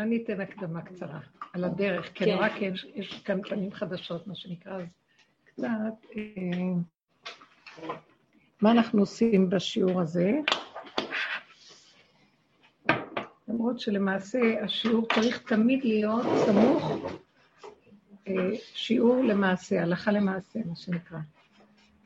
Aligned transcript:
אני 0.00 0.22
אתן 0.24 0.40
הקדמה 0.40 0.82
קצרה 0.82 1.20
על 1.52 1.64
הדרך, 1.64 2.12
כי 2.14 2.32
נורא 2.32 2.48
כן, 2.48 2.72
יש 2.94 3.22
כאן 3.24 3.42
פנים 3.42 3.72
חדשות, 3.72 4.26
מה 4.26 4.34
שנקרא, 4.34 4.76
אז 4.76 4.86
קצת... 5.44 5.66
אה, 6.16 6.22
מה 8.62 8.70
אנחנו 8.70 9.00
עושים 9.00 9.50
בשיעור 9.50 10.00
הזה? 10.00 10.32
למרות 13.48 13.80
שלמעשה 13.80 14.64
השיעור 14.64 15.08
צריך 15.14 15.42
תמיד 15.42 15.84
להיות 15.84 16.26
סמוך 16.46 16.92
אה, 18.28 18.50
שיעור 18.74 19.24
למעשה, 19.24 19.82
הלכה 19.82 20.12
למעשה, 20.12 20.58
מה 20.66 20.76
שנקרא. 20.76 21.18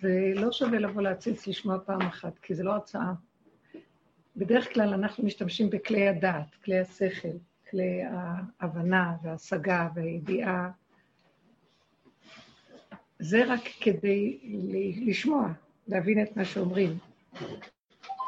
זה 0.00 0.32
לא 0.34 0.52
שווה 0.52 0.78
לבוא 0.78 1.02
להציץ 1.02 1.46
לשמוע 1.46 1.78
פעם 1.86 2.02
אחת, 2.02 2.38
כי 2.38 2.54
זה 2.54 2.62
לא 2.62 2.76
הצעה. 2.76 3.12
בדרך 4.36 4.74
כלל 4.74 4.94
אנחנו 4.94 5.24
משתמשים 5.24 5.70
בכלי 5.70 6.08
הדעת, 6.08 6.54
כלי 6.64 6.78
השכל, 6.78 7.28
כלי 7.70 8.02
ההבנה 8.60 9.16
וההשגה 9.22 9.88
והידיעה. 9.94 10.70
זה 13.18 13.44
רק 13.52 13.60
כדי 13.80 14.38
לשמוע, 15.06 15.48
להבין 15.88 16.22
את 16.22 16.36
מה 16.36 16.44
שאומרים. 16.44 16.98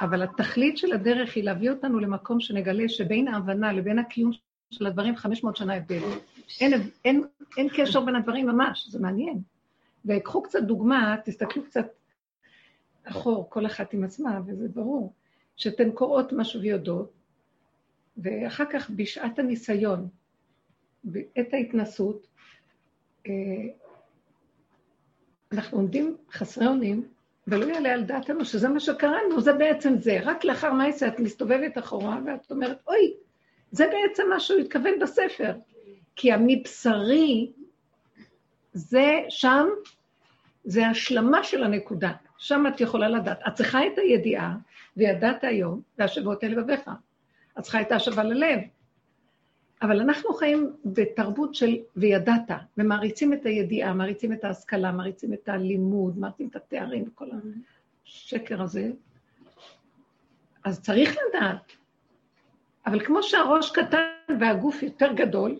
אבל 0.00 0.22
התכלית 0.22 0.78
של 0.78 0.92
הדרך 0.92 1.36
היא 1.36 1.44
להביא 1.44 1.70
אותנו 1.70 2.00
למקום 2.00 2.40
שנגלה 2.40 2.88
שבין 2.88 3.28
ההבנה 3.28 3.72
לבין 3.72 3.98
הקיום 3.98 4.30
של 4.70 4.86
הדברים 4.86 5.16
500 5.16 5.56
שנה 5.56 5.74
הבדל. 5.74 6.00
אין, 6.60 6.72
אין, 7.04 7.24
אין 7.56 7.68
קשר 7.76 8.00
בין 8.00 8.16
הדברים 8.16 8.46
ממש, 8.46 8.88
זה 8.88 9.00
מעניין. 9.00 9.42
וקחו 10.04 10.42
קצת 10.42 10.62
דוגמה, 10.62 11.16
תסתכלו 11.24 11.64
קצת 11.64 11.86
אחור, 13.04 13.50
כל 13.50 13.66
אחת 13.66 13.92
עם 13.92 14.04
עצמה, 14.04 14.40
וזה 14.46 14.68
ברור, 14.68 15.12
שאתן 15.56 15.90
קוראות 15.90 16.32
משהו 16.32 16.60
ויודעות, 16.60 17.21
ואחר 18.16 18.64
כך 18.72 18.90
בשעת 18.90 19.38
הניסיון, 19.38 20.08
בעת 21.04 21.54
ההתנסות, 21.54 22.26
אה, 23.26 23.32
אנחנו 25.52 25.78
עומדים 25.78 26.16
חסרי 26.32 26.66
אונים, 26.66 27.08
ולא 27.46 27.64
יעלה 27.64 27.92
על 27.92 28.04
דעתנו 28.04 28.44
שזה 28.44 28.68
מה 28.68 28.80
שקראנו, 28.80 29.40
זה 29.40 29.52
בעצם 29.52 29.98
זה. 29.98 30.18
רק 30.22 30.44
לאחר 30.44 30.72
מעשה 30.72 31.08
את 31.08 31.20
מסתובבת 31.20 31.78
אחורה 31.78 32.18
ואת 32.26 32.50
אומרת, 32.50 32.78
אוי, 32.86 33.14
זה 33.70 33.84
בעצם 33.86 34.22
מה 34.30 34.40
שהוא 34.40 34.60
התכוון 34.60 34.98
בספר. 35.00 35.54
כי 36.16 36.32
המבשרי, 36.32 37.52
זה 38.72 39.20
שם, 39.28 39.66
זה 40.64 40.86
השלמה 40.86 41.44
של 41.44 41.64
הנקודה. 41.64 42.12
שם 42.38 42.64
את 42.74 42.80
יכולה 42.80 43.08
לדעת. 43.08 43.40
את 43.48 43.54
צריכה 43.54 43.86
את 43.86 43.98
הידיעה, 43.98 44.56
וידעת 44.96 45.44
היום, 45.44 45.80
והשבות 45.98 46.44
אל 46.44 46.48
לבביך. 46.48 46.90
צריכה 47.60 47.80
את 47.80 47.92
ההשבה 47.92 48.24
ללב. 48.24 48.60
אבל 49.82 50.00
אנחנו 50.00 50.34
חיים 50.34 50.72
בתרבות 50.84 51.54
של 51.54 51.76
וידעת, 51.96 52.50
ומעריצים 52.78 53.32
את 53.32 53.46
הידיעה, 53.46 53.94
מעריצים 53.94 54.32
את 54.32 54.44
ההשכלה, 54.44 54.92
מעריצים 54.92 55.32
את 55.32 55.48
הלימוד, 55.48 56.18
מעריצים 56.18 56.48
את 56.48 56.56
התארים 56.56 57.04
וכל 57.08 57.28
השקר 58.04 58.62
הזה. 58.62 58.90
אז 60.64 60.80
צריך 60.80 61.16
לדעת. 61.28 61.72
אבל 62.86 63.04
כמו 63.04 63.22
שהראש 63.22 63.70
קטן 63.70 64.34
והגוף 64.40 64.82
יותר 64.82 65.12
גדול, 65.12 65.58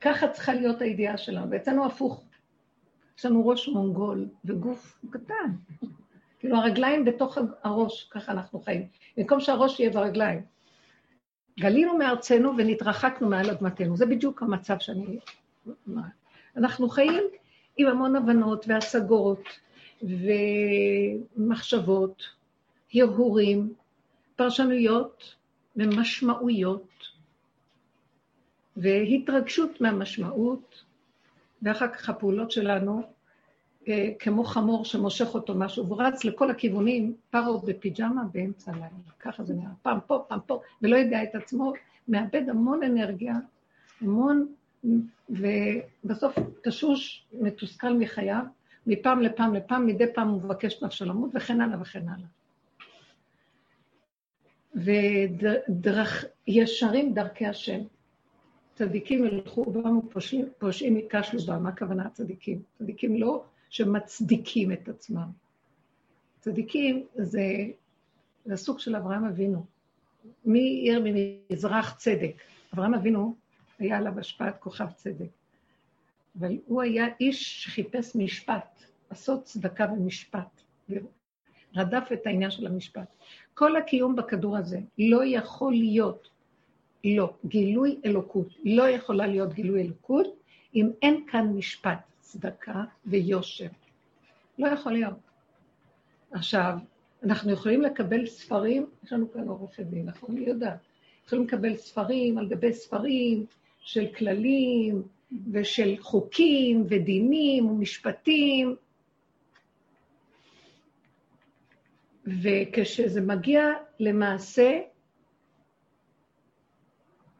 ככה 0.00 0.28
צריכה 0.28 0.54
להיות 0.54 0.80
הידיעה 0.80 1.16
שלנו. 1.16 1.50
ואצלנו 1.50 1.86
הפוך. 1.86 2.24
יש 3.18 3.26
לנו 3.26 3.48
ראש 3.48 3.68
מונגול 3.68 4.28
וגוף 4.44 4.98
קטן. 5.10 5.50
כאילו 6.38 6.56
הרגליים 6.56 7.04
בתוך 7.04 7.38
הראש, 7.62 8.08
ככה 8.10 8.32
אנחנו 8.32 8.60
חיים. 8.60 8.86
במקום 9.16 9.40
שהראש 9.40 9.80
יהיה 9.80 9.90
ברגליים. 9.90 10.42
גלינו 11.58 11.98
מארצנו 11.98 12.52
ונתרחקנו 12.58 13.28
מעל 13.28 13.50
אדמתנו. 13.50 13.96
זה 13.96 14.06
בדיוק 14.06 14.42
המצב 14.42 14.76
שאני... 14.78 15.18
אנחנו 16.56 16.88
חיים 16.88 17.24
עם 17.76 17.86
המון 17.86 18.16
הבנות 18.16 18.64
והשגות 18.68 19.42
ומחשבות, 21.36 22.22
הרהורים, 22.94 23.74
פרשנויות 24.36 25.34
ומשמעויות, 25.76 26.88
והתרגשות 28.76 29.80
מהמשמעות, 29.80 30.84
ואחר 31.62 31.88
כך 31.88 32.08
הפעולות 32.08 32.50
שלנו 32.50 33.02
כמו 34.18 34.44
חמור 34.44 34.84
שמושך 34.84 35.34
אותו 35.34 35.54
משהו, 35.54 35.86
והוא 35.86 36.02
רץ 36.02 36.24
לכל 36.24 36.50
הכיוונים, 36.50 37.14
פרו 37.30 37.58
בפיג'מה 37.58 38.22
באמצע 38.32 38.70
הלילה. 38.70 38.88
ככה 39.20 39.44
זה 39.44 39.54
נראה, 39.54 39.70
פעם 39.82 39.98
פה, 40.06 40.24
פעם 40.28 40.38
פה, 40.46 40.60
ולא 40.82 40.96
יודע 40.96 41.22
את 41.22 41.34
עצמו, 41.34 41.72
מאבד 42.08 42.48
המון 42.48 42.82
אנרגיה, 42.82 43.34
המון, 44.00 44.46
ובסוף 45.30 46.38
תשוש, 46.62 47.24
מתוסכל 47.32 47.92
מחייו, 47.92 48.42
מפעם 48.86 49.20
לפעם 49.20 49.54
לפעם, 49.54 49.86
מדי 49.86 50.12
פעם 50.14 50.28
הוא 50.28 50.42
מבקש 50.42 50.82
נפשו 50.82 51.04
למות, 51.04 51.30
וכן 51.34 51.60
הלאה 51.60 51.80
וכן 51.80 52.02
הלאה. 52.08 52.28
וישרים 56.48 57.14
דרכי 57.14 57.46
השם. 57.46 57.80
צדיקים 58.74 59.24
ילכו 59.24 59.64
בם 59.64 59.98
ופושעים 59.98 60.96
ייכשלו 60.96 61.40
בם, 61.40 61.62
מה 61.62 61.68
הכוונה 61.68 62.06
הצדיקים? 62.06 62.62
צדיקים 62.78 63.16
לא 63.16 63.44
שמצדיקים 63.70 64.72
את 64.72 64.88
עצמם. 64.88 65.28
צדיקים 66.40 67.06
זה, 67.14 67.44
זה 68.44 68.56
סוג 68.56 68.78
של 68.78 68.96
אברהם 68.96 69.24
אבינו. 69.24 69.64
מי 70.44 70.60
עיר 70.60 71.02
ממזרח 71.04 71.94
צדק? 71.98 72.42
אברהם 72.74 72.94
אבינו 72.94 73.34
היה 73.78 73.98
עליו 73.98 74.18
השפעת 74.18 74.58
כוכב 74.58 74.90
צדק. 74.96 75.28
אבל 76.38 76.56
הוא 76.66 76.82
היה 76.82 77.06
איש 77.20 77.64
שחיפש 77.64 78.16
משפט, 78.16 78.82
לעשות 79.10 79.44
צדקה 79.44 79.86
ומשפט. 79.92 80.62
רדף 81.76 82.08
את 82.12 82.26
העניין 82.26 82.50
של 82.50 82.66
המשפט. 82.66 83.14
כל 83.54 83.76
הקיום 83.76 84.16
בכדור 84.16 84.56
הזה 84.56 84.80
לא 84.98 85.24
יכול 85.24 85.72
להיות, 85.72 86.28
לא, 87.04 87.34
גילוי 87.46 88.00
אלוקות. 88.04 88.46
לא 88.64 88.88
יכולה 88.88 89.26
להיות 89.26 89.52
גילוי 89.52 89.82
אלוקות 89.82 90.26
אם 90.74 90.90
אין 91.02 91.26
כאן 91.30 91.46
משפט. 91.46 92.19
צדקה 92.30 92.84
ויושר. 93.06 93.68
לא 94.58 94.68
יכול 94.68 94.92
להיות. 94.92 95.18
עכשיו, 96.32 96.78
אנחנו 97.22 97.52
יכולים 97.52 97.82
לקבל 97.82 98.26
ספרים, 98.26 98.86
יש 99.04 99.12
לנו 99.12 99.32
כאן 99.32 99.48
עורכת 99.48 99.82
דין, 99.82 100.06
נכון? 100.06 100.36
אני 100.36 100.46
יודעת. 100.46 100.78
יכולים 101.26 101.44
לקבל 101.44 101.76
ספרים 101.76 102.38
על 102.38 102.48
גבי 102.48 102.72
ספרים 102.72 103.46
של 103.80 104.06
כללים 104.18 105.02
ושל 105.52 105.96
חוקים 106.00 106.86
ודינים 106.88 107.66
ומשפטים, 107.66 108.76
וכשזה 112.26 113.20
מגיע 113.20 113.62
למעשה, 114.00 114.80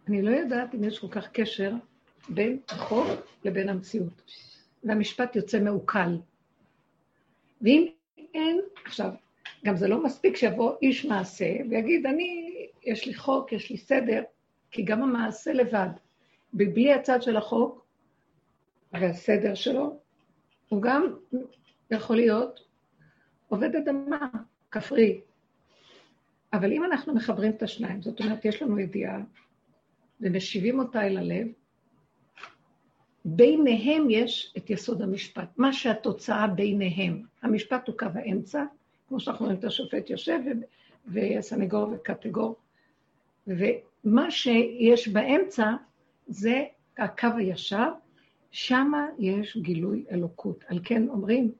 אני 0.08 0.22
לא 0.22 0.30
יודעת 0.30 0.74
אם 0.74 0.84
יש 0.84 0.98
כל 0.98 1.08
כך 1.10 1.28
קשר 1.32 1.72
בין 2.28 2.58
החוק 2.68 3.08
לבין 3.44 3.68
המציאות. 3.68 4.22
והמשפט 4.84 5.36
יוצא 5.36 5.60
מעוקל. 5.60 6.18
ואם 7.62 7.86
אין, 8.34 8.60
עכשיו, 8.84 9.10
גם 9.64 9.76
זה 9.76 9.88
לא 9.88 10.04
מספיק 10.04 10.36
שיבוא 10.36 10.74
איש 10.82 11.04
מעשה 11.04 11.56
ויגיד, 11.70 12.06
אני, 12.06 12.52
יש 12.82 13.06
לי 13.06 13.14
חוק, 13.14 13.52
יש 13.52 13.70
לי 13.70 13.76
סדר, 13.76 14.22
כי 14.70 14.82
גם 14.82 15.02
המעשה 15.02 15.52
לבד, 15.52 15.88
בלי 16.52 16.92
הצד 16.92 17.22
של 17.22 17.36
החוק 17.36 17.84
והסדר 18.92 19.54
שלו, 19.54 19.98
הוא 20.68 20.82
גם 20.82 21.14
יכול 21.90 22.16
להיות 22.16 22.60
עובד 23.48 23.76
אדמה, 23.76 24.28
כפרי. 24.70 25.20
אבל 26.52 26.72
אם 26.72 26.84
אנחנו 26.84 27.14
מחברים 27.14 27.50
את 27.50 27.62
השניים, 27.62 28.02
זאת 28.02 28.20
אומרת, 28.20 28.44
יש 28.44 28.62
לנו 28.62 28.78
ידיעה 28.78 29.20
ומשיבים 30.20 30.78
אותה 30.78 31.06
אל 31.06 31.18
הלב, 31.18 31.46
ביניהם 33.24 34.10
יש 34.10 34.54
את 34.56 34.70
יסוד 34.70 35.02
המשפט, 35.02 35.48
מה 35.56 35.72
שהתוצאה 35.72 36.46
ביניהם. 36.46 37.22
המשפט 37.42 37.88
הוא 37.88 37.96
קו 37.98 38.06
האמצע, 38.14 38.64
כמו 39.08 39.20
שאנחנו 39.20 39.44
רואים 39.44 39.58
את 39.58 39.64
השופט 39.64 40.10
יושב, 40.10 40.38
והסנגור 41.06 41.92
וקטגור, 41.92 42.56
ומה 43.46 44.30
שיש 44.30 45.08
באמצע 45.08 45.72
זה 46.26 46.64
הקו 46.98 47.28
הישר, 47.36 47.88
שמה 48.50 49.06
יש 49.18 49.56
גילוי 49.56 50.04
אלוקות. 50.10 50.64
על 50.68 50.80
כן 50.84 51.08
אומרים, 51.08 51.52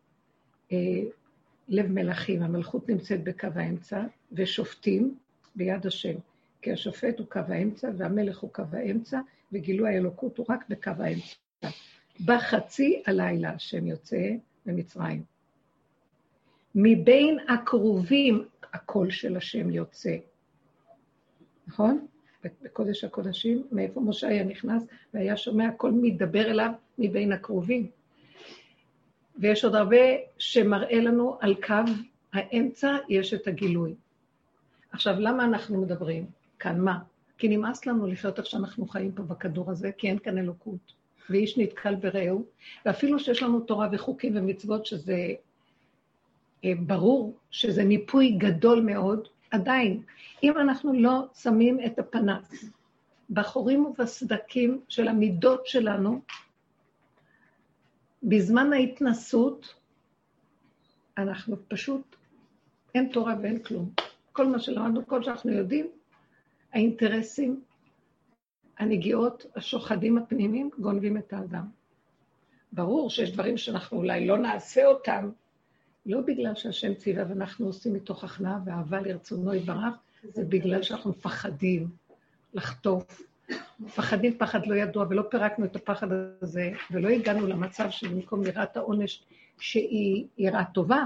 אה, 0.73 1.03
לב 1.69 1.87
מלכים, 1.87 2.43
המלכות 2.43 2.89
נמצאת 2.89 3.25
בקו 3.25 3.49
האמצע, 3.55 4.03
ושופטים 4.33 5.15
ביד 5.55 5.87
השם. 5.87 6.15
כי 6.63 6.73
השופט 6.73 7.19
הוא 7.19 7.27
קו 7.27 7.41
האמצע, 7.49 7.91
והמלך 7.97 8.39
הוא 8.39 8.51
קו 8.53 8.63
האמצע, 8.73 9.21
וגילוי 9.53 9.89
האלוקות 9.95 10.39
הוא 10.39 10.47
רק 10.49 10.65
בקו 10.69 10.91
האמצע. 10.99 11.35
בחצי 12.25 13.03
הלילה 13.07 13.51
השם 13.51 13.87
יוצא 13.87 14.31
ממצרים. 14.67 15.23
מבין 16.75 17.39
הקרובים 17.49 18.45
הקול 18.73 19.11
של 19.11 19.37
השם 19.37 19.71
יוצא. 19.71 20.17
נכון? 21.67 22.07
בקודש 22.63 23.05
הקודשים, 23.05 23.67
מאיפה 23.73 24.01
משה 24.01 24.29
היה 24.29 24.45
נכנס 24.45 24.87
והיה 25.15 25.37
שומע 25.37 25.73
כל 25.77 25.93
מדבר 25.93 26.51
אליו 26.51 26.71
מבין 26.99 27.33
הקרובים. 27.33 27.91
ויש 29.39 29.65
עוד 29.65 29.75
הרבה 29.75 29.97
שמראה 30.39 31.01
לנו 31.01 31.37
על 31.41 31.55
קו 31.55 31.93
האמצע, 32.33 32.97
יש 33.09 33.35
את 33.35 33.47
הגילוי. 33.47 33.95
עכשיו, 34.93 35.15
למה 35.19 35.45
אנחנו 35.45 35.83
מדברים 35.83 36.27
כאן? 36.59 36.81
מה? 36.81 36.99
כי 37.39 37.49
נמאס 37.49 37.87
לנו 37.87 38.07
לחיות 38.07 38.39
איך 38.39 38.47
שאנחנו 38.47 38.87
חיים 38.87 39.13
פה 39.13 39.23
בכדור 39.23 39.71
הזה, 39.71 39.93
כי 39.93 40.09
אין 40.09 40.19
כאן 40.19 40.39
אלוקות. 40.39 41.00
ואיש 41.31 41.59
נתקל 41.59 41.95
ברעהו, 41.95 42.45
ואפילו 42.87 43.19
שיש 43.19 43.43
לנו 43.43 43.61
תורה 43.61 43.89
וחוקים 43.93 44.37
ומצוות 44.37 44.87
שזה 44.87 45.29
אה, 46.65 46.73
ברור 46.87 47.37
שזה 47.51 47.85
ניפוי 47.85 48.31
גדול 48.31 48.81
מאוד, 48.81 49.29
עדיין, 49.51 50.03
אם 50.43 50.59
אנחנו 50.59 50.93
לא 50.93 51.27
שמים 51.35 51.79
את 51.87 51.99
הפנס 51.99 52.65
בחורים 53.31 53.87
ובסדקים 53.87 54.81
של 54.89 55.09
המידות 55.09 55.67
שלנו, 55.67 56.21
בזמן 58.23 58.73
ההתנסות, 58.73 59.75
אנחנו 61.19 61.57
פשוט, 61.69 62.17
אין 62.95 63.09
תורה 63.13 63.35
ואין 63.43 63.59
כלום. 63.63 63.91
כל 64.33 64.47
מה 64.47 64.59
שלמדנו, 64.59 65.07
כל 65.07 65.23
שאנחנו 65.23 65.53
יודעים, 65.53 65.87
האינטרסים, 66.73 67.61
הנגיעות, 68.81 69.47
השוחדים 69.57 70.19
הפנימיים, 70.19 70.71
גונבים 70.79 71.17
את 71.17 71.33
האדם. 71.33 71.67
ברור 72.73 73.11
שיש 73.11 73.33
דברים 73.33 73.57
שאנחנו 73.57 73.99
אולי 73.99 74.27
לא 74.27 74.39
נעשה 74.39 74.87
אותם, 74.87 75.31
לא 76.07 76.21
בגלל 76.21 76.55
שהשם 76.55 76.95
ציווה 76.95 77.25
ואנחנו 77.29 77.67
עושים 77.67 77.95
מתוך 77.95 78.25
הכנעה 78.25 78.59
ואהבה 78.65 79.01
לרצונו 79.01 79.55
יתברך, 79.55 79.95
זה 80.23 80.45
בגלל 80.45 80.83
שאנחנו 80.83 81.11
מפחדים 81.11 81.89
לחטוף. 82.55 83.23
מפחדים 83.81 84.39
פחד 84.39 84.67
לא 84.67 84.75
ידוע, 84.75 85.07
ולא 85.11 85.23
פירקנו 85.31 85.65
את 85.65 85.77
הפחד 85.77 86.09
הזה, 86.43 86.73
ולא 86.91 87.09
הגענו 87.09 87.47
למצב 87.47 87.91
שבמקום 87.91 88.47
יראת 88.47 88.77
העונש, 88.77 89.23
שהיא 89.59 90.27
יראה 90.39 90.65
טובה, 90.65 91.05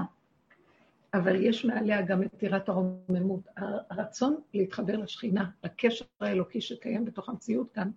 אבל 1.14 1.44
יש 1.44 1.64
מעליה 1.64 2.02
גם 2.02 2.22
את 2.22 2.42
יראת 2.42 2.68
הרוממות. 2.68 3.40
הרצון 3.90 4.36
להתחבר 4.54 4.96
לשכינה, 4.96 5.44
לקשר 5.64 6.04
האלוקי 6.20 6.60
שקיים 6.60 7.04
בתוך 7.04 7.28
המציאות 7.28 7.72
כאן, 7.72 7.90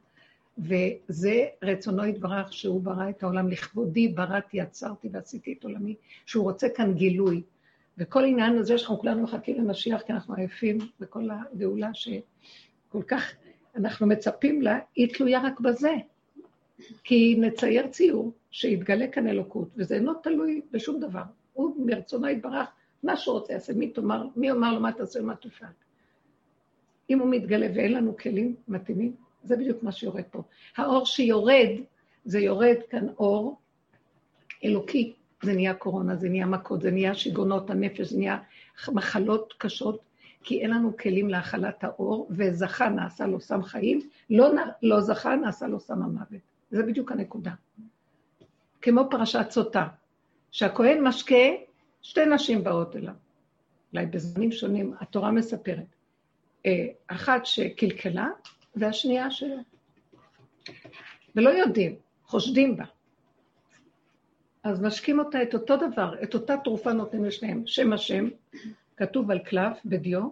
וזה 0.58 1.46
רצונו 1.64 2.06
יתברך 2.06 2.54
שהוא 2.54 2.81
ברא 2.81 3.10
את 3.10 3.24
העולם 3.24 3.48
לכבודי, 3.48 4.08
בראתי, 4.08 4.62
עצרתי 4.62 5.10
ועשיתי 5.12 5.56
את 5.60 5.64
עולמי, 5.64 5.96
שהוא 6.25 6.44
רוצה 6.44 6.68
כאן 6.69 6.94
גילוי. 6.94 7.42
וכל 7.98 8.24
עניין 8.24 8.58
הזה 8.58 8.78
שאנחנו 8.78 9.00
כולנו 9.00 9.24
מחכים 9.24 9.62
למשיח, 9.62 10.02
כי 10.02 10.13
אנחנו 10.13 10.36
עייפים 10.36 10.78
בכל 11.00 11.30
הגאולה 11.30 11.90
שכל 11.94 13.04
כך 13.08 13.34
אנחנו 13.75 14.08
מצפים 14.08 14.62
לה, 14.62 14.80
היא 14.96 15.13
תלויה 15.13 15.42
רק 15.42 15.60
בזה. 15.60 15.92
כי 17.04 17.36
נצייר 17.40 17.88
ציור 17.88 18.31
שיתגלה 18.52 19.08
כאן 19.08 19.28
אלוקות, 19.28 19.68
וזה 19.75 19.96
אינו 19.96 20.13
תלוי 20.13 20.62
בשום 20.72 21.00
דבר. 21.00 21.24
הוא 21.54 21.86
מרצונו 21.86 22.28
יתברך, 22.28 22.68
מה 23.04 23.18
שהוא 23.18 23.40
רוצה 23.40 23.54
יעשה, 23.54 23.74
מי 23.74 23.90
תאמר, 23.90 24.28
מי 24.36 24.48
יאמר 24.48 24.74
לו 24.74 24.80
מה 24.80 24.92
תעשה 24.92 25.22
ומה 25.22 25.36
תפעל. 25.36 25.70
אם 27.10 27.20
הוא 27.20 27.30
מתגלה 27.32 27.68
ואין 27.76 27.94
לנו 27.94 28.18
כלים 28.18 28.56
מתאימים, 28.68 29.16
זה 29.44 29.56
בדיוק 29.56 29.84
מה 29.84 29.92
שיורד 29.92 30.24
פה. 30.32 30.42
האור 30.78 31.06
שיורד, 31.06 31.70
זה 32.26 32.40
יורד 32.40 32.78
כאן 32.90 33.08
אור 33.18 33.58
אלוקי. 34.66 35.14
זה 35.42 35.54
נהיה 35.54 35.74
קורונה, 35.74 36.16
זה 36.16 36.30
נהיה 36.30 36.46
מכות, 36.46 36.82
זה 36.82 36.92
נהיה 36.92 37.16
שיגעונות 37.16 37.70
הנפש, 37.70 38.08
זה 38.08 38.18
נהיה 38.18 38.38
מחלות 38.88 39.54
קשות, 39.58 40.00
כי 40.44 40.62
אין 40.62 40.70
לנו 40.70 40.98
כלים 40.98 41.30
להכלת 41.30 41.84
האור, 41.84 42.28
וזכה 42.30 42.90
נעשה 42.90 43.28
לו 43.28 43.40
סם 43.40 43.64
חיים, 43.64 44.02
לא, 44.30 44.50
לא 44.82 45.02
זכה 45.02 45.36
נעשה 45.36 45.68
לו 45.68 45.80
סם 45.80 46.02
המוות. 46.04 46.42
זה 46.72 46.84
בדיוק 46.84 47.12
הנקודה. 47.12 47.52
כמו 48.82 49.02
פרשת 49.10 49.46
סוטה, 49.50 49.88
שהכהן 50.52 51.08
משקה, 51.08 51.46
שתי 52.07 52.25
נשים 52.25 52.63
באות 52.63 52.95
אליו. 52.95 53.13
אולי 53.94 54.06
בזמנים 54.06 54.51
שונים, 54.51 54.94
התורה 55.00 55.31
מספרת. 55.31 55.95
אה, 56.65 56.88
אחת 57.07 57.45
שקלקלה, 57.45 58.27
והשנייה 58.75 59.31
שלו. 59.31 59.56
ולא 61.36 61.50
יודעים, 61.50 61.95
חושדים 62.25 62.77
בה. 62.77 62.83
אז 64.63 64.81
משקים 64.81 65.19
אותה 65.19 65.44
את 65.44 65.54
אותו 65.54 65.77
דבר, 65.77 66.24
את 66.24 66.33
אותה 66.33 66.56
תרופה 66.63 66.94
נותנים 66.94 67.25
לשניהם. 67.25 67.63
שם 67.65 67.94
השם, 67.94 68.27
כתוב 68.98 69.31
על 69.31 69.39
קלף 69.39 69.77
בדיו, 69.86 70.30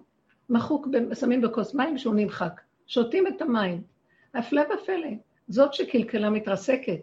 מחוק, 0.50 0.88
שמים 1.20 1.42
בכוס 1.42 1.74
מים 1.74 1.98
שהוא 1.98 2.16
נמחק. 2.16 2.62
שותים 2.88 3.28
את 3.28 3.42
המים. 3.42 3.84
הפלא 4.34 4.62
ופלא. 4.62 5.10
זאת 5.48 5.74
שקלקלה 5.74 6.30
מתרסקת. 6.30 7.00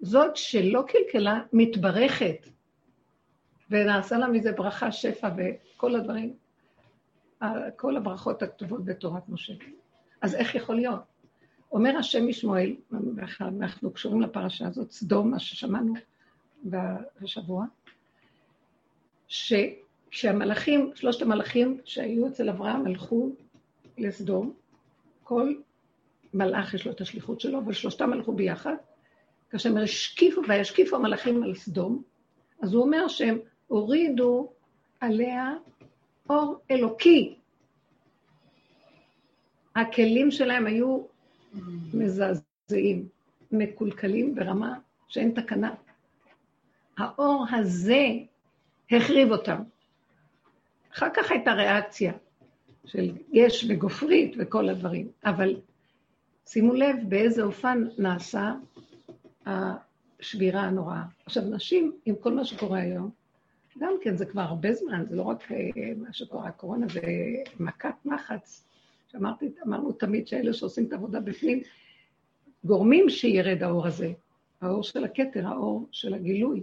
זאת 0.00 0.36
שלא 0.36 0.84
קלקלה 0.88 1.40
מתברכת. 1.52 2.46
ונעשה 3.72 4.18
לה 4.18 4.28
מזה 4.28 4.52
ברכה, 4.52 4.92
שפע 4.92 5.28
וכל 5.36 5.96
הדברים, 5.96 6.34
כל 7.76 7.96
הברכות 7.96 8.42
הכתובות 8.42 8.84
בתורת 8.84 9.28
משה. 9.28 9.52
אז 10.20 10.34
איך 10.34 10.54
יכול 10.54 10.76
להיות? 10.76 11.00
אומר 11.72 11.96
השם 11.96 12.28
משמואל, 12.28 12.76
אנחנו 13.40 13.90
קשורים 13.90 14.20
לפרשה 14.20 14.66
הזאת, 14.66 14.90
סדום, 14.90 15.30
מה 15.30 15.38
ששמענו 15.38 15.94
בשבוע, 17.20 17.64
שכשהמלאכים, 19.28 20.90
שלושת 20.94 21.22
המלאכים 21.22 21.80
שהיו 21.84 22.26
אצל 22.26 22.48
אברהם 22.48 22.86
הלכו 22.86 23.30
לסדום, 23.98 24.52
כל 25.22 25.54
מלאך 26.34 26.74
יש 26.74 26.86
לו 26.86 26.92
את 26.92 27.00
השליחות 27.00 27.40
שלו, 27.40 27.58
אבל 27.58 27.72
שלושתם 27.72 28.12
הלכו 28.12 28.32
ביחד, 28.32 28.74
כאשר 29.50 29.68
הם 29.68 29.76
השקיפו, 29.76 30.40
וישקיפו 30.48 30.96
המלאכים 30.96 31.42
על 31.42 31.54
סדום, 31.54 32.02
אז 32.62 32.74
הוא 32.74 32.82
אומר 32.82 33.08
שהם 33.08 33.38
הורידו 33.72 34.52
עליה 35.00 35.54
אור 36.30 36.60
אלוקי, 36.70 37.34
הכלים 39.76 40.30
שלהם 40.30 40.66
היו 40.66 41.02
מזעזעים, 41.94 43.08
מקולקלים 43.52 44.34
ברמה 44.34 44.78
שאין 45.08 45.30
תקנה. 45.30 45.74
האור 46.98 47.46
הזה 47.50 48.06
החריב 48.90 49.30
אותם. 49.32 49.62
אחר 50.94 51.08
כך 51.14 51.30
הייתה 51.30 51.52
ריאקציה 51.52 52.12
של 52.84 53.12
יש 53.32 53.66
וגופרית 53.68 54.34
וכל 54.38 54.68
הדברים, 54.68 55.08
אבל 55.24 55.56
שימו 56.46 56.74
לב 56.74 56.96
באיזה 57.08 57.42
אופן 57.42 57.84
נעשה 57.98 58.54
השבירה 59.46 60.62
הנוראה. 60.62 61.02
עכשיו, 61.26 61.42
נשים, 61.42 61.92
עם 62.04 62.14
כל 62.16 62.32
מה 62.32 62.44
שקורה 62.44 62.78
היום, 62.78 63.21
גם 63.78 63.94
כן, 64.02 64.16
זה 64.16 64.26
כבר 64.26 64.40
הרבה 64.40 64.72
זמן, 64.72 65.04
זה 65.08 65.16
לא 65.16 65.22
רק 65.22 65.52
אה, 65.52 65.92
מה 65.96 66.12
שקורה, 66.12 66.48
הקורונה 66.48 66.86
זה 66.88 67.00
מכת 67.60 67.94
מחץ 68.04 68.64
שאמרתי, 69.08 69.50
אמרנו 69.66 69.92
תמיד 69.92 70.28
שאלה 70.28 70.52
שעושים 70.52 70.84
את 70.84 70.92
העבודה 70.92 71.20
בפנים, 71.20 71.62
גורמים 72.64 73.10
שירד 73.10 73.62
האור 73.62 73.86
הזה, 73.86 74.12
האור 74.60 74.82
של 74.82 75.04
הכתר, 75.04 75.46
האור 75.46 75.88
של 75.92 76.14
הגילוי. 76.14 76.62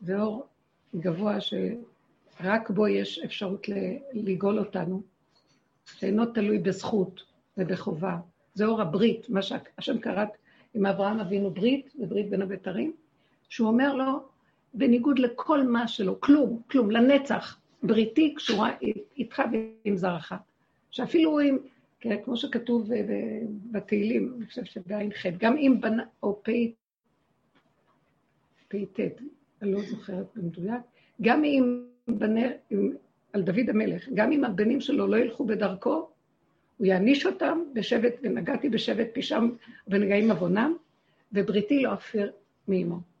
זה 0.00 0.20
אור 0.20 0.46
גבוה 0.96 1.38
שרק 1.40 2.70
בו 2.70 2.88
יש 2.88 3.18
אפשרות 3.18 3.66
לגאול 4.12 4.58
אותנו, 4.58 5.02
שאינו 5.86 6.26
תלוי 6.26 6.58
בזכות 6.58 7.22
ובחובה. 7.56 8.16
זה 8.54 8.64
אור 8.64 8.80
הברית, 8.80 9.30
מה 9.30 9.42
שהשם 9.42 9.98
קראת 9.98 10.28
עם 10.74 10.86
אברהם 10.86 11.20
אבינו 11.20 11.50
ברית, 11.50 11.92
וברית 11.98 12.30
בין 12.30 12.42
הבתרים, 12.42 12.92
שהוא 13.48 13.68
אומר 13.68 13.94
לו, 13.94 14.28
בניגוד 14.76 15.18
לכל 15.18 15.62
מה 15.62 15.88
שלו, 15.88 16.20
כלום, 16.20 16.62
כלום, 16.70 16.90
לנצח, 16.90 17.60
בריתי 17.82 18.34
קשורה 18.34 18.76
איתך 19.16 19.42
ועם 19.52 19.96
זרעך. 19.96 20.32
שאפילו 20.90 21.40
אם, 21.40 21.58
כן, 22.00 22.16
כמו 22.24 22.36
שכתוב 22.36 22.90
בתהילים, 23.70 24.34
אני 24.36 24.46
חושב 24.46 24.64
שבע"ח, 24.64 25.26
גם 25.38 25.56
אם 25.56 25.76
בנה, 25.80 26.04
או 26.22 26.42
פ"ט, 28.68 29.00
אני 29.62 29.72
לא 29.72 29.80
זוכרת 29.80 30.26
במדויק, 30.36 30.80
גם 31.22 31.44
אם 31.44 31.84
בנה, 32.08 32.46
על 33.32 33.42
דוד 33.42 33.68
המלך, 33.68 34.08
גם 34.14 34.32
אם 34.32 34.44
הבנים 34.44 34.80
שלו 34.80 35.06
לא 35.06 35.16
ילכו 35.16 35.44
בדרכו, 35.44 36.08
הוא 36.76 36.86
יעניש 36.86 37.26
אותם 37.26 37.58
בשבט, 37.72 38.14
ונגעתי 38.22 38.68
בשבט 38.68 39.06
פישם 39.12 39.50
ונגעים 39.88 40.30
עוונם, 40.30 40.76
ובריתי 41.32 41.82
לא 41.82 41.94
אפר 41.94 42.28
מאמו. 42.68 43.15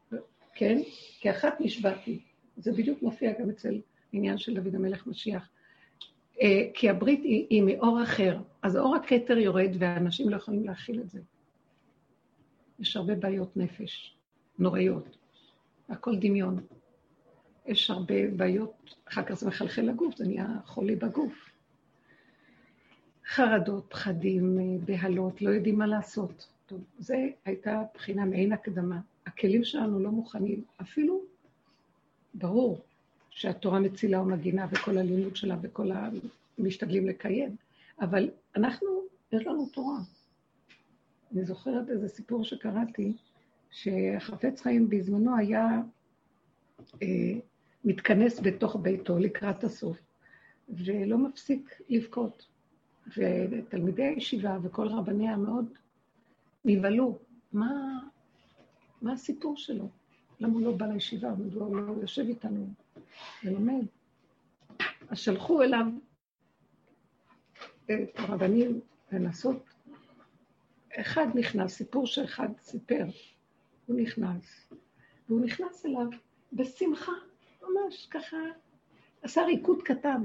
כן? 0.56 0.78
כי 1.20 1.30
אחת 1.30 1.60
נשבעתי. 1.60 2.20
זה 2.56 2.72
בדיוק 2.72 3.02
מופיע 3.02 3.32
גם 3.40 3.50
אצל 3.50 3.80
עניין 4.12 4.38
של 4.38 4.54
דוד 4.54 4.74
המלך 4.74 5.06
משיח. 5.06 5.48
אה, 6.42 6.68
כי 6.74 6.88
הברית 6.90 7.22
היא, 7.22 7.46
היא 7.50 7.62
מאור 7.62 8.02
אחר, 8.02 8.38
אז 8.62 8.76
אור 8.76 8.96
הכתר 8.96 9.38
יורד 9.38 9.70
ואנשים 9.78 10.28
לא 10.28 10.36
יכולים 10.36 10.64
להכיל 10.64 11.00
את 11.00 11.10
זה. 11.10 11.20
יש 12.78 12.96
הרבה 12.96 13.14
בעיות 13.14 13.56
נפש, 13.56 14.16
נוראיות, 14.58 15.16
הכל 15.88 16.16
דמיון. 16.16 16.60
יש 17.66 17.90
הרבה 17.90 18.30
בעיות, 18.36 18.94
אחר 19.08 19.22
כך 19.22 19.34
זה 19.34 19.48
מחלחל 19.48 19.82
לגוף, 19.82 20.16
זה 20.16 20.24
נהיה 20.24 20.46
חולי 20.64 20.96
בגוף. 20.96 21.50
חרדות, 23.28 23.86
פחדים, 23.88 24.58
בהלות, 24.84 25.42
לא 25.42 25.50
יודעים 25.50 25.78
מה 25.78 25.86
לעשות. 25.86 26.48
טוב, 26.66 26.84
זו 26.98 27.14
הייתה 27.44 27.82
בחינה 27.94 28.24
מעין 28.24 28.52
הקדמה. 28.52 29.00
הכלים 29.26 29.64
שלנו 29.64 30.00
לא 30.00 30.10
מוכנים, 30.10 30.64
אפילו 30.80 31.22
ברור 32.34 32.84
שהתורה 33.30 33.80
מצילה 33.80 34.20
ומגינה 34.20 34.66
וכל 34.70 34.98
הלימוד 34.98 35.36
שלה 35.36 35.56
וכל 35.62 35.90
המשתדלים 36.58 37.06
לקיים, 37.06 37.56
אבל 38.00 38.30
אנחנו, 38.56 38.88
יש 39.32 39.46
לנו 39.46 39.68
תורה. 39.72 39.98
אני 41.32 41.44
זוכרת 41.44 41.90
איזה 41.90 42.08
סיפור 42.08 42.44
שקראתי, 42.44 43.12
שהחפץ 43.70 44.60
חיים 44.60 44.88
בזמנו 44.88 45.36
היה 45.36 45.80
אה, 47.02 47.32
מתכנס 47.84 48.40
בתוך 48.40 48.76
ביתו 48.76 49.18
לקראת 49.18 49.64
הסוף, 49.64 49.98
ולא 50.68 51.18
מפסיק 51.18 51.80
לבכות. 51.88 52.46
ותלמידי 53.16 54.04
הישיבה 54.04 54.58
וכל 54.62 54.88
רבניה 54.88 55.36
מאוד 55.36 55.66
נבהלו, 56.64 57.18
מה, 57.52 57.98
מה 59.06 59.12
הסיפור 59.12 59.56
שלו? 59.56 59.88
למה 60.40 60.52
הוא 60.52 60.62
לא 60.62 60.72
בא 60.72 60.86
לישיבה? 60.86 61.30
הוא 61.30 61.76
לא 61.76 61.92
יושב 62.00 62.22
איתנו 62.28 62.66
ולומד? 63.44 63.86
אז 65.08 65.18
שלחו 65.18 65.62
אליו 65.62 65.86
את 67.84 68.10
הרבנים 68.14 68.80
לנסות. 69.12 69.62
אחד 71.00 71.26
נכנס, 71.34 71.74
סיפור 71.74 72.06
שאחד 72.06 72.48
סיפר, 72.60 73.04
הוא 73.86 74.00
נכנס, 74.00 74.72
והוא 75.28 75.40
נכנס 75.40 75.86
אליו 75.86 76.06
בשמחה, 76.52 77.12
ממש 77.62 78.06
ככה, 78.10 78.36
עשה 79.22 79.42
ריקוד 79.44 79.82
קטן, 79.82 80.22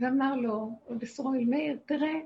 ואמר 0.00 0.36
לו, 0.36 0.78
בסרויל 0.98 1.50
מאיר, 1.50 1.78
תראה, 1.86 2.20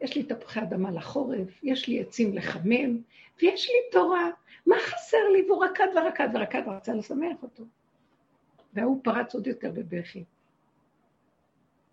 יש 0.00 0.16
לי 0.16 0.22
תפוחי 0.22 0.62
אדמה 0.62 0.90
לחורף, 0.90 1.60
יש 1.62 1.88
לי 1.88 2.00
עצים 2.00 2.34
לחמם, 2.34 3.02
ויש 3.42 3.68
לי 3.68 3.90
תורה. 3.92 4.30
מה 4.66 4.76
חסר 4.80 5.28
לי? 5.32 5.46
והוא 5.48 5.64
רקד 5.64 5.86
ורקד 5.96 6.28
ורקד, 6.34 6.62
ורצה 6.66 6.94
לשמח 6.94 7.42
אותו. 7.42 7.64
והוא 8.74 9.00
פרץ 9.04 9.34
עוד 9.34 9.46
יותר 9.46 9.70
בבכי. 9.70 10.24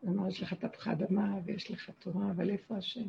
הוא 0.02 0.12
אמר, 0.12 0.30
יש 0.30 0.42
לך 0.42 0.54
תפוחי 0.54 0.92
אדמה 0.92 1.38
ויש 1.46 1.72
לך 1.72 1.90
תורה, 2.00 2.32
אבל 2.32 2.50
איפה 2.50 2.78
השם? 2.78 3.08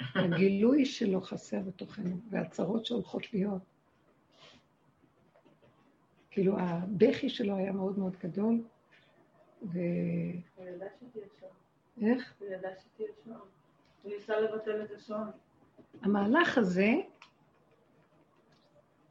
הגילוי 0.14 0.84
שלו 0.84 1.20
חסר 1.20 1.60
בתוכנו, 1.60 2.16
והצרות 2.30 2.86
שהולכות 2.86 3.32
להיות. 3.32 3.62
כאילו, 6.30 6.58
הבכי 6.58 7.28
שלו 7.28 7.56
היה 7.56 7.72
מאוד 7.72 7.98
מאוד 7.98 8.16
גדול, 8.22 8.62
ו... 9.62 9.78
הוא 10.56 10.66
ידע 10.66 10.86
שתהיה 11.00 11.26
שם. 11.40 11.46
איך? 12.06 12.34
הוא 12.38 12.48
ידע 12.48 12.68
שתהיה 12.80 13.08
שם. 13.24 13.32
הוא 14.02 14.12
ניסה 14.12 14.40
לבטל 14.40 14.82
את 14.82 14.90
השעון. 14.96 15.30
המהלך 16.02 16.58
הזה, 16.58 16.94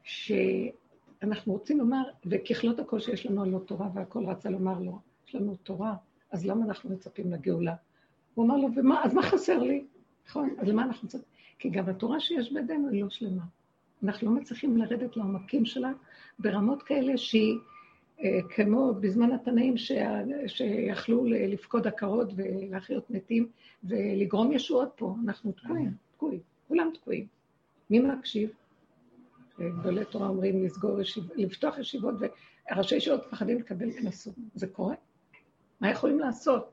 שאנחנו 0.04 1.54
רוצים 1.54 1.78
לומר, 1.78 2.04
וככלות 2.26 2.80
הכל 2.80 3.00
שיש 3.00 3.26
לנו 3.26 3.44
על 3.44 3.50
לא 3.50 3.60
תורה 3.60 3.88
והכל 3.94 4.26
רצה 4.26 4.50
לומר 4.50 4.80
לו, 4.80 5.00
יש 5.28 5.36
לנו 5.36 5.56
תורה, 5.56 5.96
אז 6.32 6.46
למה 6.46 6.66
אנחנו 6.66 6.90
מצפים 6.90 7.34
לגאולה? 7.34 7.76
הוא 8.34 8.46
אמר 8.46 8.58
לו, 8.58 8.68
ומה, 8.76 9.04
אז 9.04 9.14
מה 9.14 9.24
חסר 9.24 9.58
לי? 9.58 9.86
נכון, 10.28 10.56
אז 10.58 10.68
למה 10.68 10.84
אנחנו 10.84 11.06
מצפים? 11.06 11.26
כי 11.60 11.70
גם 11.70 11.90
התורה 11.90 12.20
שיש 12.20 12.54
בידינו 12.54 12.90
היא 12.90 13.04
לא 13.04 13.10
שלמה. 13.10 13.44
אנחנו 14.04 14.28
לא 14.36 14.42
מצליחים 14.42 14.78
לרדת 14.78 15.18
לעומקים 15.18 15.66
שלה 15.66 15.92
ברמות 16.40 16.84
כאלה 16.84 17.18
שהיא 17.18 17.58
כמו 18.56 18.94
בזמן 18.94 19.32
התנאים 19.32 19.76
שיכלו 20.48 21.26
לפקוד 21.26 21.88
עקרות 21.88 22.32
ולהחיות 22.36 23.10
מתים 23.10 23.50
ולגרום 23.84 24.52
ישועות 24.52 24.92
פה. 24.96 25.16
אנחנו 25.26 25.52
תקועים, 25.52 25.92
תקועים, 26.16 26.40
כולם 26.68 26.90
תקועים. 26.94 27.28
מי 27.90 28.00
מקשיב? 28.00 28.50
גדולי 29.60 30.06
תורה 30.06 30.28
אומרים 30.28 30.64
לסגור 30.64 31.02
ישיבות, 31.02 31.32
לפתוח 31.36 31.78
ישיבות, 31.78 32.16
וראשי 32.72 32.96
ישיבות 32.96 33.28
מפחדים 33.28 33.60
לקבל 33.60 33.92
קנסות. 33.92 34.34
זה 34.56 34.68
קורה? 34.68 34.96
מה 35.82 35.90
יכולים 35.90 36.20
לעשות? 36.20 36.72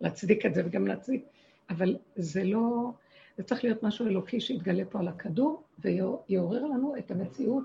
להצדיק 0.00 0.46
את 0.46 0.54
זה 0.54 0.62
וגם 0.66 0.86
להצדיק. 0.86 1.24
אבל 1.70 1.96
זה 2.16 2.44
לא, 2.44 2.92
זה 3.36 3.42
צריך 3.42 3.64
להיות 3.64 3.82
משהו 3.82 4.06
אלוקי 4.06 4.40
שיתגלה 4.40 4.84
פה 4.84 4.98
על 4.98 5.08
הכדור, 5.08 5.62
ויעורר 5.78 6.64
לנו 6.64 6.96
את 6.98 7.10
המציאות 7.10 7.64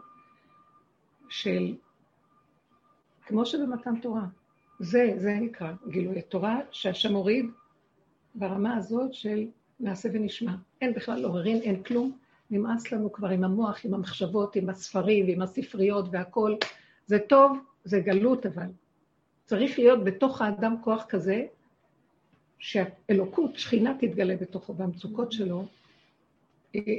של 1.30 1.76
כמו 3.26 3.46
שבמתן 3.46 4.00
תורה. 4.00 4.26
זה, 4.80 5.14
זה 5.18 5.34
נקרא 5.42 5.72
גילוי 5.88 6.20
התורה 6.20 6.60
שהשם 6.72 7.14
הוריד 7.14 7.46
ברמה 8.36 8.78
הזאת 8.78 9.14
של 9.14 9.48
נעשה 9.80 10.10
ונשמע. 10.14 10.52
אין 10.82 10.94
בכלל 10.94 11.26
עוררין, 11.26 11.62
אין 11.62 11.84
כלום. 11.84 12.18
נמאס 12.52 12.92
לנו 12.92 13.12
כבר 13.12 13.30
עם 13.30 13.44
המוח, 13.44 13.86
עם 13.86 13.94
המחשבות, 13.94 14.56
עם 14.56 14.70
הספרים, 14.70 15.28
עם 15.28 15.42
הספריות 15.42 16.06
והכול. 16.12 16.58
זה 17.06 17.20
טוב, 17.20 17.60
זה 17.84 18.00
גלות 18.00 18.46
אבל. 18.46 18.68
צריך 19.46 19.80
להיות 19.80 20.04
בתוך 20.04 20.42
האדם 20.42 20.76
כוח 20.84 21.06
כזה, 21.10 21.46
שהאלוקות, 22.60 23.56
שכינה 23.56 23.94
תתגלה 24.00 24.36
בתוכו, 24.36 24.76
והמצוקות 24.76 25.32
שלו 25.32 25.66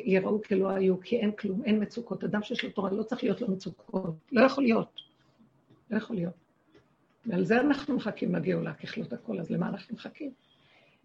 יראו 0.05 0.43
כלא 0.43 0.71
היו, 0.71 1.01
כי 1.01 1.17
אין 1.17 1.33
כלום, 1.33 1.63
אין 1.65 1.83
מצוקות. 1.83 2.25
אדם 2.25 2.43
שיש 2.43 2.65
לו 2.65 2.71
תורה 2.71 2.91
לא 2.91 3.03
צריך 3.03 3.23
להיות 3.25 3.41
לו 3.41 3.49
מצוקות, 3.49 4.15
לא 4.33 4.45
יכול 4.45 4.65
להיות. 4.65 5.06
לא 5.91 5.97
יכול 5.97 6.17
להיות. 6.17 6.35
ועל 7.27 7.45
זה 7.45 7.61
אנחנו 7.61 7.97
מחכים 7.97 8.35
לגאולה, 8.35 8.75
ככלות 8.75 9.13
הכל, 9.13 9.41
אז 9.41 9.51
למה 9.51 9.69
אנחנו 9.69 9.95
מחכים? 9.95 10.31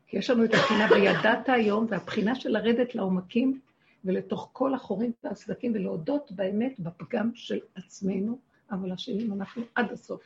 כי 0.08 0.18
יש 0.18 0.30
לנו 0.30 0.46
את 0.46 0.54
הבחינה 0.54 0.88
וידעת 0.92 1.50
היום, 1.50 1.86
והבחינה 1.90 2.36
של 2.36 2.50
לרדת 2.50 2.96
לעומקים 2.96 3.60
ולתוך 4.06 4.50
כל 4.54 4.74
החורים 4.74 5.12
והסדקים 5.24 5.72
ולהודות 5.74 6.32
באמת 6.32 6.80
בפגם 6.80 7.32
של 7.36 7.60
עצמנו, 7.76 8.40
אבל 8.72 8.92
השנים 8.92 9.34
אנחנו 9.34 9.64
עד 9.76 9.92
הסוף. 9.92 10.22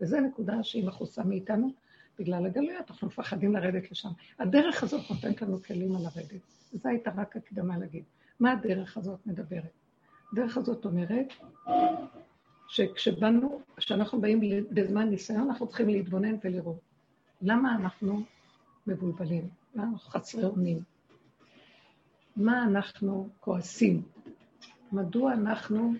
וזו 0.00 0.20
נקודה 0.20 0.62
שהיא 0.62 0.86
מכוסה 0.86 1.24
מאיתנו, 1.24 1.72
בגלל 2.18 2.46
הגלויות, 2.46 2.90
אנחנו 2.90 3.06
מפחדים 3.06 3.52
לרדת 3.52 3.90
לשם. 3.90 4.08
הדרך 4.38 4.82
הזאת 4.82 5.10
נותנת 5.10 5.42
לנו 5.42 5.62
כלים 5.62 5.96
על 5.96 6.02
לרדת. 6.02 6.40
זו 6.72 6.88
הייתה 6.88 7.10
רק 7.16 7.36
הקדמה 7.36 7.78
להגיד. 7.78 8.04
מה 8.40 8.52
הדרך 8.52 8.96
הזאת 8.96 9.26
מדברת? 9.26 9.72
הדרך 10.32 10.56
הזאת 10.56 10.84
אומרת 10.84 11.26
שכשבאנו, 12.74 13.60
כשאנחנו 13.76 14.20
באים 14.20 14.40
בזמן 14.70 15.08
ניסיון, 15.08 15.50
אנחנו 15.50 15.66
צריכים 15.66 15.88
להתבונן 15.88 16.34
ולראות. 16.44 16.80
למה 17.42 17.76
אנחנו 17.76 18.22
מבולבלים? 18.86 19.48
למה 19.74 19.84
אנחנו 19.84 20.10
חסרי 20.10 20.44
אונים? 20.44 20.78
מה 22.36 22.64
אנחנו 22.64 23.28
כועסים? 23.40 24.02
מדוע 24.92 25.32
אנחנו 25.32 25.94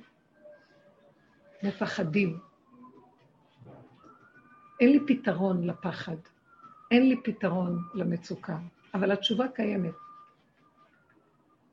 מפחדים? 1.62 2.38
אין 4.80 4.92
לי 4.92 5.00
פתרון 5.06 5.66
לפחד, 5.66 6.16
אין 6.90 7.08
לי 7.08 7.16
פתרון 7.24 7.78
למצוקה, 7.94 8.58
אבל 8.94 9.12
התשובה 9.12 9.48
קיימת. 9.48 9.94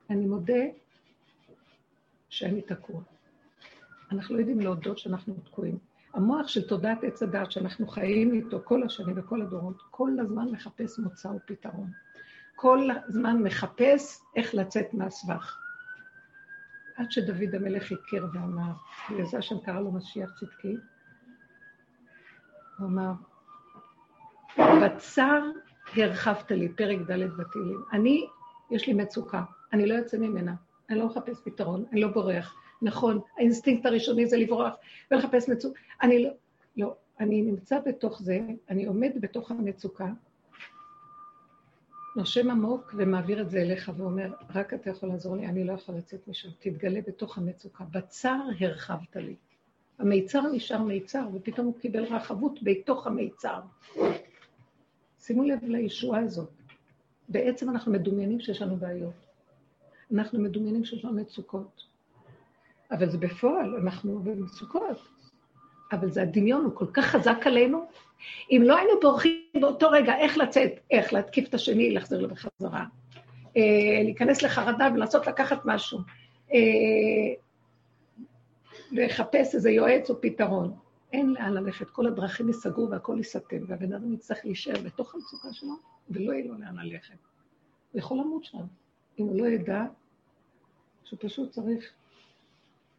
אני 0.09 0.25
מודה 0.25 0.63
שאני 2.29 2.61
תקוע. 2.61 3.01
אנחנו 4.11 4.35
לא 4.35 4.39
יודעים 4.39 4.59
להודות 4.59 4.97
שאנחנו 4.97 5.33
תקועים. 5.45 5.77
המוח 6.13 6.47
של 6.47 6.67
תודעת 6.67 7.03
עץ 7.03 7.23
הדת, 7.23 7.51
שאנחנו 7.51 7.87
חיים 7.87 8.33
איתו 8.33 8.61
כל 8.63 8.83
השנים 8.83 9.15
וכל 9.17 9.41
הדורות, 9.41 9.81
כל 9.91 10.11
הזמן 10.19 10.45
מחפש 10.51 10.99
מוצא 10.99 11.27
ופתרון. 11.27 11.91
כל 12.55 12.87
הזמן 13.07 13.43
מחפש 13.43 14.21
איך 14.35 14.55
לצאת 14.55 14.93
מהסבך. 14.93 15.57
עד 16.95 17.11
שדוד 17.11 17.55
המלך 17.55 17.91
הכיר 17.91 18.27
ואמר, 18.33 18.71
לזה 19.09 19.37
השם 19.37 19.59
קרא 19.59 19.79
לו 19.79 19.91
משיח 19.91 20.31
צדקי, 20.39 20.77
הוא 22.77 22.87
אמר, 22.87 23.11
בצר 24.57 25.43
הרחבת 25.95 26.51
לי, 26.51 26.69
פרק 26.69 26.99
ד' 26.99 27.37
בתהילים. 27.37 27.83
אני, 27.93 28.27
יש 28.71 28.87
לי 28.87 28.93
מצוקה, 28.93 29.43
אני 29.73 29.87
לא 29.87 29.93
יוצא 29.93 30.17
ממנה, 30.17 30.53
אני 30.89 30.99
לא 30.99 31.05
מחפש 31.05 31.41
פתרון, 31.43 31.85
אני 31.91 32.01
לא 32.01 32.07
בורח. 32.07 32.55
נכון, 32.81 33.19
האינסטינקט 33.37 33.85
הראשוני 33.85 34.25
זה 34.25 34.37
לברוח 34.37 34.73
ולחפש 35.11 35.49
מצוקה. 35.49 35.79
אני 36.01 36.23
לא, 36.23 36.29
לא, 36.77 36.95
אני 37.19 37.41
נמצא 37.41 37.79
בתוך 37.85 38.21
זה, 38.21 38.39
אני 38.69 38.85
עומד 38.85 39.11
בתוך 39.21 39.51
המצוקה, 39.51 40.07
נושם 42.15 42.51
עמוק 42.51 42.93
ומעביר 42.97 43.41
את 43.41 43.49
זה 43.49 43.61
אליך 43.61 43.91
ואומר, 43.97 44.33
רק 44.55 44.73
אתה 44.73 44.89
יכול 44.89 45.09
לעזור 45.09 45.35
לי, 45.35 45.45
אני 45.45 45.63
לא 45.63 45.73
יכול 45.73 45.95
לצאת 45.95 46.27
משם, 46.27 46.49
תתגלה 46.59 46.99
בתוך 47.07 47.37
המצוקה. 47.37 47.83
בצר 47.91 48.37
הרחבת 48.59 49.15
לי. 49.15 49.35
המיצר 49.99 50.41
נשאר 50.51 50.81
מיצר, 50.81 51.27
ופתאום 51.33 51.65
הוא 51.65 51.79
קיבל 51.79 52.03
רחבות 52.03 52.59
בתוך 52.63 53.07
המיצר. 53.07 53.59
שימו 55.19 55.43
לב 55.43 55.63
לישועה 55.63 56.19
הזאת. 56.19 56.49
בעצם 57.29 57.69
אנחנו 57.69 57.91
מדומיינים 57.91 58.39
שיש 58.39 58.61
לנו 58.61 58.75
בעיות. 58.75 59.13
אנחנו 60.13 60.39
מדומיינים 60.39 60.85
שיש 60.85 61.05
לנו 61.05 61.13
מצוקות. 61.13 61.90
אבל 62.91 63.09
זה 63.09 63.17
בפועל, 63.17 63.75
אנחנו 63.75 64.19
במצוקות. 64.19 64.97
אבל 65.91 66.09
זה 66.09 66.21
הדמיון, 66.21 66.65
הוא 66.65 66.75
כל 66.75 66.85
כך 66.93 67.05
חזק 67.05 67.37
עלינו. 67.45 67.85
אם 68.51 68.61
לא 68.65 68.77
היינו 68.77 68.91
בורחים 69.01 69.41
באותו 69.61 69.89
רגע 69.89 70.17
איך 70.17 70.37
לצאת, 70.37 70.71
איך 70.91 71.13
להתקיף 71.13 71.49
את 71.49 71.53
השני, 71.53 71.91
להחזיר 71.91 72.19
לו 72.21 72.29
בחזרה, 72.29 72.85
אה, 73.57 74.03
להיכנס 74.03 74.41
לחרדה 74.41 74.89
ולנסות 74.93 75.27
לקחת 75.27 75.61
משהו, 75.65 75.99
אה, 76.53 76.59
לחפש 78.91 79.55
איזה 79.55 79.71
יועץ 79.71 80.09
או 80.09 80.21
פתרון. 80.21 80.73
אין 81.13 81.29
לאן 81.29 81.53
ללכת, 81.53 81.89
כל 81.89 82.07
הדרכים 82.07 82.47
ייסגרו 82.47 82.89
והכל 82.89 83.15
ייסתם, 83.17 83.57
והבן 83.67 83.93
אדם 83.93 84.13
יצטרך 84.13 84.45
להישאר 84.45 84.81
בתוך 84.85 85.15
המצוקה 85.15 85.53
שלו, 85.53 85.73
ולא 86.09 86.31
יהיה 86.33 86.45
לו 86.45 86.53
לאן 86.57 86.75
ללכת. 86.77 87.13
הוא 87.91 87.99
יכול 87.99 88.17
למות 88.17 88.43
שם, 88.43 88.63
אם 89.19 89.25
הוא 89.25 89.41
לא 89.41 89.47
ידע 89.47 89.83
שהוא 91.03 91.19
פשוט 91.21 91.51
צריך 91.51 91.91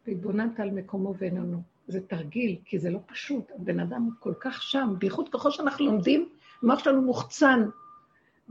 והתבוננת 0.07 0.59
על 0.59 0.71
מקומו 0.71 1.13
ואיננו. 1.17 1.61
זה 1.87 2.07
תרגיל, 2.07 2.55
כי 2.65 2.79
זה 2.79 2.89
לא 2.89 2.99
פשוט. 3.05 3.51
הבן 3.55 3.79
אדם 3.79 4.01
הוא 4.01 4.11
כל 4.19 4.33
כך 4.39 4.63
שם, 4.63 4.93
בייחוד 4.97 5.29
ככל 5.29 5.51
שאנחנו 5.51 5.85
לומדים, 5.85 6.29
המוח 6.63 6.79
שלנו 6.79 7.01
מוחצן. 7.01 7.69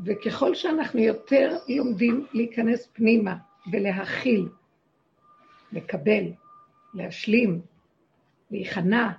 וככל 0.04 0.54
שאנחנו 0.54 1.00
יותר 1.00 1.58
לומדים 1.68 2.26
להיכנס 2.32 2.88
פנימה 2.92 3.36
ולהכיל, 3.72 4.48
לקבל, 5.72 6.24
להשלים, 6.94 7.60
להיכנע, 8.50 9.10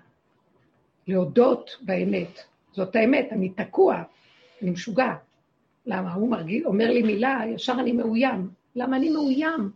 להודות 1.08 1.78
באמת. 1.82 2.40
זאת 2.72 2.96
האמת, 2.96 3.28
אני 3.32 3.50
תקוע, 3.50 4.04
אני 4.62 4.72
משוגע. 4.72 5.14
למה? 5.86 6.14
הוא 6.14 6.30
מרגיל, 6.30 6.66
אומר 6.66 6.92
לי 6.92 7.04
מילה, 7.04 7.42
ישר 7.48 7.74
אני 7.80 7.92
מאוים. 7.92 8.50
למה 8.76 8.98
אני 8.98 9.10
מאוים? 9.10 9.72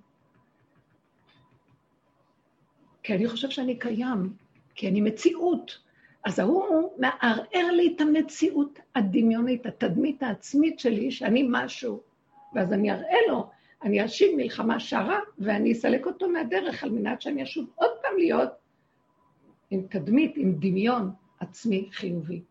כי 3.07 3.15
אני 3.15 3.27
חושב 3.27 3.49
שאני 3.49 3.79
קיים, 3.79 4.33
כי 4.75 4.87
אני 4.87 5.01
מציאות. 5.01 5.77
אז 6.25 6.39
ההוא 6.39 6.89
מערער 6.97 7.71
לי 7.71 7.93
את 7.95 8.01
המציאות 8.01 8.79
הדמיונית, 8.95 9.65
התדמית 9.65 10.23
העצמית 10.23 10.79
שלי, 10.79 11.11
שאני 11.11 11.47
משהו. 11.49 12.01
ואז 12.55 12.73
אני 12.73 12.91
אראה 12.91 13.17
לו, 13.27 13.49
אני 13.83 14.05
אשיב 14.05 14.37
מלחמה 14.37 14.79
שרה, 14.79 15.19
ואני 15.39 15.71
אסלק 15.71 16.05
אותו 16.05 16.29
מהדרך 16.29 16.83
על 16.83 16.89
מנת 16.89 17.21
שאני 17.21 17.43
אשוב 17.43 17.69
עוד 17.75 17.91
פעם 18.01 18.17
להיות 18.17 18.49
עם 19.69 19.81
תדמית, 19.89 20.33
עם 20.37 20.53
דמיון 20.59 21.11
עצמי 21.39 21.89
חיובי. 21.91 22.41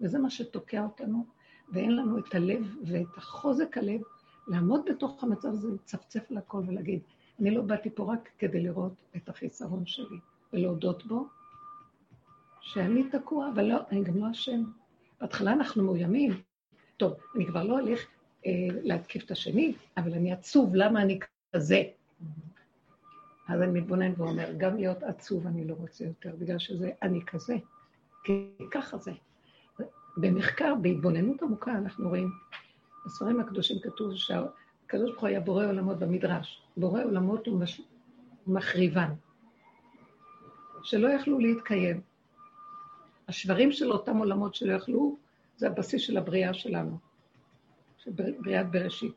וזה 0.00 0.18
מה 0.18 0.30
שתוקע 0.30 0.82
אותנו, 0.82 1.24
ואין 1.72 1.96
לנו 1.96 2.18
את 2.18 2.34
הלב 2.34 2.76
ואת 2.84 3.16
החוזק 3.16 3.78
הלב 3.78 4.00
לעמוד 4.48 4.84
בתוך 4.90 5.24
המצב 5.24 5.48
הזה, 5.48 5.68
לצפצף 5.68 6.30
על 6.30 6.36
הכל 6.38 6.62
ולהגיד, 6.66 7.00
אני 7.40 7.50
לא 7.50 7.62
באתי 7.62 7.90
פה 7.90 8.12
רק 8.12 8.28
כדי 8.38 8.60
לראות 8.60 8.92
את 9.16 9.28
החיסרון 9.28 9.86
שלי 9.86 10.18
ולהודות 10.52 11.06
בו, 11.06 11.28
שאני 12.60 13.10
תקוע, 13.10 13.50
אבל 13.54 13.64
לא, 13.64 13.76
אני 13.90 14.04
גם 14.04 14.18
לא 14.18 14.30
אשם. 14.30 14.62
בהתחלה 15.20 15.52
אנחנו 15.52 15.84
מאוימים. 15.84 16.32
טוב, 16.96 17.12
אני 17.36 17.46
כבר 17.46 17.64
לא 17.64 17.78
הולך 17.80 18.00
אה, 18.46 18.50
להתקיף 18.82 19.24
את 19.24 19.30
השני, 19.30 19.74
אבל 19.96 20.12
אני 20.12 20.32
עצוב, 20.32 20.74
למה 20.74 21.02
אני 21.02 21.18
כזה? 21.52 21.82
אז 23.48 23.62
אני 23.62 23.80
מתבונן 23.80 24.12
ואומר, 24.16 24.48
גם 24.56 24.76
להיות 24.76 25.02
עצוב 25.02 25.46
אני 25.46 25.64
לא 25.64 25.74
רוצה 25.74 26.04
יותר, 26.04 26.36
בגלל 26.38 26.58
שזה 26.58 26.90
אני 27.02 27.24
כזה, 27.26 27.56
כי 28.24 28.48
ככה 28.70 28.98
זה. 28.98 29.12
במחקר, 30.16 30.74
בהתבוננות 30.82 31.42
עמוקה, 31.42 31.72
אנחנו 31.72 32.08
רואים, 32.08 32.30
בספרים 33.06 33.40
הקדושים 33.40 33.76
כתוב 33.82 34.14
שהקדוש 34.94 35.10
ברוך 35.10 35.20
הוא 35.20 35.28
היה 35.28 35.40
בורא 35.40 35.66
עולמות 35.66 35.98
במדרש. 35.98 36.62
בורא 36.76 37.02
עולמות 37.04 37.46
הוא 37.46 37.60
מש... 37.60 37.80
מחריבן, 38.46 39.10
שלא 40.82 41.08
יכלו 41.08 41.38
להתקיים. 41.38 42.00
השברים 43.28 43.72
של 43.72 43.92
אותם 43.92 44.16
עולמות 44.16 44.54
שלא 44.54 44.72
יכלו, 44.72 45.16
זה 45.56 45.66
הבסיס 45.66 46.02
של 46.02 46.16
הבריאה 46.16 46.54
שלנו, 46.54 46.98
של 47.98 48.10
בריאת 48.38 48.70
בראשית. 48.70 49.14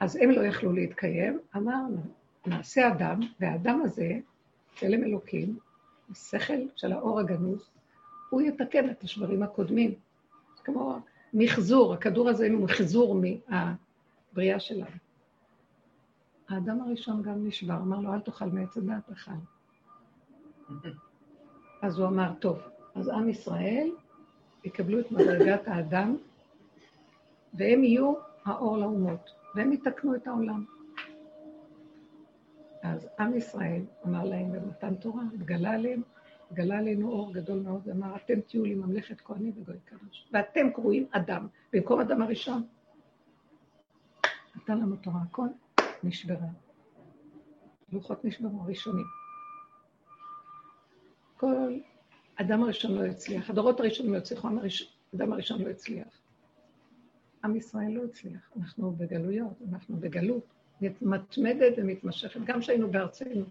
אז 0.00 0.16
הם 0.16 0.30
לא 0.30 0.40
יכלו 0.40 0.72
להתקיים, 0.72 1.40
אמרנו, 1.56 2.02
נעשה 2.46 2.88
אדם, 2.88 3.20
והאדם 3.40 3.82
הזה, 3.84 4.18
צלם 4.74 5.04
אלוקים, 5.04 5.58
השכל 6.10 6.68
של 6.76 6.92
האור 6.92 7.20
הגנוז, 7.20 7.70
הוא 8.30 8.42
יתקן 8.42 8.90
את 8.90 9.02
השברים 9.02 9.42
הקודמים. 9.42 9.94
כמו 10.64 10.98
מחזור, 11.34 11.94
הכדור 11.94 12.28
הזה 12.28 12.48
הוא 12.52 12.64
מחזור 12.64 13.20
מהבריאה 13.20 14.60
שלנו. 14.60 14.96
האדם 16.48 16.80
הראשון 16.80 17.22
גם 17.22 17.46
נשבר, 17.46 17.76
אמר 17.76 18.00
לו, 18.00 18.14
אל 18.14 18.20
תאכל 18.20 18.44
מעץ 18.44 18.76
הדעת 18.76 19.10
אכל. 19.10 19.30
אז 21.82 21.98
הוא 21.98 22.08
אמר, 22.08 22.32
טוב, 22.40 22.58
אז 22.94 23.08
עם 23.08 23.28
ישראל 23.28 23.90
יקבלו 24.64 25.00
את 25.00 25.12
מדרגת 25.12 25.68
האדם, 25.68 26.16
והם 27.54 27.84
יהיו 27.84 28.14
האור 28.44 28.78
לאומות, 28.78 29.30
והם 29.54 29.72
יתקנו 29.72 30.14
את 30.14 30.26
העולם. 30.26 30.64
אז 32.82 33.08
עם 33.18 33.36
ישראל 33.36 33.82
אמר 34.06 34.24
להם 34.24 34.52
במתן 34.52 34.94
תורה, 34.94 35.22
התגלה 35.34 35.70
עליהם, 35.70 36.02
התגלה 36.50 36.78
עלינו 36.78 37.08
אור 37.08 37.32
גדול 37.32 37.60
מאוד, 37.60 37.80
ואמר, 37.88 38.16
אתם 38.16 38.40
תהיו 38.40 38.64
לי 38.64 38.74
ממלכת 38.74 39.20
כהנים 39.20 39.52
וגוי 39.56 39.78
קדוש, 39.84 40.28
ואתם 40.32 40.70
קרואים 40.74 41.06
אדם, 41.10 41.46
במקום 41.72 42.00
אדם 42.00 42.22
הראשון. 42.22 42.66
נתן 44.56 44.78
לנו 44.78 44.96
תורה, 44.96 45.20
הכל 45.22 45.46
נשברה. 46.02 46.46
לוחות 47.92 48.24
נשברו, 48.24 48.62
הראשונים. 48.62 49.04
כל 51.36 51.78
אדם 52.36 52.62
הראשון 52.62 52.94
לא 52.94 53.04
הצליח, 53.04 53.50
הדורות 53.50 53.80
הראשונים 53.80 54.12
לא 54.12 54.18
הצליחו, 54.18 54.48
האדם 55.12 55.32
הראשון 55.32 55.62
לא 55.62 55.68
הצליח. 55.68 56.20
עם 57.44 57.56
ישראל 57.56 57.90
לא 57.92 58.04
הצליח, 58.04 58.50
אנחנו 58.60 58.92
בגלויות, 58.92 59.62
אנחנו 59.70 59.96
בגלות, 59.96 60.44
מתמדת 61.02 61.72
ומתמשכת, 61.76 62.40
גם 62.44 62.60
כשהיינו 62.60 62.90
בארצנו, 62.90 63.44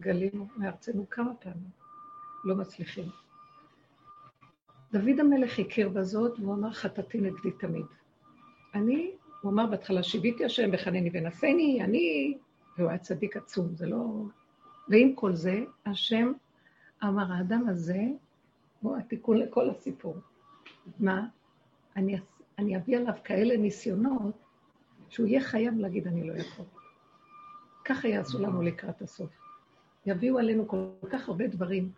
גלינו 0.00 0.46
מארצנו 0.56 1.10
כמה 1.10 1.34
פעמים, 1.34 1.79
לא 2.44 2.56
מצליחים. 2.56 3.08
דוד 4.92 5.20
המלך 5.20 5.58
הכיר 5.58 5.88
בזאת, 5.88 6.38
והוא 6.38 6.54
אמר, 6.54 6.72
חטאתי 6.72 7.20
נגדי 7.20 7.50
תמיד. 7.50 7.86
אני 8.74 9.10
הוא 9.40 9.52
אמר 9.52 9.66
בהתחלה, 9.66 10.02
שיביתי 10.02 10.44
השם 10.44 10.70
בחנני 10.70 11.10
ונשני, 11.12 11.78
אני, 11.84 12.38
והוא 12.78 12.88
היה 12.88 12.98
צדיק 12.98 13.36
עצום, 13.36 13.74
זה 13.74 13.86
לא... 13.86 14.22
ועם 14.88 15.14
כל 15.14 15.34
זה, 15.34 15.64
השם 15.86 16.32
אמר, 17.04 17.32
האדם 17.32 17.68
הזה, 17.68 18.02
הוא 18.80 18.96
התיקון 18.96 19.36
לכל 19.36 19.70
הסיפור. 19.70 20.16
מה? 20.98 21.26
אני, 21.96 22.18
אני 22.58 22.76
אביא 22.76 22.98
עליו 22.98 23.14
כאלה 23.24 23.56
ניסיונות, 23.56 24.34
שהוא 25.08 25.26
יהיה 25.26 25.40
חייב 25.40 25.78
להגיד, 25.78 26.06
אני 26.06 26.28
לא 26.28 26.32
יכול. 26.34 26.64
ככה 27.84 28.08
יעשו 28.08 28.38
לנו 28.38 28.62
לקראת 28.62 29.02
הסוף. 29.02 29.30
יביאו 30.06 30.38
עלינו 30.38 30.68
כל 30.68 31.08
כך 31.10 31.28
הרבה 31.28 31.46
דברים, 31.46 31.92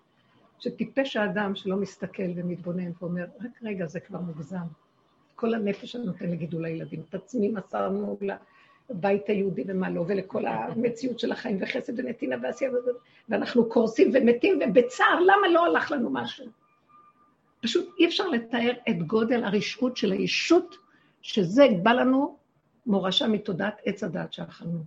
שטיפש 0.63 1.17
האדם 1.17 1.55
שלא 1.55 1.77
מסתכל 1.77 2.31
ומתבונן 2.37 2.91
ואומר, 3.01 3.25
רק 3.41 3.63
רגע, 3.63 3.87
זה 3.87 4.01
כבר 4.01 4.21
מוגזם. 4.21 4.67
כל 5.35 5.55
הנפש 5.55 5.97
אני 5.97 6.05
נותן 6.05 6.31
לגידול 6.31 6.65
הילדים. 6.65 7.03
את 7.09 7.15
עצמי 7.15 7.49
מסרנו 7.49 8.19
לבית 8.91 9.29
היהודי 9.29 9.65
ומה 9.67 9.91
לא, 9.91 10.05
ולכל 10.09 10.47
המציאות 10.47 11.19
של 11.19 11.33
החיים 11.33 11.59
וחסד 11.61 11.99
ונתינה 11.99 12.37
ועשייה, 12.43 12.71
ואנחנו 13.29 13.69
קורסים 13.69 14.11
ומתים, 14.15 14.61
ובצער, 14.63 15.21
למה 15.21 15.49
לא 15.53 15.67
הלך 15.67 15.91
לנו 15.91 16.11
משהו? 16.11 16.47
פשוט 17.63 17.95
אי 17.99 18.07
אפשר 18.07 18.29
לתאר 18.29 18.73
את 18.89 19.03
גודל 19.03 19.45
הרשעות 19.45 19.97
של 19.97 20.13
הישות, 20.13 20.77
שזה 21.23 21.65
בא 21.83 21.93
לנו 21.93 22.37
מורשה 22.87 23.27
מתודעת 23.27 23.81
עץ 23.85 24.05
הדת 24.05 24.33
שאכלנו. 24.33 24.85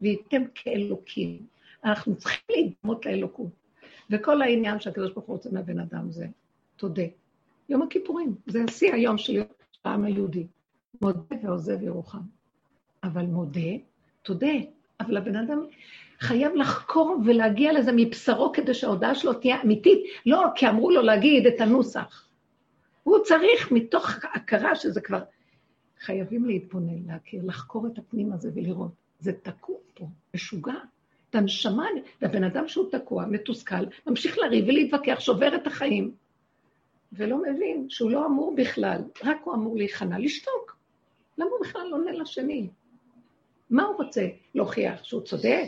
וייתם 0.00 0.42
כאלוקים. 0.54 1.46
אנחנו 1.84 2.16
צריכים 2.16 2.44
להידמות 2.50 3.06
לאלוקות. 3.06 3.67
וכל 4.10 4.42
העניין 4.42 4.80
שהקדוש 4.80 5.12
ברוך 5.12 5.26
הוא 5.26 5.36
רוצה 5.36 5.48
מהבן 5.52 5.78
אדם 5.78 6.10
זה, 6.10 6.26
תודה. 6.76 7.02
יום 7.68 7.82
הכיפורים, 7.82 8.34
זה 8.46 8.64
השיא 8.68 8.92
היום 8.94 9.18
של 9.18 9.42
העם 9.84 10.04
היהודי. 10.04 10.46
מודה 11.02 11.20
ועוזב 11.42 11.82
ירוחם. 11.82 12.18
אבל 13.04 13.26
מודה, 13.26 13.70
תודה, 14.22 14.52
אבל 15.00 15.16
הבן 15.16 15.36
אדם 15.36 15.60
חייב 16.20 16.54
לחקור 16.54 17.16
ולהגיע 17.26 17.72
לזה 17.72 17.90
מבשרו 17.96 18.52
כדי 18.52 18.74
שההודעה 18.74 19.14
שלו 19.14 19.34
תהיה 19.34 19.62
אמיתית. 19.62 20.04
לא 20.26 20.44
כי 20.54 20.68
אמרו 20.68 20.90
לו 20.90 21.02
להגיד 21.02 21.46
את 21.46 21.60
הנוסח. 21.60 22.28
הוא 23.02 23.18
צריך, 23.24 23.72
מתוך 23.72 24.10
הכרה 24.34 24.74
שזה 24.74 25.00
כבר... 25.00 25.20
חייבים 26.00 26.44
להתבונן, 26.44 27.06
להכיר, 27.06 27.42
לחקור 27.44 27.86
את 27.86 27.98
הפנים 27.98 28.32
הזה 28.32 28.50
ולראות. 28.54 28.92
זה 29.20 29.32
תקוע 29.32 29.76
פה, 29.94 30.06
משוגע. 30.34 30.74
את 31.30 31.34
הנשמה, 31.34 31.86
והבן 32.22 32.44
אדם 32.44 32.68
שהוא 32.68 32.90
תקוע, 32.90 33.26
מתוסכל, 33.26 33.84
ממשיך 34.06 34.38
לריב 34.38 34.64
ולהתווכח, 34.68 35.20
שובר 35.20 35.54
את 35.54 35.66
החיים. 35.66 36.14
ולא 37.12 37.42
מבין 37.42 37.86
שהוא 37.90 38.10
לא 38.10 38.26
אמור 38.26 38.54
בכלל, 38.56 39.00
רק 39.24 39.36
הוא 39.44 39.54
אמור 39.54 39.76
להיכנע, 39.76 40.18
לשתוק. 40.18 40.76
למה 41.38 41.50
הוא 41.50 41.66
בכלל 41.66 41.86
לא 41.90 41.96
עונה 41.96 42.12
לשני? 42.12 42.68
מה 43.70 43.84
הוא 43.84 43.96
רוצה? 43.96 44.26
להוכיח 44.54 45.04
שהוא 45.04 45.20
צודק? 45.20 45.64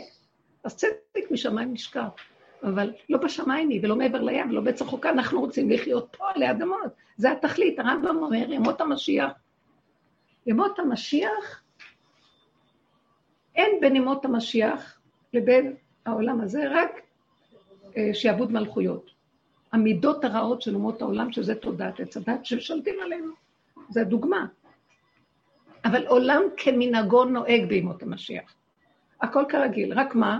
אז 0.63 0.75
צדק 0.75 1.31
משמיים 1.31 1.73
נשכח. 1.73 2.09
אבל 2.63 2.93
לא 3.09 3.17
בשמיים 3.17 3.69
היא, 3.69 3.79
ולא 3.83 3.95
מעבר 3.95 4.21
לים, 4.21 4.49
ולא 4.49 4.61
בצר 4.61 4.85
חוקה, 4.85 5.09
אנחנו 5.09 5.39
רוצים 5.39 5.69
לחיות 5.69 6.15
פה 6.17 6.29
עלי 6.35 6.51
אדמות. 6.51 6.91
זה 7.17 7.31
התכלית, 7.31 7.79
הרמב"ם 7.79 8.17
אומר, 8.17 8.51
ימות 8.51 8.81
המשיח. 8.81 9.31
ימות 10.45 10.79
המשיח, 10.79 11.63
אין 13.55 13.71
בין 13.81 13.95
ימות 13.95 14.25
המשיח 14.25 15.00
לבין 15.33 15.75
העולם 16.05 16.41
הזה, 16.41 16.63
רק 16.71 16.91
אה, 17.97 18.09
שיעבוד 18.13 18.51
מלכויות. 18.51 19.11
המידות 19.71 20.23
הרעות 20.23 20.61
של 20.61 20.75
אומות 20.75 21.01
העולם, 21.01 21.31
שזה 21.31 21.55
תודעת 21.55 21.99
עץ 21.99 22.17
הדת, 22.17 22.45
ששולטים 22.45 22.95
עלינו. 23.03 23.33
זה 23.89 24.01
הדוגמה. 24.01 24.45
אבל 25.85 26.07
עולם 26.07 26.41
כמנהגו 26.57 27.25
נוהג 27.25 27.65
בימות 27.65 28.03
המשיח. 28.03 28.55
הכל 29.21 29.43
כרגיל, 29.49 29.99
רק 29.99 30.15
מה? 30.15 30.39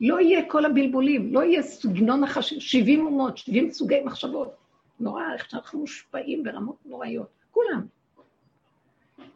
לא 0.00 0.20
יהיה 0.20 0.48
כל 0.48 0.64
הבלבולים, 0.64 1.34
לא 1.34 1.42
יהיה 1.42 1.62
סגנון 1.62 2.24
החשיב, 2.24 2.58
70 2.58 3.06
אומות, 3.06 3.38
70 3.38 3.70
סוגי 3.70 4.00
מחשבות. 4.04 4.54
נורא, 5.00 5.22
איך 5.34 5.50
שאנחנו 5.50 5.80
מושפעים 5.80 6.42
ברמות 6.42 6.76
נוראיות, 6.84 7.28
כולם. 7.50 7.86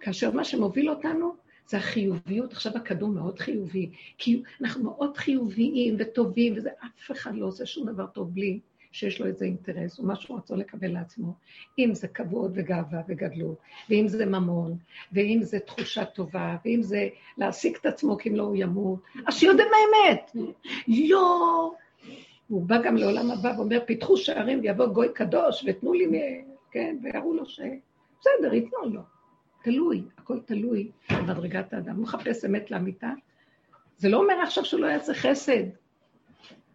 כאשר 0.01 0.31
מה 0.31 0.45
שמוביל 0.45 0.91
אותנו 0.91 1.35
זה 1.67 1.77
החיוביות, 1.77 2.53
עכשיו 2.53 2.77
הכדור 2.77 3.09
מאוד 3.09 3.39
חיובי, 3.39 3.91
כי 4.19 4.43
אנחנו 4.61 4.85
מאוד 4.85 5.17
חיוביים 5.17 5.97
וטובים, 5.99 6.55
וזה 6.57 6.71
אף 6.85 7.11
אחד 7.11 7.35
לא 7.35 7.47
עושה 7.47 7.67
שום 7.67 7.87
דבר 7.87 8.07
טוב 8.07 8.35
בלי 8.35 8.61
שיש 8.93 9.21
לו 9.21 9.27
איזה 9.27 9.45
אינטרס, 9.45 9.99
או 9.99 10.07
משהו 10.07 10.35
רצון 10.35 10.59
לקבל 10.59 10.93
לעצמו, 10.93 11.35
אם 11.79 11.95
זה 11.95 12.09
כבוד 12.09 12.53
וגאווה 12.55 13.03
וגדלות, 13.09 13.57
ואם 13.91 14.09
זה 14.09 14.27
ממון, 14.27 14.77
ואם 15.13 15.39
זה 15.43 15.59
תחושה 15.59 16.05
טובה, 16.05 16.57
ואם 16.65 16.83
זה 16.83 17.09
להעסיק 17.39 17.79
את 17.81 17.87
עצמו 17.87 18.19
כי 18.19 18.29
אם 18.29 18.37
לא 18.37 18.43
הוא 18.43 18.57
ימות, 18.57 19.01
אז 19.27 19.35
שיודע 19.35 19.65
האמת. 19.65 20.37
לא. 20.89 21.73
הוא 22.49 22.63
בא 22.63 22.83
גם 22.83 22.97
לעולם 22.97 23.31
הבא 23.31 23.53
ואומר, 23.57 23.79
פיתחו 23.87 24.17
שערים 24.17 24.61
ויבוא 24.61 24.87
גוי 24.87 25.09
קדוש 25.15 25.65
ותנו 25.67 25.93
לי, 25.93 26.07
כן, 26.71 26.97
ויראו 27.03 27.35
לו 27.35 27.47
ש... 27.47 27.61
בסדר, 28.21 28.55
ייתנו 28.55 28.79
לו. 28.85 29.01
תלוי, 29.67 30.03
הכל 30.19 30.39
תלוי 30.45 30.91
במדרגת 31.13 31.73
האדם. 31.73 31.97
הוא 31.97 32.03
מחפש 32.03 32.45
אמת 32.45 32.71
לאמיתה. 32.71 33.11
זה 33.99 34.09
לא 34.09 34.23
אומר 34.23 34.35
עכשיו 34.43 34.65
שהוא 34.65 34.81
לא 34.81 34.87
יעשה 34.87 35.15
חסד. 35.15 35.63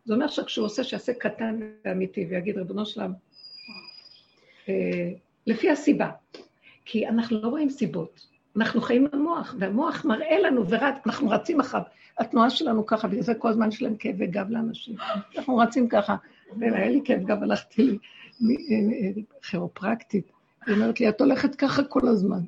זה 0.05 0.13
אומר 0.13 0.27
שכשהוא 0.27 0.65
עושה, 0.65 0.83
שיעשה 0.83 1.13
קטן 1.13 1.59
ואמיתי, 1.85 2.27
ויגיד, 2.29 2.57
ריבונו 2.57 2.85
שלם, 2.85 3.13
אה, 4.69 5.11
לפי 5.47 5.69
הסיבה. 5.69 6.09
כי 6.85 7.07
אנחנו 7.07 7.41
לא 7.41 7.47
רואים 7.47 7.69
סיבות. 7.69 8.27
אנחנו 8.55 8.81
חיים 8.81 9.07
במוח, 9.11 9.55
והמוח 9.59 10.05
מראה 10.05 10.39
לנו, 10.39 10.69
ואנחנו 10.69 11.29
רצים 11.29 11.59
אחריו. 11.59 11.83
התנועה 12.19 12.49
שלנו 12.49 12.85
ככה, 12.85 13.07
בגלל 13.07 13.21
זה 13.21 13.35
כל 13.35 13.49
הזמן 13.49 13.67
יש 13.69 13.81
להם 13.81 13.95
כאבי 13.95 14.27
גב 14.27 14.49
לאנשים. 14.49 14.95
אנחנו 15.37 15.57
רצים 15.57 15.89
ככה. 15.89 16.15
והיה 16.59 16.89
לי 16.89 17.01
כאב 17.05 17.23
גב, 17.23 17.43
הלכתי 17.43 17.97
לכירופרקטית. 18.41 20.31
היא 20.65 20.75
אומרת 20.75 20.99
לי, 20.99 21.09
את 21.09 21.21
הולכת 21.21 21.55
ככה 21.55 21.83
כל 21.83 22.07
הזמן. 22.07 22.39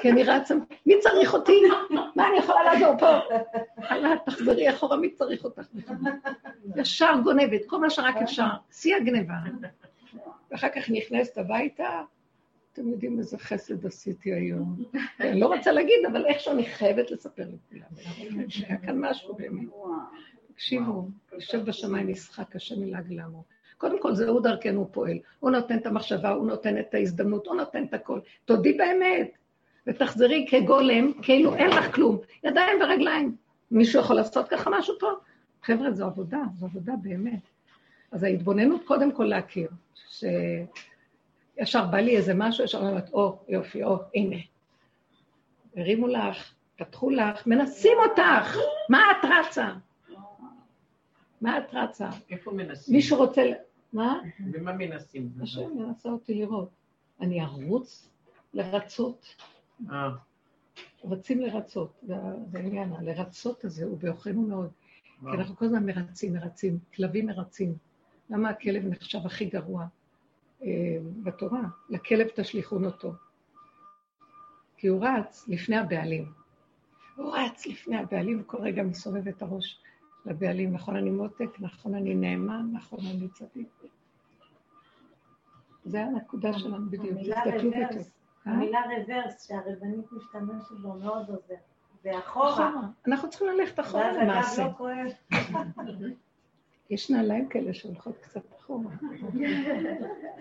כי 0.00 0.10
אני 0.10 0.22
רצה, 0.22 0.54
מי 0.86 0.94
צריך 1.00 1.34
אותי? 1.34 1.62
מה 2.16 2.28
אני 2.28 2.38
יכולה 2.38 2.64
לעזור 2.64 2.98
פה? 2.98 3.18
אללה, 3.90 4.14
תחזרי 4.26 4.70
אחורה, 4.70 4.96
מי 4.96 5.10
צריך 5.10 5.44
אותך? 5.44 5.66
ישר 6.76 7.12
גונבת, 7.24 7.60
כל 7.66 7.80
מה 7.80 7.90
שרק 7.90 8.16
אפשר, 8.16 8.46
שיא 8.72 8.96
הגניבה. 8.96 9.34
ואחר 10.50 10.68
כך 10.68 10.90
נכנסת 10.90 11.38
הביתה, 11.38 12.02
אתם 12.72 12.88
יודעים 12.88 13.18
איזה 13.18 13.38
חסד 13.38 13.86
עשיתי 13.86 14.32
היום. 14.32 14.84
אני 15.20 15.40
לא 15.40 15.46
רוצה 15.46 15.72
להגיד, 15.72 16.06
אבל 16.10 16.26
איכשהו 16.26 16.52
אני 16.52 16.66
חייבת 16.66 17.10
לספר 17.10 17.42
לכולם. 17.42 18.16
היה 18.68 18.78
כאן 18.78 18.98
משהו 19.00 19.34
באמת. 19.34 19.68
תקשיבו, 20.54 21.08
יושב 21.32 21.64
בשמיים 21.64 22.08
משחק 22.08 22.56
השם 22.56 22.80
מלעג 22.80 23.12
לעמו. 23.12 23.44
קודם 23.82 24.00
כל, 24.00 24.14
זה 24.14 24.28
הוא 24.28 24.40
דרכנו 24.40 24.88
פועל. 24.92 25.18
הוא 25.40 25.50
נותן 25.50 25.78
את 25.78 25.86
המחשבה, 25.86 26.30
הוא 26.30 26.46
נותן 26.46 26.78
את 26.78 26.94
ההזדמנות, 26.94 27.46
הוא 27.46 27.56
נותן 27.56 27.84
את 27.84 27.94
הכל. 27.94 28.20
תודי 28.44 28.72
באמת, 28.72 29.30
ותחזרי 29.86 30.46
כגולם, 30.50 31.12
כאילו 31.22 31.54
אין 31.54 31.70
לך 31.70 31.94
כלום. 31.94 32.18
ידיים 32.44 32.80
ורגליים. 32.80 33.36
מישהו 33.70 34.00
יכול 34.00 34.16
לעשות 34.16 34.48
ככה 34.48 34.70
משהו 34.70 34.94
פה? 35.00 35.10
חבר'ה, 35.62 35.92
זו 35.92 36.04
עבודה, 36.04 36.38
זו 36.58 36.66
עבודה 36.66 36.92
באמת. 37.02 37.40
אז 38.12 38.22
ההתבוננות 38.22 38.84
קודם 38.84 39.12
כל 39.12 39.24
להכיר, 39.24 39.68
שישר 40.08 41.84
בא 41.84 41.98
לי 41.98 42.16
איזה 42.16 42.34
משהו, 42.34 42.64
ישר 42.64 42.78
אומרת, 42.78 43.12
או, 43.12 43.38
יופי, 43.48 43.84
או, 43.84 43.98
הנה. 44.14 44.36
הרימו 45.76 46.06
לך, 46.06 46.52
פתחו 46.76 47.10
לך, 47.10 47.46
מנסים 47.46 47.98
אותך, 48.08 48.56
מה 48.88 49.02
את 49.10 49.24
רצה? 49.24 49.68
מה 51.40 51.58
את 51.58 51.64
רצה? 51.72 52.08
איפה 52.30 52.50
מנסים? 52.50 52.94
מישהו 52.94 53.18
רוצה... 53.18 53.42
מה? 53.92 54.20
ומה 54.52 54.72
מנסים? 54.72 55.32
השם 55.42 55.76
מנסה 55.76 56.08
אותי 56.08 56.34
לראות. 56.34 56.70
אני 57.20 57.42
ארוץ 57.42 58.08
לרצות. 58.54 59.34
אה. 59.90 60.10
רוצים 61.00 61.40
לרצות, 61.40 62.00
זה 62.02 62.58
העניין, 62.58 62.92
לרצות 63.00 63.64
הזה 63.64 63.84
הוא 63.84 63.98
בעוכרינו 63.98 64.42
מאוד. 64.42 64.70
כי 65.20 65.36
אנחנו 65.38 65.56
כל 65.56 65.64
הזמן 65.64 65.86
מרצים, 65.86 66.32
מרצים, 66.32 66.78
כלבים 66.94 67.26
מרצים. 67.26 67.74
למה 68.30 68.48
הכלב 68.48 68.86
נחשב 68.86 69.18
הכי 69.24 69.44
גרוע 69.44 69.86
אה, 70.62 70.68
בתורה? 71.22 71.62
לכלב 71.88 72.26
תשליכון 72.34 72.84
אותו. 72.84 73.14
כי 74.76 74.86
הוא 74.86 75.04
רץ 75.06 75.48
לפני 75.48 75.76
הבעלים. 75.76 76.32
הוא 77.16 77.36
רץ 77.36 77.66
לפני 77.66 77.96
הבעלים, 77.96 78.40
וכל 78.40 78.58
רגע 78.58 78.82
מסובב 78.82 79.28
את 79.28 79.42
הראש. 79.42 79.82
לבעלים, 80.26 80.72
נכון 80.72 80.96
אני 80.96 81.10
מותק, 81.10 81.60
נכון 81.60 81.94
אני 81.94 82.14
נאמן, 82.14 82.66
נכון 82.72 82.98
אני 83.10 83.28
צדיק. 83.28 83.68
זה 85.84 86.04
הנקודה 86.04 86.52
שלנו 86.52 86.90
בדיוק, 86.90 87.18
תסתכלו 87.20 87.70
בטוב. 87.70 88.10
המילה 88.44 88.80
רוורס 88.80 89.48
שהרבנית 89.48 90.12
משתמשת 90.12 90.80
בו 90.82 90.94
מאוד 90.94 91.28
עוזר. 91.28 91.54
זה 92.02 92.18
אחורה. 92.18 92.72
אנחנו 93.06 93.30
צריכים 93.30 93.48
ללכת 93.48 93.80
אחורה 93.80 94.12
למעשה. 94.12 94.66
לא. 94.80 94.96
יש 96.90 97.10
נעליים 97.10 97.48
כאלה 97.48 97.74
שהולכות 97.74 98.16
קצת 98.20 98.40
אחורה. 98.58 98.90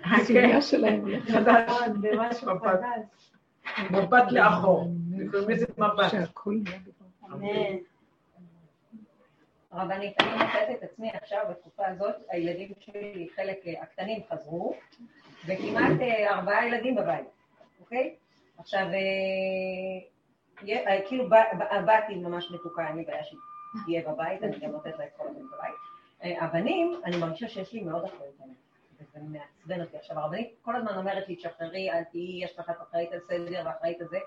הסוגיה 0.15 0.61
שלהם. 0.61 1.07
נכון, 1.07 1.29
חדש. 1.33 2.43
מבט 3.91 4.31
לאחור. 4.31 4.91
מבט. 5.09 5.79
אמן. 7.25 7.47
רבנית, 9.73 10.21
אני 10.21 10.31
מוצאת 10.31 10.69
את 10.71 10.84
עצמי 10.84 11.10
עכשיו, 11.13 11.45
בתקופה 11.49 11.88
הזאת, 11.88 12.15
הילדים 12.29 12.71
שלי, 12.79 13.29
חלק 13.36 13.57
אה, 13.67 13.81
הקטנים 13.81 14.21
חזרו, 14.29 14.73
וכמעט 15.45 16.01
אה, 16.01 16.34
ארבעה 16.34 16.67
ילדים 16.67 16.95
בבית, 16.95 17.27
אוקיי? 17.79 18.15
עכשיו, 18.57 18.88
אה, 18.88 19.99
כאילו 21.07 21.27
הבת 21.71 22.03
היא 22.07 22.17
ממש 22.17 22.51
מתוקה, 22.51 22.88
אין 22.88 22.97
לי 22.97 23.03
בעיה 23.03 23.23
שהיא 23.23 23.39
תהיה 23.86 24.12
בבית, 24.12 24.43
אני 24.43 24.60
גם 24.60 24.71
נותנת 24.71 24.97
לה 24.97 25.05
את 25.05 25.12
כל 25.17 25.27
הזמן 25.27 25.45
בבית. 25.45 25.75
הבנים, 26.41 27.01
אני 27.05 27.17
מרגישה 27.17 27.47
שיש 27.47 27.73
לי 27.73 27.81
מאוד 27.81 28.03
אחריות 28.03 28.36
עליהם, 28.41 28.55
וזה 28.99 29.19
מעצבן 29.21 29.81
אותי. 29.81 29.97
עכשיו, 29.97 30.19
הרבנית 30.19 30.55
כל 30.62 30.75
הזמן 30.75 30.97
אומרת 30.97 31.27
לי, 31.27 31.36
תשחררי, 31.36 31.91
אל 31.91 32.03
תהיי, 32.03 32.43
יש 32.43 32.60
לך 32.60 32.69
את 32.69 32.81
אחראית 32.81 33.12
על 33.12 33.19
סדר 33.27 33.63
ואחראית 33.65 34.01
על 34.01 34.07
זה, 34.07 34.19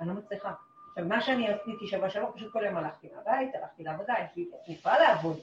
אני 0.00 0.08
לא 0.08 0.14
מצליחה. 0.14 0.52
עכשיו, 1.00 1.08
מה 1.08 1.20
שאני 1.20 1.48
עשיתי 1.48 1.86
שבוע 1.86 2.10
שעבר, 2.10 2.32
פשוט 2.32 2.52
כל 2.52 2.62
יום 2.64 2.76
הלכתי 2.76 3.08
מהבית, 3.14 3.54
הלכתי 3.54 3.82
לעבודה, 3.82 4.14
יש 4.24 4.36
לי, 4.36 4.74
יכולה 4.74 4.98
לעבוד, 4.98 5.38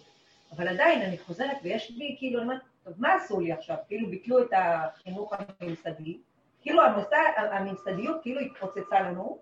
אבל 0.55 0.67
עדיין 0.67 1.01
אני 1.01 1.17
חוזרת 1.17 1.57
ויש 1.63 1.91
לי, 1.91 2.15
כאילו, 2.19 2.39
אני 2.39 2.47
אומרת, 2.47 2.61
טוב, 2.83 2.93
מה 2.97 3.13
עשו 3.13 3.39
לי 3.39 3.51
עכשיו? 3.51 3.75
כאילו 3.87 4.09
ביטלו 4.09 4.41
את 4.41 4.49
החינוך 4.53 5.33
הממסדי, 5.61 6.17
כאילו 6.61 6.81
המוסד, 6.81 7.31
הממסדיות 7.37 8.21
כאילו 8.21 8.39
התפוצצה 8.39 8.99
לנו, 8.99 9.37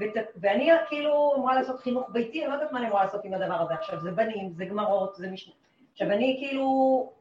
ות, 0.00 0.14
ואני 0.40 0.70
כאילו 0.88 1.32
אמורה 1.36 1.54
לעשות 1.54 1.80
חינוך 1.80 2.10
ביתי, 2.12 2.42
אני 2.42 2.48
לא 2.48 2.54
יודעת 2.54 2.72
מה 2.72 2.78
אני 2.78 2.86
אמורה 2.86 3.04
לעשות 3.04 3.24
עם 3.24 3.34
הדבר 3.34 3.54
הזה 3.54 3.74
עכשיו, 3.74 4.00
זה 4.00 4.10
בנים, 4.10 4.52
זה 4.52 4.64
גמרות, 4.64 5.16
זה 5.16 5.30
משנה. 5.30 5.54
עכשיו, 5.92 6.10
אני 6.10 6.36
כאילו, 6.38 7.12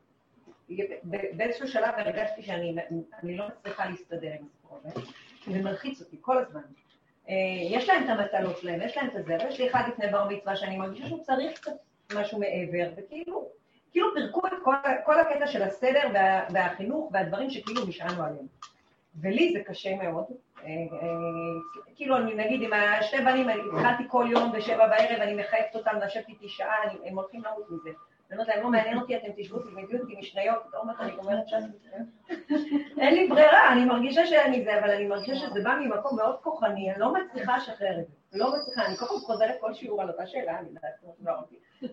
באיזשהו 1.34 1.68
שלב 1.68 1.94
הרגשתי 1.98 2.42
שאני 2.42 3.38
לא 3.38 3.48
מצליחה 3.48 3.90
להסתדר 3.90 4.32
עם 4.40 4.46
הסיפור 4.46 4.80
הזה, 4.84 5.02
כי 5.42 5.54
זה 5.54 5.62
מלחיץ 5.62 6.02
אותי 6.02 6.18
כל 6.22 6.38
הזמן. 6.38 6.62
אה, 7.30 7.36
יש 7.70 7.90
להם 7.90 8.04
את 8.04 8.10
המטלות 8.10 8.58
שלהם, 8.58 8.82
יש 8.82 8.98
להם 8.98 9.08
את 9.08 9.14
זה, 9.14 9.22
ויש 9.28 9.60
לי 9.60 9.70
אחד 9.70 9.84
לפני 9.88 10.08
בר 10.08 10.28
מצווה 10.30 10.56
שאני 10.56 10.78
מרגישה 10.78 11.08
שהוא 11.08 11.24
צריך 11.24 11.60
קצת 11.60 11.72
משהו 12.16 12.40
מעבר, 12.40 12.90
וכאילו, 12.98 13.48
כאילו 13.92 14.08
פירקו 14.14 14.48
את 14.48 14.54
כל, 14.64 14.74
כל 15.06 15.20
הקטע 15.20 15.48
של 15.48 15.62
הסדר 15.62 16.10
וה, 16.14 16.46
והחינוך 16.54 17.10
והדברים 17.14 17.50
שכאילו 17.50 17.86
נשענו 17.86 18.24
עליהם. 18.24 18.46
ולי 19.22 19.54
זה 19.54 19.60
קשה 19.64 19.96
מאוד. 19.96 20.26
אה, 20.64 20.68
אה, 20.68 21.08
כאילו, 21.96 22.18
אני 22.18 22.34
נגיד, 22.36 22.62
עם 22.62 22.74
השתי 22.74 23.18
בנים, 23.18 23.50
אני 23.50 23.62
התחלתי 23.74 24.04
כל 24.08 24.28
יום 24.32 24.52
בשבע 24.52 24.88
בערב, 24.88 25.22
אני 25.22 25.34
מחייבת 25.34 25.76
אותם 25.76 25.96
לשבת 26.06 26.30
איתי 26.30 26.50
שעה, 26.50 26.76
הם 27.06 27.16
הולכים 27.16 27.42
למות 27.44 27.72
מזה. 27.72 27.90
אני 28.32 28.38
אומרת 28.38 28.48
להם, 28.48 28.64
לא 28.64 28.70
מעניין 28.72 28.98
אותי, 28.98 29.16
אתם 29.18 29.28
תשבו, 29.38 29.60
תלמדו 29.60 29.98
אותי 29.98 30.16
משניות, 30.20 30.64
אומר, 30.74 30.94
אני 31.00 31.12
גומרת 31.12 31.48
שם. 31.48 31.58
אין 33.02 33.16
לי 33.16 33.28
ברירה, 33.28 33.74
אני 33.74 33.86
מרגישה 33.86 34.26
שאני 34.26 34.64
זה, 34.64 34.80
אבל 34.80 34.90
אני 34.90 35.06
מרגישה 35.06 35.36
שזה 35.36 35.64
בא 35.64 35.76
ממקום 35.82 36.18
מאוד 36.18 36.36
כוחני, 36.42 36.92
אני 36.92 37.00
לא 37.00 37.14
מצליחה 37.14 37.58
לשחרר 37.58 38.00
את 38.00 38.08
זה. 38.08 38.38
לא 38.38 38.54
מצליחה, 38.56 38.86
אני 38.86 38.98
כל 38.98 39.06
פעם 39.06 39.18
חוזרת 39.18 39.56
כל 39.60 39.74
שיעור 39.74 40.02
על 40.02 40.10
אותה 40.10 40.28
שאלה, 40.28 40.60
אני 40.60 40.68
יודעת 40.68 40.94
כמו 41.02 41.14
שלא 41.20 41.34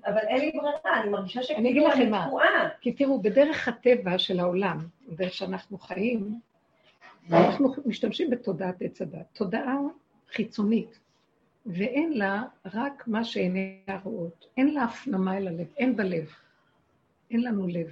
אבל 0.07 0.19
אין 0.19 0.41
לי 0.41 0.53
ברירה, 0.53 1.01
אני 1.01 1.11
מרגישה 1.11 1.43
שכאילו 1.43 1.93
אני. 1.93 2.11
תקועה. 2.27 2.69
כי 2.81 2.93
תראו, 2.93 3.23
בדרך 3.23 3.69
הטבע 3.69 4.19
של 4.19 4.41
העולם, 4.41 4.79
בדרך 5.09 5.33
שאנחנו 5.33 5.79
חיים, 5.79 6.41
אנחנו 7.33 7.75
משתמשים 7.87 8.31
בתודעת 8.31 8.75
עץ 8.81 9.03
הדת, 9.03 9.27
תודעה 9.33 9.77
חיצונית, 10.33 10.99
ואין 11.67 12.13
לה 12.13 12.43
רק 12.65 13.09
מה 13.09 13.25
שעיניה 13.25 14.01
רואות, 14.03 14.47
אין 14.57 14.75
לה 14.75 14.85
הפנמה 14.85 15.37
אל 15.37 15.49
הלב, 15.49 15.67
אין 15.77 15.97
בלב, 15.97 16.29
אין 17.31 17.43
לנו 17.43 17.67
לב. 17.69 17.91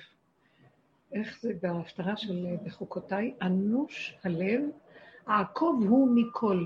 איך 1.12 1.40
זה 1.40 1.52
בהפטרה 1.62 2.16
של 2.16 2.46
בחוקותיי? 2.64 3.34
אנוש 3.42 4.16
הלב, 4.24 4.62
העקוב 5.26 5.84
הוא 5.88 6.08
מכל. 6.14 6.64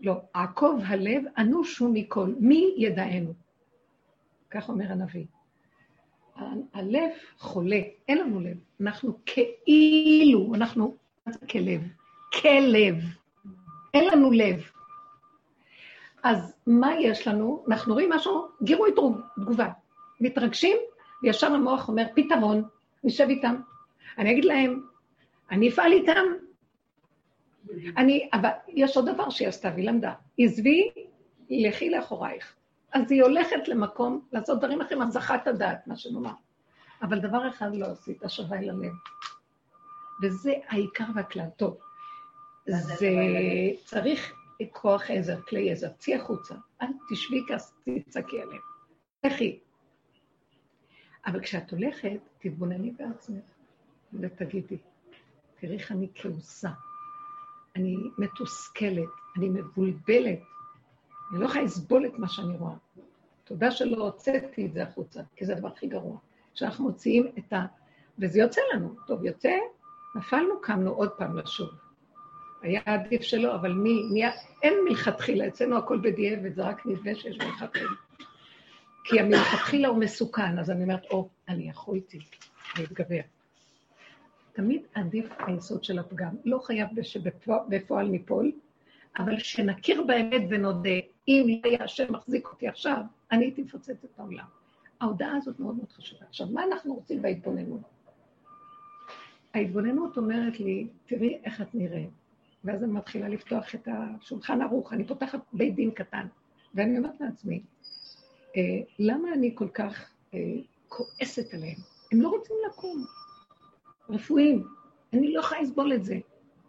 לא, 0.00 0.20
עקוב 0.34 0.80
הלב, 0.86 1.22
אנוש 1.38 1.78
הוא 1.78 1.94
מכל. 1.94 2.34
מי 2.40 2.74
ידענו? 2.76 3.32
כך 4.50 4.68
אומר 4.68 4.92
הנביא. 4.92 5.26
הלב 6.72 7.10
חולה, 7.38 7.80
אין 8.08 8.18
לנו 8.18 8.40
לב. 8.40 8.56
אנחנו 8.80 9.18
כאילו, 9.26 10.54
אנחנו 10.54 10.96
כלב, 11.50 11.82
כלב. 12.42 13.23
אין 13.94 14.08
לנו 14.08 14.30
לב. 14.30 14.62
אז 16.22 16.54
מה 16.66 16.94
יש 16.94 17.28
לנו? 17.28 17.64
אנחנו 17.68 17.94
רואים 17.94 18.10
משהו, 18.12 18.48
גירוי 18.62 18.92
תגוב- 18.92 19.20
תגובה. 19.36 19.68
מתרגשים, 20.20 20.76
וישר 21.22 21.46
המוח 21.54 21.88
אומר, 21.88 22.06
פתרון, 22.16 22.64
נשב 23.04 23.26
איתם. 23.28 23.56
אני 24.18 24.32
אגיד 24.32 24.44
להם, 24.44 24.86
אני 25.50 25.68
אפעל 25.68 25.92
איתם. 25.92 26.24
אני, 27.96 28.28
אבל 28.32 28.48
יש 28.68 28.96
עוד 28.96 29.08
דבר 29.08 29.30
שהיא 29.30 29.48
עשתה, 29.48 29.70
והיא 29.74 29.88
למדה. 29.88 30.12
עזבי, 30.38 30.90
לכי 31.50 31.90
לאחורייך. 31.90 32.54
אז 32.92 33.12
היא 33.12 33.22
הולכת 33.22 33.68
למקום 33.68 34.20
לעשות 34.32 34.58
דברים 34.58 34.80
אחרים, 34.80 35.02
הסחת 35.02 35.46
הדעת, 35.46 35.86
מה 35.86 35.96
שנאמר. 35.96 36.32
אבל 37.02 37.18
דבר 37.18 37.48
אחד 37.48 37.74
לא 37.74 37.86
עשית, 37.86 38.24
השבה 38.24 38.56
אל 38.58 38.70
הלב. 38.70 38.92
וזה 40.22 40.52
העיקר 40.68 41.04
והכלל. 41.14 41.46
טוב, 41.56 41.76
זה? 42.66 43.08
צריך 43.84 44.34
כוח 44.72 45.10
עזר, 45.10 45.40
כלי 45.40 45.72
עזר. 45.72 45.88
צאי 45.98 46.14
החוצה, 46.14 46.54
אל 46.82 46.86
תשבי 47.10 47.44
כעס, 47.48 47.74
תצעקי 47.84 48.42
עליהם. 48.42 48.60
לכי. 49.24 49.58
אבל 51.26 51.40
כשאת 51.40 51.70
הולכת, 51.70 52.20
תתבונני 52.38 52.90
בעצמך 52.90 53.44
ותגידי, 54.20 54.76
תראי 55.60 55.74
איך 55.74 55.92
אני 55.92 56.08
כעוסה, 56.14 56.70
אני 57.76 57.96
מתוסכלת, 58.18 59.08
אני 59.36 59.48
מבולבלת, 59.48 60.40
אני 61.32 61.40
לא 61.40 61.44
יכולה 61.44 61.62
לסבול 61.64 62.06
את 62.06 62.18
מה 62.18 62.28
שאני 62.28 62.56
רואה. 62.56 62.74
תודה 63.44 63.70
שלא 63.70 64.04
הוצאתי 64.04 64.66
את 64.66 64.72
זה 64.72 64.82
החוצה, 64.82 65.22
כי 65.36 65.46
זה 65.46 65.52
הדבר 65.52 65.68
הכי 65.68 65.86
גרוע. 65.86 66.18
כשאנחנו 66.54 66.84
מוציאים 66.84 67.32
את 67.38 67.52
ה... 67.52 67.66
וזה 68.18 68.38
יוצא 68.38 68.60
לנו. 68.74 68.94
טוב, 69.06 69.24
יוצא, 69.24 69.50
נפלנו, 70.16 70.60
קמנו 70.60 70.90
עוד 70.90 71.10
פעם 71.10 71.38
לשוב. 71.38 71.83
היה 72.64 72.80
עדיף 72.84 73.22
שלא, 73.22 73.54
אבל 73.54 73.72
מי, 73.72 74.02
מי, 74.12 74.22
אין 74.62 74.74
מלכתחילה, 74.88 75.46
אצלנו 75.46 75.78
הכל 75.78 75.98
בדיעבד, 76.02 76.54
זה 76.54 76.62
רק 76.62 76.86
נדמה 76.86 77.14
שיש 77.14 77.38
מלכתחילה. 77.38 77.90
כי 79.04 79.20
המלכתחילה 79.20 79.88
הוא 79.88 79.98
מסוכן, 79.98 80.58
אז 80.58 80.70
אני 80.70 80.82
אומרת, 80.82 81.04
או, 81.10 81.28
אני 81.48 81.68
יכולתי 81.68 82.18
להתגבר. 82.78 83.20
תמיד 84.52 84.82
עדיף 84.94 85.26
היסוד 85.38 85.84
של 85.84 85.98
הפגם. 85.98 86.34
לא 86.44 86.58
חייב 86.58 86.88
שבפועל 87.02 88.06
ניפול, 88.06 88.52
אבל 89.18 89.38
שנכיר 89.38 90.02
באמת 90.02 90.42
ונודה, 90.50 90.98
אם 91.28 91.46
לא 91.48 91.70
היה 91.70 91.84
השם 91.84 92.12
מחזיק 92.12 92.48
אותי 92.48 92.68
עכשיו, 92.68 92.96
אני 93.32 93.44
הייתי 93.44 93.62
מפוצצת 93.62 94.04
את 94.04 94.18
העולם. 94.18 94.44
ההודעה 95.00 95.36
הזאת 95.36 95.60
מאוד 95.60 95.76
מאוד 95.76 95.92
חשובה. 95.92 96.26
עכשיו, 96.28 96.46
מה 96.46 96.64
אנחנו 96.64 96.94
רוצים 96.94 97.22
בהתבוננות? 97.22 97.80
ההתבוננות 99.54 100.16
אומרת 100.16 100.60
לי, 100.60 100.86
תראי 101.06 101.38
איך 101.44 101.60
את 101.60 101.74
נראית. 101.74 102.23
ואז 102.64 102.84
אני 102.84 102.92
מתחילה 102.92 103.28
לפתוח 103.28 103.74
את 103.74 103.88
השולחן 103.92 104.62
ערוך, 104.62 104.92
אני 104.92 105.06
פותחת 105.06 105.40
בית 105.52 105.74
דין 105.74 105.90
קטן, 105.90 106.26
ואני 106.74 106.98
אומרת 106.98 107.20
לעצמי, 107.20 107.62
אה, 108.56 108.62
למה 108.98 109.32
אני 109.32 109.52
כל 109.54 109.68
כך 109.68 110.10
אה, 110.34 110.38
כועסת 110.88 111.54
עליהם? 111.54 111.76
הם 112.12 112.20
לא 112.20 112.28
רוצים 112.28 112.56
לקום. 112.68 113.04
רפואיים, 114.10 114.68
אני 115.12 115.32
לא 115.32 115.40
יכולה 115.40 115.60
לסבול 115.60 115.92
את 115.92 116.04
זה. 116.04 116.18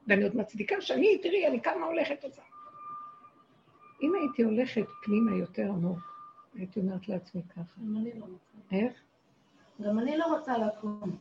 ואני 0.07 0.23
עוד 0.23 0.35
מצדיקה 0.35 0.81
שאני, 0.81 1.17
תראי, 1.17 1.47
אני 1.47 1.61
כמה 1.61 1.85
הולכת 1.85 2.23
עושה. 2.23 2.41
אם 4.01 4.11
הייתי 4.15 4.43
הולכת 4.43 4.85
פנימה 5.03 5.35
יותר 5.35 5.63
עמוק, 5.69 5.99
הייתי 6.53 6.79
אומרת 6.79 7.07
לעצמי 7.09 7.41
ככה, 7.49 7.81
גם 7.81 7.97
אני 7.97 8.19
לא 8.19 8.25
רוצה. 8.25 8.75
איך? 8.75 8.93
גם 9.81 9.99
אני 9.99 10.17
לא 10.17 10.25
רוצה 10.25 10.57
לקום. 10.57 11.17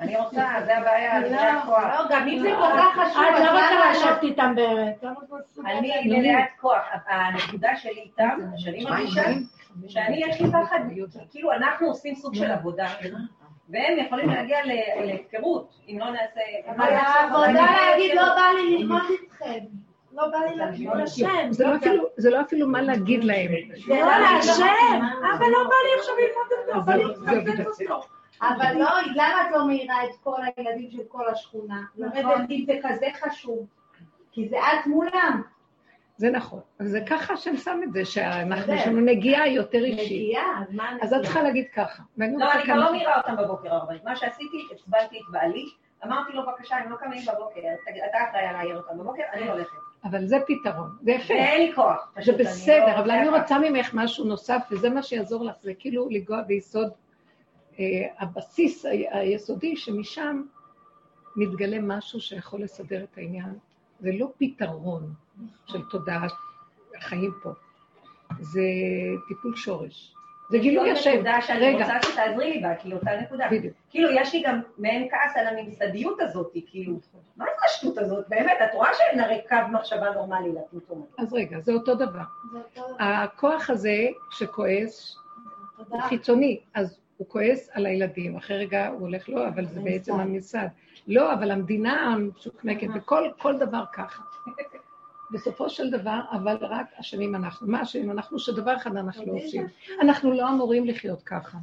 אני 0.00 0.16
רוצה, 0.16 0.46
זה 0.64 0.76
הבעיה, 0.78 1.28
זה 1.28 1.34
לא, 1.34 1.40
הכוח. 1.40 1.84
לא, 1.84 2.04
גם 2.10 2.28
אם 2.28 2.38
זה 2.38 2.50
כל 2.58 2.68
כך 2.78 2.94
חשוב, 2.94 3.22
את 3.22 3.34
אז 3.34 3.44
לא 3.44 3.50
רוצה 3.50 3.74
למה 3.74 3.90
לשבת 3.92 4.22
איתם 4.22 4.52
באמת. 4.56 5.04
אני 5.66 6.20
מלאת 6.20 6.44
כוח. 6.60 6.82
הנקודה 7.08 7.76
שלי 7.76 8.00
איתם, 8.00 8.38
שאני 8.56 8.84
מרגישה, 8.84 9.22
שאני 9.88 10.22
יש 10.26 10.40
לי 10.40 10.48
פחד, 10.50 10.78
כאילו 11.30 11.52
אנחנו 11.52 11.86
עושים 11.86 12.14
סוג 12.14 12.34
של 12.34 12.50
עבודה, 12.50 12.88
והם 13.68 13.98
יכולים 13.98 14.28
להגיע 14.30 14.58
להפקרות, 15.04 15.80
אם 15.88 15.96
לא 16.00 16.10
נעשה... 16.10 16.40
אבל 16.76 16.92
העבודה 16.94 17.66
להגיד, 17.76 18.14
לא 18.14 18.24
בא 18.34 18.46
לי 18.56 18.78
ללמוד 18.78 19.02
איתכם. 19.22 19.64
לא 20.12 20.28
בא 20.28 20.38
לי 20.38 20.56
זה 20.56 20.82
לקרוא 20.84 20.96
לשם. 20.96 21.26
זה 21.50 21.66
לא 21.66 21.76
אפילו- 21.76 22.08
זה 22.16 22.30
לא 22.30 22.40
אפילו 22.40 22.68
מה 22.68 22.82
להגיד 22.82 23.24
להם. 23.24 23.50
זה 23.86 23.94
לא 24.00 24.18
להשם, 24.18 24.62
אבל 25.20 25.46
לא 25.46 25.64
בא 25.64 25.74
לי 25.84 25.98
עכשיו 25.98 26.14
ללמוד 26.16 26.68
אותו, 26.68 26.86
בא 26.86 26.94
לי 26.94 27.04
לצטט 27.04 27.66
אותו. 27.90 28.06
אבל 28.42 28.72
לא, 28.74 28.88
למה 29.14 29.42
את 29.46 29.52
לא 29.52 29.66
מעירה 29.66 30.04
את 30.04 30.10
כל 30.22 30.36
הילדים 30.56 30.90
של 30.90 31.02
כל 31.08 31.28
השכונה? 31.28 31.82
לומדת 31.96 32.50
אם 32.50 32.64
זה 32.66 32.78
כזה 32.82 33.06
חשוב. 33.22 33.66
כי 34.32 34.48
זה 34.48 34.56
את 34.58 34.86
מולם. 34.86 35.42
זה 36.16 36.30
נכון. 36.30 36.60
אבל 36.80 36.88
זה 36.88 37.00
ככה 37.06 37.32
השם 37.34 37.56
שם 37.56 37.80
את 37.84 37.92
זה, 37.92 38.04
שאנחנו. 38.04 38.72
יש 38.74 38.86
לנו 38.86 39.00
נגיעה 39.00 39.48
יותר 39.48 39.84
אישית. 39.84 40.22
נגיעה, 40.22 40.62
אז 40.68 40.74
מה 40.74 40.90
אז 40.92 40.96
את 40.96 41.02
הנגיעה? 41.02 41.22
צריכה 41.22 41.42
להגיד 41.42 41.66
ככה. 41.74 42.02
לא, 42.18 42.52
אני 42.52 42.64
כבר. 42.64 42.74
לא 42.74 42.92
מעירה 42.92 43.16
אותם 43.16 43.36
בבוקר 43.36 43.74
הרבנית. 43.74 44.04
מה 44.04 44.16
שעשיתי, 44.16 44.66
עצבנתי 44.72 45.16
את 45.18 45.32
בעלי, 45.32 45.64
אמרתי 46.06 46.32
לו, 46.32 46.42
בבקשה, 46.46 46.76
הם 46.76 46.90
לא 46.90 46.96
קמים 46.96 47.22
בבוקר, 47.22 47.60
אתה 48.10 48.18
אחראי 48.30 48.46
על 48.46 48.52
להעיר 48.52 48.76
אותם 48.76 48.98
בבוקר, 48.98 49.22
אני 49.32 49.48
הולכת. 49.48 49.76
אבל 50.04 50.26
זה 50.26 50.36
פתרון. 50.46 50.96
זה 51.02 51.10
יפה. 51.10 51.34
ואין 51.34 51.66
לי 51.66 51.74
כוח. 51.74 52.12
זה 52.24 52.32
אני 52.32 52.38
בסדר, 52.42 52.86
לא- 52.86 52.98
אבל 52.98 53.10
אני 53.10 53.28
רוצה 53.28 53.58
ממך 53.58 53.90
משהו 53.94 54.24
נוסף, 54.24 54.62
וזה 54.70 54.90
מה 54.90 55.02
שיעזור 55.02 55.44
לך, 55.44 55.54
זה 55.60 55.72
כאילו 55.78 56.08
לנגוע 56.10 56.42
ביסוד 56.42 56.90
הבסיס 58.18 58.84
ה- 58.84 58.88
היסודי, 59.10 59.76
שמשם 59.76 60.42
מתגלה 61.36 61.78
משהו 61.80 62.20
שיכול 62.20 62.62
לסדר 62.62 63.04
את 63.04 63.18
העניין. 63.18 63.58
זה 64.00 64.10
לא 64.18 64.32
פתרון 64.38 65.12
של 65.66 65.82
תודעת 65.90 66.32
החיים 66.96 67.32
פה, 67.42 67.50
זה 68.40 68.62
טיפול 69.28 69.56
שורש. 69.56 70.14
זה 70.50 70.58
גילוי 70.58 70.88
זאת 70.90 70.98
השם. 70.98 71.10
נקודה 71.14 71.40
שאני 71.40 71.58
רגע, 71.74 71.84
רוצה 71.94 72.08
שתעזרי 72.12 72.50
לי 72.54 72.60
בה, 72.62 72.74
כי 72.76 72.92
אותה 72.94 73.10
נקודה. 73.22 73.48
בדיוק. 73.50 73.74
כאילו, 73.90 74.08
יש 74.10 74.34
לי 74.34 74.42
גם 74.46 74.60
מעין 74.78 75.08
כעס 75.10 75.36
על 75.36 75.46
הממסדיות 75.46 76.20
הזאת, 76.20 76.52
כאילו, 76.66 76.94
מה 77.36 77.44
זה 77.44 77.64
השטות 77.66 77.98
הזאת? 77.98 78.24
באמת, 78.28 78.56
את 78.64 78.74
רואה 78.74 78.88
שאין 78.94 79.20
הרי 79.20 79.40
קו 79.48 79.56
מחשבה 79.72 80.10
נורמלי 80.14 80.48
הזה. 80.50 80.94
אז 81.18 81.32
רגע, 81.32 81.60
זה 81.60 81.72
אותו 81.72 81.94
דבר. 81.94 82.20
זה 82.52 82.58
אותו- 82.58 82.96
הכוח 82.98 83.70
הזה 83.70 83.96
שכועס. 84.30 85.16
הוא 85.88 86.00
חיצוני, 86.00 86.60
אז 86.74 87.00
הוא 87.20 87.28
כועס 87.28 87.68
על 87.72 87.86
הילדים, 87.86 88.36
אחרי 88.36 88.58
רגע 88.58 88.88
הוא 88.88 89.00
הולך, 89.00 89.28
לא, 89.28 89.48
אבל 89.48 89.66
זה 89.66 89.80
בעצם 89.80 90.14
הממסד. 90.14 90.66
לא, 91.06 91.32
אבל 91.32 91.50
המדינה 91.50 91.92
המשוקמקת, 91.92 92.86
וכל 92.94 93.28
כל 93.38 93.58
דבר 93.58 93.84
ככה. 93.92 94.22
בסופו 95.30 95.70
של 95.70 95.90
דבר, 95.90 96.20
אבל 96.32 96.56
רק 96.60 96.86
אשמים 97.00 97.34
אנחנו. 97.34 97.66
מה 97.66 97.82
אשמים 97.82 98.10
אנחנו? 98.10 98.38
שדבר 98.38 98.76
אחד 98.76 98.96
אנחנו 98.96 99.26
לא 99.26 99.32
עושים. 99.32 99.66
אנחנו 100.00 100.32
לא 100.32 100.48
אמורים 100.48 100.84
לחיות 100.84 101.22
ככה. 101.22 101.58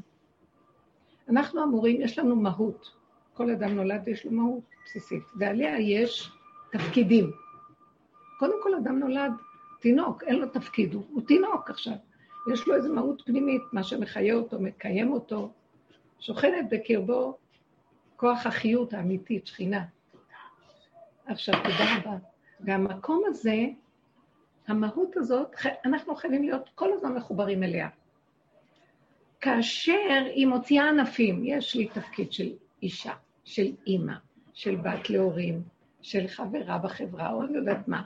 אנחנו 1.29 1.63
אמורים, 1.63 2.01
יש 2.01 2.19
לנו 2.19 2.35
מהות. 2.35 2.91
כל 3.33 3.49
אדם 3.49 3.75
נולד 3.75 4.01
ויש 4.05 4.25
לו 4.25 4.31
מהות 4.31 4.63
בסיסית, 4.85 5.23
ועליה 5.39 5.79
יש 5.79 6.31
תפקידים. 6.71 7.31
קודם 8.39 8.63
כל, 8.63 8.75
אדם 8.75 8.99
נולד 8.99 9.31
תינוק, 9.81 10.23
אין 10.23 10.35
לו 10.35 10.47
תפקיד, 10.47 10.93
הוא, 10.93 11.03
הוא 11.09 11.21
תינוק 11.21 11.69
עכשיו. 11.69 11.93
יש 12.53 12.67
לו 12.67 12.75
איזו 12.75 12.93
מהות 12.93 13.21
פנימית, 13.25 13.61
מה 13.73 13.83
שמחיה 13.83 14.33
אותו, 14.33 14.59
מקיים 14.59 15.11
אותו, 15.11 15.51
שוכנת 16.19 16.69
בקרבו 16.71 17.37
כוח 18.15 18.45
החיות 18.45 18.93
האמיתית, 18.93 19.47
שכינה. 19.47 19.85
עכשיו, 21.25 21.53
תודה 21.63 21.97
רבה. 21.97 22.17
והמקום 22.59 23.23
הזה, 23.27 23.65
המהות 24.67 25.17
הזאת, 25.17 25.55
אנחנו 25.85 26.15
חייבים 26.15 26.43
להיות 26.43 26.69
כל 26.75 26.93
הזמן 26.93 27.15
מחוברים 27.15 27.63
אליה. 27.63 27.89
כאשר 29.41 30.23
היא 30.35 30.47
מוציאה 30.47 30.89
ענפים, 30.89 31.41
יש 31.45 31.75
לי 31.75 31.87
תפקיד 31.87 32.31
של 32.33 32.49
אישה, 32.81 33.13
של 33.43 33.71
אימא, 33.87 34.13
של 34.53 34.75
בת 34.75 35.09
להורים, 35.09 35.61
של 36.01 36.27
חברה 36.27 36.77
בחברה, 36.77 37.31
או 37.31 37.43
אני 37.43 37.57
יודעת 37.57 37.87
מה. 37.87 38.01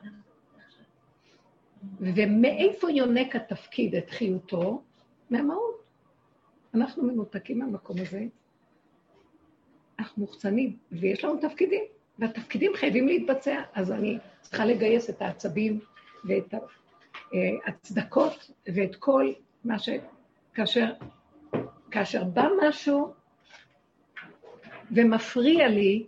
ומאיפה 2.00 2.92
יונק 2.92 3.36
התפקיד 3.36 3.96
את 3.96 4.10
חיותו? 4.10 4.82
מהמהות. 5.30 5.82
אנחנו 6.74 7.04
מנותקים 7.04 7.60
מהמקום 7.60 7.98
הזה, 8.02 8.24
אנחנו 10.00 10.22
מוחצנים, 10.22 10.78
ויש 10.92 11.24
לנו 11.24 11.38
תפקידים, 11.38 11.84
והתפקידים 12.20 12.72
חייבים 12.76 13.08
להתבצע, 13.08 13.62
אז 13.74 13.92
אני 13.92 14.18
צריכה 14.42 14.66
לגייס 14.66 15.10
את 15.10 15.22
העצבים 15.22 15.80
ואת 16.26 16.54
ההצדקות 17.66 18.52
ואת 18.76 18.96
כל 18.96 19.34
מה 19.64 19.80
ש... 19.80 19.90
כאשר, 20.54 20.86
כאשר 21.92 22.24
בא 22.24 22.48
משהו 22.62 23.14
ומפריע 24.92 25.68
לי, 25.68 26.06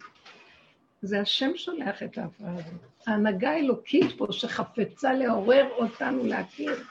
זה 1.01 1.21
השם 1.21 1.51
שולח 1.55 2.03
את 2.03 2.17
ההפרעה 2.17 2.53
הזאת. 2.53 2.92
ההנהגה 3.07 3.51
האלוקית 3.51 4.17
פה 4.17 4.27
שחפצה 4.31 5.13
לעורר 5.13 5.69
אותנו 5.71 6.25
להכיר, 6.25 6.83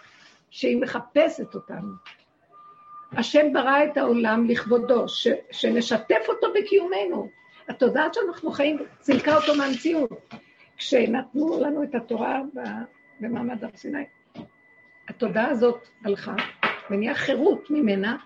שהיא 0.51 0.77
מחפשת 0.77 1.55
אותנו. 1.55 1.93
השם 3.13 3.53
ברא 3.53 3.85
את 3.85 3.97
העולם 3.97 4.47
לכבודו, 4.49 5.09
ש, 5.09 5.29
שנשתף 5.51 6.25
אותו 6.29 6.47
בקיומנו. 6.55 7.29
התודעה 7.69 8.09
שאנחנו 8.13 8.51
חיים 8.51 8.79
צילקה 9.01 9.37
אותו 9.37 9.55
מהמציאות. 9.55 10.11
כשנתנו 10.77 11.61
לנו 11.61 11.83
את 11.83 11.95
התורה 11.95 12.41
במעמד 13.21 13.65
הר 13.65 13.71
סיני, 13.77 14.05
התודעה 15.09 15.49
הזאת 15.49 15.89
הלכה, 16.05 16.35
ונהיה 16.91 17.15
חירות 17.15 17.71
ממנה, 17.71 18.17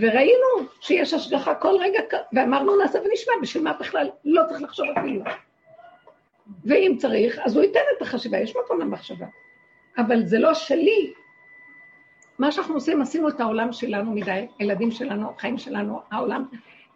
וראינו 0.00 0.68
שיש 0.80 1.14
השגחה 1.14 1.54
כל 1.54 1.74
רגע, 1.80 2.00
ואמרנו 2.32 2.76
נעשה 2.76 2.98
ונשמע, 2.98 3.32
בשביל 3.42 3.64
מה 3.64 3.72
בכלל? 3.72 4.10
לא 4.24 4.42
צריך 4.48 4.62
לחשוב 4.62 4.86
אפילו. 4.98 5.24
ואם 6.64 6.96
צריך, 6.98 7.38
אז 7.44 7.56
הוא 7.56 7.64
ייתן 7.64 7.80
את 7.96 8.02
החשיבה, 8.02 8.38
יש 8.38 8.56
מקום 8.64 8.80
למחשבה. 8.80 9.26
אבל 9.98 10.26
זה 10.26 10.38
לא 10.38 10.54
שלי. 10.54 11.12
מה 12.38 12.52
שאנחנו 12.52 12.74
עושים, 12.74 13.02
עשינו 13.02 13.28
את 13.28 13.40
העולם 13.40 13.72
שלנו 13.72 14.12
מדי, 14.12 14.46
הילדים 14.58 14.90
שלנו, 14.90 15.30
החיים 15.30 15.58
שלנו, 15.58 16.00
העולם. 16.10 16.44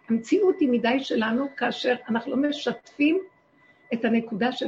המציאות 0.08 0.60
היא 0.60 0.68
מדי 0.68 1.00
שלנו 1.00 1.46
כאשר 1.56 1.94
אנחנו 2.08 2.36
לא 2.36 2.48
משתפים 2.48 3.20
את 3.92 4.04
הנקודה 4.04 4.52
של 4.52 4.66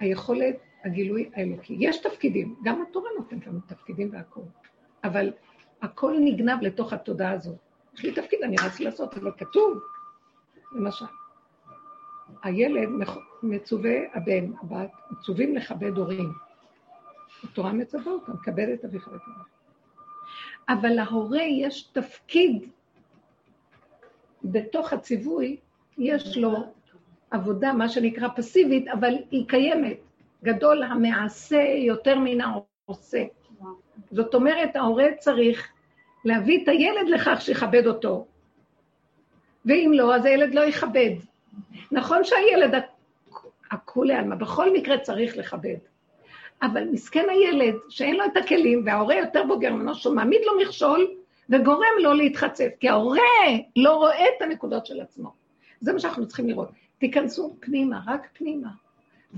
היכולת, 0.00 0.56
הגילוי 0.84 1.30
האלוקי. 1.34 1.76
יש 1.78 1.98
תפקידים, 1.98 2.54
גם 2.62 2.82
התורה 2.82 3.10
נותנת 3.18 3.46
לנו 3.46 3.60
תפקידים 3.66 4.08
והכול, 4.12 4.44
אבל 5.04 5.32
הכל 5.82 6.16
נגנב 6.20 6.62
לתוך 6.62 6.92
התודעה 6.92 7.32
הזאת. 7.32 7.56
יש 7.94 8.04
לי 8.04 8.12
תפקיד, 8.12 8.42
אני 8.42 8.56
רץ 8.64 8.80
לעשות, 8.80 9.16
אבל 9.16 9.32
כתוב, 9.38 9.78
למשל, 10.72 11.04
הילד 12.42 12.88
מצווה, 13.42 13.94
הבן, 14.14 14.52
הבת, 14.62 14.90
מצווים 15.10 15.56
לכבד 15.56 15.98
הורים. 15.98 16.32
התורה 17.44 17.72
מצווה 17.72 18.12
אותם, 18.12 18.32
כבד 18.42 18.68
את 18.68 18.84
אביך 18.84 19.08
ואת 19.08 19.20
אביך. 19.26 19.46
אבל 20.68 20.88
להורה 20.88 21.42
יש 21.42 21.82
תפקיד 21.82 22.66
בתוך 24.44 24.92
הציווי, 24.92 25.56
יש 25.98 26.36
לו 26.36 26.72
עבודה, 27.30 27.72
מה 27.72 27.88
שנקרא 27.88 28.28
פסיבית, 28.36 28.88
אבל 28.88 29.14
היא 29.30 29.48
קיימת. 29.48 29.96
גדול 30.44 30.82
המעשה 30.82 31.62
יותר 31.86 32.18
מן 32.18 32.38
העושה. 32.40 33.24
זאת 34.10 34.34
אומרת, 34.34 34.76
ההורה 34.76 35.06
צריך 35.18 35.72
להביא 36.24 36.62
את 36.62 36.68
הילד 36.68 37.08
לכך 37.08 37.40
שיכבד 37.40 37.86
אותו. 37.86 38.26
ואם 39.64 39.90
לא, 39.94 40.14
אז 40.14 40.24
הילד 40.24 40.54
לא 40.54 40.60
יכבד. 40.60 41.14
נכון 41.92 42.24
שהילד 42.24 42.74
הכולי 43.70 44.14
עלמא, 44.14 44.34
בכל 44.34 44.72
מקרה 44.72 44.98
צריך 44.98 45.36
לכבד. 45.36 45.76
אבל 46.62 46.84
מסכן 46.92 47.26
הילד, 47.30 47.74
שאין 47.88 48.16
לו 48.16 48.24
את 48.24 48.36
הכלים, 48.36 48.82
וההורה 48.86 49.14
יותר 49.14 49.44
בוגר 49.44 49.72
ממנו, 49.72 49.94
שהוא 49.94 50.14
מעמיד 50.14 50.40
לו 50.46 50.52
מכשול, 50.60 51.10
וגורם 51.48 51.94
לו 52.02 52.14
להתחצף, 52.14 52.68
כי 52.80 52.88
ההורה 52.88 53.22
לא 53.76 53.96
רואה 53.96 54.24
את 54.24 54.42
הנקודות 54.42 54.86
של 54.86 55.00
עצמו. 55.00 55.32
זה 55.80 55.92
מה 55.92 55.98
שאנחנו 55.98 56.28
צריכים 56.28 56.48
לראות. 56.48 56.68
תיכנסו 56.98 57.56
פנימה, 57.60 58.00
רק 58.06 58.28
פנימה. 58.32 58.68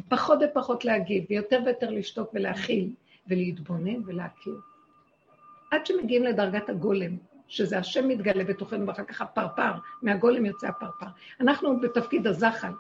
פחות 0.09 0.39
ופחות 0.45 0.85
להגיב, 0.85 1.25
ויותר 1.31 1.61
ויותר 1.65 1.91
לשתוק 1.91 2.31
ולהכיל, 2.35 2.91
ולהתבונן 3.29 4.03
ולהכיר. 4.07 4.55
עד 5.71 5.87
שמגיעים 5.87 6.25
לדרגת 6.25 6.69
הגולם, 6.69 7.17
שזה 7.49 7.79
השם 7.79 8.09
מתגלה 8.09 8.45
בתוכנו, 8.45 8.87
ואחר 8.87 9.05
כך 9.05 9.21
הפרפר, 9.21 9.73
מהגולם 10.03 10.47
יוצא 10.47 10.69
הפרפר. 10.69 11.07
אנחנו 11.41 11.81
בתפקיד 11.81 12.27
הזחל. 12.27 12.73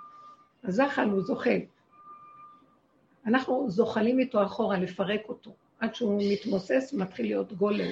הזחל 0.64 1.08
הוא 1.10 1.22
זוחל. 1.22 1.58
אנחנו 3.26 3.70
זוחלים 3.70 4.18
איתו 4.18 4.44
אחורה, 4.44 4.78
לפרק 4.78 5.20
אותו, 5.28 5.54
עד 5.78 5.94
שהוא 5.94 6.22
מתמוסס 6.32 6.90
ומתחיל 6.94 7.26
להיות 7.26 7.52
גולם. 7.52 7.90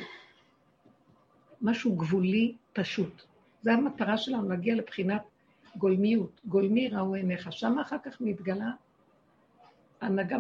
משהו 1.63 1.97
גבולי 1.97 2.55
פשוט. 2.73 3.23
זו 3.63 3.71
המטרה 3.71 4.17
שלנו, 4.19 4.49
להגיע 4.49 4.75
לבחינת 4.75 5.23
גולמיות. 5.77 6.41
גולמי 6.45 6.89
ראו 6.89 7.15
עיניך. 7.15 7.53
שם 7.53 7.79
אחר 7.79 7.97
כך 8.05 8.21
מתגלה, 8.21 8.71
הנהגה, 10.01 10.37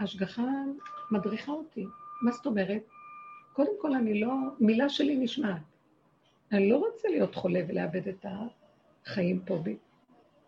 השגחה 0.00 0.42
מדריכה 1.10 1.52
אותי. 1.52 1.86
מה 2.22 2.32
זאת 2.32 2.46
אומרת? 2.46 2.82
קודם 3.58 3.72
כל, 3.80 3.94
אני 3.94 4.20
לא, 4.20 4.32
מילה 4.60 4.88
שלי 4.88 5.16
נשמעת. 5.16 5.60
אני 6.52 6.70
לא 6.70 6.76
רוצה 6.76 7.08
להיות 7.08 7.34
חולה 7.34 7.60
ולאבד 7.68 8.08
את 8.08 8.26
החיים 9.04 9.40
פה 9.40 9.56
בי, 9.56 9.76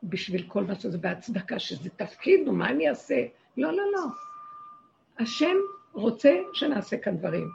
בשביל 0.03 0.42
כל 0.49 0.64
מה 0.64 0.75
שזה 0.75 0.99
בהצדקה, 0.99 1.59
שזה 1.59 1.90
תפקיד, 1.90 2.49
מה 2.49 2.70
אני 2.70 2.88
אעשה? 2.88 3.27
לא, 3.57 3.73
לא, 3.73 3.83
לא. 3.92 4.03
השם 5.18 5.57
רוצה 5.92 6.31
שנעשה 6.53 6.99
כאן 6.99 7.16
דברים, 7.16 7.49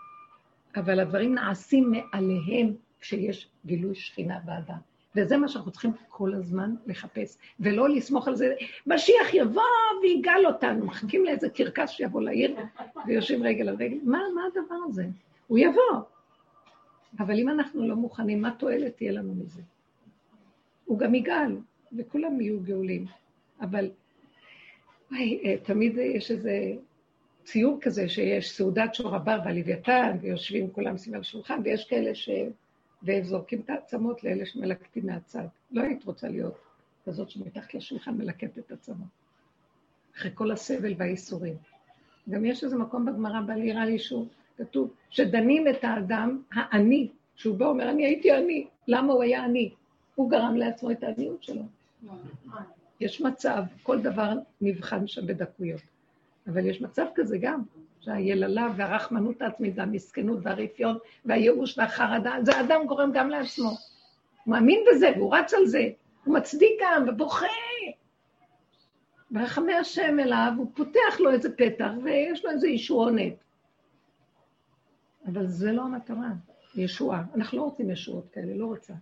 אבל 0.75 0.99
הדברים 0.99 1.35
נעשים 1.35 1.91
מעליהם 1.91 2.73
כשיש 3.01 3.49
גילוי 3.65 3.95
שכינה 3.95 4.39
באדם. 4.45 4.79
וזה 5.15 5.37
מה 5.37 5.47
שאנחנו 5.47 5.71
צריכים 5.71 5.91
כל 6.07 6.33
הזמן 6.33 6.75
לחפש, 6.85 7.37
ולא 7.59 7.89
לסמוך 7.89 8.27
על 8.27 8.35
זה. 8.35 8.55
משיח 8.87 9.33
יבוא 9.33 9.63
ויגאל 10.01 10.45
אותנו, 10.45 10.85
מחכים 10.85 11.25
לאיזה 11.25 11.49
קרקס 11.49 11.89
שיבוא 11.89 12.21
לעיר, 12.21 12.55
ויושבים 13.07 13.43
רגל 13.43 13.69
על 13.69 13.75
רגל. 13.75 13.97
מה, 14.03 14.19
מה 14.35 14.41
הדבר 14.51 14.75
הזה? 14.87 15.05
הוא 15.47 15.59
יבוא. 15.59 16.01
אבל 17.19 17.39
אם 17.39 17.49
אנחנו 17.49 17.87
לא 17.87 17.95
מוכנים, 17.95 18.41
מה 18.41 18.51
תועלת 18.59 18.97
תהיה 18.97 19.11
לנו 19.11 19.35
מזה? 19.35 19.61
הוא 20.85 20.99
גם 20.99 21.15
יגאל, 21.15 21.57
וכולם 21.97 22.41
יהיו 22.41 22.59
גאולים. 22.59 23.05
אבל 23.61 23.91
וואי, 25.11 25.41
אה, 25.45 25.57
תמיד 25.63 25.97
יש 25.97 26.31
איזה 26.31 26.73
ציור 27.43 27.77
כזה 27.81 28.09
שיש 28.09 28.51
סעודת 28.51 28.95
שור 28.95 29.15
הבר 29.15 29.39
והלוויתן, 29.45 30.17
ויושבים 30.21 30.71
כולם 30.71 30.97
סביב 30.97 31.15
השולחן, 31.15 31.61
ויש 31.63 31.85
כאלה 31.89 32.15
ש... 32.15 32.29
וזורקים 33.03 33.61
את 33.61 33.69
העצמות 33.69 34.23
לאלה 34.23 34.45
שמלקטים 34.45 35.05
מהצד. 35.05 35.45
לא 35.71 35.81
היית 35.81 36.05
רוצה 36.05 36.27
להיות 36.27 36.57
כזאת 37.05 37.29
שמתחת 37.29 37.73
לשולחן 37.73 38.17
מלקטת 38.17 38.57
את 38.57 38.71
עצמות. 38.71 39.07
אחרי 40.15 40.31
כל 40.33 40.51
הסבל 40.51 40.93
והאיסורים. 40.97 41.55
גם 42.29 42.45
יש 42.45 42.63
איזה 42.63 42.77
מקום 42.77 43.05
בגמרא, 43.05 43.41
בא 43.41 43.53
נראה 43.53 43.85
לי 43.85 43.99
שהוא 43.99 44.27
כתוב, 44.57 44.93
שדנים 45.09 45.67
את 45.67 45.83
האדם 45.83 46.41
העני, 46.53 47.09
שהוא 47.35 47.57
בא 47.57 47.65
ואומר, 47.65 47.89
אני 47.89 48.05
הייתי 48.05 48.31
עני, 48.31 48.67
למה 48.87 49.13
הוא 49.13 49.23
היה 49.23 49.43
עני? 49.43 49.71
הוא 50.15 50.29
גרם 50.29 50.55
לעצמו 50.55 50.91
את 50.91 51.03
העניות 51.03 51.43
שלו. 51.43 51.61
יש 52.99 53.21
מצב, 53.21 53.63
כל 53.83 54.01
דבר 54.01 54.33
נבחן 54.61 55.07
שם 55.07 55.27
בדקויות. 55.27 55.81
אבל 56.47 56.65
יש 56.65 56.81
מצב 56.81 57.05
כזה 57.15 57.37
גם, 57.37 57.61
שהיללה 57.99 58.67
והרחמנות 58.75 59.41
העצמית 59.41 59.73
והמסכנות 59.75 60.39
והרפיון 60.43 60.97
והייאוש 61.25 61.77
והחרדה, 61.77 62.35
זה 62.41 62.55
האדם 62.57 62.85
גורם 62.87 63.11
גם 63.13 63.29
לעצמו. 63.29 63.69
הוא 63.69 63.77
מאמין 64.47 64.79
בזה 64.91 65.11
והוא 65.15 65.35
רץ 65.35 65.53
על 65.53 65.65
זה, 65.65 65.89
הוא 66.23 66.35
מצדיק 66.35 66.71
גם 66.81 67.05
ובוכה. 67.07 67.45
ברחמי 69.31 69.73
השם 69.73 70.19
אליו, 70.19 70.51
הוא 70.57 70.67
פותח 70.75 71.19
לו 71.19 71.31
איזה 71.31 71.55
פתח 71.55 71.89
ויש 72.03 72.45
לו 72.45 72.51
איזה 72.51 72.67
ישועונת. 72.67 73.33
אבל 75.27 75.47
זה 75.47 75.71
לא 75.71 75.81
המטרה, 75.81 76.31
ישועה. 76.75 77.23
אנחנו 77.35 77.57
לא 77.57 77.63
רוצים 77.63 77.89
ישועות 77.89 78.29
כאלה, 78.33 78.55
לא 78.55 78.65
רוצה. 78.65 78.93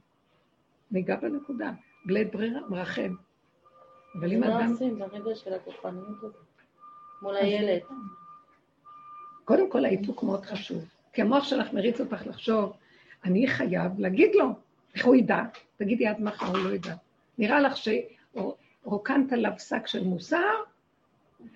ניגע 0.92 1.16
בנקודה, 1.16 1.72
בלית 2.06 2.36
ברירה, 2.36 2.60
מרחם. 2.70 3.16
אבל 4.20 4.32
אם 4.32 4.44
אדם... 4.44 4.60
מה 4.60 4.68
עושים 4.68 5.00
ברגע 5.00 5.36
של 5.36 5.54
הכוחניות 5.54 6.24
הזאת? 6.24 6.36
מול 7.22 7.36
הילד. 7.36 7.82
קודם 9.46 9.72
כל 9.72 9.86
האיפוק 9.86 10.24
מאוד 10.24 10.46
חשוב. 10.46 10.86
כי 11.14 11.22
המוח 11.22 11.44
שלך 11.44 11.74
מריץ 11.74 12.00
אותך 12.00 12.28
לחשוב, 12.28 12.74
אני 13.24 13.48
חייב 13.48 14.00
להגיד 14.00 14.36
לו. 14.36 14.46
איך 14.96 15.06
הוא 15.06 15.16
ידע? 15.16 15.44
תגידי 15.78 16.08
עד 16.08 16.22
מחר, 16.22 16.46
הוא 16.46 16.58
לא 16.58 16.70
ידע. 16.70 16.96
נראה 17.38 17.60
לך 17.60 17.74
שרוקנת 17.78 19.34
עליו 19.34 19.52
שק 19.60 19.88
של 19.88 20.04
מוסר, 20.04 20.54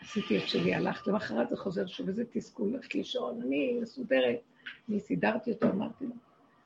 עשיתי 0.02 0.38
את 0.38 0.48
שלי, 0.48 0.76
הלכת, 0.76 1.08
למחרת 1.08 1.50
זה 1.50 1.58
חוזר 1.58 1.86
שוב, 1.86 2.08
איזה 2.08 2.24
תסכול, 2.32 2.70
הולכת 2.70 2.96
לישון, 2.96 3.42
אני 3.42 3.80
מסודרת. 3.82 4.40
אני 4.90 5.00
סידרתי 5.00 5.52
אותו, 5.52 5.70
אמרתי 5.70 6.06
לו. 6.06 6.14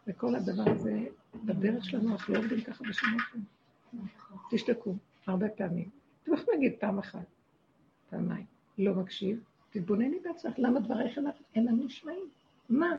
וכל 0.07 0.35
הדבר 0.35 0.71
הזה, 0.71 0.99
בדרך 1.45 1.85
שלנו 1.85 2.11
אנחנו 2.11 2.33
לא 2.33 2.39
עובדים 2.39 2.61
ככה 2.61 2.83
בשום 2.83 3.09
אופן. 3.13 3.39
תשתקו, 4.49 4.95
הרבה 5.27 5.49
פעמים. 5.49 5.89
אתם 6.23 6.33
יכולים 6.33 6.61
להגיד 6.61 6.79
פעם 6.79 6.99
אחת, 6.99 7.25
פעמיים. 8.09 8.45
לא 8.77 8.93
מקשיב, 8.93 9.43
תתבונני 9.69 10.19
בעצמך, 10.23 10.53
למה 10.57 10.79
דברייך 10.79 11.19
אינם 11.55 11.85
נשמעים? 11.85 12.29
מה? 12.69 12.95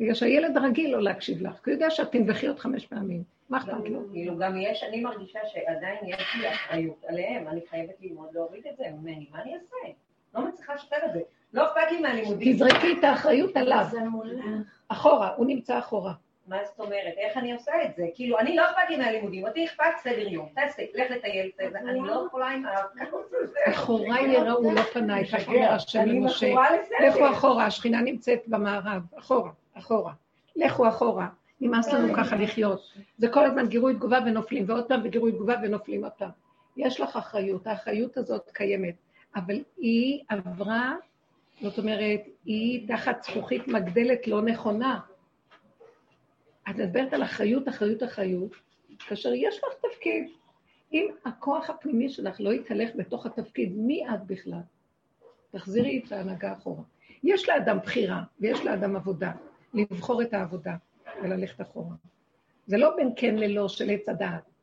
בגלל 0.00 0.14
שהילד 0.14 0.56
רגיל 0.56 0.92
לא 0.92 1.02
להקשיב 1.02 1.42
לך, 1.42 1.64
כי 1.64 1.70
הוא 1.70 1.74
יודע 1.74 1.90
שאת 1.90 2.12
תנבחי 2.12 2.46
עוד 2.46 2.58
חמש 2.58 2.86
פעמים. 2.86 3.22
מה 3.48 3.58
אכפת 3.58 3.88
לו? 3.90 4.00
כאילו 4.12 4.38
גם 4.38 4.56
יש, 4.56 4.82
אני 4.82 5.00
מרגישה 5.00 5.38
שעדיין 5.46 5.98
יש 6.06 6.36
לי 6.40 6.52
אחריות 6.52 7.04
עליהם, 7.04 7.48
אני 7.48 7.60
חייבת 7.70 7.94
ללמוד 8.00 8.28
להוריד 8.32 8.66
את 8.66 8.76
זה 8.76 8.84
ממני, 8.90 9.26
מה 9.30 9.42
אני 9.42 9.54
אעשה? 9.54 9.76
לא 10.34 10.48
מצליחה 10.48 10.74
לשחרר 10.74 10.98
את 11.06 11.12
זה. 11.12 11.20
לא 11.54 11.66
אכפת 11.66 11.90
לי 11.90 12.00
מהלימודים. 12.00 12.54
תזרקי 12.54 12.92
את 12.98 13.04
האחריות 13.04 13.56
עליו, 13.56 13.84
זה 13.90 14.00
מולך. 14.00 14.44
אחורה, 14.88 15.34
הוא 15.36 15.46
נמצא 15.46 15.78
אחורה. 15.78 16.12
מה 16.46 16.56
זאת 16.64 16.80
אומרת? 16.80 17.14
איך 17.16 17.36
אני 17.36 17.52
עושה 17.52 17.72
את 17.84 17.96
זה? 17.96 18.06
כאילו, 18.14 18.38
אני 18.38 18.56
לא 18.56 18.62
אכפת 18.64 18.90
לי 18.90 18.96
מהלימודים, 18.96 19.46
אותי 19.46 19.64
אכפת 19.64 19.84
סדר 20.02 20.28
יום, 20.28 20.48
תעשה, 20.54 20.82
לך 20.94 21.10
לטייל, 21.10 21.50
אני 21.76 22.00
לא 22.00 22.24
יכולה 22.26 22.46
עם 22.50 22.64
הזה. 22.66 23.58
אחוריי 23.64 24.32
יראו 24.32 24.72
לא 24.72 24.80
השם 25.68 26.00
אני 26.00 26.20
למשה. 26.20 26.46
מכורה 26.46 26.76
לסדר. 26.76 27.08
לכו 27.08 27.36
אחורה, 27.36 27.66
השכינה 27.66 28.00
נמצאת 28.00 28.40
במערב, 28.46 29.02
אחורה, 29.18 29.50
אחורה. 29.74 30.12
לכו 30.56 30.88
אחורה. 30.88 31.26
נמאס 31.60 31.92
לנו 31.92 32.14
ככה 32.14 32.36
לחיות. 32.36 32.80
זה 33.18 33.28
כל 33.28 33.44
הזמן 33.44 33.68
גירוי 33.68 33.94
תגובה 33.94 34.18
ונופלים, 34.26 34.64
ועוד 34.68 34.88
פעם 34.88 35.00
וגירוי 35.04 35.32
תגובה 35.32 35.54
ונופלים 35.62 36.04
עוד 36.04 36.12
פעם. 36.12 36.30
יש 36.76 37.00
לך 37.00 37.16
אחריות, 37.16 37.66
האחריות 37.66 38.16
הזאת 38.16 38.50
קיימת, 38.52 38.94
אבל 39.36 39.58
היא 39.76 40.22
עברה, 40.28 40.94
זאת 41.60 41.78
אומרת, 41.78 42.20
היא 42.44 42.88
תחת 42.88 43.22
זכוכית 43.24 43.68
מגדלת 43.68 44.26
לא 44.26 44.42
נכונה. 44.42 45.00
את 46.70 46.76
מדברת 46.76 47.12
על 47.12 47.22
אחריות, 47.22 47.68
אחריות, 47.68 48.02
אחריות, 48.02 48.52
כאשר 49.08 49.32
יש 49.34 49.58
לך 49.58 49.88
תפקיד. 49.90 50.28
אם 50.92 51.08
הכוח 51.24 51.70
הפנימי 51.70 52.08
שלך 52.08 52.40
לא 52.40 52.52
יתהלך 52.52 52.90
בתוך 52.96 53.26
התפקיד, 53.26 53.72
מי 53.76 54.08
את 54.08 54.26
בכלל? 54.26 54.60
תחזירי 55.50 56.02
את 56.06 56.12
ההנהגה 56.12 56.52
אחורה. 56.52 56.82
יש 57.22 57.48
לאדם 57.48 57.78
בחירה 57.78 58.22
ויש 58.40 58.64
לאדם 58.64 58.96
עבודה, 58.96 59.32
לבחור 59.74 60.22
את 60.22 60.34
העבודה 60.34 60.76
וללכת 61.22 61.60
אחורה. 61.60 61.94
זה 62.66 62.76
לא 62.76 62.96
בין 62.96 63.12
כן 63.16 63.34
ללא 63.34 63.68
של 63.68 63.90
עץ 63.90 64.08
הדעת. 64.08 64.53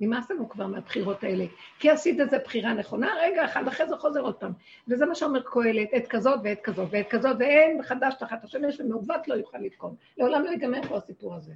נמאס 0.00 0.30
לנו 0.30 0.48
כבר 0.48 0.66
מהבחירות 0.66 1.24
האלה. 1.24 1.44
כי 1.78 1.90
עשית 1.90 2.20
איזה 2.20 2.38
בחירה 2.38 2.74
נכונה, 2.74 3.14
רגע 3.22 3.44
אחד, 3.44 3.68
אחרי 3.68 3.88
זה 3.88 3.96
חוזר 3.96 4.20
עוד 4.20 4.34
פעם. 4.34 4.52
וזה 4.88 5.06
מה 5.06 5.14
שאומר 5.14 5.42
קהלת, 5.42 5.88
עת 5.92 6.06
כזאת 6.08 6.40
ועת 6.44 6.60
כזאת 6.60 6.88
ועת 6.90 7.08
כזאת, 7.10 7.36
ואין 7.38 7.82
חדש 7.82 8.14
תחת 8.18 8.44
השמש 8.44 8.80
ומעוות 8.80 9.28
לא 9.28 9.34
יוכל 9.34 9.58
לתקון. 9.58 9.94
לעולם 10.18 10.44
לא 10.44 10.50
ייגמר 10.50 10.82
פה 10.88 10.96
הסיפור 10.96 11.34
הזה. 11.34 11.52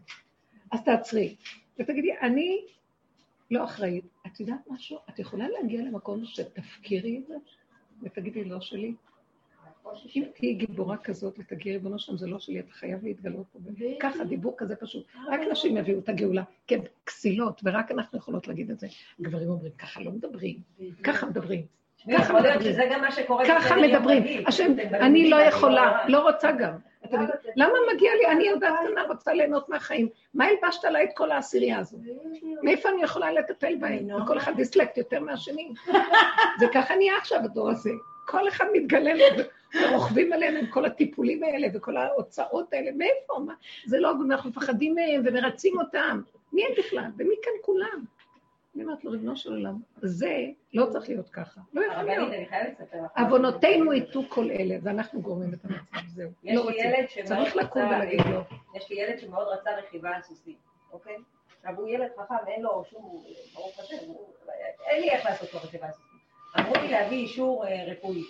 אז 0.72 0.84
תעצרי, 0.84 1.36
ותגידי, 1.78 2.12
אני 2.22 2.64
לא 3.51 3.64
אחראית. 3.64 4.05
את 4.26 4.41
יודעת 4.41 4.61
משהו? 4.70 4.99
את 5.11 5.18
יכולה 5.18 5.49
להגיע 5.49 5.82
למקום 5.82 6.24
שתפקירי 6.24 7.20
את 7.22 7.26
זה, 7.26 7.34
ותגידי, 8.03 8.45
לא 8.45 8.61
שלי. 8.61 8.95
אם 10.16 10.24
תהיי 10.34 10.55
גיבורה 10.55 10.97
כזאת 10.97 11.39
ותגידי, 11.39 11.72
ריבונו 11.72 11.99
שם, 11.99 12.16
זה 12.16 12.26
לא 12.26 12.39
שלי, 12.39 12.61
אתה 12.61 12.72
חייב 12.72 13.05
להתגלות 13.05 13.47
פה. 13.53 13.59
ככה, 14.01 14.24
דיבור 14.24 14.55
כזה 14.57 14.76
פשוט. 14.76 15.07
רק 15.28 15.41
נשים 15.51 15.76
יביאו 15.76 15.99
את 15.99 16.09
הגאולה. 16.09 16.43
כן, 16.66 16.78
כסילות, 17.07 17.61
ורק 17.64 17.91
אנחנו 17.91 18.18
יכולות 18.18 18.49
להגיד 18.49 18.70
את 18.70 18.80
זה. 18.80 18.86
גברים 19.20 19.49
אומרים, 19.49 19.72
ככה 19.78 20.01
לא 20.01 20.11
מדברים, 20.11 20.57
ככה 21.05 21.26
מדברים. 21.26 21.62
ככה 22.18 22.32
מדברים. 22.32 22.61
שזה 22.62 22.82
גם 22.93 23.01
מה 23.01 23.12
שקורה 23.12 23.45
ככה 23.49 23.76
מדברים. 23.76 24.47
השם, 24.47 24.72
אני 24.93 25.30
לא 25.30 25.36
יכולה, 25.36 26.03
לא- 26.09 26.18
לא 26.18 26.28
רוצה 26.30 26.53
גם. 26.53 26.72
יודעים, 27.05 27.28
למה 27.57 27.72
מגיע 27.95 28.11
לי? 28.20 28.26
אני 28.36 28.49
יודעת 28.49 28.74
קטנה, 28.86 29.03
רוצה 29.09 29.32
ליהנות 29.32 29.68
מהחיים. 29.68 30.09
מה 30.34 30.45
הלבשת 30.45 30.84
עליי 30.84 31.05
את 31.05 31.11
כל 31.16 31.30
העשירייה 31.30 31.78
הזאת? 31.78 32.01
מאיפה 32.62 32.89
אני 32.89 33.03
יכולה 33.03 33.32
לטפל 33.32 33.76
בהם? 33.80 34.22
וכל 34.22 34.39
אחד 34.39 34.53
דיסלקט 34.57 34.99
יותר 34.99 35.20
מהשני. 35.20 35.68
זה 36.59 36.66
ככה 36.74 36.95
נהיה 36.97 37.16
עכשיו 37.16 37.39
הדור 37.45 37.70
הזה. 37.70 37.91
כל 38.26 38.49
אחד 38.49 38.64
מתגלה 38.72 39.12
לו, 39.75 39.81
ורוכבים 39.91 40.33
עלינו 40.33 40.59
עם 40.59 40.66
כל 40.66 40.85
הטיפולים 40.85 41.43
האלה 41.43 41.69
וכל 41.75 41.97
ההוצאות 41.97 42.73
האלה. 42.73 42.91
מאיפה? 42.97 43.39
מה? 43.47 43.55
זה 43.87 44.01
לא, 44.01 44.12
אנחנו 44.27 44.51
מפחדים 44.51 44.95
מהם 44.95 45.23
ומרצים 45.25 45.79
אותם. 45.79 46.23
מי 46.53 46.64
הם 46.66 46.73
בכלל? 46.79 47.11
ומי 47.19 47.35
כאן 47.43 47.53
כולם? 47.62 48.05
אני 48.75 48.85
אומרת 48.85 49.05
לו, 49.05 49.11
ריבונו 49.11 49.37
של 49.37 49.53
עולם, 49.53 49.81
זה 50.03 50.47
לא 50.75 50.87
צריך 50.87 51.09
להיות 51.09 51.29
ככה. 51.29 51.61
לא 51.75 51.83
יכול 51.85 52.03
להיות. 52.03 52.33
עוונותינו 53.16 53.93
יטו 53.93 54.23
כל 54.29 54.51
אלה, 54.51 54.77
ואנחנו 54.83 55.21
גורמים 55.21 55.55
את 55.55 55.64
המצב, 55.64 56.09
זהו. 56.09 56.31
יש 56.45 56.57
לא 56.57 56.71
לי 56.71 56.77
רוצים. 57.03 57.25
צריך 57.25 57.57
לקום 57.57 57.87
ולהגיד 57.87 58.21
לא. 58.21 58.41
יש 58.75 58.91
לי 58.91 58.97
ילד 58.97 59.19
שמאוד 59.19 59.47
רצה 59.49 59.71
רכיבה 59.79 60.11
על 60.11 60.23
סוסים, 60.23 60.55
אוקיי? 60.93 61.16
עכשיו 61.59 61.75
הוא 61.77 61.89
ילד 61.89 62.09
חכם, 62.16 62.35
אין 62.47 62.62
לו 62.62 62.85
שום, 62.91 63.25
ברוך 63.55 63.81
השם, 63.81 63.97
אין 64.91 65.03
לי 65.03 65.11
איך 65.11 65.27
לעשות 65.27 65.55
לו 65.55 65.61
רכיבה 65.61 65.87
על 65.87 65.93
סוסים. 65.93 66.19
אמרו 66.59 66.75
לי 66.83 66.89
להביא 66.89 67.19
אישור 67.19 67.66
אה, 67.66 67.85
רפואי. 67.87 68.23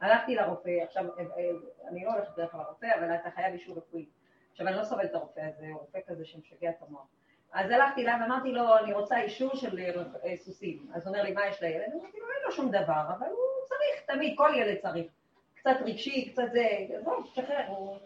הלכתי 0.00 0.34
לרופא, 0.34 0.70
עכשיו, 0.82 1.04
אה, 1.18 1.24
אה, 1.36 1.50
אני 1.88 2.04
לא 2.04 2.12
הולכת 2.12 2.34
כלל 2.34 2.44
לרופא, 2.54 2.86
אבל 2.98 3.14
אתה 3.14 3.30
חייב 3.30 3.52
אישור 3.52 3.76
רפואי. 3.76 4.06
עכשיו, 4.52 4.68
אני 4.68 4.76
לא 4.76 4.84
סובלת 4.84 5.10
את 5.10 5.14
הרופא 5.14 5.40
הזה, 5.40 5.66
הוא 5.66 5.80
רופא 5.80 5.98
כזה 6.06 6.24
שמשגע 6.24 6.70
את 6.70 6.82
המוח. 6.88 7.06
אז 7.52 7.70
הלכתי 7.70 8.02
אליו 8.02 8.18
ואמרתי 8.20 8.52
לו, 8.52 8.78
אני 8.78 8.92
רוצה 8.92 9.20
אישור 9.20 9.54
של 9.54 9.78
אה, 10.24 10.36
סוסים. 10.36 10.86
אז 10.94 11.06
הוא 11.06 11.14
אומר 11.14 11.24
לי, 11.24 11.32
מה 11.32 11.46
יש 11.46 11.62
לילד? 11.62 11.92
אמרתי 11.92 12.18
לו, 12.18 12.26
אין 12.26 12.44
לו 12.44 12.52
שום 12.52 12.70
דבר, 12.70 13.02
אבל 13.18 13.26
הוא 13.26 13.66
צריך, 13.68 14.06
תמיד, 14.06 14.34
כל 14.36 14.50
ילד 14.56 14.78
צריך. 14.78 15.12
קצת 15.54 15.76
רגשי, 15.84 16.30
קצת 16.32 16.42
זה, 16.52 16.66
עזוב, 16.98 17.26
תשחרר, 17.32 17.64
הוא... 17.68 17.96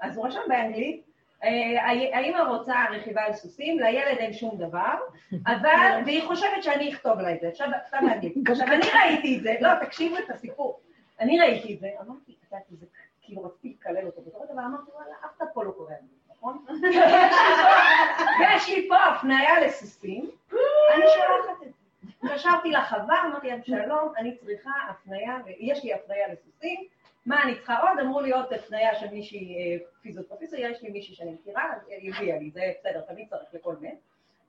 אז 0.00 0.16
הוא 0.16 0.26
רשם 0.26 0.40
באנגלית, 0.48 1.09
אה, 1.44 1.86
האמא 2.12 2.38
רוצה 2.38 2.74
רכיבה 2.90 3.22
על 3.22 3.32
סוסים, 3.32 3.78
לילד 3.78 4.18
אין 4.18 4.32
שום 4.32 4.58
דבר, 4.58 4.94
אבל, 5.46 6.00
והיא 6.06 6.26
חושבת 6.26 6.62
שאני 6.62 6.92
אכתוב 6.92 7.20
לה 7.20 7.32
את 7.34 7.40
זה, 7.40 7.48
עכשיו, 7.48 7.68
סתם 7.88 8.06
להגיד. 8.06 8.32
עכשיו, 8.50 8.66
אני 8.66 8.86
ראיתי 8.94 9.38
את 9.38 9.42
זה, 9.42 9.54
לא, 9.60 9.70
תקשיבו 9.84 10.18
את 10.18 10.30
הסיפור. 10.30 10.80
אני 11.20 11.40
ראיתי 11.40 11.74
את 11.74 11.80
זה, 11.80 11.88
אמרתי, 12.00 12.32
את 12.32 12.44
יודעת, 12.44 12.62
זה 12.70 12.86
כאילו 13.22 13.44
רציתי 13.44 13.76
לקלל 13.80 14.06
אותו 14.06 14.22
בתור 14.22 14.44
דבר, 14.52 14.62
אמרתי, 14.62 14.90
וואלה, 14.94 15.14
אף 15.24 15.36
אחד 15.36 15.46
פה 15.54 15.64
לא 15.64 15.70
קורא 15.70 15.90
אנגלית, 15.90 16.30
נכון? 16.36 16.64
ויש 18.40 18.68
לי 18.68 18.88
פה 18.88 18.96
הפניה 18.96 19.60
לסוסים, 19.60 20.30
אני 20.94 21.04
שולחת 21.14 21.62
את 21.62 21.72
זה. 21.72 21.80
התקשרתי 22.22 22.70
לחווה, 22.70 23.22
אמרתי 23.26 23.48
להם, 23.48 23.62
שלום, 23.62 24.12
אני 24.16 24.36
צריכה 24.36 24.70
הפניה, 24.88 25.36
יש 25.58 25.84
לי 25.84 25.94
הפניה 25.94 26.28
לסוסים, 26.28 26.80
מה 27.26 27.42
אני 27.42 27.54
צריכה 27.54 27.78
עוד? 27.78 27.98
אמרו 28.00 28.20
לי 28.20 28.30
עוד 28.32 28.52
הפניה 28.52 28.94
של 28.94 29.08
מישהי 29.08 29.54
אה, 29.54 29.84
פיזיותרפיסט, 30.02 30.54
יש 30.58 30.82
לי 30.82 30.90
מישהי 30.90 31.14
שאני 31.14 31.30
מכירה, 31.32 31.64
אז 31.74 31.88
היא 31.88 32.14
הביאה 32.14 32.38
לי, 32.38 32.50
זה 32.50 32.72
בסדר, 32.80 33.00
תמיד 33.00 33.28
צריך 33.28 33.54
לכל 33.54 33.76
מת. 33.80 33.98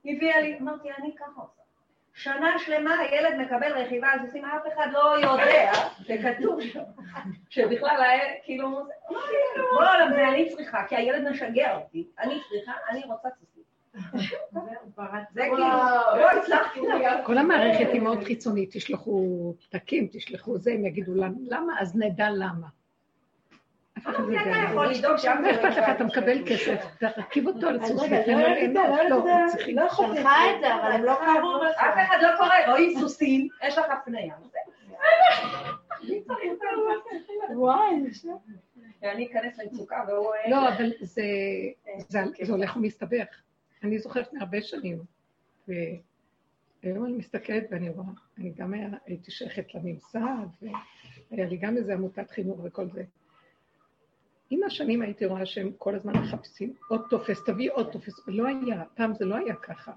היא 0.04 0.16
הביאה 0.16 0.42
לי, 0.42 0.58
אמרתי, 0.60 0.90
אני 0.92 1.16
ככה 1.16 1.42
עושה. 1.42 1.62
שנה 2.14 2.60
שלמה 2.60 3.00
הילד 3.00 3.36
מקבל 3.36 3.78
רכיבה 3.78 4.08
על 4.08 4.20
סוסים, 4.26 4.46
אף 4.46 4.74
אחד 4.74 4.88
לא 4.92 5.16
יודע, 5.18 5.72
זה 6.06 6.16
כתוב 6.24 6.62
שם, 6.62 6.84
שבכלל, 7.50 8.18
כאילו, 8.44 8.70
בוא, 9.74 9.86
זה 10.10 10.28
אני 10.28 10.50
צריכה, 10.50 10.88
כי 10.88 10.96
הילד 10.96 11.30
משגע 11.30 11.76
אותי, 11.76 12.08
אני 12.20 12.40
צריכה, 12.50 12.72
אני 12.90 13.02
רוצה 13.04 13.30
סוסים. 13.40 13.51
זה 15.34 15.42
כאילו, 15.42 15.58
לא 15.58 16.32
הצלחתי 16.32 16.82
להיות. 16.82 17.20
כל 17.26 17.38
המערכת 17.38 17.88
היא 17.94 18.02
מאוד 18.02 18.24
חיצונית, 18.24 18.72
תשלחו 18.72 19.54
פתקים, 19.70 20.08
תשלחו 20.12 20.58
זה, 20.58 20.72
הם 20.74 20.86
יגידו 20.86 21.16
לנו 21.16 21.40
למה, 21.50 21.82
אז 21.82 21.96
נדע 21.96 22.30
למה. 22.30 22.68
אף 23.98 24.08
אחד 24.08 24.24
לא 24.28 24.42
אתה 24.42 24.50
יודע. 24.50 24.70
יכול 24.72 24.88
לדאוג 24.88 25.18
שם 25.18 25.38
מה 25.42 25.52
אכפת 25.52 25.78
לך, 25.78 25.90
אתה 25.96 26.04
מקבל 26.04 26.38
כסף, 26.46 26.86
תרכיב 27.00 27.48
אותו 27.48 27.68
על 27.68 27.78
לו 27.78 28.06
ליהנות. 28.08 29.10
לא, 29.10 29.48
צריכים... 29.48 29.78
שלחה 30.16 30.52
את 30.52 30.60
זה, 30.62 30.76
אבל 30.76 30.92
הם 30.92 31.04
לא 31.04 31.16
קראו 31.16 31.64
לך. 31.64 31.78
אף 31.78 32.08
אחד 32.08 32.18
לא 32.22 32.30
קורא, 32.38 32.54
רואים 32.68 33.00
סוסים, 33.00 33.48
יש 33.68 33.78
לך 33.78 33.86
הפניה. 33.90 34.36
וואי, 37.56 38.04
אני 39.04 39.28
אכנס 39.28 39.60
למצוקה 39.60 40.04
והוא... 40.08 40.32
לא, 40.50 40.70
אבל 40.70 40.92
זה, 41.02 41.24
זה, 42.08 42.20
זה 42.42 42.54
הולך 42.54 42.78
ומסתבך. 42.78 43.42
אני 43.84 44.00
זוכרת 44.00 44.28
לפני 44.28 44.40
הרבה 44.40 44.62
שנים, 44.62 45.04
והיום 45.68 47.06
אני 47.06 47.14
מסתכלת 47.14 47.64
ואני 47.72 47.90
רואה, 47.90 48.08
אני 48.38 48.52
גם 48.58 48.74
היה, 48.74 48.90
הייתי 49.06 49.32
שייכת 49.32 49.76
לממסד, 49.76 50.48
והיה 51.32 51.46
לי 51.50 51.58
גם 51.58 51.78
איזה 51.78 51.94
עמותת 51.94 52.32
חינוך 52.32 52.60
וכל 52.64 52.90
זה. 52.90 53.04
עם 54.50 54.64
השנים 54.64 55.02
הייתי 55.02 55.26
רואה 55.26 55.46
שהם 55.46 55.72
כל 55.78 55.96
הזמן 55.96 56.14
מחפשים 56.14 56.74
עוד 56.90 57.02
טופס, 57.10 57.44
תביא 57.46 57.72
עוד 57.72 57.92
טופס, 57.92 58.28
לא 58.28 58.48
היה, 58.48 58.84
פעם 58.96 59.14
זה 59.14 59.26
לא 59.26 59.36
היה 59.36 59.56
ככה. 59.56 59.92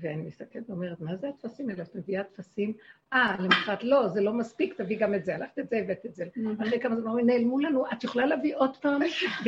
ואני 0.00 0.22
מסתכלת 0.22 0.70
ואומרת, 0.70 1.00
מה 1.00 1.16
זה 1.16 1.28
הטפסים 1.28 1.70
האלה? 1.70 1.82
את 1.82 1.94
מביאה 1.96 2.24
טפסים? 2.24 2.72
אה, 3.12 3.36
למחרת, 3.40 3.84
לא, 3.84 4.08
זה 4.08 4.20
לא 4.20 4.32
מספיק, 4.32 4.74
תביא 4.74 4.98
גם 4.98 5.14
את 5.14 5.24
זה. 5.24 5.34
הלכת 5.34 5.58
את 5.58 5.68
זה, 5.68 5.76
הבאת 5.76 6.06
את 6.06 6.14
זה. 6.14 6.24
אחרי 6.62 6.80
כמה 6.80 6.96
זמן, 6.96 7.26
נעלמו 7.26 7.58
לנו, 7.58 7.84
את 7.92 8.04
יכולה 8.04 8.26
להביא 8.26 8.56
עוד 8.56 8.76
פעם? 8.76 9.00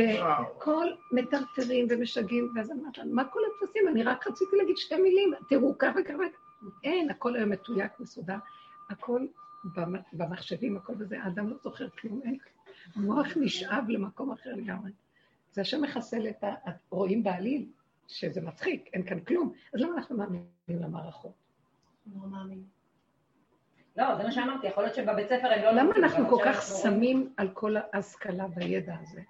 וכל 0.57 0.87
מטרטרים 1.13 1.87
ומשגעים, 1.91 2.53
ואז 2.57 2.71
אמרת, 2.71 2.99
מה 3.13 3.25
כל 3.25 3.41
הטפסים? 3.47 3.89
אני 3.89 4.03
רק 4.03 4.27
רציתי 4.27 4.57
להגיד 4.57 4.77
שתי 4.77 4.97
מילים, 4.97 5.33
תראו, 5.49 5.79
ככה 5.79 5.99
וככה. 6.01 6.23
אין, 6.85 7.11
הכל 7.11 7.37
היום 7.37 7.51
מתויק, 7.51 8.01
מסודר, 8.01 8.37
הכל 8.91 9.27
במ- 9.65 10.03
במחשבים, 10.13 10.77
הכל 10.77 10.95
בזה, 10.95 11.23
האדם 11.23 11.49
לא 11.49 11.57
זוכר 11.63 11.89
כלום, 11.89 12.21
אין. 12.25 12.39
המוח 12.97 13.27
נשאב 13.37 13.85
למקום 13.89 14.33
אחר 14.33 14.51
לגמרי. 14.55 14.91
זה 15.53 15.61
השם 15.61 15.83
מחסל 15.83 16.29
את 16.29 16.45
ה... 16.45 16.55
רואים 16.91 17.23
בעליל, 17.23 17.67
שזה 18.11 18.41
מצחיק, 18.41 18.91
אין 18.93 19.03
כאן 19.07 19.21
כלום. 19.21 19.53
אז 19.75 19.81
למה 19.81 19.95
אנחנו 19.97 20.17
מאמינים 20.17 20.47
למערכות? 20.69 21.33
לא, 23.97 24.17
זה 24.17 24.23
מה 24.23 24.33
שאמרתי, 24.33 24.67
יכול 24.67 24.83
להיות 24.83 24.95
שבבית 24.95 25.27
ספר 25.29 25.47
הם 25.53 25.63
לא... 25.63 25.71
למה 25.71 25.95
אנחנו 25.97 26.29
כל 26.29 26.43
כך 26.45 26.63
שמים 26.83 27.33
על 27.37 27.49
כל 27.55 27.75
ההשכלה 27.93 28.47
והידע 28.55 28.97
הזה? 29.03 29.23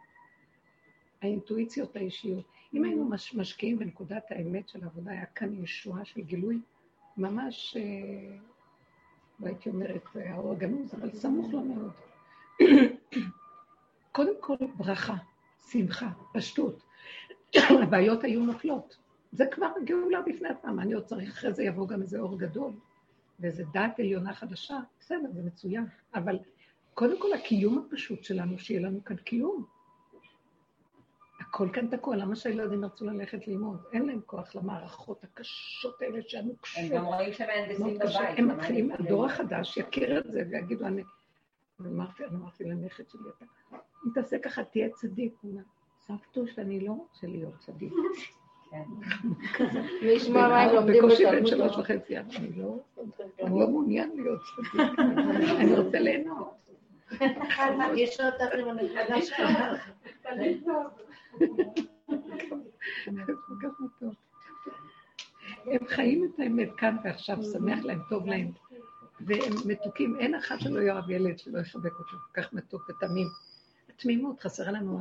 האינטואיציות 1.22 1.96
האישיות. 1.96 2.44
אם 2.74 2.84
היינו 2.84 3.04
מש- 3.08 3.34
משקיעים 3.34 3.78
בנקודת 3.78 4.24
האמת 4.30 4.68
של 4.68 4.82
העבודה, 4.84 5.10
היה 5.10 5.26
כאן 5.26 5.64
ישועה 5.64 6.04
של 6.04 6.20
גילוי 6.20 6.60
ממש, 7.16 7.76
אה, 7.76 8.36
לא 9.40 9.46
הייתי 9.46 9.68
אומרת 9.68 10.02
אה, 10.16 10.34
האור 10.34 10.52
הגנוז, 10.52 10.94
אבל 10.94 11.10
סמוך 11.12 11.52
לו 11.52 11.60
מאוד. 11.64 11.92
קודם 14.12 14.32
כל 14.40 14.56
ברכה, 14.76 15.16
שמחה, 15.70 16.08
פשטות. 16.32 16.82
הבעיות 17.82 18.24
היו 18.24 18.40
נופלות. 18.44 18.96
זה 19.32 19.46
כבר 19.46 19.70
גאולה 19.84 20.22
בפני 20.22 20.48
עצמם. 20.48 20.80
אני 20.80 20.92
עוד 20.92 21.04
צריך, 21.04 21.30
אחרי 21.30 21.52
זה 21.52 21.62
יבוא 21.62 21.88
גם 21.88 22.02
איזה 22.02 22.18
אור 22.18 22.38
גדול, 22.38 22.72
ואיזה 23.40 23.64
דעת 23.72 24.00
עליונה 24.00 24.34
חדשה. 24.34 24.78
בסדר, 25.00 25.30
זה 25.32 25.42
מצוין. 25.42 25.86
אבל 26.14 26.38
קודם 26.94 27.20
כל 27.20 27.32
הקיום 27.32 27.86
הפשוט 27.86 28.24
שלנו, 28.24 28.58
שיהיה 28.58 28.80
לנו 28.80 29.04
כאן 29.04 29.16
קיום. 29.16 29.64
הכל 31.40 31.68
כאן 31.72 31.86
תקוע, 31.86 32.16
למה 32.16 32.36
שהילדים 32.36 32.82
ירצו 32.82 33.04
ללכת 33.06 33.48
ללמוד? 33.48 33.82
אין 33.92 34.06
להם 34.06 34.20
כוח 34.26 34.54
למערכות 34.54 35.24
הקשות 35.24 36.02
האלה 36.02 36.18
שהנוקשות. 36.28 36.84
הם 36.84 36.96
גם 36.96 37.04
רואים 37.04 37.32
שמהנדסים. 37.32 37.98
בבית. 37.98 38.38
הם 38.38 38.48
מתחילים, 38.48 38.92
הדור 38.92 39.26
החדש 39.26 39.76
יכיר 39.76 40.18
את 40.18 40.30
זה 40.30 40.42
ויגידו, 40.50 40.86
אני... 40.86 41.02
אמרתי, 41.80 42.24
אני 42.24 42.36
אמרתי 42.36 42.64
לנכד 42.64 43.04
שלי, 43.08 43.20
אם 44.06 44.10
תעשה 44.14 44.38
ככה, 44.38 44.64
תהיה 44.64 44.88
צדיק. 44.88 45.34
סבתוש, 46.10 46.58
אני 46.58 46.80
לא 46.80 46.92
רוצה 46.92 47.26
להיות 47.26 47.54
צדיק. 47.58 47.92
כן. 48.70 48.82
וישמע 50.02 50.48
מה 50.48 50.62
הם 50.62 50.74
לומדים 50.74 51.02
בקושי 51.02 51.24
בן 51.24 51.44
בתלמוד 51.44 51.72
שלוש. 51.72 51.76
וחצי, 51.76 52.18
אני 52.18 52.52
לא, 52.56 52.78
אני 53.42 53.60
לא 53.60 53.68
מעוניין 53.68 54.10
להיות 54.16 54.40
צדיק. 54.42 54.82
אני 55.60 55.78
רוצה 55.78 56.00
ליהנות. 56.00 56.54
יש 57.96 58.20
אותך 58.20 58.54
עם 58.58 58.68
שלך. 59.22 59.90
מתוק. 63.80 64.14
הם 65.66 65.86
חיים 65.88 66.24
את 66.24 66.40
האמת 66.40 66.68
כאן 66.76 66.96
ועכשיו, 67.04 67.42
שמח 67.42 67.84
להם, 67.84 68.00
טוב 68.08 68.26
להם. 68.26 68.50
והם 69.20 69.52
מתוקים, 69.66 70.16
אין 70.20 70.34
אחד 70.34 70.60
שלא 70.60 70.80
יאהב 70.80 71.10
ילד 71.10 71.38
שלא 71.38 71.58
יחבק 71.58 71.92
אותו, 71.92 72.10
כל 72.10 72.42
כך 72.42 72.52
מתוק 72.52 72.90
ותמים. 72.90 73.26
התמימות, 73.88 74.40
חסרה 74.40 74.72
לנו 74.72 75.00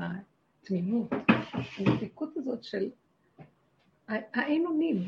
התמימות, 0.64 1.10
המתיקות 1.78 2.38
הזאת 2.38 2.64
של 2.64 2.90
האין 4.08 4.66
אונים. 4.66 5.04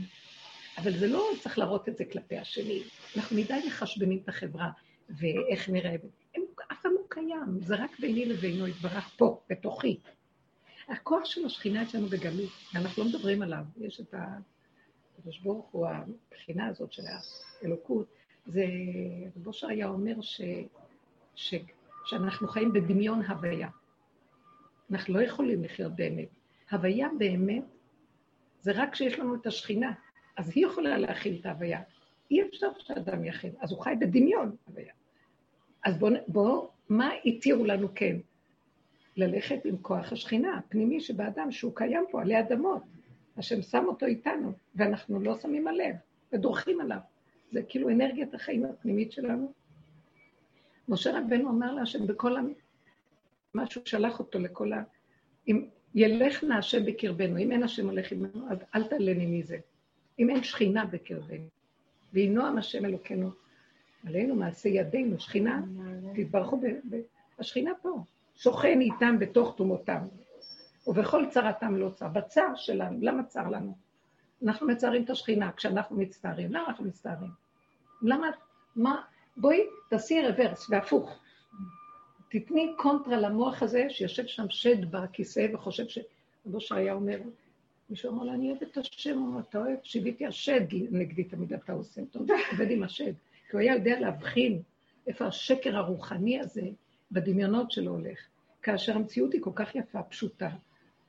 אבל 0.78 0.98
זה 0.98 1.08
לא 1.08 1.30
צריך 1.42 1.58
להראות 1.58 1.90
את 1.90 1.98
זה 1.98 2.06
כלפי 2.06 2.38
השני. 2.38 2.84
אנחנו 3.18 3.38
מדי 3.38 3.60
מחשבנים 3.68 4.20
את 4.24 4.30
החברה, 4.30 4.72
ואיך 5.10 5.70
נראה. 5.70 5.96
הם 6.36 6.42
אף 6.72 6.82
פעם 6.82 6.92
לא 6.92 7.02
קיים, 7.10 7.62
זה 7.62 7.76
רק 7.76 8.00
ביני 8.00 8.26
לבינו 8.26 8.68
יתברך 8.68 9.16
פה, 9.18 9.42
בתוכי. 9.50 10.00
הכוח 10.88 11.26
של 11.26 11.46
השכינה 11.46 11.84
אצלנו 11.84 12.08
בגלות, 12.08 12.50
ואנחנו 12.74 13.04
לא 13.04 13.10
מדברים 13.10 13.42
עליו, 13.42 13.64
יש 13.78 14.02
את 14.02 14.14
הקדוש 15.18 15.40
ברוך 15.40 15.70
הוא, 15.72 15.88
הבחינה 15.88 16.68
הזאת 16.68 16.94
של 16.94 17.04
האלוקות, 17.62 18.08
זה, 18.46 18.66
רב 19.38 19.48
אושר 19.48 19.68
היה 19.68 19.88
אומר 19.88 20.22
ש, 20.22 20.42
ש, 21.36 21.56
שאנחנו 22.06 22.48
חיים 22.48 22.74
בדמיון 22.74 23.22
הוויה. 23.22 23.70
אנחנו 24.92 25.14
לא 25.14 25.22
יכולים 25.22 25.64
לחיות 25.64 25.96
באמת. 25.96 26.28
הוויה 26.72 27.08
באמת 27.18 27.64
זה 28.62 28.72
רק 28.76 28.92
כשיש 28.92 29.20
לנו 29.20 29.36
את 29.36 29.48
השכינה, 29.48 29.92
אז 30.38 30.52
היא 30.56 30.66
יכולה 30.66 30.98
להכיל 30.98 31.38
את 31.40 31.46
ההוויה. 31.46 31.82
אי 32.32 32.42
אפשר 32.42 32.68
שאדם 32.80 33.26
יכיל, 33.26 33.52
אז 33.60 33.72
הוא 33.72 33.82
חי 33.82 33.94
בדמיון 34.00 34.56
הוויה. 34.68 34.94
אז 35.86 35.98
בואו, 35.98 36.14
בוא, 36.28 36.68
מה 36.90 37.12
התירו 37.26 37.66
לנו 37.66 37.88
כן? 37.96 38.18
ללכת 39.18 39.66
עם 39.66 39.78
כוח 39.78 40.12
השכינה 40.12 40.58
הפנימי 40.58 41.00
שבאדם, 41.00 41.52
שהוא 41.52 41.76
קיים 41.76 42.06
פה 42.12 42.22
עלי 42.22 42.40
אדמות. 42.40 42.84
השם 43.38 43.62
שם 43.62 43.86
אותו 43.88 44.06
איתנו, 44.06 44.54
ואנחנו 44.76 45.20
לא 45.20 45.38
שמים 45.38 45.68
עליו, 45.68 45.94
ודורכים 46.34 46.82
עליו. 46.82 46.98
זה 47.52 47.62
כאילו 47.64 47.90
אנרגיית 47.90 48.34
החיים 48.34 48.66
הפנימית 48.66 49.12
שלנו. 49.12 49.52
משה 50.90 51.20
רבנו 51.20 51.50
אמר 51.50 51.74
להשם 51.74 52.08
בכל. 52.08 52.38
מה 53.54 53.66
שהוא 53.66 53.84
שלח 53.86 54.20
אותו 54.20 54.40
לכל 54.40 54.74
ה... 54.74 54.84
אם 55.48 55.66
ילך 55.96 56.44
נא 56.44 56.54
השם 56.54 56.86
בקרבנו, 56.86 57.38
אם 57.38 57.52
אין 57.52 57.64
השם 57.64 57.90
הולך 57.90 58.12
עמנו, 58.12 58.52
אז 58.52 58.58
אל 58.76 58.84
תעלני 58.84 59.26
מזה. 59.26 59.58
אם 60.20 60.30
אין 60.30 60.44
שכינה 60.44 60.86
בקרבנו, 60.86 61.48
ויהי 62.14 62.30
נועם 62.30 62.58
השם 62.58 62.86
אלוקינו 62.86 63.32
עלינו, 64.08 64.36
מעשה 64.36 64.70
ידינו, 64.70 65.20
שכינה, 65.20 65.62
תתברכו, 66.16 66.58
ב... 66.58 66.66
ב... 66.66 67.02
השכינה 67.40 67.72
פה, 67.82 68.04
שוכן 68.36 68.82
איתם 68.82 69.20
בתוך 69.20 69.56
תומותם, 69.58 70.08
ובכל 70.88 71.26
צרתם 71.30 71.76
לא 71.76 71.90
צר. 71.90 72.08
בצער 72.08 72.56
שלנו, 72.56 72.98
למה 73.02 73.24
צר 73.24 73.50
לנו? 73.50 73.76
אנחנו 74.44 74.68
מצערים 74.68 75.04
את 75.04 75.10
השכינה 75.10 75.52
כשאנחנו 75.52 75.98
מצטערים. 75.98 76.54
למה 76.54 76.68
אנחנו 76.68 76.86
מצטערים? 76.86 77.30
למה, 78.02 78.28
מה, 78.76 79.02
בואי 79.38 79.60
תעשי 79.90 80.22
רוורס 80.22 80.70
והפוך. 80.70 81.20
תתני 82.32 82.74
קונטרה 82.78 83.18
למוח 83.18 83.64
הזה 83.64 83.86
שיושב 83.90 84.26
שם 84.26 84.46
שד 84.50 84.92
בכיסא 84.92 85.48
וחושב 85.54 85.88
ש... 85.88 86.00
רבו 86.48 86.62
שהיה 86.62 86.94
אומר, 86.94 87.20
מישהו 87.90 88.12
אמר 88.12 88.24
לו, 88.24 88.34
אני 88.34 88.50
אוהב 88.50 88.64
את 88.64 88.78
השם, 88.78 89.40
אתה 89.40 89.58
אוהב, 89.58 89.78
שיוויתי 89.84 90.26
השד 90.26 90.62
נגדי 90.92 91.24
תמיד 91.24 91.54
אתה 91.54 91.74
עושה, 91.74 92.02
אתה 92.02 92.20
עובד 92.52 92.72
עם 92.72 92.84
השד. 92.84 93.14
כי 93.50 93.52
הוא 93.52 93.60
היה 93.60 93.74
יודע 93.76 94.00
להבחין 94.00 94.62
איפה 95.08 95.26
השקר 95.26 95.78
הרוחני 95.78 96.40
הזה 96.40 96.62
בדמיונות 97.12 97.72
שלו 97.72 97.92
הולך. 97.92 98.20
כאשר 98.62 98.96
המציאות 98.96 99.34
היא 99.34 99.42
כל 99.42 99.52
כך 99.56 99.76
יפה, 99.76 100.04
פשוטה, 100.04 100.50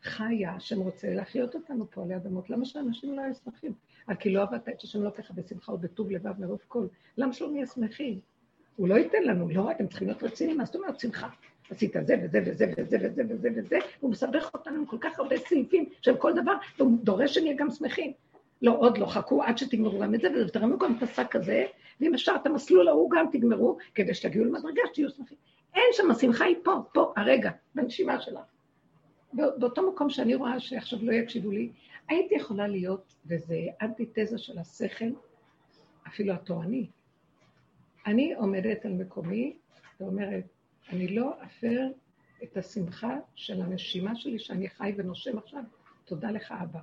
חיה, 0.03 0.55
השם 0.55 0.81
רוצה 0.81 1.15
להחיות 1.15 1.55
אותנו 1.55 1.91
פה 1.91 2.03
עלי 2.03 2.17
אדמות. 2.17 2.51
למה 2.51 2.65
שאנשים 2.65 3.17
לא 3.17 3.21
יהיו 3.21 3.35
שמחים? 3.35 3.73
על 4.07 4.17
כי 4.17 4.31
לא 4.31 4.43
עבדת 4.43 4.69
את 4.69 4.83
השם 4.83 5.03
לא 5.03 5.11
ככה 5.11 5.35
בשמחה 5.35 5.73
ובטוב 5.73 6.11
לבב 6.11 6.41
מרוב 6.41 6.61
כל. 6.69 6.87
למה 7.17 7.33
שלא 7.33 7.51
נהיה 7.51 7.67
שמחים? 7.67 8.21
הוא 8.77 8.89
לא 8.89 8.95
ייתן 8.95 9.23
לנו, 9.23 9.49
לא, 9.49 9.71
אתם 9.71 9.87
צריכים 9.87 10.09
להיות 10.09 10.23
רציניים, 10.23 10.59
מה 10.59 10.65
זאת 10.65 10.75
אומרת 10.75 11.01
שמחה? 11.01 11.29
עשית 11.71 11.97
זה 12.07 12.17
וזה 12.25 12.41
וזה 12.47 12.73
וזה 12.77 12.99
וזה 13.03 13.23
וזה 13.29 13.49
וזה, 13.57 13.79
והוא 13.99 14.11
מסבך 14.11 14.51
אותנו 14.55 14.77
עם 14.77 14.87
כל 14.87 14.97
כך 15.01 15.19
הרבה 15.19 15.37
סעיפים 15.37 15.85
של 16.03 16.17
כל 16.17 16.33
דבר, 16.43 16.53
והוא 16.79 16.99
דורש 17.03 17.35
שנהיה 17.35 17.55
גם 17.57 17.71
שמחים. 17.71 18.13
לא, 18.63 18.77
עוד 18.79 18.99
לא, 18.99 19.07
חכו 19.07 19.43
עד 19.43 19.59
שתגמרו 19.59 19.99
גם 19.99 20.15
את 20.15 20.21
זה, 20.21 20.29
ותרמו 20.47 20.79
גם 20.79 20.97
את 20.99 21.03
השק 21.03 21.37
הזה, 21.37 21.65
ואם 22.01 22.15
אפשר 22.15 22.33
את 22.43 22.47
המסלול 22.47 22.89
ההוא 22.89 23.11
גם 23.11 23.27
תגמרו, 23.33 23.79
כדי 23.95 24.15
שתגיעו 24.15 24.45
למדרגה 24.45 24.83
שתהיו 24.93 25.11
שמחים. 25.11 25.39
אין 25.75 25.85
שם, 25.93 26.11
השמחה 26.11 26.45
היא 26.45 26.57
פה, 26.63 26.83
פה, 26.93 27.13
הרגע, 27.17 27.51
בנשימה 27.75 28.21
שלך. 28.21 28.41
באותו 29.33 29.91
מקום 29.91 30.11
שאני 30.11 30.35
רואה 30.35 30.61
שעכשיו 30.61 30.99
לא 31.03 31.13
יקשיבו 31.13 31.51
לי, 31.51 31.71
הייתי 32.09 32.35
יכולה 32.35 32.69
להיות, 32.69 33.15
וזה 33.27 33.57
אנטיתזה 33.83 34.39
של 34.39 34.59
השכל, 34.59 35.11
אפילו 36.09 36.33
התורני. 36.33 36.87
אני 38.07 38.35
עומדת 38.35 38.85
על 38.85 38.93
מקומי 38.93 39.59
ואומרת, 40.01 40.45
אני 40.89 41.09
לא 41.17 41.43
אפר 41.45 41.81
את 42.43 42.57
השמחה 42.57 43.17
של 43.35 43.63
הנשימה 43.63 44.17
שלי 44.17 44.39
שאני 44.39 44.69
חי 44.69 44.95
ונושם 44.97 45.39
עכשיו. 45.39 45.63
תודה 46.05 46.31
לך, 46.31 46.55
אבא. 46.63 46.81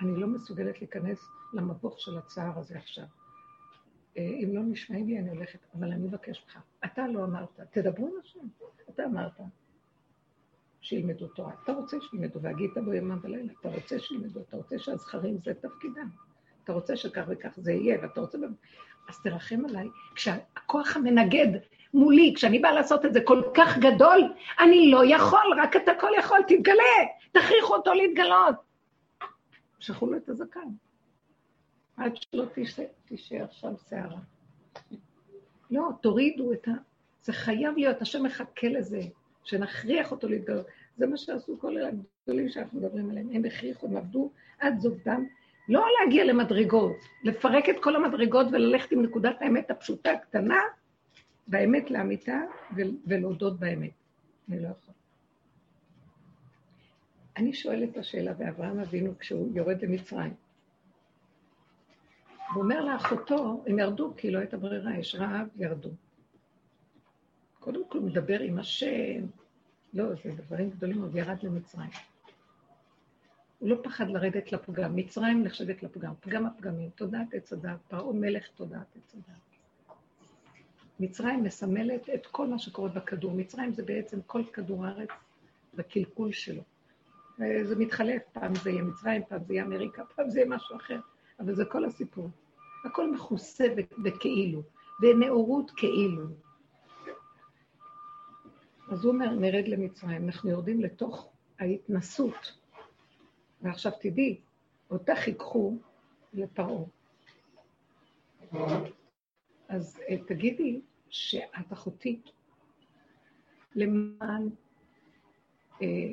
אני 0.00 0.20
לא 0.20 0.26
מסוגלת 0.26 0.80
להיכנס 0.80 1.18
למבוך 1.52 2.00
של 2.00 2.18
הצער 2.18 2.58
הזה 2.58 2.78
עכשיו. 2.78 3.04
אם 4.16 4.50
לא 4.52 4.62
נשמעים 4.62 5.06
לי, 5.06 5.18
אני 5.18 5.30
הולכת, 5.30 5.58
אבל 5.74 5.92
אני 5.92 6.06
מבקש 6.06 6.44
ממך. 6.44 6.58
אתה 6.84 7.08
לא 7.08 7.24
אמרת, 7.24 7.60
תדברו 7.70 8.06
עם 8.06 8.12
השם. 8.22 8.46
אתה 8.90 9.04
אמרת 9.04 9.40
שילמדו 10.80 11.28
תורה. 11.28 11.52
אתה 11.64 11.72
רוצה 11.72 11.96
שילמדו, 12.00 12.42
והגית 12.42 12.70
בו 12.84 12.94
יומם 12.94 13.18
ולילה. 13.22 13.52
אתה 13.60 13.68
רוצה 13.68 13.98
שילמדו, 13.98 14.40
אתה 14.40 14.56
רוצה 14.56 14.78
שהזכרים 14.78 15.38
זה 15.44 15.54
תפקידם. 15.54 16.08
אתה 16.64 16.72
רוצה 16.72 16.96
שכך 16.96 17.24
וכך 17.28 17.52
זה 17.56 17.72
יהיה, 17.72 17.98
ואתה 18.02 18.20
רוצה... 18.20 18.38
אז 19.08 19.18
תרחם 19.22 19.64
עליי. 19.68 19.88
כשהכוח 20.14 20.96
המנגד 20.96 21.48
מולי, 21.94 22.32
כשאני 22.36 22.58
באה 22.58 22.72
לעשות 22.72 23.04
את 23.04 23.12
זה 23.12 23.20
כל 23.20 23.42
כך 23.54 23.78
גדול, 23.78 24.32
אני 24.60 24.90
לא 24.90 25.02
יכול, 25.06 25.54
רק 25.56 25.76
אתה 25.76 25.92
כל 26.00 26.10
יכול, 26.18 26.38
תתגלה, 26.48 26.94
תכריחו 27.32 27.74
אותו 27.74 27.92
להתגלות. 27.94 28.56
שלחו 29.78 30.06
לו 30.06 30.16
את 30.16 30.28
הזקן. 30.28 30.68
עד 31.96 32.12
שלא 32.16 32.44
תישאר 33.04 33.46
שם 33.50 33.72
שערה. 33.90 34.18
לא, 35.70 35.88
תורידו 36.00 36.52
את 36.52 36.68
ה... 36.68 36.72
זה 37.22 37.32
חייב 37.32 37.76
להיות, 37.76 38.02
השם 38.02 38.22
מחכה 38.22 38.68
לזה, 38.68 39.00
שנכריח 39.44 40.10
אותו 40.10 40.28
להתגלות. 40.28 40.66
זה 40.96 41.06
מה 41.06 41.16
שעשו 41.16 41.58
כל 41.60 41.76
הגדולים 41.76 42.48
שאנחנו 42.48 42.80
מדברים 42.80 43.10
עליהם. 43.10 43.28
הם 43.32 43.44
הכריחו, 43.44 43.86
הם 43.86 43.96
עבדו 43.96 44.30
עד 44.58 44.80
זובדם. 44.80 45.26
לא 45.68 45.86
להגיע 46.00 46.24
למדרגות, 46.24 46.96
לפרק 47.22 47.68
את 47.68 47.76
כל 47.82 47.96
המדרגות 47.96 48.46
וללכת 48.52 48.92
עם 48.92 49.02
נקודת 49.02 49.42
האמת 49.42 49.70
הפשוטה, 49.70 50.12
הקטנה, 50.12 50.60
באמת 51.48 51.90
לאמיתה, 51.90 52.40
ולהודות 53.06 53.60
באמת. 53.60 53.90
אני 54.48 54.62
לא 54.62 54.68
יכול. 54.68 54.94
אני 57.36 57.54
שואלת 57.54 57.88
את 57.92 57.96
השאלה, 57.96 58.32
ואברהם 58.38 58.78
אבינו, 58.78 59.18
כשהוא 59.18 59.50
יורד 59.54 59.82
למצרים, 59.82 60.34
הוא 62.54 62.62
אומר 62.62 62.84
לאחותו, 62.84 63.64
הם 63.66 63.78
ירדו 63.78 64.12
כי 64.16 64.30
לא 64.30 64.38
הייתה 64.38 64.56
ברירה, 64.56 64.98
יש 64.98 65.14
רעב, 65.14 65.48
ירדו. 65.56 65.90
קודם 67.60 67.88
כל 67.88 67.98
הוא 67.98 68.06
מדבר 68.06 68.40
עם 68.40 68.58
השם, 68.58 69.26
לא, 69.94 70.14
זה 70.14 70.30
דברים 70.36 70.70
גדולים, 70.70 71.02
הוא 71.02 71.18
ירד 71.18 71.42
למצרים. 71.42 71.90
הוא 73.64 73.70
לא 73.70 73.76
פחד 73.82 74.10
לרדת 74.10 74.52
לפגם. 74.52 74.96
מצרים 74.96 75.42
נחשבת 75.42 75.82
לפגם, 75.82 76.12
פגם 76.20 76.46
הפגמים, 76.46 76.90
תודעת 76.90 77.34
עץ 77.34 77.52
הדת, 77.52 77.78
פרעה 77.88 78.12
מלך 78.12 78.48
תודעת 78.54 78.96
עץ 78.96 79.14
הדת. 79.14 79.96
מצרים 81.00 81.44
מסמלת 81.44 82.10
את 82.14 82.26
כל 82.26 82.46
מה 82.46 82.58
שקורה 82.58 82.88
בכדור. 82.88 83.32
מצרים 83.32 83.72
זה 83.72 83.82
בעצם 83.82 84.20
כל 84.26 84.42
כדור 84.52 84.86
הארץ 84.86 85.08
בקלקול 85.74 86.32
שלו. 86.32 86.62
זה 87.38 87.76
מתחלף, 87.76 88.22
פעם 88.32 88.54
זה 88.54 88.70
יהיה 88.70 88.82
מצרים, 88.82 89.22
פעם 89.28 89.44
זה 89.44 89.54
יהיה 89.54 89.64
אמריקה, 89.64 90.04
פעם 90.16 90.30
זה 90.30 90.40
יהיה 90.40 90.48
משהו 90.48 90.76
אחר, 90.76 91.00
אבל 91.40 91.54
זה 91.54 91.64
כל 91.64 91.84
הסיפור. 91.84 92.30
הכל 92.84 93.12
מכוסה 93.12 93.64
בכאילו, 93.98 94.62
ונאורות 95.02 95.70
כאילו. 95.70 96.26
אז 98.88 99.04
הוא 99.04 99.12
אומר, 99.12 99.30
נרד 99.30 99.68
למצרים, 99.68 100.24
אנחנו 100.24 100.50
יורדים 100.50 100.80
לתוך 100.80 101.28
ההתנסות. 101.58 102.63
ועכשיו 103.64 103.92
תדעי, 104.00 104.40
אותך 104.90 105.28
ייקחו 105.28 105.76
לפרעה. 106.32 106.84
אז 109.68 110.00
אה, 110.08 110.16
תגידי 110.26 110.80
שאת 111.08 111.72
אחותי 111.72 112.20
למען 113.74 114.48
אה, 115.82 116.12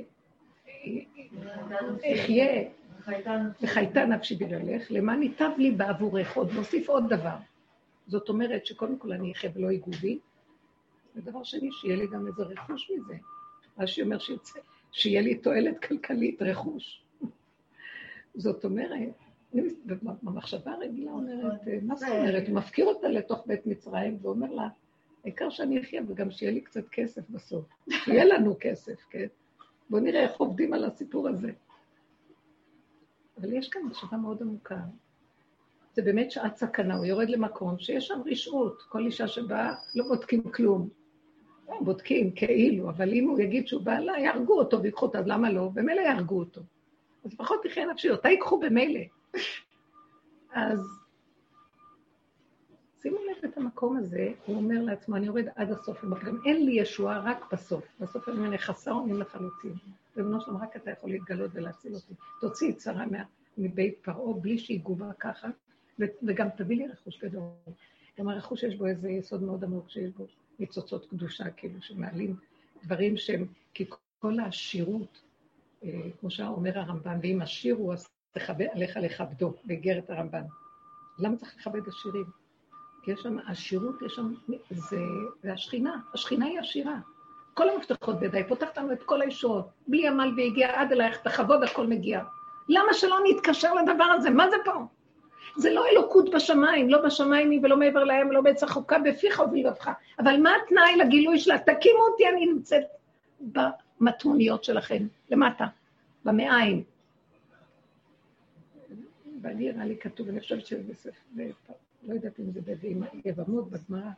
אחיה 2.13 2.69
וחייתה 3.61 4.05
נפשי 4.05 4.35
בגללך, 4.35 4.91
למען 4.91 5.23
ייטב 5.23 5.49
לי 5.57 5.71
בעבורך, 5.71 6.37
עוד 6.37 6.51
נוסיף 6.51 6.89
עוד 6.89 7.03
דבר. 7.09 7.37
זאת 8.07 8.29
אומרת 8.29 8.65
שקודם 8.65 8.97
כל 8.97 9.11
אני 9.11 9.31
אחיה 9.31 9.49
ולא 9.55 9.71
ייגעו 9.71 9.91
בי, 9.91 10.19
ודבר 11.15 11.43
שני, 11.43 11.69
שיהיה 11.71 11.95
לי 11.95 12.07
גם 12.07 12.27
איזה 12.27 12.43
רכוש 12.43 12.91
מזה. 12.91 13.15
רש"י 13.79 14.01
אומר 14.01 14.19
שיצא, 14.19 14.59
שיהיה 14.91 15.21
לי 15.21 15.35
תועלת 15.35 15.85
כלכלית, 15.85 16.41
רכוש. 16.41 17.00
זאת 18.35 18.65
אומרת, 18.65 19.13
במחשבה 20.23 20.71
הרגילה 20.71 21.11
אומרת, 21.11 21.61
מה 21.81 21.95
זאת 21.95 22.09
אומרת? 22.09 22.47
הוא 22.47 22.55
מפקיר 22.55 22.85
אותה 22.85 23.07
לתוך 23.07 23.43
בית 23.45 23.65
מצרים 23.65 24.17
ואומר 24.21 24.51
לה, 24.51 24.67
העיקר 25.23 25.49
שאני 25.49 25.81
אחיה 25.81 26.01
וגם 26.07 26.31
שיהיה 26.31 26.51
לי 26.51 26.61
קצת 26.61 26.89
כסף 26.89 27.29
בסוף. 27.29 27.65
שיהיה 28.03 28.25
לנו 28.25 28.55
כסף, 28.59 29.05
כן? 29.09 29.27
בואו 29.89 30.01
נראה 30.01 30.23
איך 30.23 30.37
עובדים 30.37 30.73
על 30.73 30.85
הסיפור 30.85 31.27
הזה. 31.27 31.51
אבל 33.37 33.53
יש 33.53 33.69
כאן 33.69 33.81
מחשבה 33.81 34.17
מאוד 34.17 34.41
עמוקה. 34.41 34.79
זה 35.93 36.01
באמת 36.01 36.31
שעת 36.31 36.55
סכנה, 36.55 36.95
הוא 36.95 37.05
יורד 37.05 37.29
למקום 37.29 37.79
שיש 37.79 38.07
שם 38.07 38.21
רשעות. 38.25 38.81
כל 38.89 39.05
אישה 39.05 39.27
שבאה, 39.27 39.73
לא 39.95 40.07
בודקים 40.07 40.43
כלום. 40.51 40.89
בודקים 41.81 42.31
כאילו, 42.31 42.89
אבל 42.89 43.13
אם 43.13 43.29
הוא 43.29 43.39
יגיד 43.39 43.67
שהוא 43.67 43.81
בעלה, 43.81 44.19
יהרגו 44.19 44.59
אותו 44.59 44.81
ויקחו 44.81 45.05
אותו, 45.05 45.17
אז 45.17 45.27
למה 45.27 45.51
לא? 45.51 45.69
במילא 45.73 46.01
יהרגו 46.01 46.39
אותו. 46.39 46.61
אז 47.25 47.33
לפחות 47.33 47.59
תחיה 47.63 47.85
נפשי, 47.85 48.09
אותה 48.09 48.29
ייקחו 48.29 48.59
במילא. 48.59 49.01
אז 50.53 50.79
שימו 53.01 53.17
לב 53.17 53.45
את 53.45 53.57
המקום 53.57 53.97
הזה, 53.97 54.33
הוא 54.45 54.55
אומר 54.55 54.81
לעצמו, 54.81 55.15
אני 55.15 55.25
יורד 55.25 55.45
עד 55.55 55.71
הסוף, 55.71 56.05
גם 56.25 56.37
אין 56.45 56.65
לי 56.65 56.71
ישועה 56.71 57.19
רק 57.19 57.53
בסוף. 57.53 57.83
בסוף 57.99 58.29
אני 58.29 58.37
אומר, 58.37 58.57
חסר 58.57 58.91
אונים 58.91 59.19
לחלוטין. 59.19 59.73
ובנו 60.17 60.41
שלום, 60.41 60.57
רק 60.57 60.75
אתה 60.75 60.91
יכול 60.91 61.09
להתגלות 61.09 61.51
ולהציל 61.53 61.95
אותי. 61.95 62.13
תוציא 62.41 62.71
את 62.71 62.79
שרה 62.79 63.05
מבית 63.57 63.99
פרעה 64.01 64.33
בלי 64.33 64.57
שיגעו 64.57 64.95
בה 64.95 65.13
ככה, 65.19 65.47
וגם 65.99 66.47
תביא 66.57 66.77
לי 66.77 66.87
רכוש 66.87 67.23
גדול. 67.23 67.43
גם 68.19 68.27
הרכוש 68.27 68.63
יש 68.63 68.75
בו 68.75 68.85
איזה 68.85 69.09
יסוד 69.09 69.43
מאוד 69.43 69.63
עמוק, 69.63 69.89
שיש 69.89 70.11
בו 70.11 70.25
ניצוצות 70.59 71.05
קדושה, 71.05 71.49
כאילו, 71.49 71.81
שמעלים 71.81 72.35
דברים 72.83 73.17
שהם, 73.17 73.45
כי 73.73 73.85
כל 74.19 74.39
העשירות, 74.39 75.21
כמו 76.19 76.31
שאומר 76.31 76.79
הרמב"ן, 76.79 77.19
ואם 77.21 77.39
עשיר 77.41 77.75
הוא, 77.75 77.93
אז 77.93 78.07
תכבד 78.31 78.65
עליך 78.71 78.97
לכבדו, 78.97 79.53
באיגרת 79.63 80.09
הרמב"ן. 80.09 80.43
למה 81.19 81.37
צריך 81.37 81.55
לכבד 81.57 81.87
עשירים? 81.87 82.25
כי 83.03 83.11
יש 83.11 83.19
שם 83.19 83.37
עשירות, 83.47 84.01
יש 84.05 84.15
שם, 84.15 84.33
זה, 84.69 84.97
זה 85.43 85.53
השכינה, 85.53 85.97
השכינה 86.13 86.45
היא 86.45 86.59
עשירה. 86.59 86.95
כל 87.53 87.69
המפתחות 87.69 88.19
בידיי, 88.19 88.47
פותחת 88.47 88.77
לנו 88.77 88.91
את 88.91 89.03
כל 89.03 89.21
הישועות, 89.21 89.67
בלי 89.87 90.07
עמל 90.07 90.33
והגיע 90.37 90.81
עד 90.81 90.91
אלייך, 90.91 91.17
תכבוד, 91.17 91.63
הכל 91.63 91.87
מגיע. 91.87 92.23
למה 92.69 92.93
שלא 92.93 93.17
נתקשר 93.29 93.73
לדבר 93.73 94.03
הזה? 94.03 94.29
מה 94.29 94.49
זה 94.49 94.55
פה? 94.65 94.71
זה 95.57 95.73
לא 95.73 95.87
אלוקות 95.87 96.29
בשמיים, 96.29 96.89
לא 96.89 97.01
בשמיים 97.05 97.49
היא 97.49 97.59
ולא 97.63 97.77
מעבר 97.77 98.03
להם, 98.03 98.31
לא 98.31 98.41
בעץ 98.41 98.63
החוקה 98.63 98.99
בפיך 98.99 99.39
ובלבבך. 99.39 99.89
אבל 100.19 100.37
מה 100.37 100.51
התנאי 100.63 100.95
לגילוי 100.95 101.39
שלה? 101.39 101.57
תקימו 101.57 101.99
אותי, 101.99 102.29
אני 102.29 102.45
נמצאת 102.45 102.83
במטמוניות 104.01 104.63
שלכם, 104.63 105.07
למטה, 105.29 105.65
במעיים. 106.25 106.83
ואני 109.41 109.71
נראה 109.71 109.85
לי 109.85 109.97
כתוב, 109.97 110.29
אני 110.29 110.39
חושבת 110.39 110.65
שזה 110.65 110.83
בספר, 110.93 111.73
לא 112.03 112.13
יודעת 112.13 112.39
אם 112.39 112.51
זה 112.51 112.61
ביבמות, 113.23 113.69
בגמרא, 113.69 114.09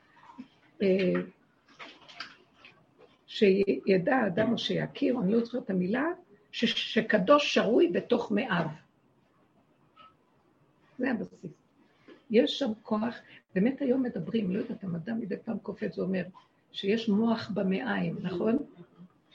אה, 0.82 1.14
שידע 3.28 4.16
האדם 4.16 4.52
או 4.52 4.58
שיכיר, 4.58 5.20
אני 5.22 5.32
לא 5.34 5.40
זוכרת 5.40 5.64
את 5.64 5.70
המילה, 5.70 6.06
שקדוש 6.52 7.54
שרוי 7.54 7.88
בתוך 7.88 8.32
מאיו. 8.32 8.66
זה 10.98 11.12
הבסיס. 11.12 11.52
יש 12.32 12.60
שם 12.60 12.72
כוח, 12.84 13.16
באמת 13.56 13.82
היום 13.82 14.04
מדברים, 14.04 14.52
לא 14.52 14.60
יודעת, 14.60 14.84
המדע 14.84 15.14
מדי 15.14 15.36
פעם 15.46 15.58
קופץ 15.60 15.98
ואומר 15.98 16.24
שיש 16.72 17.10
מוח 17.10 17.50
במעיים, 17.54 18.16
נכון? 18.22 18.58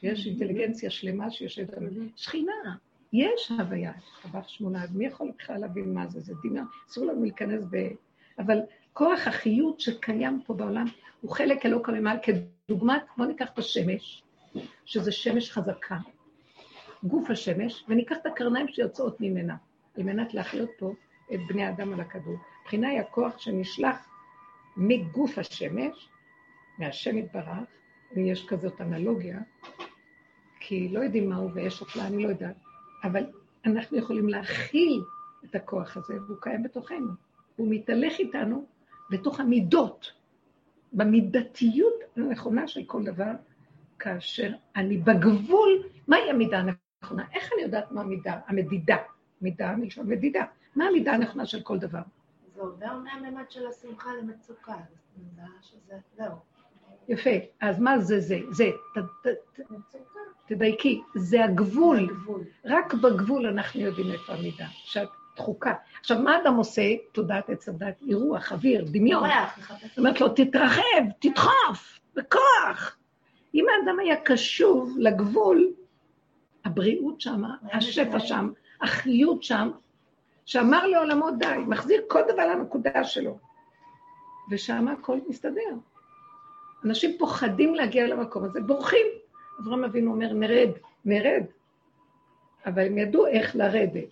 שיש 0.01 0.27
אינטליגנציה 0.27 0.91
שלמה 0.91 1.31
שיושבת 1.31 1.75
על 1.75 1.89
שכינה. 2.17 2.77
יש 3.13 3.51
הוויה, 3.51 3.93
טבח 4.23 4.49
שמונה, 4.49 4.85
אז 4.85 4.97
מי 4.97 5.07
יכול 5.07 5.33
בכלל 5.39 5.61
להבין 5.61 5.95
מה 5.95 6.07
זה? 6.07 6.21
זה 6.21 6.35
דמיון, 6.45 6.67
אסור 6.89 7.07
לנו 7.07 7.23
להיכנס 7.23 7.65
ב... 7.71 7.77
אבל 8.39 8.59
כוח 8.93 9.27
החיות 9.27 9.81
שקיים 9.81 10.41
פה 10.47 10.55
בעולם 10.55 10.87
הוא 11.21 11.31
חלק 11.31 11.67
אלוקא 11.67 11.91
ממעל, 11.91 12.17
כדוגמת, 12.23 13.03
בואו 13.17 13.29
ניקח 13.29 13.49
את 13.53 13.59
השמש, 13.59 14.23
שזה 14.85 15.13
שמש 15.13 15.51
חזקה, 15.51 15.97
גוף 17.03 17.31
השמש, 17.31 17.85
וניקח 17.89 18.17
את 18.23 18.27
הקרניים 18.27 18.69
שיוצאות 18.69 19.21
ממנה, 19.21 19.57
על 19.97 20.03
מנת 20.03 20.35
להחיות 20.35 20.71
פה 20.79 20.93
את 21.35 21.41
בני 21.49 21.65
האדם 21.65 21.93
על 21.93 22.01
הכדור. 22.01 22.37
מבחינה 22.63 22.89
היא 22.89 23.01
הכוח 23.01 23.39
שנשלח 23.39 24.09
מגוף 24.77 25.39
השמש, 25.39 26.09
מהשם 26.79 27.19
יתברך, 27.19 27.69
ויש 28.17 28.47
כזאת 28.47 28.81
אנלוגיה, 28.81 29.39
כי 30.61 30.89
לא 30.89 31.01
יודעים 31.01 31.29
מהו 31.29 31.53
ויש 31.53 31.81
אותה, 31.81 32.07
אני 32.07 32.23
לא 32.23 32.29
יודעת, 32.29 32.57
אבל 33.05 33.25
אנחנו 33.65 33.99
יכולים 33.99 34.29
להכיל 34.29 35.03
את 35.45 35.55
הכוח 35.55 35.97
הזה, 35.97 36.15
והוא 36.27 36.37
קיים 36.41 36.63
בתוכנו. 36.63 37.13
הוא 37.57 37.67
מתהלך 37.71 38.19
איתנו 38.19 38.67
בתוך 39.11 39.41
המידות, 39.41 40.13
במידתיות 40.93 41.95
הנכונה 42.17 42.69
של 42.69 42.85
כל 42.87 43.05
דבר, 43.05 43.33
כאשר 43.99 44.53
אני 44.77 44.97
בגבול, 44.97 45.83
מהי 46.09 46.31
המידה 46.31 46.59
הנכונה? 46.59 47.25
איך 47.33 47.51
אני 47.55 47.63
יודעת 47.63 47.93
מה 47.93 48.01
המידה? 48.01 48.41
המדידה. 48.47 48.97
מידה 49.41 49.77
מלשון 49.77 50.09
מדידה. 50.09 50.45
מה 50.77 50.85
המידה 50.85 51.13
הנכונה 51.13 51.47
של 51.47 51.63
כל 51.63 51.79
דבר? 51.79 52.03
זה 52.55 52.61
עובר 52.61 52.97
מהממד 52.97 53.51
של 53.51 53.67
השמחה 53.67 54.11
למצוקה, 54.23 54.77
זהו. 56.17 56.35
יפה, 57.09 57.31
אז 57.61 57.81
מה 57.81 57.99
זה 57.99 58.21
זה? 58.21 58.39
זה, 58.51 58.71
תדייקי, 60.47 61.03
זה 61.15 61.45
הגבול. 61.45 62.27
רק 62.65 62.95
בגבול 62.95 63.47
אנחנו 63.47 63.81
יודעים 63.81 64.13
איפה 64.13 64.33
המידה, 64.33 64.67
שאת 64.85 65.09
דחוקה. 65.37 65.75
עכשיו, 66.01 66.19
מה 66.19 66.39
אדם 66.43 66.55
עושה? 66.55 66.83
תודעת 67.13 67.51
עץ 67.51 67.69
הדת, 67.69 68.03
אירוח, 68.09 68.53
אוויר, 68.53 68.85
דמיון. 68.91 69.29
זאת 69.89 69.99
אומרת 69.99 70.21
לו, 70.21 70.29
תתרחב, 70.29 71.05
תדחוף, 71.19 71.99
בכוח. 72.15 72.97
אם 73.55 73.67
האדם 73.69 73.99
היה 73.99 74.17
קשוב 74.17 74.97
לגבול, 74.99 75.73
הבריאות 76.65 77.21
שם, 77.21 77.43
השפע 77.73 78.21
שם, 78.21 78.51
החיות 78.81 79.43
שם, 79.43 79.71
שאמר 80.47 80.87
לעולמו 80.87 81.31
די, 81.31 81.59
מחזיר 81.67 82.03
כל 82.09 82.21
דבר 82.29 82.47
לנקודה 82.47 83.05
שלו. 83.05 83.39
ושם 84.51 84.89
הכל 84.89 85.19
מסתדר. 85.29 85.75
אנשים 86.85 87.19
פוחדים 87.19 87.75
להגיע 87.75 88.07
למקום 88.07 88.45
הזה, 88.45 88.61
בורחים. 88.61 89.07
אברהם 89.61 89.85
אבינו 89.85 90.13
אומר, 90.13 90.33
נרד, 90.33 90.71
נרד. 91.05 91.45
אבל 92.67 92.87
הם 92.87 92.99
ידעו 92.99 93.27
איך 93.27 93.57
לרדת. 93.57 94.09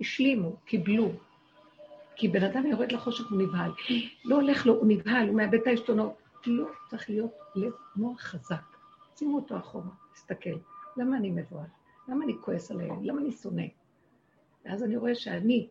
השלימו, 0.00 0.56
קיבלו. 0.64 1.10
כי 2.16 2.28
בן 2.28 2.44
אדם 2.44 2.66
יורד 2.66 2.92
לחושך, 2.92 3.30
הוא 3.30 3.38
נבהל. 3.38 3.70
לא 4.24 4.36
הולך 4.36 4.66
לו, 4.66 4.74
הוא 4.74 4.86
נבהל, 4.88 5.28
הוא 5.28 5.36
מאבד 5.36 5.54
את 5.54 5.66
העשתונות. 5.66 6.12
לא, 6.46 6.66
צריך 6.90 7.10
להיות 7.10 7.32
לב 7.54 7.72
מוח 7.96 8.20
חזק. 8.20 8.62
שימו 9.16 9.36
אותו 9.36 9.56
אחורה, 9.56 9.90
תסתכל. 10.12 10.56
למה 10.96 11.16
אני 11.16 11.30
מבוהל? 11.30 11.66
למה 12.08 12.24
אני 12.24 12.32
כועס 12.40 12.70
עליהם? 12.70 13.04
למה 13.04 13.20
אני 13.20 13.32
שונא? 13.32 13.66
ואז 14.64 14.82
אני 14.82 14.96
רואה 14.96 15.14
שאני 15.14 15.68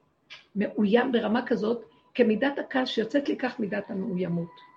מאוים 0.55 1.11
ברמה 1.11 1.47
כזאת, 1.47 1.85
כמידת 2.13 2.59
הכעס 2.59 2.87
שיוצאת 2.87 3.29
לי 3.29 3.37
כך 3.37 3.59
מידת 3.59 3.89
המאוימות. 3.89 4.70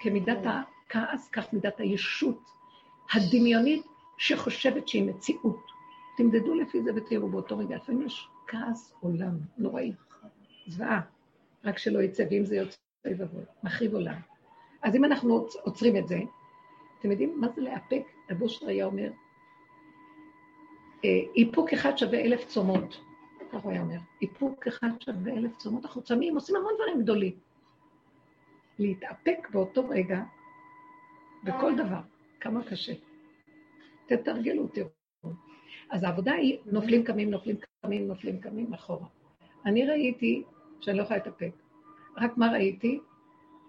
כמידת 0.00 0.38
הכעס, 0.44 1.28
כך 1.28 1.52
מידת 1.52 1.80
הישות 1.80 2.40
הדמיונית 3.12 3.86
שחושבת 4.18 4.88
שהיא 4.88 5.02
מציאות. 5.02 5.66
תמדדו 6.16 6.54
לפי 6.54 6.82
זה 6.82 6.90
ותראו 6.96 7.28
באותו 7.28 7.58
רגע. 7.58 7.76
לפעמים 7.76 8.06
יש 8.06 8.28
כעס 8.46 8.92
עולם 9.00 9.38
נוראי, 9.58 9.92
זוועה, 10.66 11.00
רק 11.64 11.78
שלא 11.78 12.02
יצא, 12.02 12.24
ואם 12.30 12.44
זה 12.44 12.56
יוצא, 12.56 12.76
אוי 13.06 13.14
ואבוי, 13.14 13.42
מחריב 13.62 13.94
עולם. 13.94 14.20
אז 14.82 14.96
אם 14.96 15.04
אנחנו 15.04 15.46
עוצרים 15.62 15.96
את 15.96 16.08
זה, 16.08 16.18
אתם 16.98 17.10
יודעים 17.10 17.40
מה 17.40 17.48
זה 17.48 17.60
לאפק? 17.60 18.02
רבו 18.30 18.48
שריה 18.48 18.84
אומר, 18.84 19.10
אה, 21.04 21.20
איפוק 21.36 21.72
אחד 21.72 21.98
שווה 21.98 22.20
אלף 22.20 22.46
צומות. 22.46 23.00
כך 23.52 23.60
הוא 23.60 23.72
היה 23.72 23.82
אומר. 23.82 23.98
איפוק 24.22 24.66
אחד 24.66 24.88
שווה 25.00 25.32
אלף 25.32 25.56
צומות. 25.56 25.84
אנחנו 25.84 26.02
צמים, 26.02 26.34
עושים 26.34 26.56
המון 26.56 26.72
דברים 26.74 27.02
גדולים. 27.02 27.32
להתאפק 28.80 29.48
באותו 29.52 29.88
רגע, 29.88 30.22
בכל 31.44 31.76
דבר, 31.76 32.00
כמה 32.40 32.64
קשה. 32.64 32.92
תתרגלו, 34.06 34.68
תראו. 34.68 34.88
אז 35.90 36.02
העבודה 36.02 36.32
היא 36.32 36.58
נופלים, 36.66 37.04
קמים, 37.04 37.30
נופלים, 37.30 37.56
קמים, 37.82 38.08
נופלים, 38.08 38.40
קמים, 38.40 38.74
אחורה. 38.74 39.06
אני 39.66 39.86
ראיתי 39.86 40.42
שאני 40.80 40.98
לא 40.98 41.02
יכולה 41.02 41.18
להתאפק. 41.18 41.52
רק 42.16 42.36
מה 42.36 42.52
ראיתי? 42.52 43.00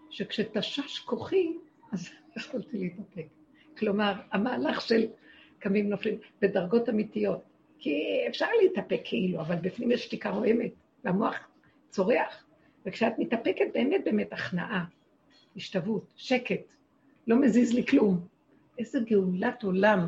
שכשתשש 0.09 0.99
כוחי, 0.99 1.57
אז 1.91 2.09
יכולתי 2.37 2.77
להתאפק. 2.77 3.25
כלומר, 3.77 4.13
המהלך 4.31 4.81
של 4.81 5.07
קמים 5.59 5.89
נופלים 5.89 6.17
בדרגות 6.41 6.89
אמיתיות. 6.89 7.41
כי 7.79 8.23
אפשר 8.29 8.47
להתאפק 8.61 9.01
כאילו, 9.03 9.41
אבל 9.41 9.55
בפנים 9.55 9.91
יש 9.91 10.03
שתיקה 10.03 10.29
רועמת, 10.29 10.71
והמוח 11.03 11.35
צורח. 11.89 12.45
וכשאת 12.85 13.13
מתאפקת, 13.17 13.65
באמת 13.73 14.01
באמת 14.05 14.33
הכנעה, 14.33 14.85
השתוות, 15.55 16.13
שקט, 16.15 16.61
לא 17.27 17.35
מזיז 17.35 17.73
לי 17.73 17.85
כלום. 17.85 18.19
איזה 18.79 18.99
גאולת 18.99 19.63
עולם. 19.63 20.07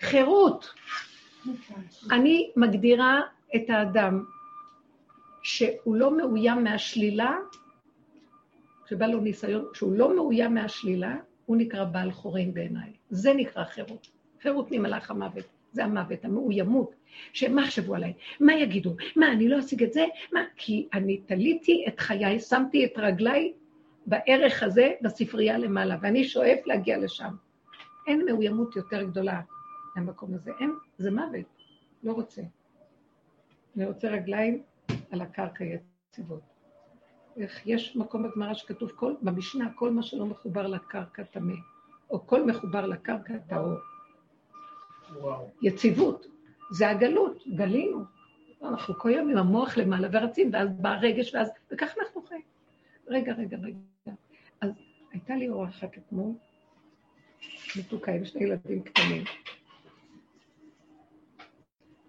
חירות. 0.00 0.74
אני 2.10 2.50
מגדירה 2.56 3.20
את 3.56 3.70
האדם 3.70 4.24
שהוא 5.42 5.96
לא 5.96 6.16
מאוים 6.16 6.64
מהשלילה, 6.64 7.36
שבא 8.88 9.06
לו 9.06 9.20
ניסיון, 9.20 9.64
שהוא 9.74 9.92
לא 9.92 10.16
מאוים 10.16 10.54
מהשלילה, 10.54 11.16
הוא 11.46 11.56
נקרא 11.56 11.84
בעל 11.84 12.12
חורים 12.12 12.54
בעיניי. 12.54 12.92
זה 13.10 13.34
נקרא 13.34 13.64
חירות. 13.64 14.10
חירות 14.42 14.68
ממלאך 14.70 15.10
המוות. 15.10 15.44
זה 15.72 15.84
המוות, 15.84 16.24
המאוימות. 16.24 16.94
שמה 17.32 17.62
יחשבו 17.62 17.94
עליי? 17.94 18.12
מה 18.40 18.54
יגידו? 18.54 18.94
מה, 19.16 19.32
אני 19.32 19.48
לא 19.48 19.58
אשיג 19.58 19.82
את 19.82 19.92
זה? 19.92 20.04
מה? 20.32 20.40
כי 20.56 20.88
אני 20.92 21.16
תליתי 21.16 21.84
את 21.88 22.00
חיי, 22.00 22.40
שמתי 22.40 22.84
את 22.84 22.92
רגליי 22.96 23.52
בערך 24.06 24.62
הזה 24.62 24.92
בספרייה 25.02 25.58
למעלה, 25.58 25.96
ואני 26.00 26.24
שואף 26.24 26.58
להגיע 26.66 26.98
לשם. 26.98 27.34
אין 28.06 28.26
מאוימות 28.26 28.76
יותר 28.76 29.02
גדולה 29.02 29.40
מהמקום 29.96 30.34
הזה. 30.34 30.50
אין, 30.60 30.74
זה 30.98 31.10
מוות. 31.10 31.46
לא 32.02 32.12
רוצה. 32.12 32.42
אני 33.76 33.86
רוצה 33.86 34.08
רגליים 34.08 34.62
על 35.10 35.20
הקרקע 35.20 35.64
יציבות. 35.64 36.40
איך 37.36 37.66
יש 37.66 37.96
מקום 37.96 38.22
בגמרא 38.22 38.54
שכתוב, 38.54 38.90
כל, 38.90 39.14
במשנה, 39.22 39.72
כל 39.74 39.90
מה 39.90 40.02
שלא 40.02 40.26
מחובר 40.26 40.66
לקרקע 40.66 41.22
טמא, 41.22 41.54
או 42.10 42.26
כל 42.26 42.46
מחובר 42.46 42.86
לקרקע 42.86 43.34
טהור. 43.48 43.78
יציבות. 45.62 46.26
זה 46.70 46.88
הגלות, 46.88 47.42
גלינו. 47.56 48.04
אנחנו 48.62 48.94
כל 48.98 49.10
יום 49.10 49.30
עם 49.30 49.36
המוח 49.36 49.76
למעלה 49.76 50.08
ורצים, 50.12 50.50
ואז 50.52 50.68
בא 50.72 50.98
רגש, 51.00 51.34
ואז, 51.34 51.50
וכך 51.72 51.94
אנחנו 52.00 52.22
חיים. 52.22 52.42
רגע, 53.08 53.32
רגע, 53.32 53.56
רגע. 53.56 53.78
אז 54.60 54.70
הייתה 55.12 55.36
לי 55.36 55.48
אורחת 55.48 55.98
אתמול, 55.98 56.32
מתוקה 57.78 58.12
עם 58.12 58.24
שני 58.24 58.44
ילדים 58.44 58.82
קטנים. 58.82 59.24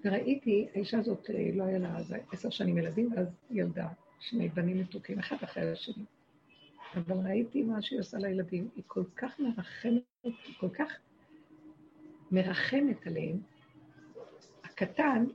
וראיתי, 0.05 0.67
האישה 0.75 0.99
הזאת, 0.99 1.29
אה, 1.29 1.49
לא 1.53 1.63
היה 1.63 1.79
לה 1.79 1.97
אז 1.97 2.15
עשר 2.31 2.49
שנים 2.49 2.77
ילדים, 2.77 3.13
ואז 3.15 3.27
ילדה 3.51 3.87
שני 4.19 4.49
בנים 4.49 4.79
מתוקים, 4.79 5.19
אחד 5.19 5.35
אחרי 5.43 5.71
השני. 5.71 6.03
אבל 6.95 7.27
ראיתי 7.27 7.63
מה 7.63 7.81
שהיא 7.81 7.99
עושה 7.99 8.17
לילדים, 8.17 8.69
היא 8.75 8.83
כל 8.87 9.03
כך 9.15 9.39
מרחמת, 9.39 10.01
היא 10.23 10.55
כל 10.59 10.69
כך 10.69 10.97
מרחמת 12.31 13.07
עליהם. 13.07 13.39
הקטן, 14.63 15.25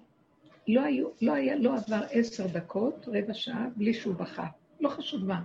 לא, 0.69 0.81
היו, 0.81 1.09
לא, 1.23 1.33
היה, 1.33 1.57
לא 1.57 1.75
עבר 1.77 2.03
עשר 2.11 2.47
דקות, 2.47 3.09
רבע 3.09 3.35
שעה, 3.35 3.69
בלי 3.77 3.95
שהוא 3.95 4.15
בכה. 4.15 4.47
לא 4.81 4.89
חשוב 4.89 5.25
מה. 5.25 5.43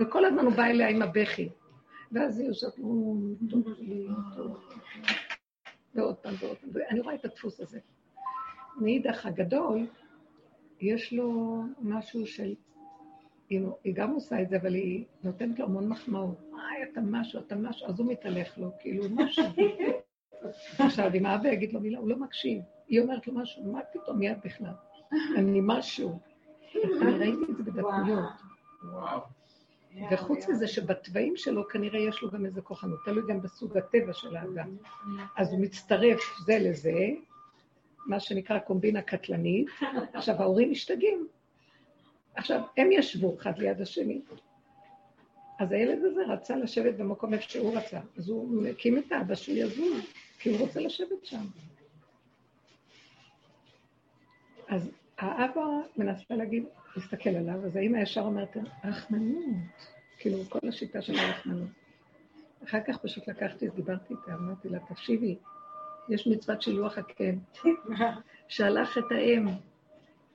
וכל 0.00 0.24
הזמן 0.24 0.44
הוא 0.44 0.52
בא 0.52 0.64
אליה 0.64 0.88
עם 0.88 1.02
הבכי. 1.02 1.48
ואז 2.12 2.38
היא 2.38 2.48
יושבת, 2.48 2.74
טוב 3.50 3.68
לי, 3.78 4.06
טוב. 4.36 4.68
ועוד 5.94 6.16
פעם 6.16 6.34
ועוד 6.40 6.56
פעם. 6.56 6.70
ואני 6.72 7.00
רואה 7.00 7.14
את 7.14 7.24
הדפוס 7.24 7.60
הזה. 7.60 7.78
מאידך 8.80 9.26
הגדול, 9.26 9.86
יש 10.80 11.12
לו 11.12 11.62
משהו 11.80 12.26
של... 12.26 12.54
היא, 13.50 13.62
גם 13.94 14.10
עושה 14.10 14.42
את 14.42 14.48
זה, 14.48 14.56
אבל 14.56 14.74
היא 14.74 15.04
נותנת 15.22 15.58
לו 15.58 15.64
המון 15.64 15.88
מחמאות. 15.88 16.38
היי, 16.52 16.90
אתה 16.92 17.00
משהו, 17.00 17.40
אתה 17.40 17.56
משהו, 17.56 17.88
אז 17.88 18.00
הוא 18.00 18.12
מתהלך 18.12 18.58
לו, 18.58 18.70
כאילו, 18.80 19.04
משהו. 19.10 19.44
עכשיו, 20.78 21.10
אם 21.14 21.26
האבא 21.26 21.48
יגיד 21.48 21.72
לו 21.72 21.80
מילה, 21.80 21.98
הוא 21.98 22.08
לא 22.08 22.16
מקשיב. 22.16 22.62
היא 22.88 23.00
אומרת 23.00 23.26
לו 23.26 23.34
משהו, 23.34 23.72
מה 23.72 23.80
פתאום 23.92 24.18
מיד 24.18 24.38
בכלל? 24.44 24.72
אני 25.36 25.60
משהו. 25.62 26.18
אני 26.84 27.18
ראיתי 27.18 27.52
את 27.52 27.56
זה 27.56 27.62
בדקויות. 27.62 28.28
וחוץ 30.10 30.48
מזה 30.48 30.68
שבתוואים 30.68 31.36
שלו 31.36 31.68
כנראה 31.68 32.00
יש 32.00 32.22
לו 32.22 32.30
גם 32.30 32.46
איזה 32.46 32.60
כוחנות, 32.60 32.98
תלוי 33.04 33.22
גם 33.28 33.40
בסוג 33.40 33.76
הטבע 33.76 34.12
של 34.12 34.36
האדם. 34.36 34.76
אז 35.36 35.52
הוא 35.52 35.60
מצטרף 35.60 36.20
זה 36.46 36.58
לזה, 36.58 37.08
מה 38.06 38.20
שנקרא 38.20 38.58
קומבינה 38.58 39.02
קטלנית. 39.02 39.68
עכשיו, 40.12 40.34
ההורים 40.42 40.70
משתגעים. 40.70 41.28
עכשיו, 42.34 42.60
הם 42.76 42.92
ישבו 42.92 43.36
אחד 43.40 43.58
ליד 43.58 43.80
השני. 43.80 44.20
אז 45.58 45.72
הילד 45.72 46.04
הזה 46.04 46.20
רצה 46.28 46.56
לשבת 46.56 46.94
במקום 46.94 47.34
איפה 47.34 47.44
שהוא 47.48 47.76
רצה, 47.76 48.00
אז 48.16 48.28
הוא 48.28 48.66
הקים 48.66 48.98
את 48.98 49.12
האבא 49.12 49.34
שהוא 49.34 49.56
יזוז, 49.56 50.02
כי 50.38 50.50
הוא 50.50 50.58
רוצה 50.58 50.80
לשבת 50.80 51.24
שם. 51.24 51.44
אז 54.68 54.90
האבא 55.18 55.62
מנסה 55.96 56.34
להגיד, 56.34 56.64
להסתכל 56.96 57.30
עליו, 57.30 57.66
אז 57.66 57.76
האמא 57.76 57.98
ישר 57.98 58.20
אומרת, 58.20 58.56
רחמנות, 58.84 59.42
כאילו 60.18 60.38
כל 60.48 60.68
השיטה 60.68 61.02
של 61.02 61.18
הרחמנות. 61.18 61.68
אחר 62.64 62.78
כך 62.86 62.98
פשוט 62.98 63.28
לקחתי, 63.28 63.68
דיברתי 63.68 64.14
איתה, 64.14 64.34
אמרתי 64.34 64.68
לה, 64.68 64.78
תקשיבי, 64.78 65.36
יש 66.08 66.26
מצוות 66.26 66.62
שילוח 66.62 66.98
הקן. 66.98 67.38
שלח 68.48 68.98
את 68.98 69.04
האם, 69.10 69.48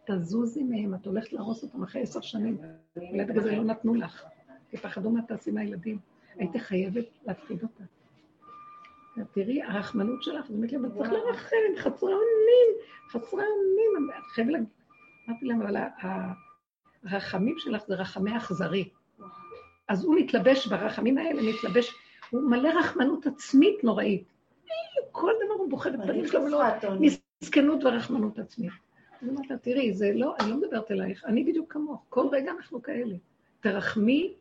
תזוזי 0.05 0.63
מהם, 0.63 0.95
את 0.95 1.05
הולכת 1.05 1.33
להרוס 1.33 1.63
אותם 1.63 1.83
אחרי 1.83 2.01
עשר 2.01 2.21
שנים. 2.21 2.57
אולי 2.97 3.25
בגלל 3.25 3.43
זה 3.43 3.51
לא 3.55 3.63
נתנו 3.63 3.95
לך, 3.95 4.25
כי 4.69 4.77
פחדו 4.77 5.09
מה 5.09 5.21
תעשי 5.21 5.51
מהילדים. 5.51 5.99
הייתי 6.35 6.59
חייבת 6.59 7.05
להפחיד 7.25 7.63
אותה. 7.63 7.83
תראי, 9.33 9.63
הרחמנות 9.63 10.23
שלך, 10.23 10.45
לי, 10.49 10.77
אבל 10.77 10.89
צריך 10.89 11.11
לרחם, 11.11 11.55
חסרי 11.77 12.13
אונים, 12.13 12.69
חסרי 13.09 13.43
אונים. 13.43 14.09
חייב 14.33 14.49
להגיד, 14.49 14.67
אמרתי 15.29 15.45
להם, 15.45 15.61
אבל 15.61 15.77
הרחמים 17.03 17.55
שלך 17.57 17.83
זה 17.87 17.95
רחמי 17.95 18.37
אכזרי. 18.37 18.89
אז 19.87 20.05
הוא 20.05 20.15
מתלבש 20.15 20.67
ברחמים 20.67 21.17
האלה, 21.17 21.41
מתלבש, 21.41 21.95
הוא 22.29 22.41
מלא 22.41 22.69
רחמנות 22.69 23.27
עצמית 23.27 23.83
נוראית. 23.83 24.23
כל 25.11 25.31
דבר 25.45 25.53
הוא 25.53 25.69
בוחר 25.69 25.91
בפנים 25.91 26.27
שלו, 26.27 26.41
ולא 26.41 26.63
מסכנות 27.41 27.83
ורחמנות 27.83 28.39
עצמית. 28.39 28.71
אז 29.21 29.29
אמרת, 29.29 29.61
תראי, 29.61 29.93
זה 29.93 30.11
לא, 30.15 30.35
אני 30.39 30.49
לא 30.49 30.57
מדברת 30.57 30.91
אלייך, 30.91 31.25
אני 31.25 31.43
בדיוק 31.43 31.73
כמוך, 31.73 32.05
כל 32.09 32.27
רגע 32.31 32.51
אנחנו 32.51 32.81
כאלה. 32.81 33.15
תרחמי, 33.59 34.33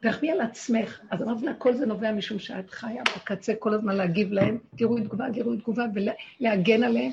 תרחמי 0.00 0.30
על 0.30 0.40
עצמך. 0.40 1.00
אז 1.10 1.22
אמרתי 1.22 1.46
לה, 1.46 1.54
כל 1.54 1.74
זה 1.74 1.86
נובע 1.86 2.12
משום 2.12 2.38
שאת 2.38 2.70
חיה 2.70 3.02
בקצה 3.16 3.54
כל 3.58 3.74
הזמן 3.74 3.96
להגיב 3.96 4.32
להם, 4.32 4.58
תראו 4.76 5.00
תגובה, 5.00 5.26
תראו 5.34 5.56
תגובה, 5.56 5.84
ולהגן 5.94 6.82
עליהם. 6.82 7.12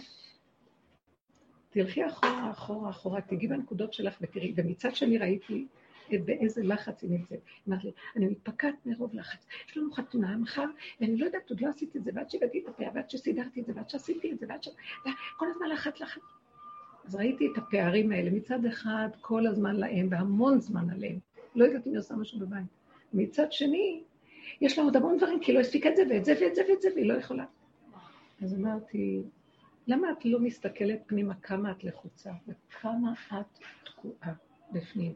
תלכי 1.70 2.08
אחורה, 2.08 2.52
אחורה, 2.52 2.90
אחורה, 2.90 3.22
תגיעי 3.22 3.48
בנקודות 3.48 3.94
שלך 3.94 4.18
ותראי. 4.22 4.54
ומצד 4.56 4.96
שני 4.96 5.18
ראיתי 5.18 5.66
באיזה 6.12 6.64
לחץ 6.64 7.04
היא 7.04 7.12
נמצאת. 7.12 7.40
אמרת 7.68 7.84
לי, 7.84 7.92
אני 8.16 8.26
מתפקעת 8.26 8.76
מרוב 8.86 9.14
לחץ. 9.14 9.46
יש 9.70 9.78
לנו 9.78 9.92
חתונה 9.94 10.38
מחר, 10.38 10.66
ואני 11.02 11.18
לא 11.18 11.26
יודעת, 11.26 11.50
עוד 11.50 11.62
לא 11.62 11.70
עשיתי 11.70 11.98
את 11.98 12.04
זה, 12.04 12.12
ועד 12.14 12.30
שהגעתי 12.30 12.60
את 12.60 12.68
הפה, 12.68 12.84
ועד 12.94 13.10
שסידרתי 13.10 13.62
את 13.62 13.66
זה, 13.66 13.74
ועד 13.76 13.90
שעשיתי 13.90 14.32
את 14.32 14.40
זה, 14.40 14.46
ועד 14.50 14.64
ש... 14.64 14.70
כל 15.38 15.46
הזמן 15.50 15.70
לחץ, 15.70 16.00
לחץ. 16.00 16.22
אז 17.06 17.16
ראיתי 17.16 17.48
את 17.52 17.58
הפערים 17.58 18.12
האלה. 18.12 18.32
מצד 18.32 18.66
אחד, 18.66 19.10
כל 19.22 19.48
הזמן 19.48 19.76
להם, 19.76 20.08
והמון 20.12 20.60
זמן 20.60 20.90
עליהם. 20.90 21.20
לא 21.56 21.66
יודעת 21.66 21.88
אם 21.88 21.92
היא 21.92 22.00
עושה 22.00 22.16
משהו 22.16 22.40
בבית. 22.40 22.66
מצד 23.14 23.52
שני, 23.52 24.04
יש 24.62 24.78
לה 24.78 24.84
עוד 24.84 24.96
המון 24.96 25.18
דברים, 25.18 25.40
כי 25.40 25.52
היא 25.52 25.56
לא 25.56 25.62
הספיקה 25.62 25.90
את 25.90 25.96
זה, 25.96 26.04
ואת 26.10 26.26
זה, 26.26 26.34
ואת 26.42 26.56
זה, 26.56 26.62
ואת 26.70 26.82
זה, 26.82 26.90
והיא 26.96 27.10
לא 27.10 27.14
יכולה. 27.14 27.46
אז 28.44 28.54
אמרתי, 28.54 29.24
למה 29.88 30.12
את 30.12 30.26
לא 30.26 30.40
מסתכלת 30.40 31.00
פנימה 31.06 31.34
כמה 31.36 31.72
את 31.72 31.84
לחוצה 31.84 32.32
וכמה 32.48 33.14
את 33.34 33.60
תקועה 33.84 34.34
בפנים? 34.72 35.14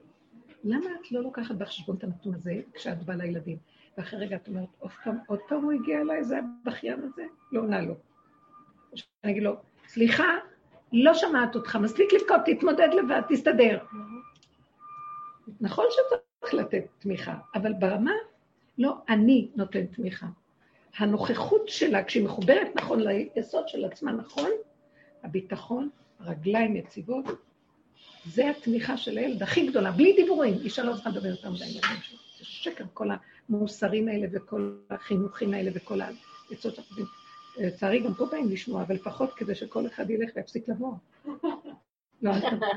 למה 0.63 0.85
את 1.01 1.11
לא 1.11 1.21
לוקחת 1.23 1.55
בחשבון 1.55 1.95
את 1.95 2.03
הנתון 2.03 2.33
הזה 2.33 2.61
כשאת 2.73 3.03
באה 3.03 3.15
לילדים? 3.15 3.57
ואחרי 3.97 4.19
רגע 4.19 4.35
את 4.35 4.47
אומרת, 4.47 4.69
עוד 4.79 4.91
פעם, 5.03 5.17
עוד 5.27 5.39
פעם 5.47 5.63
הוא 5.63 5.71
הגיע 5.71 6.01
אליי, 6.01 6.23
זה 6.23 6.39
הבכיין 6.39 6.99
הזה? 7.03 7.23
לא 7.51 7.61
עונה 7.61 7.81
לו. 7.81 7.95
אני 9.23 9.31
אגיד 9.31 9.43
לו, 9.43 9.55
סליחה, 9.87 10.27
לא 10.93 11.13
שמעת 11.13 11.55
אותך, 11.55 11.75
מספיק 11.75 12.13
לבכות, 12.13 12.41
תתמודד 12.45 12.89
לבד, 12.93 13.21
תסתדר. 13.29 13.79
נכון 15.61 15.85
שצריך 16.39 16.53
לתת 16.53 16.85
תמיכה, 16.99 17.37
אבל 17.55 17.73
ברמה, 17.73 18.11
לא 18.77 18.93
אני 19.09 19.49
נותן 19.55 19.85
תמיכה. 19.85 20.27
הנוכחות 20.97 21.69
שלה, 21.69 22.03
כשהיא 22.03 22.25
מחוברת 22.25 22.67
נכון 22.75 22.99
ליסוד 22.99 23.67
של 23.67 23.85
עצמה 23.85 24.11
נכון, 24.11 24.49
הביטחון, 25.23 25.89
רגליים 26.19 26.75
יציבות, 26.75 27.25
זה 28.25 28.49
התמיכה 28.49 28.97
של 28.97 29.17
הילד 29.17 29.43
הכי 29.43 29.67
גדולה, 29.67 29.91
בלי 29.91 30.13
דיבורים. 30.13 30.53
אישה 30.53 30.83
לא 30.83 30.93
צריכה 30.93 31.09
לדבר 31.09 31.27
יותר 31.27 31.49
מדי 31.49 31.65
ילדים 31.65 32.01
שלו. 32.01 32.17
זה 32.37 32.45
שקר, 32.45 32.83
כל 32.93 33.07
המוסרים 33.49 34.07
האלה 34.07 34.27
וכל 34.31 34.77
החינוכים 34.89 35.53
האלה 35.53 35.71
וכל 35.73 36.01
העצות 36.01 36.75
שאנחנו 36.75 37.05
לצערי 37.57 37.99
גם 37.99 38.13
פה 38.13 38.25
באים 38.25 38.49
לשמוע, 38.49 38.81
אבל 38.81 38.95
לפחות 38.95 39.33
כדי 39.33 39.55
שכל 39.55 39.87
אחד 39.87 40.09
ילך 40.09 40.29
ויפסיק 40.35 40.69
לבוא. 40.69 40.93
לא, 42.21 42.31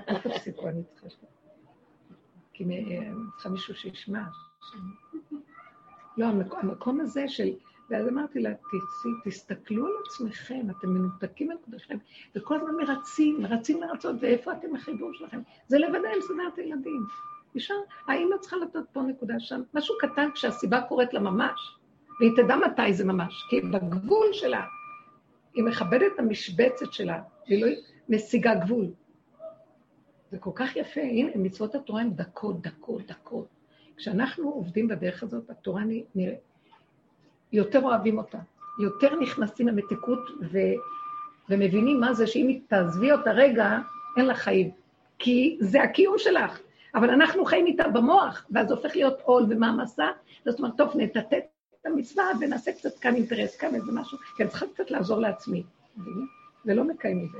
אל 0.09 0.19
תפסיקו, 0.19 0.69
אני 0.69 0.83
צריכה 0.95 1.11
ש... 1.11 1.15
כי 2.69 2.99
צריכה 3.35 3.49
מישהו 3.49 3.75
שישמע. 3.75 4.23
לא, 6.17 6.27
המקום 6.63 7.01
הזה 7.01 7.29
של... 7.29 7.53
ואז 7.91 8.09
אמרתי 8.09 8.41
לה, 8.41 8.51
תסתכלו 9.25 9.87
על 9.87 9.93
עצמכם, 10.07 10.67
אתם 10.71 10.89
מנותקים 10.89 11.51
על 11.51 11.57
קודשכם, 11.65 11.99
וכל 12.37 12.57
הזמן 12.57 12.75
מרצים, 12.75 13.43
מרצים 13.43 13.83
לרצות, 13.83 14.17
ואיפה 14.21 14.53
אתם 14.53 14.77
החיבור 14.77 15.11
שלכם? 15.13 15.41
זה 15.67 15.79
לבדה 15.79 16.09
עם 16.15 16.21
סדרת 16.21 16.57
הילדים. 16.59 17.07
אפשר, 17.57 17.75
האמא 18.07 18.37
צריכה 18.41 18.57
לתת 18.57 18.81
פה 18.93 19.03
נקודה 19.03 19.35
שם, 19.39 19.63
משהו 19.75 19.95
קטן 19.99 20.29
כשהסיבה 20.35 20.81
קורית 20.81 21.15
לה 21.15 21.21
ממש, 21.21 21.77
והיא 22.21 22.33
תדע 22.37 22.57
מתי 22.57 22.95
זה 22.95 23.05
ממש, 23.05 23.47
כי 23.51 23.61
בגבול 23.61 24.27
שלה, 24.33 24.65
היא 25.55 25.65
מכבדת 25.65 26.13
את 26.15 26.19
המשבצת 26.19 26.93
שלה, 26.93 27.23
והיא 27.49 27.65
לא 27.65 27.69
משיגה 28.09 28.55
גבול. 28.55 28.87
זה 30.33 30.39
כל 30.39 30.51
כך 30.55 30.77
יפה, 30.77 31.01
הנה, 31.01 31.31
מצוות 31.35 31.75
התורה 31.75 32.01
הן 32.01 32.11
דקות, 32.11 32.63
דקות, 32.63 33.07
דקות. 33.07 33.47
כשאנחנו 33.97 34.51
עובדים 34.51 34.89
בדרך 34.89 35.23
הזאת, 35.23 35.51
התורה 35.51 35.83
נראה, 36.15 36.35
יותר 37.53 37.81
אוהבים 37.83 38.19
אותה, 38.19 38.39
יותר 38.83 39.21
נכנסים 39.21 39.69
למתיקות 39.69 40.19
ו... 40.53 40.59
ומבינים 41.49 42.01
מה 42.01 42.15
זה 42.15 42.27
שאם 42.27 42.59
תעזבי 42.69 43.13
אותה 43.13 43.31
רגע, 43.33 43.79
אין 44.17 44.27
לה 44.27 44.35
חיים. 44.35 44.71
כי 45.19 45.57
זה 45.61 45.83
הקיום 45.83 46.15
שלך. 46.19 46.61
אבל 46.95 47.11
אנחנו 47.11 47.45
חיים 47.45 47.67
איתה 47.67 47.89
במוח, 47.89 48.47
ואז 48.51 48.69
זה 48.69 48.75
הופך 48.75 48.97
להיות 48.97 49.21
עול 49.23 49.47
ומעמסה, 49.49 50.07
זאת 50.45 50.59
אומרת, 50.59 50.77
טוב, 50.77 50.93
נטטט 50.97 51.33
את 51.81 51.87
המצווה 51.87 52.25
ונעשה 52.41 52.73
קצת 52.73 52.99
כאן 52.99 53.15
אינטרס, 53.15 53.57
כאן 53.57 53.75
איזה 53.75 53.93
משהו, 53.93 54.19
כי 54.37 54.43
אני 54.43 54.51
צריכה 54.51 54.67
קצת 54.75 54.91
לעזור 54.91 55.21
לעצמי. 55.21 55.63
ולא 56.67 56.85
מקיים 56.85 57.25
מזה. 57.25 57.39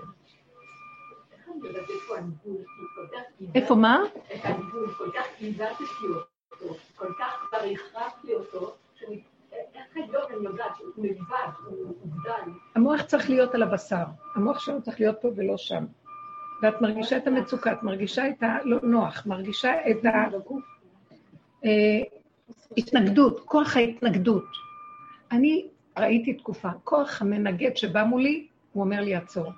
איפה 3.55 3.75
מה? 3.75 4.03
את 4.35 4.41
הגבול, 4.45 4.95
כל 4.99 5.11
כך 5.15 5.27
עיוותתי 5.39 5.85
אותו, 6.15 6.75
כל 6.97 7.13
כך 7.19 7.47
כבר 7.49 7.59
הכרחתי 7.59 8.35
אותו, 8.35 8.75
איך 9.53 9.97
היום 9.97 10.23
אני 10.31 10.45
יודעת 10.45 10.77
שהוא 10.77 10.91
מבד, 10.97 11.49
הוא 11.67 11.95
מוגדל. 12.05 12.53
המוח 12.75 13.03
צריך 13.03 13.31
להיות 13.31 13.55
על 13.55 13.63
הבשר, 13.63 14.05
המוח 14.35 14.59
שלנו 14.59 14.83
צריך 14.83 15.01
להיות 15.01 15.17
פה 15.21 15.29
ולא 15.37 15.57
שם. 15.57 15.85
ואת 16.63 16.81
מרגישה 16.81 17.17
את 17.17 17.27
המצוקה, 17.27 17.73
את 17.73 17.83
מרגישה 17.83 18.29
את 18.29 18.43
הלא 18.43 18.79
נוח, 18.83 19.27
מרגישה 19.27 19.91
את 19.91 20.05
ההתנגדות, 22.77 23.39
אה, 23.39 23.45
כוח 23.45 23.77
ההתנגדות. 23.77 24.45
אני 25.33 25.69
ראיתי 25.99 26.35
תקופה, 26.35 26.69
כוח 26.85 27.23
המנגד 27.23 27.77
שבא 27.77 28.05
מולי, 28.05 28.47
הוא 28.73 28.85
אומר 28.85 29.01
לי, 29.01 29.15
עצור. 29.15 29.53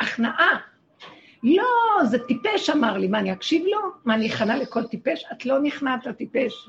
הכנעה. 0.00 0.69
לא, 1.42 2.04
זה 2.04 2.18
טיפש, 2.18 2.70
אמר 2.70 2.98
לי. 2.98 3.08
מה, 3.08 3.18
אני 3.18 3.32
אקשיב 3.32 3.64
לו? 3.66 3.78
מה, 4.04 4.14
אני 4.14 4.28
אכנה 4.28 4.56
לכל 4.56 4.86
טיפש? 4.86 5.24
את 5.32 5.46
לא 5.46 5.60
נכנעת 5.60 6.06
לטיפש. 6.06 6.68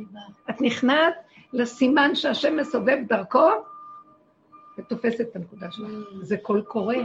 את 0.49 0.61
נכנעת 0.61 1.13
לסימן 1.53 2.15
שהשם 2.15 2.57
מסובב 2.57 2.97
דרכו 3.07 3.49
ותופסת 4.78 5.22
את 5.22 5.36
הנקודה 5.36 5.72
שלך. 5.72 5.89
זה 6.22 6.38
קול 6.38 6.61
קורא. 6.61 6.95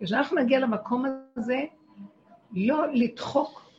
כשאנחנו 0.00 0.36
נגיע 0.36 0.60
למקום 0.60 1.04
הזה, 1.36 1.60
לא 2.52 2.86
לדחוק, 2.92 3.70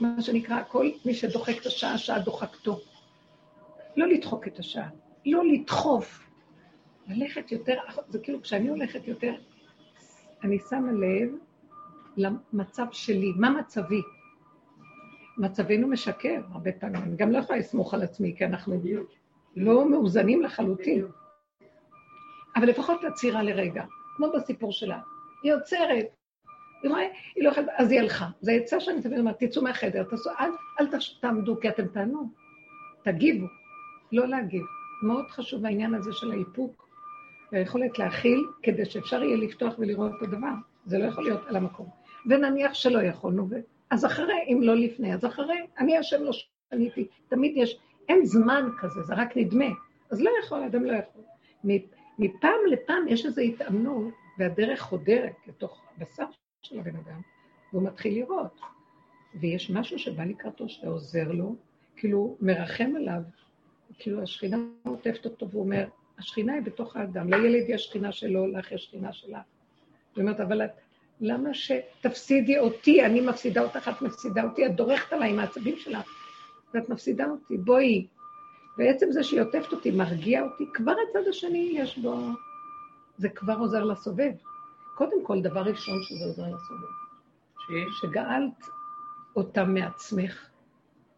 מה 0.00 0.22
שנקרא, 0.22 0.62
כל 0.68 0.90
מי 1.04 1.14
שדוחק 1.14 1.60
את 1.60 1.66
השעה, 1.66 1.94
השעה 1.94 2.18
דוחקתו. 2.18 2.80
לא 3.96 4.06
לדחוק 4.06 4.46
את 4.46 4.58
השעה, 4.58 4.88
לא 5.26 5.44
לדחוף, 5.44 6.28
ללכת 7.08 7.52
יותר, 7.52 7.74
זה 8.08 8.18
כאילו 8.18 8.42
כשאני 8.42 8.68
הולכת 8.68 9.08
יותר, 9.08 9.34
אני 10.44 10.58
שמה 10.58 10.92
לב 10.92 11.30
למצב 12.16 12.86
שלי, 12.92 13.32
מה 13.36 13.50
מצבי? 13.50 14.02
מצבנו 15.38 15.88
משקר 15.88 16.40
הרבה 16.52 16.72
פעמים, 16.72 17.02
אני 17.02 17.16
גם 17.16 17.32
לא 17.32 17.38
יכולה 17.38 17.58
לסמוך 17.58 17.94
על 17.94 18.02
עצמי, 18.02 18.34
כי 18.36 18.44
אנחנו 18.44 18.82
לא 19.56 19.90
מאוזנים 19.90 20.42
לחלוטין. 20.42 21.06
אבל 22.56 22.66
לפחות 22.68 23.02
לעצירה 23.02 23.42
לרגע, 23.42 23.84
כמו 24.16 24.26
בסיפור 24.34 24.72
שלה. 24.72 24.98
היא 25.42 25.54
עוצרת. 25.54 26.06
היא 26.82 26.90
רואה, 26.90 27.02
היא 27.34 27.44
לא 27.44 27.50
יכולה, 27.50 27.66
אז 27.76 27.90
היא 27.90 28.00
הלכה. 28.00 28.28
זה 28.40 28.52
עצה 28.52 28.80
שאני 28.80 29.02
תמיד 29.02 29.18
אומרת, 29.18 29.42
תצאו 29.42 29.62
מהחדר, 29.62 30.02
תעשו, 30.04 30.30
אל, 30.40 30.50
אל 30.80 30.86
תעמדו, 31.20 31.60
כי 31.60 31.68
אתם 31.68 31.86
תענו. 31.86 32.30
תגיבו, 33.02 33.46
לא 34.12 34.28
להגיב. 34.28 34.62
מאוד 35.02 35.30
חשוב 35.30 35.66
העניין 35.66 35.94
הזה 35.94 36.10
של 36.12 36.30
האיפוק, 36.30 36.88
והיכולת 37.52 37.98
להכיל, 37.98 38.46
כדי 38.62 38.84
שאפשר 38.84 39.22
יהיה 39.22 39.36
לפתוח 39.36 39.74
ולראות 39.78 40.12
את 40.18 40.22
הדבר. 40.22 40.52
זה 40.86 40.98
לא 40.98 41.04
יכול 41.04 41.24
להיות 41.24 41.46
על 41.46 41.56
המקום. 41.56 41.88
ונניח 42.26 42.74
שלא 42.74 43.02
יכולנו. 43.02 43.48
אז 43.90 44.04
אחרי, 44.04 44.44
אם 44.48 44.58
לא 44.62 44.76
לפני, 44.76 45.14
אז 45.14 45.24
אחרי, 45.24 45.66
אני 45.78 45.98
השם 45.98 46.22
לא 46.22 46.32
שניתי. 46.70 47.08
תמיד 47.28 47.52
יש, 47.56 47.78
אין 48.08 48.24
זמן 48.24 48.68
כזה, 48.80 49.02
זה 49.02 49.14
רק 49.14 49.36
נדמה. 49.36 49.68
אז 50.10 50.20
לא 50.20 50.30
יכול, 50.44 50.62
אדם 50.62 50.84
לא 50.84 50.92
יכול. 50.92 51.22
מפעם 52.18 52.60
לפעם 52.70 53.08
יש 53.08 53.26
איזו 53.26 53.40
התאמנות 53.40 54.14
והדרך 54.38 54.80
חודרת 54.80 55.34
לתוך 55.46 55.82
הבשר 55.96 56.26
של 56.62 56.78
הבן 56.78 56.96
אדם, 56.96 57.20
והוא 57.72 57.82
מתחיל 57.82 58.14
לראות. 58.14 58.60
ויש 59.40 59.70
משהו 59.70 59.98
שבא 59.98 60.24
לקראתו, 60.24 60.68
שעוזר 60.68 61.32
לו, 61.32 61.56
כאילו 61.96 62.36
מרחם 62.40 62.92
עליו, 62.96 63.22
כאילו 63.98 64.22
השכינה 64.22 64.56
עוטפת 64.82 65.24
אותו, 65.24 65.50
והוא 65.50 65.62
אומר, 65.62 65.84
השכינה 66.18 66.52
היא 66.52 66.62
בתוך 66.62 66.96
האדם, 66.96 67.30
לילד 67.30 67.64
יש 67.68 67.84
שכינה 67.84 68.12
שלו, 68.12 68.46
לך 68.46 68.72
יש 68.72 68.84
שכינה 68.84 69.12
שלה. 69.12 69.40
היא 70.16 70.22
אומרת, 70.22 70.40
אבל 70.40 70.64
את, 70.64 70.70
למה 71.20 71.54
שתפסידי 71.54 72.58
אותי, 72.58 73.06
אני 73.06 73.20
מפסידה 73.20 73.62
אותך, 73.62 73.88
את 73.88 74.02
מפסידה 74.02 74.44
אותי, 74.44 74.66
את 74.66 74.76
דורכת 74.76 75.12
עליי 75.12 75.30
עם 75.30 75.38
העצבים 75.38 75.76
שלך, 75.76 76.12
ואת 76.74 76.88
מפסידה 76.88 77.26
אותי, 77.26 77.58
בואי. 77.58 78.06
ועצם 78.78 79.12
זה 79.12 79.24
שהיא 79.24 79.40
עוטפת 79.40 79.72
אותי, 79.72 79.90
מרגיע 79.90 80.42
אותי, 80.42 80.64
כבר 80.74 80.94
הצד 81.08 81.28
השני 81.28 81.72
יש 81.74 81.98
בו 81.98 82.16
זה 83.16 83.28
כבר 83.28 83.58
עוזר 83.58 83.84
לסובב. 83.84 84.32
קודם 84.94 85.24
כל, 85.24 85.42
דבר 85.42 85.60
ראשון 85.60 86.02
שזה 86.02 86.24
עוזר 86.24 86.42
לסובב. 86.42 86.92
שגאלת 88.00 88.66
אותם 89.36 89.74
מעצמך. 89.74 90.48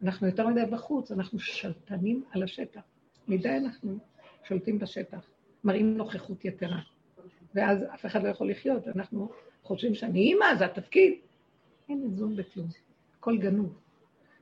אנחנו 0.03 0.27
יותר 0.27 0.47
מדי 0.47 0.65
בחוץ, 0.71 1.11
אנחנו 1.11 1.39
שלטנים 1.39 2.23
על 2.31 2.43
השטח. 2.43 2.81
מדי 3.27 3.57
אנחנו 3.57 3.97
שולטים 4.47 4.79
בשטח, 4.79 5.19
מראים 5.63 5.97
נוכחות 5.97 6.45
יתרה. 6.45 6.79
ואז 7.55 7.83
אף 7.93 8.05
אחד 8.05 8.23
לא 8.23 8.29
יכול 8.29 8.49
לחיות, 8.49 8.87
אנחנו 8.87 9.29
חושבים 9.63 9.95
שאני 9.95 10.19
אימא, 10.19 10.55
זה 10.55 10.65
התפקיד. 10.65 11.13
אין 11.89 12.03
איזון 12.03 12.35
בכלום, 12.35 12.67
הכל 13.19 13.37
גנוב. 13.37 13.73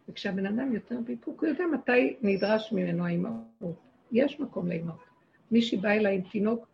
וכשהבן 0.10 0.45
אדם 0.45 0.74
יותר 0.74 0.95
באיפוק, 1.06 1.41
הוא 1.41 1.49
יודע 1.49 1.64
מתי 1.74 2.16
נדרש 2.22 2.72
ממנו 2.72 3.06
האימהות. 3.06 3.76
יש 4.12 4.39
מקום 4.39 4.68
לאימהות. 4.68 5.04
מישהי 5.51 5.78
באה 5.78 5.93
אליי 5.93 6.16
עם 6.16 6.22
תינוק 6.22 6.68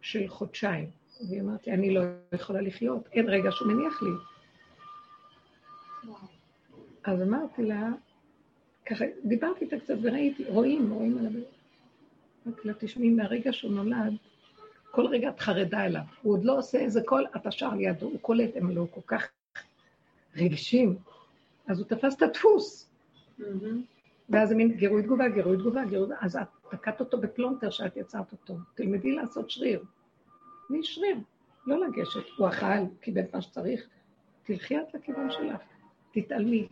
של 0.00 0.28
חודשיים. 0.28 0.90
והיא 1.28 1.40
אמרתי, 1.40 1.72
אני 1.72 1.94
לא 1.94 2.00
יכולה 2.32 2.60
לחיות, 2.60 3.08
אין 3.12 3.28
רגע 3.28 3.50
שהוא 3.52 3.72
מניח 3.72 4.02
לי. 4.02 4.10
אז 7.04 7.22
אמרתי 7.22 7.62
לה, 7.62 7.90
ככה, 8.86 9.04
דיברתי 9.24 9.64
איתה 9.64 9.78
קצת 9.78 9.94
וראיתי, 10.02 10.44
רואים, 10.48 10.90
רואים 10.90 11.18
על 11.18 11.26
הבית. 11.26 11.61
אמרתי 12.46 12.68
לה, 12.68 12.74
תשמעי, 12.78 13.10
מהרגע 13.10 13.52
שהוא 13.52 13.72
נולד, 13.72 14.12
כל 14.90 15.06
רגע 15.06 15.28
את 15.28 15.40
חרדה 15.40 15.84
אליו. 15.84 16.02
הוא 16.22 16.32
עוד 16.32 16.44
לא 16.44 16.58
עושה 16.58 16.78
איזה 16.78 17.00
קול, 17.02 17.26
אתה 17.36 17.50
שר 17.50 17.74
לידו, 17.74 18.06
הוא 18.06 18.20
קולט, 18.20 18.56
הם 18.56 18.70
לא 18.70 18.86
כל 18.90 19.00
כך 19.06 19.28
רגשים. 20.36 20.96
אז 21.66 21.78
הוא 21.78 21.88
תפס 21.88 22.16
את 22.16 22.22
הדפוס. 22.22 22.90
ואז 24.28 24.48
זה 24.48 24.54
מין 24.54 24.72
גירוי 24.76 25.02
תגובה, 25.02 25.28
גירוי 25.28 25.56
תגובה, 25.56 25.84
גירוי 25.84 26.06
תגובה, 26.06 26.20
אז 26.20 26.36
את 26.36 26.48
תקעת 26.70 27.00
אותו 27.00 27.20
בפלונטר 27.20 27.70
שאת 27.70 27.96
יצרת 27.96 28.32
אותו. 28.32 28.56
תלמדי 28.74 29.12
לעשות 29.12 29.50
שריר. 29.50 29.84
משריר, 30.70 31.16
לא 31.66 31.86
לגשת. 31.86 32.28
הוא 32.36 32.48
אכל, 32.48 32.66
קיבל 33.00 33.22
מה 33.34 33.42
שצריך, 33.42 33.86
תלכי 34.42 34.78
את 34.78 34.94
לכיוון 34.94 35.30
שלך, 35.30 35.60
תתעלמי. 36.12 36.68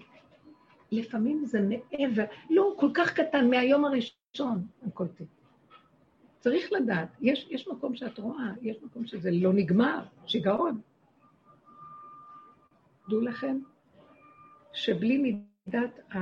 לפעמים 0.92 1.44
זה 1.44 1.60
מעבר, 1.60 2.24
לא, 2.50 2.74
כל 2.76 2.90
כך 2.94 3.12
קטן, 3.12 3.50
מהיום 3.50 3.84
הראשון, 3.84 4.66
הכל 4.86 5.06
טוב. 5.08 5.26
צריך 6.40 6.72
לדעת, 6.72 7.08
יש, 7.20 7.46
יש 7.50 7.68
מקום 7.68 7.96
שאת 7.96 8.18
רואה, 8.18 8.52
יש 8.62 8.76
מקום 8.82 9.06
שזה 9.06 9.30
לא 9.32 9.52
נגמר, 9.52 10.04
שיגעון. 10.26 10.80
דעו 13.08 13.20
לכם 13.20 13.58
שבלי 14.72 15.18
מידת 15.66 16.00
ה... 16.14 16.18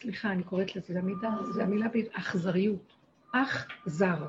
סליחה, 0.00 0.32
אני 0.32 0.42
קוראת 0.42 0.76
לזה, 0.76 0.92
זה 0.92 0.98
המידה, 0.98 1.30
זה 1.50 1.62
המילה 1.62 1.88
באכזריות. 1.88 2.92
אכזר. 3.32 4.26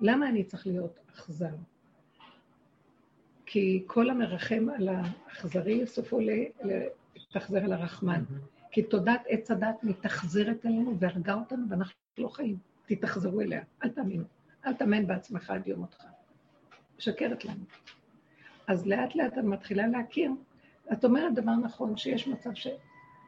למה 0.00 0.28
אני 0.28 0.44
צריך 0.44 0.66
להיות 0.66 0.98
אכזר? 1.10 1.54
כי 3.46 3.84
כל 3.86 4.10
המרחם 4.10 4.66
על 4.78 4.88
האכזרי, 4.88 5.86
סופו 5.86 6.20
להתאכזר 6.20 7.64
על 7.64 7.72
הרחמן. 7.72 8.24
כי 8.70 8.82
תודעת 8.82 9.22
עץ 9.28 9.50
הדת 9.50 9.76
מתאכזרת 9.82 10.66
אלינו 10.66 10.98
והרגה 10.98 11.34
אותנו, 11.34 11.64
ואנחנו 11.70 11.94
לא 12.18 12.28
חיים. 12.28 12.75
תתאכזרו 12.86 13.40
אליה, 13.40 13.62
אל 13.84 13.88
תאמינו. 13.88 14.24
אל 14.66 14.74
תאמן 14.74 15.06
בעצמך 15.06 15.50
עד 15.50 15.66
יום 15.66 15.80
מותך. 15.80 16.04
משקרת 16.98 17.44
לנו. 17.44 17.64
אז 18.66 18.86
לאט 18.86 19.14
לאט 19.14 19.38
את 19.38 19.44
מתחילה 19.44 19.86
להכיר. 19.86 20.30
את 20.92 21.04
אומרת 21.04 21.34
דבר 21.34 21.56
נכון, 21.56 21.96
שיש 21.96 22.28
מצב 22.28 22.54
ש... 22.54 22.66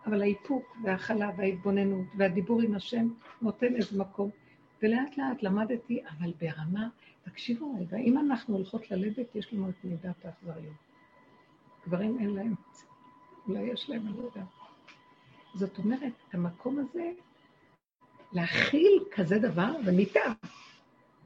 אבל 0.06 0.22
האיפוק 0.22 0.76
וההכלה 0.84 1.30
וההתבוננות 1.36 2.06
והדיבור 2.18 2.62
עם 2.62 2.74
השם 2.74 3.08
נותן 3.42 3.76
איזה 3.76 3.98
מקום. 3.98 4.30
ולאט 4.82 5.18
לאט 5.18 5.42
למדתי, 5.42 6.02
אבל 6.06 6.32
ברמה, 6.40 6.88
תקשיבו 7.22 7.76
רגע, 7.80 7.96
אם 7.96 8.18
אנחנו 8.18 8.56
הולכות 8.56 8.90
ללדת, 8.90 9.34
יש 9.34 9.52
לנו 9.52 9.68
את 9.68 9.84
מידת 9.84 10.24
האכזריות. 10.24 10.76
גברים 11.86 12.18
אין 12.20 12.30
להם. 12.30 12.54
אולי 13.48 13.60
יש 13.60 13.90
להם, 13.90 14.06
אני 14.06 14.16
לא 14.16 14.22
יודעת. 14.22 14.48
זאת 15.54 15.78
אומרת, 15.78 16.12
המקום 16.32 16.78
הזה, 16.78 17.10
להכיל 18.32 19.04
כזה 19.10 19.38
דבר, 19.38 19.70
זה. 19.84 20.20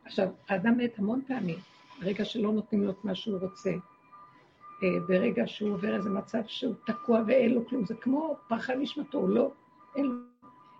עכשיו, 0.05 0.29
האדם 0.49 0.79
מת 0.79 0.99
המון 0.99 1.21
פעמים, 1.27 1.59
ברגע 2.01 2.25
שלא 2.25 2.53
נותנים 2.53 2.83
לו 2.83 2.91
את 2.91 3.05
מה 3.05 3.15
שהוא 3.15 3.39
רוצה, 3.41 3.71
אה, 4.83 4.89
ברגע 5.09 5.43
שהוא 5.47 5.73
עובר 5.73 5.97
איזה 5.97 6.11
מצב 6.11 6.39
שהוא 6.47 6.75
תקוע 6.87 7.21
ואין 7.27 7.55
לו 7.55 7.67
כלום, 7.67 7.85
זה 7.85 7.95
כמו 7.95 8.37
פרחה 8.49 8.75
נשמתו, 8.75 9.19
הוא 9.19 9.29
לא, 9.29 9.51
אין 9.97 10.05
לו. 10.05 10.15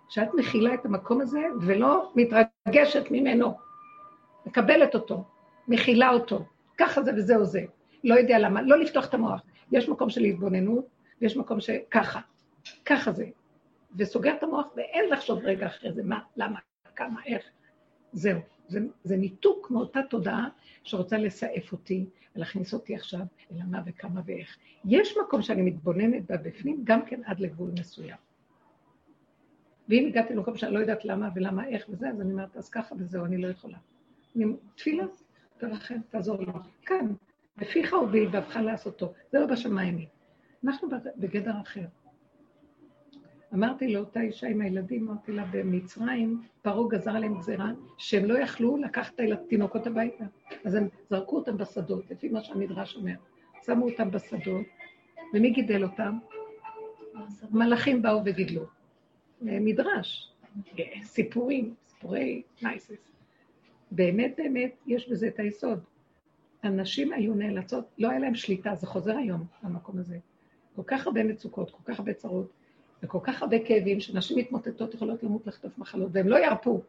כשאת 0.09 0.33
מכילה 0.33 0.73
את 0.73 0.85
המקום 0.85 1.21
הזה 1.21 1.41
ולא 1.61 2.13
מתרגשת 2.15 3.11
ממנו, 3.11 3.57
מקבלת 4.45 4.95
אותו, 4.95 5.23
מכילה 5.67 6.09
אותו, 6.09 6.45
ככה 6.77 7.03
זה 7.03 7.11
וזהו 7.17 7.45
זה. 7.45 7.65
לא 8.03 8.15
יודע 8.15 8.39
למה, 8.39 8.61
לא 8.61 8.77
לפתוח 8.77 9.05
את 9.05 9.13
המוח. 9.13 9.41
יש 9.71 9.89
מקום 9.89 10.09
של 10.09 10.21
התבוננות, 10.21 10.85
ויש 11.21 11.37
מקום 11.37 11.59
שככה, 11.59 12.19
ככה 12.85 13.11
זה. 13.11 13.25
וסוגר 13.97 14.33
את 14.37 14.43
המוח 14.43 14.65
ואין 14.75 15.09
לחשוב 15.09 15.39
רגע 15.43 15.67
אחרי 15.67 15.93
זה, 15.93 16.03
מה, 16.03 16.19
למה, 16.35 16.59
כמה, 16.95 17.23
איך. 17.25 17.43
זהו. 18.11 18.39
זה, 18.67 18.79
זה 19.03 19.17
ניתוק 19.17 19.71
מאותה 19.71 19.99
תודעה 20.09 20.49
שרוצה 20.83 21.17
לסעף 21.17 21.71
אותי 21.71 22.09
ולהכניס 22.35 22.73
אותי 22.73 22.95
עכשיו 22.95 23.21
אל 23.51 23.57
מה 23.71 23.81
וכמה 23.85 24.21
ואיך. 24.25 24.57
יש 24.85 25.17
מקום 25.25 25.41
שאני 25.41 25.61
מתבוננת 25.61 26.25
בה 26.25 26.37
בפנים, 26.37 26.81
גם 26.83 27.05
כן 27.05 27.21
עד 27.25 27.39
לגבול 27.39 27.71
מסוים. 27.79 28.17
ואם 29.89 30.05
הגעתי 30.07 30.33
למקום 30.33 30.57
שאני 30.57 30.73
לא 30.73 30.79
יודעת 30.79 31.05
למה 31.05 31.29
ולמה 31.35 31.67
איך 31.67 31.85
וזה, 31.89 32.09
אז 32.09 32.21
אני 32.21 32.31
אומרת, 32.31 32.57
אז 32.57 32.69
ככה 32.69 32.95
וזהו, 32.99 33.25
אני 33.25 33.37
לא 33.37 33.47
יכולה. 33.47 33.77
אני, 34.35 34.45
תפילה, 34.75 35.03
תרחם, 35.57 35.97
תעזור 36.09 36.41
לי. 36.41 36.51
כאן, 36.85 37.13
בפיך 37.57 37.93
ובלבבך 37.93 38.55
לעשותו, 38.55 39.13
זה 39.31 39.39
לא 39.39 39.45
בשמיים. 39.45 40.05
אנחנו 40.63 40.87
בגדר 41.17 41.61
אחר. 41.61 41.85
אמרתי 43.53 43.93
לאותה 43.93 44.21
אישה 44.21 44.47
עם 44.47 44.61
הילדים, 44.61 45.09
אמרתי 45.09 45.31
לה, 45.31 45.45
במצרים 45.51 46.41
פרעה 46.61 46.89
גזר 46.89 47.11
עליהם 47.11 47.37
גזירה 47.37 47.71
שהם 47.97 48.25
לא 48.25 48.39
יכלו 48.39 48.77
לקחת 48.77 49.13
את 49.13 49.31
התינוקות 49.31 49.87
הביתה. 49.87 50.23
אז 50.63 50.75
הם 50.75 50.87
זרקו 51.09 51.35
אותם 51.35 51.57
בשדות, 51.57 52.11
לפי 52.11 52.29
מה 52.29 52.43
שהמדרש 52.43 52.95
אומר. 52.95 53.13
שמו 53.65 53.89
אותם 53.89 54.11
בשדות, 54.11 54.65
ומי 55.33 55.49
גידל 55.49 55.83
אותם? 55.83 56.17
מלאכים 57.51 58.01
באו 58.01 58.21
וגידלו. 58.25 58.65
מדרש, 59.41 60.33
סיפורים, 61.03 61.75
סיפורי 61.87 62.41
נייסס. 62.61 63.11
באמת 63.91 64.33
באמת 64.37 64.75
יש 64.87 65.09
בזה 65.09 65.27
את 65.27 65.39
היסוד. 65.39 65.79
הנשים 66.63 67.13
היו 67.13 67.33
נאלצות, 67.33 67.85
לא 67.97 68.09
היה 68.09 68.19
להם 68.19 68.35
שליטה, 68.35 68.75
זה 68.75 68.87
חוזר 68.87 69.17
היום 69.17 69.45
למקום 69.63 69.97
הזה. 69.97 70.17
כל 70.75 70.81
כך 70.85 71.07
הרבה 71.07 71.23
מצוקות, 71.23 71.71
כל 71.71 71.91
כך 71.93 71.99
הרבה 71.99 72.13
צרות, 72.13 72.51
וכל 73.03 73.19
כך 73.23 73.41
הרבה 73.41 73.57
כאבים, 73.65 73.99
שנשים 73.99 74.37
מתמוטטות 74.37 74.93
יכולות 74.93 75.23
למות 75.23 75.47
לחטוף 75.47 75.77
מחלות, 75.77 76.09
והם 76.13 76.27
לא 76.27 76.45
ירפו. 76.45 76.81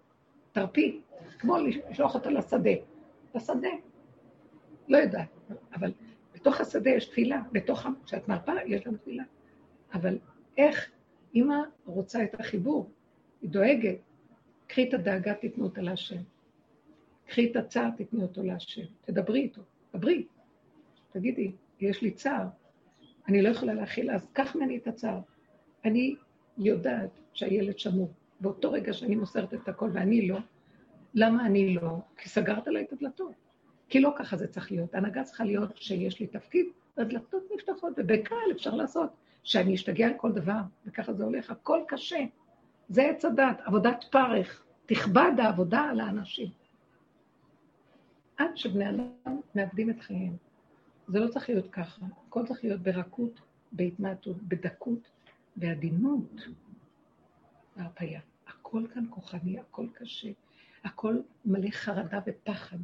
תרפי, 0.53 1.01
כמו 1.39 1.57
לשלוח 1.57 2.15
אותה 2.15 2.31
לשדה. 2.31 2.71
לשדה. 3.35 3.69
לא 4.89 4.97
יודעת, 4.97 5.29
אבל 5.75 5.93
בתוך 6.35 6.61
השדה 6.61 6.91
יש 6.91 7.07
תפילה, 7.09 7.43
בתוך, 7.53 7.87
כשאת 8.05 8.29
מרפה 8.29 8.53
יש 8.67 8.83
גם 8.85 8.97
תפילה. 8.97 9.25
אבל 9.95 10.19
איך 10.57 10.91
אימא 11.35 11.57
רוצה 11.87 12.25
את 12.25 12.41
החיבור, 12.41 12.91
היא 13.43 13.51
דואגת. 13.51 13.97
קחי 14.67 14.89
את 14.89 14.95
הדאגה, 14.95 15.35
תתנו 15.35 15.65
אותה 15.65 15.81
להשם. 15.81 16.21
קחי 17.27 17.51
את 17.51 17.57
הצער, 17.57 17.91
תתני 17.97 18.23
אותו 18.23 18.43
להשם. 18.43 18.83
תדברי 19.05 19.41
איתו, 19.41 19.63
דברי. 19.95 20.27
תגידי, 21.13 21.53
יש 21.81 22.03
לי 22.03 22.11
צער, 22.11 22.47
אני 23.29 23.43
לא 23.43 23.49
יכולה 23.49 23.75
להכיל, 23.75 24.11
אז 24.11 24.29
קח 24.33 24.57
ממני 24.57 24.77
את 24.77 24.87
הצער. 24.87 25.21
אני 25.85 26.17
יודעת 26.59 27.11
שהילד 27.33 27.79
שמור. 27.79 28.13
באותו 28.41 28.73
רגע 28.73 28.93
שאני 28.93 29.17
מוסרת 29.17 29.55
את 29.55 29.69
הכל 29.69 29.91
ואני 29.93 30.29
לא, 30.29 30.39
למה 31.15 31.47
אני 31.47 31.75
לא? 31.75 31.99
כי 32.17 32.29
סגרת 32.29 32.67
לה 32.67 32.81
את 32.81 32.93
הדלתות. 32.93 33.33
כי 33.89 34.01
לא 34.01 34.15
ככה 34.19 34.37
זה 34.37 34.47
צריך 34.47 34.73
להיות. 34.73 34.95
הנהגה 34.95 35.25
צריכה 35.25 35.45
להיות 35.45 35.77
שיש 35.77 36.21
לי 36.21 36.27
תפקיד, 36.27 36.67
הדלתות 36.97 37.43
נפתחות, 37.55 37.93
ובקל 37.97 38.53
אפשר 38.53 38.75
לעשות. 38.75 39.11
שאני 39.45 39.75
אשתגע 39.75 40.07
על 40.07 40.15
כל 40.17 40.33
דבר, 40.33 40.61
וככה 40.87 41.13
זה 41.13 41.25
הולך. 41.25 41.51
הכל 41.51 41.81
קשה. 41.89 42.25
זה 42.89 43.03
עץ 43.03 43.25
הדת, 43.25 43.61
עבודת 43.65 44.05
פרך. 44.11 44.65
תכבד 44.87 45.33
העבודה 45.39 45.81
על 45.81 46.01
האנשים. 46.01 46.49
עד 48.37 48.57
שבני 48.57 48.91
אדם 48.91 49.41
מאבדים 49.55 49.91
את 49.91 50.01
חייהם. 50.01 50.37
זה 51.09 51.21
לא 51.21 51.29
צריך 51.29 51.49
להיות 51.49 51.71
ככה. 51.71 52.07
הכל 52.29 52.47
צריך 52.47 52.65
להיות 52.65 52.81
ברכות, 52.81 53.41
בהתמעטות, 53.73 54.43
בדקות, 54.43 55.09
בעדינות, 55.57 56.41
בהרפאיה. 57.77 58.21
הכל 58.47 58.87
כאן 58.95 59.05
כוחני, 59.11 59.61
הכל 59.61 59.87
קשה, 59.93 60.29
הכל 60.85 61.21
מלא 61.45 61.71
חרדה 61.71 62.21
ופחד. 62.27 62.79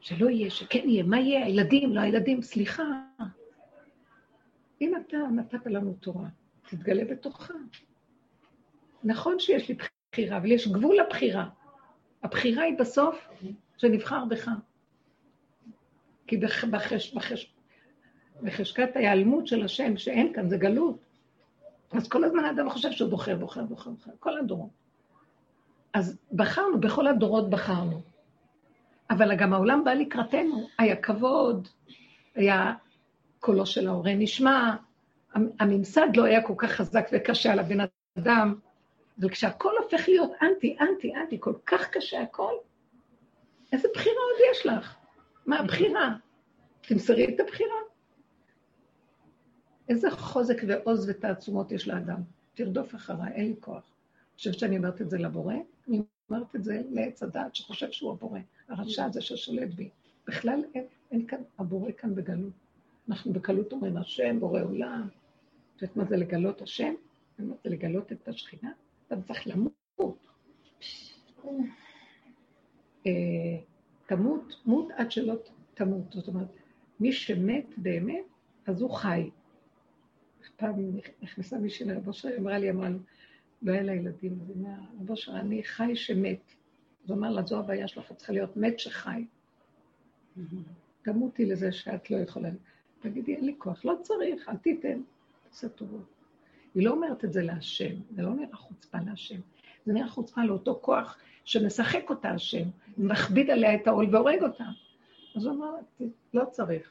שלא 0.00 0.30
יהיה, 0.30 0.50
שכן 0.50 0.88
יהיה, 0.88 1.02
מה 1.02 1.20
יהיה, 1.20 1.46
הילדים, 1.46 1.94
לא 1.94 2.00
הילדים, 2.00 2.42
סליחה. 2.42 2.82
אם 4.80 4.96
אתה 4.96 5.16
נתת 5.16 5.66
לנו 5.66 5.94
תורה, 6.00 6.28
תתגלה 6.68 7.04
בתוכה. 7.04 7.54
נכון 9.04 9.38
שיש 9.38 9.68
לי 9.68 9.76
בחירה, 10.12 10.36
אבל 10.36 10.52
יש 10.52 10.68
גבול 10.68 10.96
לבחירה. 10.96 11.48
הבחירה 12.22 12.62
היא 12.62 12.78
בסוף 12.78 13.28
שנבחר 13.76 14.24
בך. 14.24 14.50
כי 16.26 16.36
בחש, 16.70 17.14
בחש, 17.14 17.54
בחשקת 18.42 18.96
ההיעלמות 18.96 19.46
של 19.46 19.64
השם, 19.64 19.96
שאין 19.96 20.32
כאן, 20.32 20.48
זה 20.48 20.56
גלות. 20.56 20.98
אז 21.92 22.08
כל 22.08 22.24
הזמן 22.24 22.44
האדם 22.44 22.70
חושב 22.70 22.90
שהוא 22.90 23.10
בוחר, 23.10 23.36
בוחר, 23.36 23.62
בוחר, 23.62 23.90
בוחר, 23.90 24.10
כל 24.20 24.38
הדורות. 24.38 24.70
אז 25.94 26.18
בחרנו, 26.32 26.80
בכל 26.80 27.06
הדורות 27.06 27.50
בחרנו. 27.50 28.00
אבל 29.10 29.34
גם 29.36 29.52
העולם 29.52 29.84
בא 29.84 29.92
לקראתנו, 29.92 30.68
היה 30.78 30.96
כבוד, 30.96 31.68
היה 32.34 32.74
קולו 33.40 33.66
של 33.66 33.88
ההורה 33.88 34.14
נשמע, 34.14 34.76
הממסד 35.34 36.08
לא 36.16 36.24
היה 36.24 36.42
כל 36.42 36.54
כך 36.56 36.70
חזק 36.70 37.08
וקשה 37.12 37.52
על 37.52 37.58
הבן 37.58 37.78
אדם, 38.18 38.54
אבל 39.20 39.28
כשהכול 39.30 39.72
הופך 39.82 40.08
להיות 40.08 40.30
אנטי, 40.42 40.76
אנטי, 40.80 41.14
אנטי, 41.14 41.36
כל 41.40 41.54
כך 41.66 41.88
קשה 41.90 42.22
הכל, 42.22 42.52
איזה 43.72 43.88
בחירה 43.94 44.16
עוד 44.16 44.50
יש 44.50 44.66
לך? 44.66 44.96
מה 45.46 45.58
הבחירה? 45.58 46.14
תמסרי 46.80 47.34
את 47.34 47.40
הבחירה. 47.40 47.91
איזה 49.88 50.10
חוזק 50.10 50.62
ועוז 50.68 51.08
ותעצומות 51.08 51.72
יש 51.72 51.88
לאדם. 51.88 52.22
תרדוף 52.54 52.94
אחריי, 52.94 53.32
אין 53.32 53.46
לי 53.46 53.54
כוח. 53.60 53.74
אני 53.74 54.36
חושבת 54.36 54.58
שאני 54.58 54.76
אומרת 54.76 55.00
את 55.00 55.10
זה 55.10 55.18
לבורא, 55.18 55.54
אני 55.88 56.02
אומרת 56.30 56.56
את 56.56 56.64
זה 56.64 56.82
לעץ 56.90 57.22
הדעת 57.22 57.54
שחושב 57.54 57.90
שהוא 57.90 58.12
הבורא, 58.12 58.38
הרשע 58.68 59.04
הזה 59.04 59.20
ששולט 59.20 59.74
בי. 59.74 59.90
בכלל 60.26 60.62
אין, 60.74 60.84
אין 61.10 61.26
כאן, 61.26 61.38
הבורא 61.58 61.90
כאן 61.96 62.14
בגלות. 62.14 62.52
אנחנו 63.08 63.32
בקלות 63.32 63.72
אומרים, 63.72 63.96
השם, 63.96 64.40
בורא 64.40 64.62
עולם. 64.62 65.08
את 65.76 65.82
יודעת 65.82 65.96
מה 65.96 66.04
זה 66.04 66.16
לגלות 66.16 66.62
השם? 66.62 66.94
זה 67.38 67.44
לגלות 67.64 68.12
את 68.12 68.28
השכינה? 68.28 68.72
אתה 69.06 69.22
צריך 69.22 69.46
למות. 69.46 70.26
אה, 73.06 73.12
תמות, 74.06 74.54
מות 74.66 74.88
עד 74.96 75.10
שלא 75.10 75.34
תמות. 75.74 76.12
זאת 76.12 76.28
אומרת, 76.28 76.48
מי 77.00 77.12
שמת 77.12 77.66
באמת, 77.76 78.24
אז 78.66 78.82
הוא 78.82 78.90
חי. 78.90 79.30
פעם 80.62 80.74
נכנסה 81.22 81.58
מישהי 81.58 81.86
לרב 81.86 82.08
אושר, 82.08 82.28
היא 82.28 82.38
אמרה 82.38 82.58
לי, 82.58 82.70
אמרה 82.70 82.88
לו, 82.88 82.98
לא 83.62 83.72
היה 83.72 83.82
לה 83.82 83.94
ילדים, 83.94 84.38
אז 84.42 84.50
היא 84.50 84.56
אמרה, 84.56 84.74
רב 85.00 85.10
אושר, 85.10 85.32
אני 85.32 85.62
חי 85.62 85.96
שמת. 85.96 86.40
אז 87.04 87.10
הוא 87.10 87.18
אמר 87.18 87.30
לה, 87.30 87.42
זו 87.42 87.58
הבעיה 87.58 87.88
שלך, 87.88 88.10
את 88.10 88.16
צריכה 88.16 88.32
להיות 88.32 88.56
מת 88.56 88.78
שחי. 88.78 89.24
תמותי 91.02 91.46
לזה 91.46 91.72
שאת 91.72 92.10
לא 92.10 92.16
יכולה. 92.16 92.50
תגידי, 93.00 93.34
אין 93.34 93.44
לי 93.44 93.54
כוח, 93.58 93.84
לא 93.84 93.94
צריך, 94.02 94.48
אל 94.48 94.56
תיתן, 94.56 95.00
תעשה 95.48 95.68
טובות. 95.68 96.06
היא 96.74 96.84
לא 96.86 96.90
אומרת 96.90 97.24
את 97.24 97.32
זה 97.32 97.42
להשם, 97.42 97.94
זה 98.16 98.22
לא 98.22 98.34
נראה 98.34 98.56
חוצפה 98.56 98.98
להשם, 99.06 99.40
זה 99.86 99.92
נראה 99.92 100.08
חוצפה 100.08 100.44
לאותו 100.44 100.78
כוח 100.82 101.18
שמשחק 101.44 102.10
אותה 102.10 102.30
השם, 102.30 102.68
מכביד 102.98 103.50
עליה 103.50 103.74
את 103.74 103.86
העול 103.86 104.14
והורג 104.14 104.42
אותה. 104.42 104.64
אז 105.36 105.46
הוא 105.46 105.54
אמר, 105.54 105.74
לא 106.34 106.44
צריך. 106.44 106.90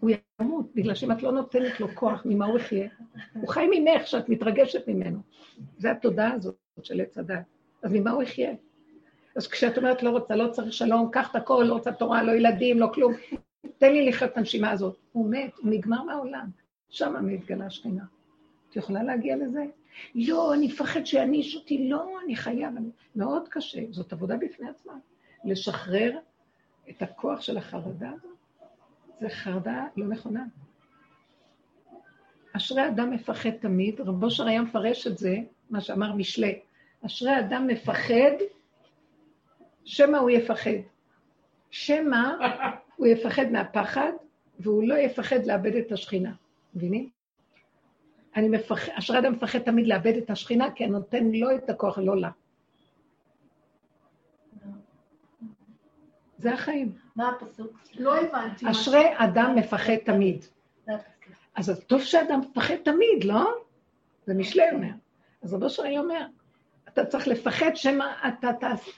הוא 0.00 0.10
ימות, 0.40 0.66
בגלל 0.74 0.94
שאם 0.94 1.12
את 1.12 1.22
לא 1.22 1.32
נותנת 1.32 1.80
לו 1.80 1.88
כוח, 1.94 2.22
ממה 2.24 2.46
הוא 2.46 2.58
יחיה? 2.58 2.88
הוא 3.34 3.48
חי 3.48 3.66
ממך, 3.70 4.06
שאת 4.06 4.28
מתרגשת 4.28 4.88
ממנו. 4.88 5.18
זו 5.78 5.88
התודעה 5.88 6.32
הזאת 6.32 6.54
של 6.82 7.00
עץ 7.00 7.18
הדת. 7.18 7.44
אז 7.82 7.92
ממה 7.92 8.10
הוא 8.10 8.22
יחיה? 8.22 8.52
אז 9.36 9.46
כשאת 9.46 9.78
אומרת 9.78 10.02
לא 10.02 10.10
רוצה, 10.10 10.36
לא 10.36 10.48
צריך 10.48 10.72
שלום, 10.72 11.08
קח 11.12 11.30
את 11.30 11.36
הכל, 11.36 11.64
לא 11.68 11.74
רוצה 11.74 11.92
תורה, 11.92 12.22
לא 12.22 12.32
ילדים, 12.32 12.78
לא 12.78 12.86
כלום, 12.94 13.12
תן 13.78 13.92
לי 13.92 14.06
לחיות 14.06 14.32
את 14.32 14.36
הנשימה 14.36 14.70
הזאת. 14.70 14.96
הוא 15.12 15.30
מת, 15.30 15.56
הוא 15.56 15.70
נגמר 15.70 16.02
מהעולם. 16.02 16.46
שם 16.90 17.26
מתגלה 17.26 17.70
שכינה. 17.70 18.04
את 18.70 18.76
יכולה 18.76 19.02
להגיע 19.02 19.36
לזה? 19.36 19.64
לא, 20.14 20.54
אני 20.54 20.66
מפחד 20.66 21.06
שיעניש 21.06 21.56
אותי, 21.56 21.88
לא, 21.88 22.18
אני 22.24 22.36
חייב. 22.36 22.76
אני... 22.76 22.88
מאוד 23.16 23.48
קשה, 23.48 23.80
זאת 23.90 24.12
עבודה 24.12 24.36
בפני 24.36 24.68
עצמה. 24.68 24.92
לשחרר 25.44 26.18
את 26.90 27.02
הכוח 27.02 27.40
של 27.40 27.56
החרדה 27.56 28.10
הזאת, 28.10 28.33
זה 29.20 29.28
חרדה 29.28 29.86
לא 29.96 30.06
נכונה. 30.06 30.44
אשרי 32.56 32.88
אדם 32.88 33.10
מפחד 33.10 33.50
תמיד, 33.50 34.00
רב 34.00 34.24
אושר 34.24 34.46
היה 34.46 34.62
מפרש 34.62 35.06
את 35.06 35.18
זה, 35.18 35.36
מה 35.70 35.80
שאמר 35.80 36.12
משלי, 36.12 36.60
אשרי 37.06 37.38
אדם 37.38 37.66
מפחד, 37.66 38.32
שמא 39.84 40.16
הוא 40.16 40.30
יפחד. 40.30 40.70
שמא 41.70 42.28
הוא 42.96 43.06
יפחד 43.06 43.46
מהפחד, 43.52 44.12
והוא 44.60 44.88
לא 44.88 44.94
יפחד 44.94 45.46
לאבד 45.46 45.76
את 45.76 45.92
השכינה. 45.92 46.32
מבינים? 46.74 47.08
אני 48.36 48.48
מפחד, 48.48 48.92
אשרי 48.92 49.18
אדם 49.18 49.32
מפחד 49.32 49.58
תמיד 49.58 49.86
לאבד 49.86 50.16
את 50.16 50.30
השכינה, 50.30 50.70
כי 50.70 50.84
אני 50.84 50.92
נותן 50.92 51.24
לו 51.24 51.56
את 51.56 51.70
הכוח, 51.70 51.98
לא 51.98 52.16
לה. 52.16 52.30
זה 56.44 56.54
החיים. 56.54 56.92
מה 57.16 57.28
הפסוק? 57.28 57.78
לא 57.98 58.16
הבנתי. 58.16 58.70
אשרי 58.70 59.04
אדם 59.16 59.54
מפחד 59.54 59.96
תמיד. 59.96 60.44
אז 61.54 61.84
טוב 61.86 62.02
שאדם 62.02 62.40
מפחד 62.40 62.74
תמיד, 62.76 63.24
לא? 63.24 63.54
זה 64.26 64.34
משלי 64.34 64.70
אומר. 64.72 64.88
אז 65.42 65.54
רבו 65.54 65.70
שרי 65.70 65.98
אומר, 65.98 66.26
אתה 66.88 67.04
צריך 67.04 67.28
לפחד 67.28 67.70
שמא 67.74 68.04
אתה 68.28 68.52
תעשה... 68.60 68.90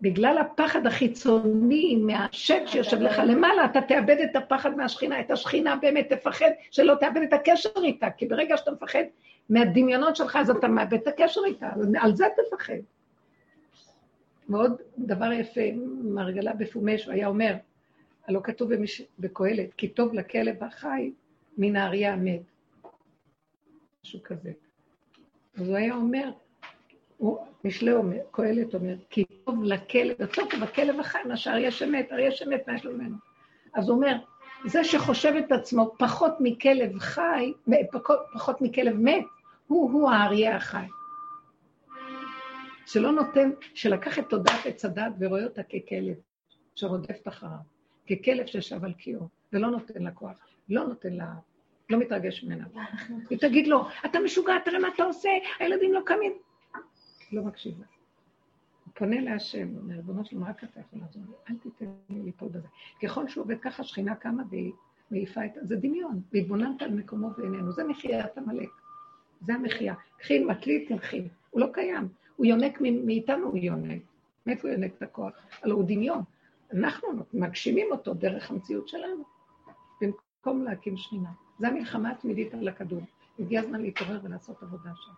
בגלל 0.00 0.38
הפחד 0.38 0.86
החיצוני 0.86 1.96
מהשם 1.96 2.66
שיושב 2.66 3.00
לך 3.00 3.18
למעלה, 3.26 3.64
אתה 3.64 3.80
תאבד 3.80 4.16
את 4.30 4.36
הפחד 4.36 4.76
מהשכינה, 4.76 5.20
את 5.20 5.30
השכינה 5.30 5.76
באמת 5.76 6.12
תפחד 6.12 6.50
שלא 6.70 6.94
תאבד 7.00 7.20
את 7.22 7.32
הקשר 7.32 7.68
איתה, 7.76 8.10
כי 8.10 8.26
ברגע 8.26 8.56
שאתה 8.56 8.70
מפחד 8.70 9.02
מהדמיונות 9.50 10.16
שלך, 10.16 10.36
אז 10.36 10.50
אתה 10.50 10.68
מאבד 10.68 10.94
את 10.94 11.06
הקשר 11.06 11.40
איתה, 11.46 11.68
על 12.00 12.16
זה 12.16 12.24
תפחד. 12.36 12.74
ועוד 14.48 14.82
דבר 14.98 15.32
יפה, 15.32 15.60
מרגלה 16.04 16.52
בפומש, 16.52 17.04
הוא 17.04 17.12
היה 17.12 17.26
אומר, 17.26 17.54
הלא 18.28 18.40
כתוב 18.44 18.70
בקהלת, 19.18 19.74
כי 19.76 19.88
טוב 19.88 20.14
לכלב 20.14 20.64
החי 20.64 21.12
מן 21.58 21.76
האריה 21.76 22.12
המת. 22.12 22.40
משהו 24.04 24.22
כזה. 24.22 24.52
אז 25.56 25.68
הוא 25.68 25.76
היה 25.76 25.94
אומר, 25.94 26.30
משלי 27.64 27.92
אומר, 27.92 28.18
קהלת 28.30 28.74
אומר, 28.74 28.94
כי 29.10 29.24
טוב 29.44 29.64
לכלב, 29.64 30.20
יותר 30.20 30.42
טוב 30.50 30.62
הכלב 30.62 31.00
החי 31.00 31.18
מאשר 31.28 31.50
אריה 31.50 31.70
שמת, 31.70 32.12
אריה 32.12 32.30
שמת, 32.30 32.68
מה 32.68 32.74
יש 32.74 32.84
לו 32.84 32.92
ממנו? 32.92 33.16
אז 33.74 33.88
הוא 33.88 33.96
אומר, 33.96 34.16
זה 34.66 34.84
שחושב 34.84 35.32
את 35.38 35.52
עצמו 35.52 35.94
פחות 35.98 36.32
מכלב 36.40 36.98
חי, 36.98 37.52
פחות, 37.92 38.18
פחות 38.34 38.60
מכלב 38.60 38.96
מת, 38.96 39.24
הוא-הוא 39.66 40.10
האריה 40.10 40.56
החי. 40.56 40.86
שלא 42.86 43.12
נותן, 43.12 43.50
שלקח 43.74 44.18
את 44.18 44.24
תודעת 44.28 44.66
עץ 44.66 44.84
הדת 44.84 45.12
ורואה 45.18 45.44
אותה 45.44 45.62
ככלב 45.62 46.14
שרודפת 46.74 47.28
אחריו, 47.28 47.58
ככלב 48.10 48.46
שישב 48.46 48.84
על 48.84 48.92
קיאו, 48.92 49.28
ולא 49.52 49.70
נותן 49.70 50.02
לה 50.02 50.10
כוח, 50.10 50.38
לא 50.68 50.84
נותן 50.84 51.12
לה, 51.12 51.34
לא 51.90 51.98
מתרגש 51.98 52.44
ממנה. 52.44 52.64
היא 53.30 53.38
תגיד 53.38 53.66
לו, 53.66 53.88
אתה 54.04 54.18
משוגע, 54.20 54.58
תראה 54.64 54.78
מה 54.78 54.88
אתה 54.94 55.04
עושה, 55.04 55.28
הילדים 55.58 55.92
לא 55.92 56.00
קמים. 56.06 56.32
לא 57.32 57.42
מקשיב 57.42 57.78
לה. 57.78 57.86
פונה 58.94 59.20
להשם, 59.20 59.76
אומר, 59.76 59.94
ריבונו 59.94 60.24
שלום, 60.24 60.44
רק 60.44 60.64
אתה 60.64 60.80
יכול 60.80 60.98
לעזור 60.98 61.22
לי, 61.28 61.34
אל 61.50 61.56
תיתן 61.62 61.86
לי 62.10 62.22
ליפול 62.22 62.48
בזה. 62.48 62.68
ככל 63.02 63.28
שהוא 63.28 63.44
עובד 63.44 63.60
ככה, 63.60 63.84
שכינה 63.84 64.14
קמה 64.14 64.42
והיא 64.50 64.72
מעיפה 65.10 65.44
את... 65.44 65.50
זה 65.62 65.76
דמיון, 65.76 66.20
והתבוננת 66.32 66.82
על 66.82 66.90
מקומו 66.90 67.30
בעינינו, 67.30 67.72
זה 67.72 67.84
מחיית 67.84 68.38
עמלק. 68.38 68.68
זה 69.40 69.54
המחיה. 69.54 69.94
קחי 70.18 70.44
מקליט, 70.44 70.88
תלכי. 70.88 71.28
הוא 71.50 71.60
לא 71.60 71.66
קיים. 71.72 72.08
הוא 72.36 72.46
יונק 72.46 72.80
מאיתנו, 72.80 73.46
הוא 73.46 73.58
יונק. 73.58 74.02
מאיפה 74.46 74.68
הוא 74.68 74.74
יונק 74.76 74.92
את 74.98 75.02
הכוח? 75.02 75.32
הלוא 75.62 75.76
הוא 75.76 75.84
דמיון. 75.88 76.22
אנחנו 76.72 77.08
מגשימים 77.34 77.86
אותו 77.90 78.14
דרך 78.14 78.50
המציאות 78.50 78.88
שלנו, 78.88 79.24
במקום 80.00 80.64
להקים 80.64 80.96
שכינה. 80.96 81.30
זו 81.58 81.66
המלחמה 81.66 82.10
התמידית 82.10 82.54
על 82.54 82.68
הכדור. 82.68 83.00
הגיע 83.38 83.60
הזמן 83.60 83.82
להתעורר 83.82 84.20
ולעשות 84.22 84.62
עבודה 84.62 84.90
שם. 84.94 85.12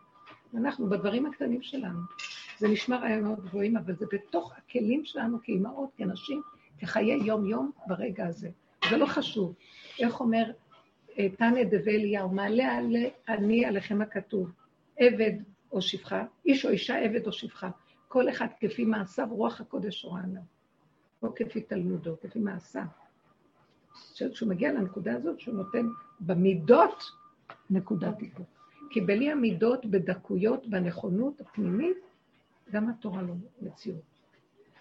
אנחנו, 0.59 0.91
בדברים 0.91 1.27
הקטנים 1.27 1.63
שלנו. 1.63 1.99
זה 2.59 2.69
נשמע 2.69 2.97
רעיונות 2.97 3.45
גבוהים, 3.45 3.77
אבל 3.77 3.95
זה 3.95 4.07
בתוך 4.13 4.53
הכלים 4.57 5.05
שלנו 5.05 5.39
כאימהות, 5.43 5.91
כנשים, 5.97 6.43
כחיי 6.81 7.19
יום-יום 7.25 7.71
ברגע 7.87 8.27
הזה. 8.27 8.51
זה 8.91 8.97
לא 8.97 9.07
חשוב. 9.07 9.55
איך 10.01 10.21
אומר 10.21 10.51
אה, 11.19 11.29
תנא 11.29 11.63
דבי 11.63 11.97
אליהו, 11.97 12.29
מעלה 12.29 12.79
אני 13.29 13.65
עליכם 13.65 14.01
הכתוב, 14.03 14.51
עבד 14.99 15.33
או 15.73 15.83
שפחה, 15.83 16.25
איש 16.47 16.65
או 16.65 16.71
אישה 16.71 16.99
עבד 16.99 17.27
או 17.27 17.33
שפחה, 17.33 17.71
כל 18.09 18.29
אחד 18.29 18.47
כפי 18.61 18.85
מעשיו 18.85 19.27
רוח 19.31 19.61
הקודש 19.61 20.05
רואה 20.05 20.23
עליו, 20.25 20.43
או 21.23 21.35
כפי 21.35 21.61
תלמודו, 21.61 22.17
כפי 22.23 22.39
מעשיו. 22.39 22.83
כשהוא 24.15 24.49
מגיע 24.49 24.73
לנקודה 24.73 25.15
הזאת, 25.17 25.41
שהוא 25.41 25.55
נותן 25.55 25.87
במידות 26.21 27.03
נקודת 27.71 28.19
טיפול. 28.19 28.45
כי 28.91 29.01
בלי 29.01 29.31
המידות, 29.31 29.87
בדקויות, 29.87 30.67
בנכונות 30.67 31.41
הפנימית, 31.41 31.97
גם 32.73 32.89
התורה 32.89 33.23
לא 33.23 33.35
מציאות. 33.63 34.01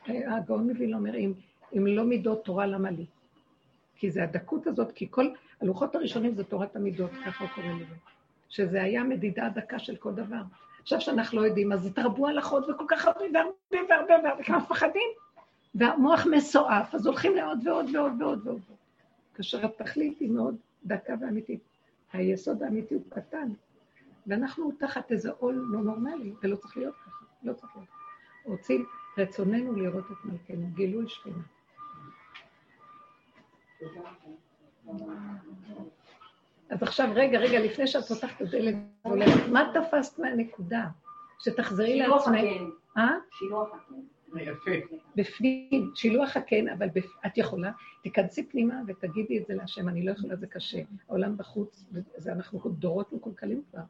הגאון 0.08 0.68
מבין 0.68 0.94
אומר, 0.94 1.16
אם, 1.16 1.34
אם 1.78 1.88
לא 1.88 2.04
מידות 2.04 2.46
תורה, 2.46 2.66
למה 2.66 2.92
לי? 2.92 3.06
כי 3.96 4.12
זה 4.12 4.24
הדקות 4.24 4.68
הזאת, 4.68 4.92
כי 4.92 5.08
כל 5.10 5.28
הלוחות 5.62 5.96
הראשונים 5.96 6.36
זה 6.36 6.44
תורת 6.44 6.76
המידות, 6.76 7.12
ככה 7.26 7.44
הוא 7.44 7.54
קורא 7.56 7.68
לזה. 7.68 7.96
שזה 8.50 8.84
היה 8.84 9.04
מדידה 9.04 9.50
דקה 9.50 9.80
של 9.80 9.96
כל 9.96 10.14
דבר. 10.14 10.42
עכשיו 10.88 11.02
שאנחנו 11.02 11.42
לא 11.42 11.46
יודעים, 11.46 11.72
אז 11.72 11.86
התרבו 11.86 12.28
הלכות 12.28 12.70
וכל 12.70 12.86
כך 12.88 13.06
הרבה 13.06 13.26
והרבה 13.34 13.52
והרבה 13.72 14.14
והרבה, 14.24 14.42
וכמה 14.42 14.58
מפחדים, 14.58 15.10
והמוח 15.76 16.26
מסועף, 16.32 16.96
אז 16.96 17.08
הולכים 17.08 17.36
לעוד 17.36 17.68
ועוד 17.68 17.86
ועוד 17.96 18.22
ועוד 18.22 18.48
ועוד. 18.48 18.62
כאשר 19.36 19.66
התכלית 19.66 20.20
היא 20.20 20.32
מאוד 20.32 20.56
דקה 20.86 21.14
ואמיתית. 21.22 21.60
היסוד 22.14 22.64
האמיתי 22.64 22.96
הוא 22.96 23.04
קטן, 23.10 23.50
ואנחנו 24.28 24.72
תחת 24.80 25.12
איזה 25.12 25.32
עול 25.32 25.56
לא 25.56 25.80
נורמלי, 25.80 26.34
ולא 26.44 26.56
צריך 26.56 26.78
להיות 26.78 26.96
ככה, 26.96 27.26
לא 27.44 27.54
צריך 27.54 27.76
להיות. 27.76 27.90
רוצים, 28.46 28.86
רצוננו 29.18 29.76
לראות 29.76 30.06
את 30.12 30.26
מלכנו, 30.26 30.68
גילוי 30.74 31.06
שכינה. 31.10 31.44
אז 36.70 36.84
עכשיו, 36.84 37.10
רגע, 37.16 37.40
רגע, 37.40 37.60
לפני 37.60 37.88
שאת 37.88 38.04
פותחת 38.04 38.42
את 38.42 38.48
הדלת 38.48 38.76
מה 39.52 39.72
תפסת 39.74 40.20
מהנקודה? 40.20 40.86
שתחזרי 41.40 42.00
לעצמך. 42.00 42.36
אה? 42.98 43.18
שילוח 43.32 43.70
הקן. 43.74 43.96
יפה. 44.40 44.72
בפנים, 45.16 45.92
שילוח 45.96 46.38
הקן, 46.38 46.68
אבל 46.68 46.90
בפ... 46.94 47.06
את 47.26 47.38
יכולה, 47.38 47.72
תיכנסי 48.04 48.48
פנימה 48.48 48.82
ותגידי 48.88 49.38
את 49.38 49.46
זה 49.48 49.54
להשם, 49.54 49.90
אני 49.90 50.06
לא 50.06 50.12
יכולה, 50.12 50.36
זה 50.36 50.48
קשה. 50.48 50.82
העולם 51.10 51.38
בחוץ, 51.38 51.86
זה 52.18 52.32
אנחנו 52.32 52.60
דורות 52.70 53.14
מקולקלים 53.14 53.62
כבר. 53.72 53.82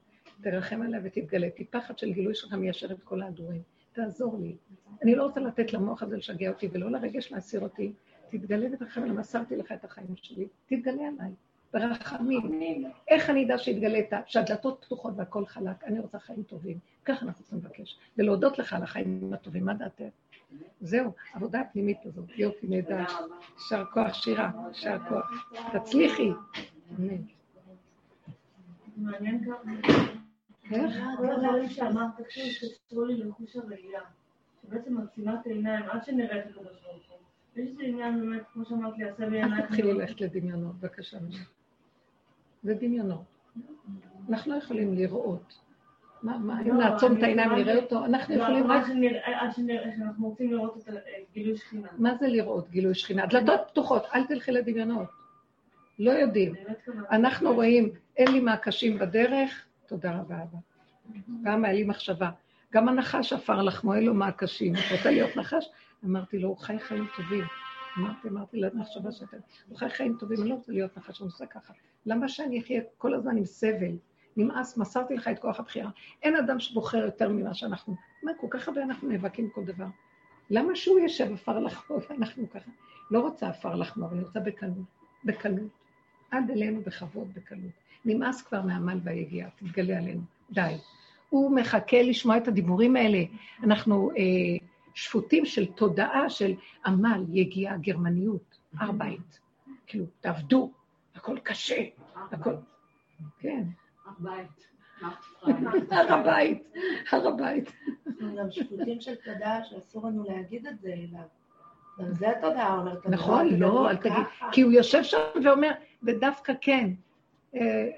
תרחם 0.41 0.81
עליה 0.81 0.99
ותתגלה. 1.03 1.49
טיפחת 1.49 1.99
של 1.99 2.11
גילוי 2.11 2.35
שלך 2.35 2.53
מיישר 2.53 2.91
את 2.91 3.03
כל 3.03 3.21
ההדורים. 3.21 3.61
תעזור 3.93 4.37
לי. 4.39 4.55
אני 5.03 5.15
לא 5.15 5.23
רוצה 5.23 5.39
לתת 5.39 5.73
למוח 5.73 6.03
הזה 6.03 6.17
לשגע 6.17 6.49
אותי 6.49 6.69
ולא 6.71 6.91
לרגש 6.91 7.31
להסיר 7.31 7.61
אותי. 7.61 7.93
תתגלה 8.29 8.67
ותרחם 8.73 9.01
עליה, 9.01 9.13
מסרתי 9.13 9.55
לך 9.55 9.71
את 9.71 9.85
החיים 9.85 10.15
שלי. 10.15 10.47
תתגלה 10.65 11.03
עליי. 11.07 11.31
ברחמים. 11.73 12.85
איך 13.07 13.29
אני 13.29 13.45
אדע 13.45 13.57
שהתגלית, 13.57 14.09
שהדלתות 14.25 14.85
פתוחות 14.85 15.13
והכל 15.17 15.45
חלק, 15.45 15.83
אני 15.83 15.99
רוצה 15.99 16.19
חיים 16.19 16.43
טובים. 16.43 16.79
ככה 17.05 17.25
אנחנו 17.25 17.43
צריכים 17.43 17.59
לבקש. 17.59 17.97
ולהודות 18.17 18.59
לך 18.59 18.73
על 18.73 18.83
החיים 18.83 19.33
הטובים, 19.33 19.65
מה 19.65 19.73
דעתך? 19.73 20.03
זהו, 20.81 21.11
עבודה 21.33 21.61
הפנימית 21.61 22.05
הזאת. 22.05 22.25
יופי, 22.35 22.67
נהדר. 22.67 23.03
יישר 23.55 23.85
כוח, 23.93 24.13
שירה, 24.13 24.51
יישר 24.67 24.97
כוח. 25.09 25.49
תצליחי. 25.73 26.31
אמן. 26.99 27.21
מעניין 28.97 29.45
כמה. 29.45 29.73
איך? 30.71 30.95
כל 31.17 31.31
הדברים 31.31 31.69
שאמרת 31.69 32.19
עכשיו 32.19 32.43
קשרו 32.87 33.05
לי 33.05 33.17
לחוש 33.17 33.55
הראייה, 33.55 34.01
שבעצם 34.61 34.97
עצימת 34.97 35.45
העיניים 35.45 35.85
עד 35.89 36.03
שנראה 36.05 36.39
את 36.39 36.45
הקדוש 36.45 36.63
ברוך 36.63 37.09
הוא. 37.09 37.17
יש 37.55 37.69
איזה 37.69 37.83
עניין 37.83 38.19
באמת, 38.19 38.41
כמו 38.53 38.65
שאמרת 38.65 38.97
לי, 38.97 39.09
עשה 39.09 39.23
אל 39.23 39.29
בעינייך. 39.29 39.65
תתחילי 39.65 39.93
ללכת 39.93 40.21
לדמיונות, 40.21 40.75
בבקשה. 40.75 41.17
זה 42.63 42.73
דמיונות. 42.73 43.23
אנחנו 44.29 44.51
לא 44.53 44.57
יכולים 44.57 44.93
לראות. 44.93 45.59
מה, 46.23 46.37
מה, 46.37 46.61
אם 46.61 46.67
לא, 46.67 46.73
נעצום 46.73 47.11
אני 47.11 47.19
את 47.19 47.23
העיניים 47.23 47.47
יכולה- 47.51 47.63
נראה 47.63 47.75
אותו, 47.83 48.05
אנחנו 48.05 48.35
לא, 48.35 48.43
יכולים 48.43 48.71
רק... 48.71 48.85
עד 49.25 49.51
שנראה 49.55 49.91
שאנחנו 49.97 50.27
רוצים 50.29 50.51
לראות 50.51 50.77
את 50.87 50.93
גילוי 51.33 51.57
שכינה. 51.57 51.87
מה 51.97 52.15
זה 52.19 52.27
לראות 52.27 52.69
גילוי 52.69 52.95
שכינה? 52.95 53.25
דלתות 53.25 53.59
פתוחות, 53.67 54.03
אל 54.15 54.25
תלכי 54.27 54.51
לדמיונות. 54.51 55.07
לא 55.99 56.11
יודעים. 56.11 56.53
אנחנו 57.11 57.53
רואים, 57.53 57.89
אין 58.17 58.27
לי 58.31 58.39
מעקשים 58.39 58.99
בדרך, 58.99 59.65
תודה 59.87 60.11
רבה 60.11 60.35
אבא. 60.35 60.57
גם 61.43 61.65
היה 61.65 61.73
לי 61.73 61.83
מחשבה. 61.83 62.29
גם 62.73 62.89
הנחש 62.89 63.33
עפר 63.33 63.61
לחמו, 63.61 63.93
אין 63.93 64.03
לו 64.05 64.13
מעקשים. 64.13 64.73
את 64.75 64.97
רוצה 64.97 65.11
להיות 65.11 65.37
נחש? 65.37 65.65
אמרתי 66.05 66.39
לו, 66.39 66.49
הוא 66.49 66.57
חי 66.57 66.79
חיים 66.79 67.07
טובים. 67.17 67.43
אמרתי, 67.97 68.27
אמרתי 68.27 68.57
למחשבה 68.57 69.11
שאתה, 69.11 69.37
הוא 69.67 69.77
חי 69.77 69.89
חיים 69.89 70.15
טובים, 70.19 70.41
אני 70.41 70.49
לא 70.49 70.55
רוצה 70.55 70.71
להיות 70.71 70.97
נחש, 70.97 71.21
אני 71.21 71.25
עושה 71.25 71.45
ככה. 71.45 71.73
למה 72.05 72.27
שאני 72.27 72.59
אחיה 72.59 72.81
כל 72.97 73.13
הזמן 73.13 73.37
עם 73.37 73.45
סבל? 73.45 73.97
נמאס, 74.37 74.77
מסרתי 74.77 75.15
לך 75.15 75.27
את 75.27 75.39
כוח 75.39 75.59
הבחירה. 75.59 75.89
אין 76.23 76.35
אדם 76.35 76.59
שבוחר 76.59 76.97
יותר 76.97 77.29
ממה 77.29 77.53
שאנחנו. 77.53 77.95
מה, 78.23 78.31
כל 78.39 78.47
כך 78.49 78.67
הרבה 78.67 78.83
אנחנו 78.83 79.09
נאבקים 79.09 79.49
כל 79.49 79.65
דבר. 79.65 79.85
למה 80.49 80.75
שהוא 80.75 80.99
ישב 80.99 81.33
עפר 81.33 81.59
לחמו 81.59 81.97
ואנחנו 82.09 82.49
ככה? 82.49 82.71
לא 83.11 83.19
רוצה 83.19 83.49
עפר 83.49 83.75
לחמו, 83.75 84.09
אני 84.11 84.23
רוצה 84.23 84.39
בקלות. 84.39 84.85
בקלות. 85.23 85.71
עד 86.31 86.51
אלינו 86.51 86.81
בכבוד, 86.81 87.33
בקלות. 87.33 87.71
נמאס 88.05 88.41
כבר 88.41 88.61
מעמל 88.61 88.99
והיגיעה, 89.03 89.49
תתגלה 89.49 89.97
עלינו. 89.97 90.21
די. 90.51 90.75
הוא 91.29 91.55
מחכה 91.55 92.01
לשמוע 92.01 92.37
את 92.37 92.47
הדיבורים 92.47 92.95
האלה. 92.95 93.23
אנחנו 93.63 94.11
אה, 94.11 94.67
שפוטים 94.97 95.45
של 95.45 95.65
תודעה 95.65 96.29
של 96.29 96.53
עמל, 96.85 97.23
יגיעה, 97.29 97.77
גרמניות, 97.77 98.57
הר 98.77 98.91
בית. 98.91 99.39
כאילו, 99.87 100.05
תעבדו, 100.19 100.71
הכל 101.15 101.39
קשה, 101.43 101.83
הכל... 102.31 102.55
כן, 103.39 103.63
הבית. 104.05 104.67
הר 105.91 106.13
הבית, 106.13 106.73
הר 107.11 107.27
הבית. 107.27 107.71
אנחנו 108.07 108.35
גם 108.35 108.51
שפוטים 108.51 109.01
של 109.01 109.15
תודעה 109.15 109.63
שאסור 109.63 110.07
לנו 110.07 110.23
להגיד 110.23 110.67
את 110.67 110.79
זה 110.79 110.89
אליו. 110.89 111.27
גם 111.99 112.13
זה 112.13 112.29
התודעה 112.29 112.77
אומרת. 112.77 113.05
נכון, 113.05 113.47
לא, 113.59 113.89
אל 113.89 113.97
תגיד. 113.97 114.25
כי 114.51 114.61
הוא 114.61 114.71
יושב 114.71 115.03
שם 115.03 115.17
ואומר, 115.43 115.71
ודווקא 116.03 116.53
כן, 116.61 116.89
אה, 117.55 117.89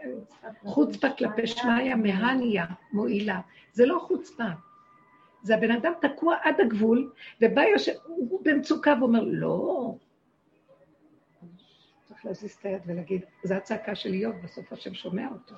חוצפה 0.63 1.07
כלפי 1.09 1.47
שמיא 1.47 1.95
מהניה 1.95 2.65
מועילה. 2.93 3.39
זה 3.71 3.85
לא 3.85 3.99
חוצפה. 4.07 4.49
זה 5.43 5.55
הבן 5.55 5.71
אדם 5.71 5.93
תקוע 6.01 6.35
עד 6.43 6.61
הגבול, 6.61 7.11
ובא 7.41 7.61
יושב, 7.61 7.93
הוא 8.05 8.41
במצוקה 8.43 8.93
ואומר, 8.99 9.23
לא. 9.23 9.95
צריך 12.03 12.25
להזיז 12.25 12.51
את 12.51 12.65
היד 12.65 12.81
ולהגיד, 12.85 13.21
זו 13.43 13.53
הצעקה 13.53 13.95
של 13.95 14.13
איוב, 14.13 14.35
בסוף 14.43 14.73
השם 14.73 14.93
שומע 14.93 15.27
אותו. 15.31 15.55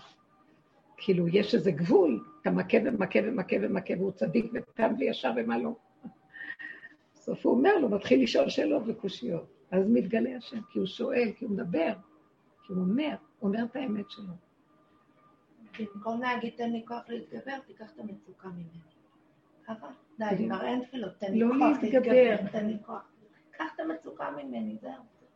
כאילו, 0.97 1.27
יש 1.27 1.55
איזה 1.55 1.71
גבול, 1.71 2.23
אתה 2.41 2.51
מכה 2.51 2.77
ומכה 2.85 3.19
ומכה 3.23 3.55
ומכה, 3.61 3.93
והוא 3.97 4.11
צדיק 4.11 4.51
ותם 4.53 4.93
וישר 4.99 5.31
ומה 5.37 5.57
לא. 5.57 5.75
בסוף 7.13 7.45
הוא 7.45 7.53
אומר 7.53 7.77
לו, 7.77 7.89
מתחיל 7.89 8.23
לשאול 8.23 8.49
שאלות 8.49 8.83
וקושיות. 8.87 9.61
אז 9.71 9.89
מתגלה 9.89 10.37
השם, 10.37 10.61
כי 10.71 10.79
הוא 10.79 10.87
שואל, 10.87 11.31
כי 11.35 11.45
הוא 11.45 11.53
מדבר, 11.53 11.93
כי 12.63 12.73
הוא 12.73 12.81
אומר, 12.81 13.15
הוא 13.39 13.49
אומר 13.49 13.63
את 13.63 13.75
האמת 13.75 14.09
שלו. 14.09 14.33
במקום 15.79 16.21
להגיד 16.21 16.53
תן 16.57 16.71
לי 16.71 16.83
כוח 16.87 17.01
להתגבר, 17.09 17.59
תיקח 17.67 17.91
את 17.93 17.99
המצוקה 17.99 18.47
ממני. 18.47 19.00
ככה? 19.75 19.87
די, 20.19 20.47
כבר 20.47 20.61
אין 20.61 20.83
תפילות, 20.83 21.11
תן 21.17 21.31
לי 21.31 21.39
לא 21.39 21.53
כוח 21.59 21.77
להתגבר. 21.83 22.35
תן 22.51 22.65
לי 22.65 22.77
כוח. 22.85 23.01
קח 23.51 23.65
את 23.75 23.79
המצוקה 23.79 24.31
ממני, 24.31 24.77
זהו. 24.81 24.91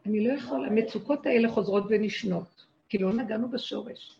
אני 0.06 0.28
לא 0.28 0.34
יכול, 0.34 0.66
המצוקות 0.66 1.26
האלה 1.26 1.50
חוזרות 1.50 1.84
ונשנות, 1.90 2.66
כי 2.90 2.98
לא 2.98 3.14
נגענו 3.14 3.50
בשורש. 3.50 4.20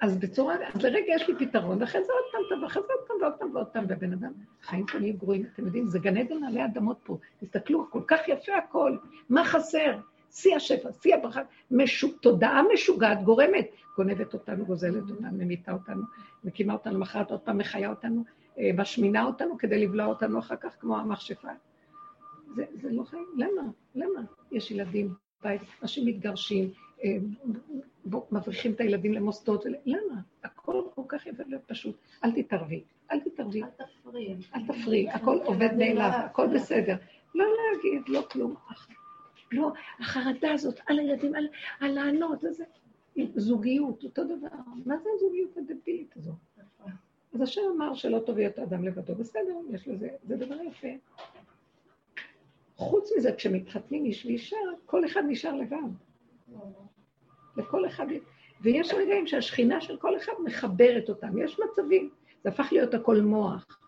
אז 0.00 0.16
בצורה, 0.18 0.54
אז 0.74 0.82
לרגע 0.82 1.14
יש 1.14 1.28
לי 1.28 1.34
פתרון, 1.38 1.80
ואחרי 1.80 2.04
זה 2.04 2.12
עוד 2.12 2.24
פעם 2.32 2.40
טוב, 2.50 2.62
ואחרי 2.62 2.82
זה 2.86 2.92
עוד 2.92 3.06
פעם 3.06 3.16
ועוד 3.20 3.34
פעם 3.38 3.54
ועוד 3.54 3.66
פעם, 3.66 3.84
ובן 3.88 4.12
אדם, 4.12 4.32
חיים 4.62 4.86
פה 4.86 4.98
נהיים 4.98 5.16
גרועים, 5.16 5.46
אתם 5.52 5.66
יודעים, 5.66 5.86
זה 5.86 5.98
גן 5.98 6.16
עדן 6.16 6.44
עלי 6.44 6.64
אדמות 6.64 6.98
פה, 7.04 7.18
תסתכלו, 7.40 7.90
כל 7.90 8.00
כך 8.06 8.28
יפה 8.28 8.56
הכל, 8.56 8.96
מה 9.28 9.44
חסר? 9.44 9.98
שיא 10.32 10.56
השפע, 10.56 10.88
שיא 11.02 11.14
הברכה, 11.14 11.40
משו, 11.70 12.08
תודעה 12.12 12.62
משוגעת, 12.74 13.22
גורמת, 13.22 13.66
גונבת 13.96 14.34
אותנו, 14.34 14.66
גוזלת 14.66 15.10
אותנו, 15.10 15.28
ממיתה 15.32 15.72
אותנו, 15.72 16.02
מקימה 16.44 16.72
אותנו, 16.72 16.98
מחרת 16.98 17.30
עוד 17.30 17.40
פעם 17.40 17.58
מחיה 17.58 17.90
אותנו, 17.90 18.24
משמינה 18.58 19.24
אותנו 19.24 19.58
כדי 19.58 19.86
לבלוע 19.86 20.06
אותנו 20.06 20.38
אחר 20.38 20.56
כך 20.56 20.76
כמו 20.80 20.98
המכשפה. 20.98 21.48
זה, 22.54 22.64
זה 22.72 22.90
לא 22.90 23.02
חיים, 23.04 23.26
למה? 23.36 23.62
למה? 23.94 24.20
יש 24.52 24.70
ילדים, 24.70 25.14
בית, 25.42 25.60
אנשים 25.82 26.06
מתגרשים, 26.06 26.70
אה, 27.04 27.16
מבריחים 28.32 28.72
את 28.72 28.80
הילדים 28.80 29.12
למוסדות, 29.12 29.64
למה? 29.86 30.20
הכל 30.44 30.82
כל 30.94 31.02
כך 31.08 31.26
יפה 31.26 31.42
ופשוט. 31.52 31.96
אל 32.24 32.42
תתערבי, 32.42 32.84
אל 33.12 33.20
תתערבי, 33.20 33.62
אל 33.62 33.68
תפריעי. 33.68 34.36
אל 34.54 34.60
תפריעי, 34.66 35.10
הכל 35.10 35.38
עובד 35.44 35.70
מאליו, 35.78 36.10
הכל 36.14 36.46
בסדר. 36.54 36.96
לא 37.34 37.44
להגיד, 37.44 38.08
לא 38.08 38.26
כלום. 38.30 38.54
לא, 39.52 39.72
החרדה 40.00 40.52
הזאת 40.52 40.80
על 40.86 40.98
הילדים, 40.98 41.32
על, 41.34 41.48
לענות, 41.80 42.40
זה 42.40 42.64
זוגיות, 43.36 44.04
אותו 44.04 44.24
דבר. 44.24 44.48
מה 44.86 44.96
זה 44.98 45.08
הזוגיות 45.14 45.56
הדבילית 45.56 46.16
הזאת? 46.16 46.34
אז 47.34 47.40
השם 47.40 47.60
אמר 47.76 47.94
שלא 47.94 48.18
טוב 48.18 48.36
להיות 48.36 48.58
אדם 48.58 48.84
לבדו, 48.84 49.14
בסדר, 49.14 49.56
יש 49.70 49.88
לזה, 49.88 50.08
זה 50.22 50.36
דבר 50.36 50.54
יפה. 50.62 50.88
חוץ 52.76 53.10
מזה, 53.16 53.32
כשמתחתנים 53.32 54.04
איש 54.04 54.26
ואישה, 54.26 54.56
כל 54.86 55.04
אחד 55.04 55.22
נשאר 55.28 55.54
לבד. 55.54 55.76
לכל 57.56 57.86
אחד, 57.86 58.06
ויש 58.60 58.94
רגעים 58.94 59.26
שהשכינה 59.26 59.80
של 59.80 59.96
כל 59.96 60.16
אחד 60.16 60.32
מחברת 60.44 61.08
אותם, 61.08 61.38
יש 61.38 61.60
מצבים, 61.60 62.10
זה 62.44 62.48
הפך 62.48 62.68
להיות 62.72 62.94
הכל 62.94 63.20
מוח. 63.20 63.80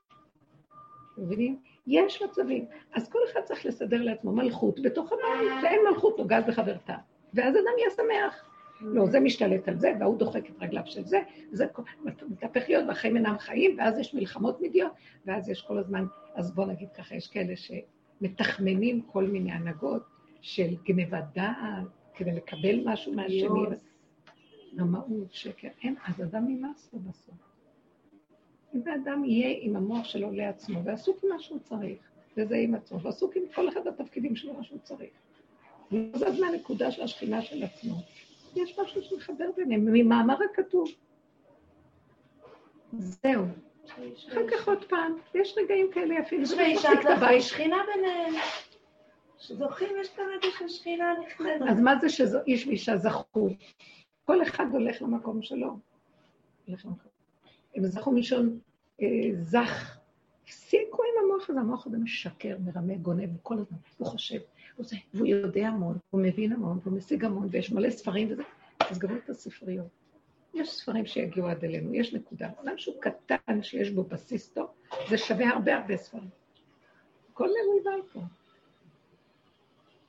אתם 1.15 1.23
מבינים? 1.23 1.59
יש 1.87 2.23
מצבים. 2.23 2.67
אז 2.95 3.09
כל 3.09 3.19
אחד 3.31 3.41
צריך 3.45 3.67
לסדר 3.67 4.03
לעצמו 4.03 4.33
מלכות 4.33 4.81
בתוך 4.83 5.13
הבית, 5.13 5.53
ואין 5.63 5.81
מלכות 5.91 6.19
נוגעת 6.19 6.47
בחברתה. 6.47 6.97
ואז 7.35 7.55
אדם 7.55 7.79
יהיה 7.79 7.91
שמח. 7.91 8.56
לא, 8.81 9.07
זה 9.07 9.21
משתלט 9.21 9.69
על 9.69 9.79
זה, 9.79 9.93
וההוא 10.01 10.19
דוחק 10.19 10.51
את 10.51 10.63
רגליו 10.63 10.83
של 10.87 11.05
זה, 11.05 11.21
וזה 11.53 11.67
מתהפך 12.29 12.65
להיות, 12.69 12.85
והחיים 12.89 13.17
אינם 13.17 13.39
חיים, 13.39 13.79
ואז 13.79 13.99
יש 13.99 14.15
מלחמות 14.15 14.61
מידיות, 14.61 14.93
ואז 15.27 15.49
יש 15.49 15.63
כל 15.63 15.79
הזמן, 15.79 16.05
אז 16.35 16.55
בוא 16.55 16.67
נגיד 16.67 16.89
ככה, 16.91 17.15
יש 17.15 17.29
כאלה 17.29 17.55
שמתחמנים 17.57 19.01
כל 19.01 19.25
מיני 19.25 19.53
הנהגות 19.53 20.03
של 20.41 20.75
גנבת 20.85 21.25
דעת, 21.35 21.87
כדי 22.15 22.33
לקבל 22.33 22.81
משהו 22.85 23.13
מהשני, 23.13 23.65
רמאות, 24.79 25.33
שקר, 25.33 25.69
אין, 25.83 25.95
אז 26.07 26.23
אדם 26.23 26.45
נמאס 26.49 26.91
לו 26.93 26.99
בסוף. 26.99 27.35
אם 28.75 28.81
האדם 28.87 29.25
יהיה 29.25 29.59
עם 29.61 29.77
המוח 29.77 30.05
שלו 30.05 30.33
לעצמו, 30.33 30.85
ועסוק 30.85 31.25
עם 31.25 31.31
מה 31.31 31.39
שהוא 31.39 31.59
צריך, 31.59 31.99
וזה 32.37 32.57
עם 32.57 32.75
עצמו, 32.75 33.01
ועסוק 33.01 33.37
עם 33.37 33.43
כל 33.55 33.69
אחד 33.69 33.87
התפקידים 33.87 34.37
שלו, 34.37 34.55
מה 34.55 34.65
שהוא 34.65 34.79
צריך. 34.83 35.11
וזה 35.93 36.27
הזמן 36.27 36.47
הנקודה 36.47 36.91
של 36.91 37.03
השכינה 37.03 37.43
של 37.43 37.63
עצמו. 37.63 37.95
יש 38.57 38.79
משהו 38.79 39.03
שמחבר 39.03 39.51
ביניהם, 39.57 39.85
ממאמר 39.85 40.37
הכתוב. 40.53 40.89
זהו. 42.93 43.45
אחר 44.29 44.51
כך 44.51 44.69
עוד 44.69 44.85
פעם, 44.85 45.13
יש 45.35 45.55
רגעים 45.59 45.87
כאלה 45.93 46.15
יפים, 46.15 46.43
יש 46.43 46.85
את 46.85 47.07
הבית. 47.17 47.43
שכינה 47.43 47.77
ביניהם. 47.95 48.35
זוכים, 49.41 49.89
יש 50.01 50.09
כאן 50.09 50.25
איזושהי 50.43 50.69
שכינה 50.69 51.15
נכנסת. 51.27 51.65
אז 51.71 51.81
מה 51.81 51.99
זה 52.01 52.09
שאיש 52.09 52.67
ואישה 52.67 52.97
זכו? 52.97 53.49
כל 54.25 54.43
אחד 54.43 54.67
הולך 54.73 55.03
למקום 55.03 55.43
שלו. 55.43 55.79
הם 57.75 57.87
זכו 57.87 58.13
מלשון 58.13 58.59
אה, 59.03 59.07
זך. 59.43 59.99
הפסיקו 60.45 61.03
עם 61.03 61.25
המוח 61.25 61.51
הזה, 61.51 61.61
המוח 61.61 61.87
הזה 61.87 61.99
משקר, 61.99 62.57
מרמה, 62.65 62.95
גונב, 62.95 63.31
כל 63.43 63.55
הזמן. 63.55 63.79
הוא 63.99 64.07
חושב, 64.07 64.39
הוא 64.77 64.87
זה, 64.87 64.97
והוא 65.15 65.27
יודע 65.27 65.69
המון, 65.69 65.99
הוא 66.11 66.23
מבין 66.23 66.53
המון, 66.53 66.79
והוא 66.83 66.97
משיג 66.97 67.25
המון, 67.25 67.49
ויש 67.51 67.73
מלא 67.73 67.91
ספרים 67.91 68.33
וזה. 68.33 68.43
אז 68.91 68.99
גמרו 68.99 69.17
את 69.17 69.31
הספריות. 69.31 69.89
יש 70.55 70.71
ספרים 70.71 71.07
שיגיעו 71.07 71.49
עד 71.49 71.65
אלינו, 71.65 71.95
יש 71.95 72.15
נקודה. 72.15 72.49
משהו 72.65 72.95
קטן 73.01 73.63
שיש 73.63 73.91
בו 73.91 74.03
בסיס 74.03 74.49
טוב, 74.49 74.71
זה 75.09 75.19
שווה 75.19 75.49
הרבה 75.49 75.77
הרבה 75.77 75.97
ספרים. 75.97 76.29
כל 77.33 77.49
מבולבל 77.49 78.09
פה. 78.13 78.21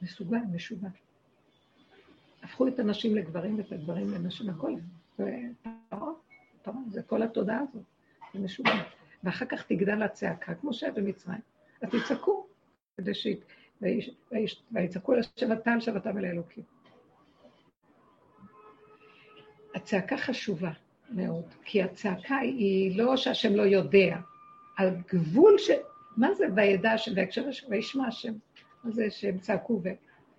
משוגע, 0.02 0.40
משוגע. 0.54 0.90
הפכו 2.44 2.68
את 2.68 2.80
הנשים 2.80 3.16
לגברים 3.16 3.58
ואת 3.58 3.72
הגברים 3.72 4.08
לנשים, 4.14 4.50
הכל. 4.50 4.74
זה 6.88 7.04
כל 7.08 7.24
התודעה 7.24 7.60
הזאת. 7.60 7.84
זה 8.34 8.40
משוגע. 8.40 8.84
ואחר 9.24 9.46
כך 9.46 9.64
תגדל 9.64 10.04
הצעקה, 10.04 10.56
כמו 10.56 10.74
שהיה 10.74 10.92
במצרים. 10.92 11.40
אז 11.82 11.90
תצעקו, 11.90 12.48
כדי 12.98 13.14
ויצעקו 14.72 15.14
אל 15.14 15.22
שבתם, 15.36 15.80
שבתם 15.80 16.18
אל 16.18 16.26
האלוקים. 16.26 16.64
הצעקה 19.76 20.18
חשובה 20.18 20.72
מאוד, 21.10 21.46
כי 21.64 21.84
הצעקה 21.84 22.38
היא 22.38 22.98
לא 22.98 23.18
שהשם 23.18 23.56
לא 23.56 23.62
יודע, 23.62 24.18
על 24.78 24.90
גבול 25.14 25.58
ש... 25.58 25.70
מה 26.18 26.34
זה 26.34 26.46
וידע 26.56 26.92
השם, 26.92 27.16
בהקשר 27.16 27.52
של 27.52 27.68
וישמע 27.70 28.08
השם? 28.08 28.34
מה 28.84 28.92
זה 28.92 29.10
שהם 29.10 29.38
צעקו? 29.38 29.82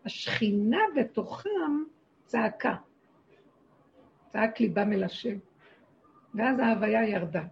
והשכינה 0.05 0.81
בתוכם 0.97 1.83
צעקה. 2.27 2.75
צעק 4.29 4.61
ליבם 4.61 4.93
אל 4.93 5.05
השם. 5.05 5.39
ואז 6.35 6.59
ההוויה 6.59 7.09
ירדה. 7.09 7.45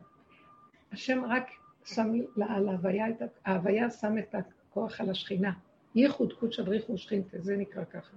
השם 0.93 1.25
רק 1.25 1.51
שם 1.85 2.13
על 2.49 2.69
ההוויה, 2.69 3.07
ההוויה 3.45 3.91
שם 3.91 4.19
את 4.19 4.35
הכוח 4.35 5.01
על 5.01 5.11
השכינה. 5.11 5.53
ייחוד 5.97 6.33
קודש 6.33 6.61
אבריחו 6.61 6.99
שכינתה, 6.99 7.37
זה 7.41 7.57
נקרא 7.57 7.85
ככה. 7.85 8.17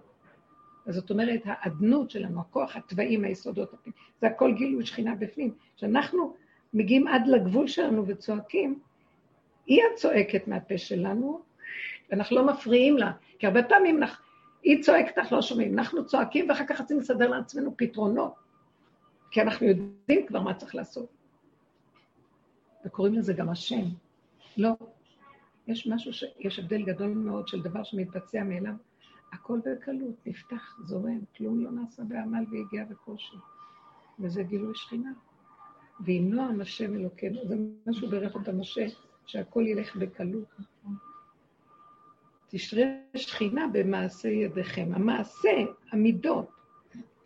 אז 0.86 0.96
זאת 0.96 1.10
אומרת, 1.10 1.42
האדנות 1.46 2.10
שלנו, 2.10 2.42
הכוח, 2.42 2.76
התוואים, 2.76 3.24
היסודות, 3.24 3.72
זה 4.22 4.28
הכל 4.28 4.54
גילוי 4.54 4.86
שכינה 4.86 5.16
בפנים. 5.16 5.54
כשאנחנו 5.76 6.36
מגיעים 6.74 7.08
עד 7.08 7.28
לגבול 7.28 7.68
שלנו 7.68 8.08
וצועקים, 8.08 8.80
היא 9.66 9.82
הצועקת 9.94 10.48
מהפה 10.48 10.78
שלנו, 10.78 11.42
ואנחנו 12.10 12.36
לא 12.36 12.48
מפריעים 12.48 12.98
לה. 12.98 13.12
כי 13.40 13.48
הרבה 13.48 13.64
פעמים 13.64 13.98
אנחנו, 13.98 14.26
היא 14.64 14.84
צועקת, 14.84 15.18
אנחנו 15.18 15.36
לא 15.36 15.42
שומעים. 15.42 15.80
אנחנו 15.80 16.06
צועקים 16.06 16.50
ואחר 16.50 16.66
כך 16.66 16.82
רוצים 16.82 17.00
לסדר 17.00 17.30
לעצמנו 17.30 17.74
פתרונות. 17.78 18.34
כי 19.32 19.42
אנחנו 19.42 19.66
יודעים 19.66 20.26
כבר 20.28 20.42
מה 20.42 20.54
צריך 20.54 20.76
לעשות. 20.76 21.10
וקוראים 22.86 23.14
לזה 23.14 23.34
גם 23.34 23.50
השם. 23.50 23.84
לא. 24.58 24.70
יש 25.70 25.88
משהו, 25.88 26.14
ש... 26.14 26.24
יש 26.40 26.60
הבדל 26.60 26.84
גדול 26.84 27.14
מאוד 27.14 27.48
של 27.48 27.62
דבר 27.62 27.84
שמתבצע 27.84 28.44
מאליו. 28.44 28.74
הכל 29.34 29.60
בקלות, 29.66 30.16
נפתח, 30.26 30.80
זורם, 30.84 31.20
כלום 31.38 31.64
לא 31.64 31.72
נעשה 31.72 32.04
בעמל 32.04 32.46
והגיע 32.52 32.86
בקושי. 32.86 33.38
וזה 34.20 34.44
גילוי 34.44 34.76
שכינה. 34.76 35.12
ואם 36.06 36.30
נועם 36.30 36.62
השם 36.62 36.96
אלוקינו, 36.96 37.48
זה 37.48 37.56
משהו 37.88 38.10
בירך 38.10 38.36
אותה 38.36 38.52
משה, 38.52 38.86
שהכל 39.26 39.64
ילך 39.68 39.96
בקלות. 39.96 40.56
תשרה 42.48 42.84
שכינה 43.16 43.68
במעשה 43.74 44.28
ידיכם. 44.28 44.90
המעשה, 44.94 45.50
המידות, 45.92 46.50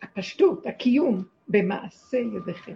הפשטות, 0.02 0.66
הקיום, 0.66 1.24
במעשה 1.48 2.18
ידיכם. 2.18 2.74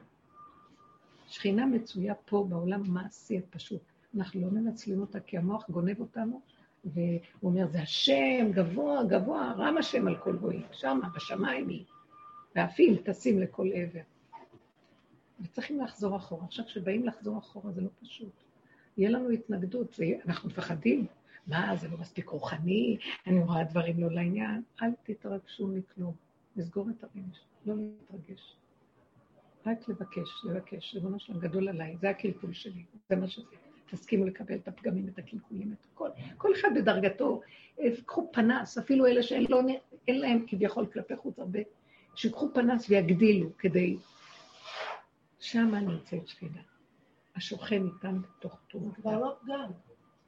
שכינה 1.27 1.67
מצויה 1.67 2.15
פה 2.15 2.47
בעולם 2.49 2.83
המעשי 2.85 3.39
הפשוט. 3.39 3.98
אנחנו 4.17 4.41
לא 4.41 4.51
מנצלים 4.51 5.01
אותה 5.01 5.21
כי 5.21 5.39
המוח 5.39 5.71
גונב 5.71 6.01
אותנו, 6.01 6.41
והוא 6.85 7.11
אומר, 7.43 7.67
זה 7.67 7.83
השם, 7.83 8.51
גבוה, 8.53 9.05
גבוה, 9.05 9.53
רם 9.57 9.77
השם 9.77 10.09
על 10.09 10.17
כל 10.17 10.37
גויים, 10.37 10.67
שמה, 10.73 11.09
בשמיים 11.09 11.69
היא. 11.69 11.85
ואפים 12.57 12.97
טסים 12.97 13.41
לכל 13.41 13.69
עבר. 13.75 14.01
וצריכים 15.41 15.81
לחזור 15.81 16.17
אחורה. 16.17 16.45
עכשיו, 16.45 16.65
כשבאים 16.65 17.07
לחזור 17.07 17.39
אחורה 17.39 17.73
זה 17.73 17.81
לא 17.81 17.89
פשוט. 18.01 18.33
יהיה 18.97 19.11
לנו 19.11 19.31
התנגדות, 19.31 19.95
זה, 19.95 20.05
אנחנו 20.27 20.49
מפחדים. 20.49 21.07
מה, 21.47 21.77
זה 21.77 21.89
לא 21.89 21.99
מספיק 21.99 22.29
רוחני, 22.29 22.99
אני 23.27 23.41
רואה 23.41 23.65
דברים 23.65 24.01
לא 24.01 24.11
לעניין. 24.11 24.63
אל 24.83 24.91
תתרגשו 25.03 25.67
מכלום. 25.67 26.15
לסגור 26.57 26.91
את 26.91 27.05
הרגש, 27.05 27.41
לא 27.67 27.75
להתרגש. 27.77 28.57
רק 29.67 29.89
לבקש, 29.89 30.45
לבקש, 30.45 30.95
ריבונו 30.95 31.21
שלום 31.21 31.39
גדול 31.39 31.69
עליי, 31.69 31.97
זה 32.01 32.11
הקלקול 32.11 32.53
שלי, 32.53 32.85
זה 33.09 33.17
מה 33.17 33.29
שזה. 33.29 33.68
תסכימו 33.91 34.25
לקבל 34.25 34.55
את 34.55 34.69
הפגמים, 34.69 35.09
את 35.09 35.19
הקלקולים, 35.19 35.73
את 35.73 35.87
הכל. 35.93 36.09
כל 36.37 36.53
אחד 36.53 36.69
בדרגתו, 36.75 37.41
אה, 37.81 37.89
קחו 38.07 38.31
פנס, 38.33 38.79
אפילו 38.79 39.07
אלה 39.07 39.23
שאין 39.23 39.47
לא, 39.49 39.63
להם 40.09 40.45
כביכול 40.47 40.87
כלפי 40.87 41.17
חוץ 41.17 41.39
הרבה, 41.39 41.61
שיקחו 42.15 42.51
פנס 42.55 42.91
ויגדילו 42.91 43.51
כדי... 43.59 43.97
שמה 45.41 45.81
נמצאת 45.81 46.29
שכינה. 46.29 46.61
השוכן 47.37 47.85
איתם 47.85 48.23
בתוך 48.23 48.53
זה 48.53 48.59
טוב. 48.69 48.95
כבר 48.95 49.21
לא 49.21 49.37
פגם. 49.43 49.71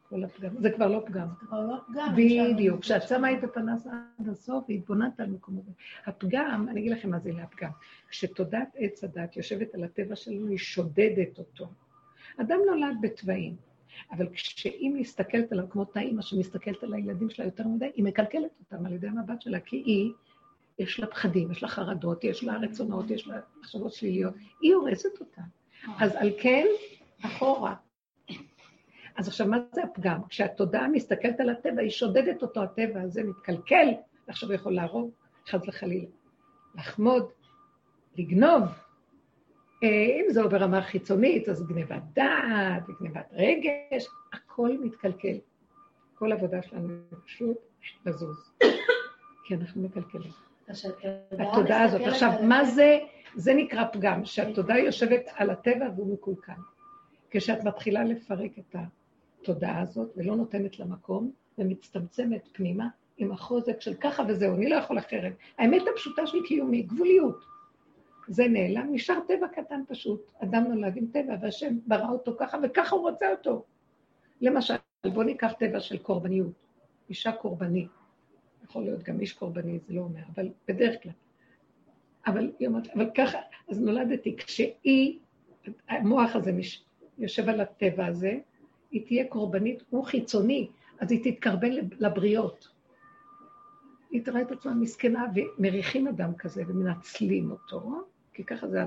כל 0.08 0.24
הפגם. 0.24 0.50
זה 0.60 0.70
כבר 0.70 0.88
לא 0.88 1.02
פגם. 1.06 1.28
זה 1.40 1.46
כבר 1.46 1.60
לא 1.60 1.76
פגם. 1.88 2.14
בדיוק. 2.16 2.80
כשאת 2.80 3.02
שמה 3.02 3.32
את 3.32 3.44
הפנס 3.44 3.86
עד 3.86 4.28
הסוף 4.28 4.64
והתבוננת 4.68 5.20
על 5.20 5.26
מקומות. 5.26 5.64
הפגם, 6.06 6.66
אני 6.70 6.80
אגיד 6.80 6.92
לכם 6.92 7.10
מה 7.10 7.18
זה 7.18 7.32
להפגם. 7.32 7.70
כשתודעת 8.08 8.68
עץ 8.74 9.04
הדת 9.04 9.36
יושבת 9.36 9.74
על 9.74 9.84
הטבע 9.84 10.16
שלנו, 10.16 10.48
היא 10.48 10.58
שודדת 10.58 11.38
אותו. 11.38 11.68
אדם 12.36 12.58
נולד 12.66 12.96
בתוואים, 13.00 13.56
אבל 14.12 14.28
כשהיא 14.32 14.90
מסתכלת 14.94 15.52
עליו, 15.52 15.70
כמו 15.70 15.82
אותה 15.82 16.00
אימא 16.00 16.22
שמסתכלת 16.22 16.82
על 16.82 16.94
הילדים 16.94 17.30
שלה 17.30 17.44
יותר 17.44 17.68
מדי, 17.68 17.90
היא 17.94 18.04
מקלקלת 18.04 18.50
אותם 18.60 18.86
על 18.86 18.92
ידי 18.92 19.08
המבט 19.08 19.42
שלה, 19.42 19.60
כי 19.60 19.76
היא, 19.76 20.12
יש 20.78 21.00
לה 21.00 21.06
פחדים, 21.06 21.52
יש 21.52 21.62
לה 21.62 21.68
חרדות, 21.68 22.24
יש 22.24 22.44
לה 22.44 22.56
רצונות, 22.56 23.10
יש 23.10 23.28
לה 23.28 23.36
מחשבות 23.60 23.92
שליליות, 23.92 24.34
היא 24.60 24.74
הורסת 24.74 25.20
אותם. 25.20 25.42
אז 25.98 26.16
על 26.16 26.30
כן, 26.40 26.66
אחורה. 27.24 27.74
אז 29.16 29.28
עכשיו, 29.28 29.46
מה 29.46 29.58
זה 29.72 29.82
הפגם? 29.82 30.20
כשהתודעה 30.28 30.88
מסתכלת 30.88 31.40
על 31.40 31.50
הטבע, 31.50 31.82
היא 31.82 31.90
שודדת 31.90 32.42
אותו, 32.42 32.62
הטבע 32.62 33.00
הזה 33.02 33.22
מתקלקל, 33.24 33.88
ועכשיו 34.28 34.48
הוא 34.48 34.54
יכול 34.54 34.74
להרוג, 34.74 35.10
חס 35.48 35.60
וחלילה. 35.68 36.06
לחמוד, 36.74 37.24
לגנוב. 38.16 38.62
אם 39.82 40.24
זה 40.28 40.42
ברמה 40.42 40.82
חיצונית, 40.82 41.48
אז 41.48 41.66
גניבת 41.66 42.02
דעת, 42.12 42.82
גניבת 43.00 43.32
רגש, 43.32 44.06
הכל 44.32 44.70
מתקלקל. 44.80 45.36
כל 46.14 46.32
העבודה 46.32 46.62
שלנו 46.62 46.88
פשוט 47.24 47.56
לזוז, 48.06 48.52
כי 49.44 49.54
אנחנו 49.54 49.82
מקלקלים. 49.82 50.32
התודעה 51.38 51.82
הזאת. 51.82 52.00
עכשיו, 52.00 52.30
מה 52.42 52.64
זה, 52.64 52.98
זה 53.34 53.54
נקרא 53.54 53.84
פגם, 53.92 54.24
שהתודעה 54.24 54.78
יושבת 54.78 55.28
על 55.34 55.50
הטבע 55.50 55.86
והוא 55.96 56.14
מקולקל. 56.14 56.52
כשאת 57.30 57.64
מתחילה 57.64 58.04
לפרק 58.04 58.50
את 58.58 58.76
התודעה 59.42 59.80
הזאת 59.80 60.08
ולא 60.16 60.36
נותנת 60.36 60.78
לה 60.78 60.86
מקום, 60.86 61.30
ומצטמצמת 61.58 62.48
פנימה 62.52 62.88
עם 63.16 63.32
החוזק 63.32 63.80
של 63.80 63.94
ככה 63.94 64.22
וזהו, 64.28 64.56
אני 64.56 64.68
לא 64.68 64.76
יכול 64.76 64.98
אחרת. 64.98 65.32
האמת 65.58 65.82
הפשוטה 65.92 66.26
של 66.26 66.38
קיומי, 66.46 66.82
גבוליות. 66.82 67.44
זה 68.30 68.48
נעלם, 68.48 68.88
נשאר 68.92 69.20
טבע 69.28 69.48
קטן 69.48 69.82
פשוט. 69.88 70.30
אדם 70.42 70.64
נולד 70.64 70.96
עם 70.96 71.06
טבע, 71.12 71.34
והשם 71.40 71.78
ברא 71.86 72.08
אותו 72.10 72.32
ככה, 72.38 72.58
וככה 72.62 72.96
הוא 72.96 73.10
רוצה 73.10 73.30
אותו. 73.30 73.64
למשל, 74.40 74.74
בואו 75.06 75.22
ניקח 75.22 75.52
טבע 75.58 75.80
של 75.80 75.98
קורבניות. 75.98 76.52
אישה 77.08 77.32
קורבנית. 77.32 77.88
יכול 78.64 78.82
להיות 78.82 79.02
גם 79.02 79.20
איש 79.20 79.32
קורבני, 79.32 79.78
זה 79.86 79.94
לא 79.94 80.00
אומר, 80.00 80.20
אבל 80.34 80.48
בדרך 80.68 81.02
כלל. 81.02 81.12
אבל 82.26 82.52
היא 82.58 82.68
אומרת, 82.68 82.86
אבל 82.94 83.10
ככה, 83.16 83.38
אז 83.68 83.80
נולדתי, 83.80 84.36
כשהיא, 84.36 85.18
המוח 85.88 86.36
הזה 86.36 86.52
מש, 86.52 86.84
יושב 87.18 87.48
על 87.48 87.60
הטבע 87.60 88.06
הזה, 88.06 88.38
היא 88.90 89.06
תהיה 89.06 89.28
קורבנית, 89.28 89.82
הוא 89.90 90.04
חיצוני, 90.04 90.68
אז 90.98 91.12
היא 91.12 91.32
תתקרבן 91.32 91.70
לבריות. 91.98 92.68
היא 94.10 94.24
תראה 94.24 94.42
את 94.42 94.50
עצמה 94.50 94.74
מסכנה, 94.74 95.26
ומריחים 95.34 96.08
אדם 96.08 96.34
כזה 96.34 96.62
ומנצלים 96.68 97.50
אותו, 97.50 98.09
כי 98.32 98.44
ככה 98.44 98.68
זה 98.68 98.82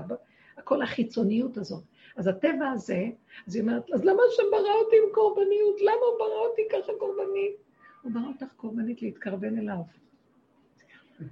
הכל 0.56 0.82
החיצוניות 0.82 1.56
הזאת. 1.56 1.84
אז 2.16 2.26
הטבע 2.26 2.70
הזה, 2.72 3.04
אז 3.46 3.54
היא 3.54 3.62
אומרת, 3.62 3.90
אז 3.94 4.04
למה 4.04 4.22
השם 4.28 4.42
ברא 4.50 4.74
אותי 4.84 4.96
עם 4.96 5.14
קורבניות? 5.14 5.80
למה 5.80 6.06
הוא 6.10 6.18
ברא 6.18 6.48
אותי 6.50 6.62
ככה 6.72 6.92
קורבנית? 6.98 7.56
הוא 8.02 8.12
ברא 8.12 8.26
אותך 8.28 8.52
קורבנית 8.56 9.02
להתקרבן 9.02 9.58
אליו. 9.58 9.80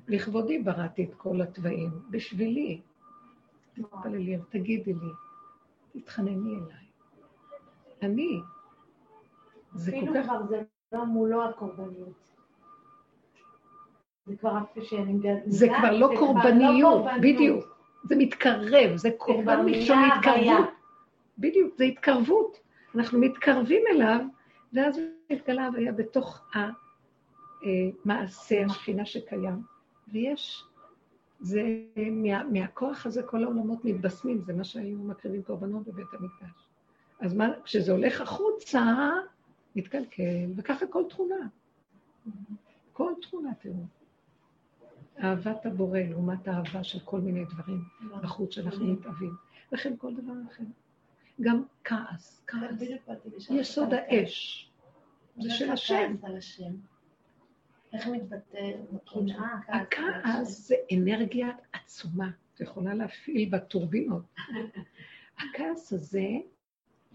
לכבודי 0.09 0.59
בראתי 0.59 1.05
את 1.05 1.14
כל 1.14 1.40
התוואים, 1.40 1.90
בשבילי. 2.10 2.80
תתפללי, 3.74 4.39
תגידי 4.48 4.93
לי, 4.93 5.10
תתחנני 5.93 6.55
אליי. 6.55 6.86
אני. 8.02 8.40
זה 9.74 9.90
כל 9.90 9.97
אפילו 9.97 10.14
כך... 10.14 10.24
כבר 10.24 10.47
זה 10.48 10.62
לא 10.93 11.05
מולו 11.05 11.44
הקורבניות. 11.44 12.22
זה 14.26 14.36
כבר 14.36 14.52
שאני 14.82 15.12
מגדלת. 15.12 15.43
זה 15.47 15.66
כבר 15.78 15.90
לא 15.90 16.09
קורבניות, 16.18 17.05
בדיוק. 17.22 17.71
זה 18.04 18.16
מתקרב, 18.16 18.96
זה 18.96 19.10
קורבן 19.18 19.64
מלשון 19.64 19.98
התקרבות. 19.98 20.68
בדיוק, 21.38 21.74
זה 21.76 21.84
התקרבות. 21.84 22.60
אנחנו 22.94 23.18
מתקרבים 23.18 23.82
אליו, 23.90 24.20
ואז 24.72 25.00
מתגלה 25.30 25.66
הוויה 25.66 25.92
בתוך 25.92 26.44
המעשה, 28.04 28.64
השכינה 28.64 29.04
שקיים. 29.04 29.62
ויש, 30.12 30.64
זה, 31.40 31.62
מה, 32.10 32.44
מהכוח 32.44 33.06
הזה 33.06 33.22
כל 33.22 33.44
העולמות 33.44 33.84
מתבשמים, 33.84 34.42
זה 34.46 34.52
מה 34.52 34.64
שהיו 34.64 34.98
מקריבים 34.98 35.42
קורבנות 35.42 35.86
בבית 35.86 36.06
המקדש. 36.12 36.68
אז 37.20 37.34
מה, 37.34 37.48
כשזה 37.64 37.92
הולך 37.92 38.20
החוצה, 38.20 39.10
מתקלקל, 39.76 40.52
וככה 40.56 40.86
כל 40.86 41.02
תכונה. 41.08 41.46
כל 42.92 43.12
תכונה, 43.22 43.54
תראו. 43.54 44.01
אהבת 45.18 45.66
הבורא 45.66 45.98
לעומת 45.98 46.48
האהבה 46.48 46.84
של 46.84 47.01
כל 47.01 47.20
מיני 47.20 47.44
דברים 47.44 47.84
בחוץ 48.22 48.55
שאנחנו 48.55 48.86
מתאהבים. 48.86 49.36
וכן 49.72 49.97
כל 49.97 50.14
דבר 50.14 50.32
אחר. 50.52 50.64
גם 51.40 51.62
כעס, 51.84 52.43
כעס. 52.47 52.80
יסוד 53.51 53.94
האש. 53.94 54.70
זה 55.39 55.51
של 55.51 55.70
הכעס 55.70 56.24
השם. 56.36 56.72
איך 57.93 58.06
מתבטא 58.06 58.72
מקום 58.93 59.28
של 59.28 59.34
קנאה. 59.34 59.84
כעס 59.90 60.01
על 60.01 60.14
השם? 60.14 60.28
הכעס 60.28 60.68
זה 60.68 60.74
אנרגיה 60.93 61.48
עצומה, 61.72 62.30
את 62.55 62.60
יכולה 62.60 62.94
להפעיל 62.94 63.48
בטורבינות. 63.51 64.22
הכעס 65.39 65.93
הזה, 65.93 66.28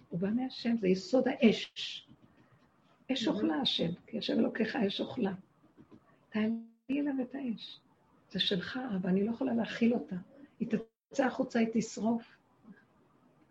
הוא 0.09 0.19
בא 0.19 0.29
מהשם, 0.29 0.77
זה 0.77 0.87
יסוד 0.87 1.23
האש. 1.27 2.07
אש 3.11 3.27
אוכלה 3.27 3.55
השם, 3.55 3.91
כי 4.07 4.17
השם 4.17 4.39
אלוקיך 4.39 4.75
אש 4.75 5.01
אוכלה. 5.01 5.33
תעלי 6.29 6.51
אליו 6.91 7.13
את 7.21 7.35
האש. 7.35 7.79
זה 8.29 8.39
שלך, 8.39 8.79
אבל 8.95 9.09
אני 9.09 9.25
לא 9.25 9.31
יכולה 9.31 9.53
להכיל 9.53 9.93
אותה. 9.93 10.15
היא 10.59 10.67
תצא 11.11 11.25
החוצה, 11.25 11.59
היא 11.59 11.67
תשרוף. 11.73 12.37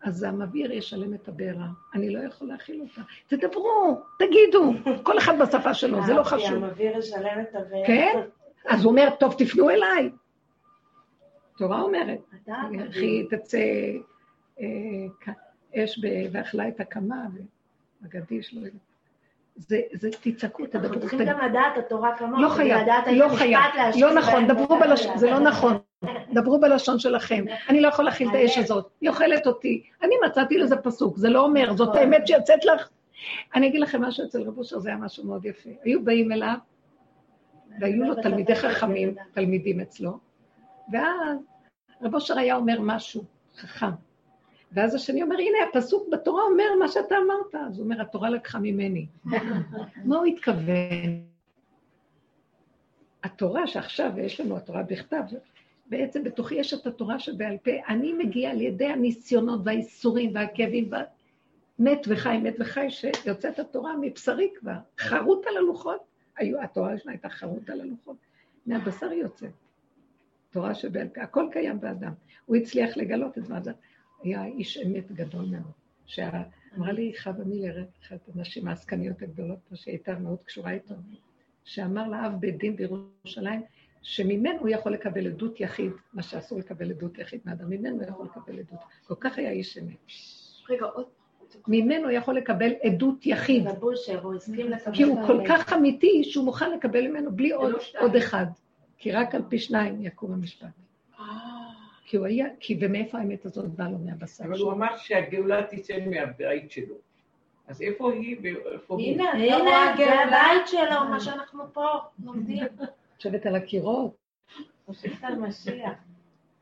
אז 0.01 0.23
המבעיר 0.23 0.71
ישלם 0.71 1.13
את 1.13 1.27
הבעירה. 1.27 1.67
אני 1.93 2.09
לא 2.09 2.19
יכול 2.19 2.47
להכיל 2.47 2.81
אותה. 2.81 3.01
תדברו, 3.27 4.01
תגידו, 4.19 4.73
כל 5.03 5.17
אחד 5.17 5.33
בשפה 5.39 5.73
שלו, 5.73 6.05
זה 6.05 6.13
לא 6.13 6.23
חשוב. 6.23 6.63
המבעיר 6.63 6.97
ישלם 6.97 7.41
את 7.41 7.55
הבעיה. 7.55 7.87
כן? 7.87 8.19
אז 8.67 8.83
הוא 8.83 8.91
אומר, 8.91 9.09
טוב, 9.19 9.35
תפנו 9.37 9.69
אליי. 9.69 10.11
תורה 11.57 11.81
אומרת, 11.81 12.19
אתה 12.43 12.53
וכי 12.89 13.27
תצא 13.29 13.57
אה, 14.59 14.65
אש 15.75 15.99
ואכלה 16.31 16.67
את 16.67 16.79
הקמה, 16.79 17.27
והגדיש 18.01 18.53
לא 18.53 18.59
יודעת. 18.59 18.96
זה, 19.57 19.81
זה, 19.93 20.09
תצעקו, 20.21 20.63
אנחנו 20.63 20.79
תדברו, 20.79 20.99
צריכים 20.99 21.19
תגידו. 21.19 21.37
גם 21.37 21.45
לדעת 21.45 21.77
התורה 21.77 22.17
כמוך. 22.17 22.39
לא 22.39 22.49
חייב, 22.49 22.87
לא 23.11 23.29
חייב, 23.29 23.59
לא 23.99 24.13
נכון, 24.13 24.47
דברו 24.47 24.79
בלשון, 24.79 25.17
זה 25.17 25.29
לא 25.31 25.33
לא. 25.33 25.39
נכון, 25.39 25.77
דברו 26.33 26.59
בלשון 26.59 26.99
שלכם. 26.99 27.45
אני 27.69 27.81
לא 27.81 27.87
יכול 27.87 28.05
להכיל 28.05 28.29
את 28.29 28.33
האש 28.35 28.57
הזאת, 28.57 28.89
היא 29.01 29.09
אוכלת 29.09 29.47
אותי. 29.47 29.83
אני 30.03 30.15
מצאתי 30.27 30.57
לזה 30.57 30.75
פסוק, 30.77 31.17
זה 31.17 31.29
לא 31.29 31.45
אומר, 31.45 31.73
זאת 31.73 31.89
נכון. 31.89 31.99
האמת 32.01 32.27
שיוצאת 32.27 32.65
לך. 32.65 32.89
אני 33.55 33.67
אגיד 33.67 33.81
לכם 33.81 34.01
משהו 34.01 34.25
אצל 34.25 34.41
רב 34.41 34.57
אושר, 34.57 34.79
זה 34.79 34.89
היה 34.89 34.97
משהו 34.97 35.25
מאוד 35.25 35.45
יפה. 35.45 35.69
היו 35.83 36.03
באים 36.03 36.31
אליו, 36.31 36.55
והיו 37.79 38.03
לו 38.03 38.15
תלמידי 38.15 38.55
חכמים, 38.55 39.15
תלמידים 39.33 39.79
אצלו, 39.79 40.17
ואז 40.91 41.37
רב 42.01 42.15
אושר 42.15 42.39
היה 42.39 42.55
אומר 42.55 42.77
משהו 42.81 43.23
חכם. 43.57 44.06
ואז 44.71 44.95
השני 44.95 45.23
אומר, 45.23 45.35
הנה, 45.37 45.57
הפסוק 45.69 46.07
בתורה 46.11 46.43
אומר 46.43 46.63
מה 46.79 46.87
שאתה 46.87 47.15
אמרת. 47.25 47.67
אז 47.67 47.77
הוא 47.77 47.83
אומר, 47.85 48.01
התורה 48.01 48.29
לקחה 48.29 48.59
ממני. 48.59 49.05
מה 50.05 50.17
הוא 50.17 50.25
התכוון? 50.25 51.23
התורה 53.23 53.67
שעכשיו, 53.67 54.11
ויש 54.15 54.39
לנו 54.39 54.57
התורה 54.57 54.83
בכתב, 54.83 55.23
בעצם 55.85 56.23
בתוכי 56.23 56.55
יש 56.55 56.73
את 56.73 56.87
התורה 56.87 57.19
שבעל 57.19 57.57
פה. 57.57 57.71
אני 57.87 58.13
מגיע 58.13 58.51
על 58.51 58.61
ידי 58.61 58.85
הניסיונות 58.85 59.59
והאיסורים 59.63 60.31
והכאבים, 60.35 60.87
וה- 60.91 61.03
מת 61.79 62.01
וחי, 62.07 62.37
מת 62.37 62.55
וחי, 62.59 62.89
שיוצאת 62.89 63.59
התורה 63.59 63.93
מבשרי 64.01 64.49
כבר. 64.59 64.75
חרוט 64.99 65.45
על 65.47 65.57
הלוחות, 65.57 66.01
היו, 66.37 66.61
התורה 66.61 66.89
הראשונה 66.89 67.11
הייתה 67.11 67.29
חרוט 67.29 67.69
על 67.69 67.81
הלוחות. 67.81 68.15
מהבשר 68.65 69.11
יוצא. 69.11 69.47
תורה 70.51 70.75
שבעל 70.75 71.07
פה, 71.07 71.21
הכל 71.21 71.47
קיים 71.51 71.79
באדם. 71.79 72.11
הוא 72.45 72.55
הצליח 72.55 72.97
לגלות 72.97 73.37
את 73.37 73.45
זה. 73.63 73.71
היה 74.23 74.45
איש 74.45 74.77
אמת 74.77 75.11
גדול 75.11 75.45
מאוד. 75.45 75.71
שאמרה 76.05 76.91
לי 76.91 77.13
חווה 77.23 77.45
מילר, 77.45 77.85
אחת 78.03 78.19
הנשים 78.35 78.67
העסקניות 78.67 79.21
הגדולות 79.21 79.59
פה, 79.69 79.75
שהייתה 79.75 80.19
מאוד 80.19 80.37
קשורה 80.45 80.71
איתו, 80.71 80.95
שאמר 81.63 82.07
לאב 82.07 82.31
בית 82.39 82.57
דין 82.57 82.75
בירושלים, 82.75 83.61
שממנו 84.01 84.59
הוא 84.59 84.69
יכול 84.69 84.91
לקבל 84.91 85.27
עדות 85.27 85.59
יחיד, 85.59 85.91
מה 86.13 86.23
שאסור 86.23 86.59
לקבל 86.59 86.91
עדות 86.91 87.17
יחיד 87.17 87.39
מאדם, 87.45 87.69
ממנו 87.69 87.95
הוא 87.95 88.03
יכול 88.03 88.25
לקבל 88.25 88.59
עדות. 88.59 88.79
כל 89.07 89.15
כך 89.19 89.37
היה 89.37 89.51
איש 89.51 89.77
אמת. 89.77 89.97
רגע, 90.69 90.85
עוד 90.85 91.05
ממנו 91.67 92.03
הוא 92.03 92.11
יכול 92.11 92.37
לקבל 92.37 92.71
עדות 92.83 93.25
יחיד. 93.25 93.67
כי 94.93 95.03
הוא 95.03 95.27
כל. 95.27 95.39
כך 95.47 95.73
אמיתי 95.73 96.23
שהוא 96.23 96.45
מוכן 96.45 96.71
לקבל 96.71 97.07
ממנו 97.07 97.31
בלי 97.31 97.51
עוד, 97.51 97.71
לא. 97.71 98.01
עוד 98.01 98.15
אחד. 98.15 98.45
כי 98.97 99.11
רק 99.11 99.35
על 99.35 99.41
פי 99.49 99.59
שניים 99.59 100.01
יקום 100.01 100.33
המשפט. 100.33 100.67
כי 102.07 102.17
הוא 102.17 102.25
היה, 102.25 102.45
כי 102.59 102.77
ומאיפה 102.81 103.17
האמת 103.17 103.45
הזאת 103.45 103.69
באה 103.69 103.89
לו 103.89 103.97
מהבשר 103.97 104.43
אבל 104.43 104.51
הוא 104.51 104.59
שלו? 104.59 104.71
אמר 104.71 104.97
שהגאולה 104.97 105.63
תצא 105.63 105.97
מהבית 106.05 106.71
שלו. 106.71 106.95
אז 107.67 107.81
איפה 107.81 108.13
היא 108.13 108.37
ואיפה 108.41 108.93
הוא? 108.93 109.01
הנה, 109.01 109.31
הנה, 109.31 109.95
זה. 109.97 110.03
הבית 110.03 110.67
שלו, 110.67 111.09
מה 111.09 111.19
שאנחנו 111.19 111.73
פה 111.73 111.87
לומדים. 112.23 112.63
יושבת 113.15 113.45
על 113.45 113.55
הקירות. 113.55 114.15
חושבת 114.85 115.23
על 115.23 115.35
משיח. 115.35 115.93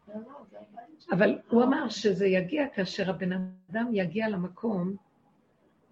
לא, 0.07 0.15
לא, 0.15 0.21
שלו. 0.51 1.17
אבל 1.17 1.37
הוא 1.49 1.63
אמר 1.63 1.89
שזה 1.89 2.27
יגיע 2.27 2.67
כאשר 2.67 3.09
הבן 3.09 3.31
אדם 3.69 3.89
יגיע 3.93 4.29
למקום, 4.29 4.95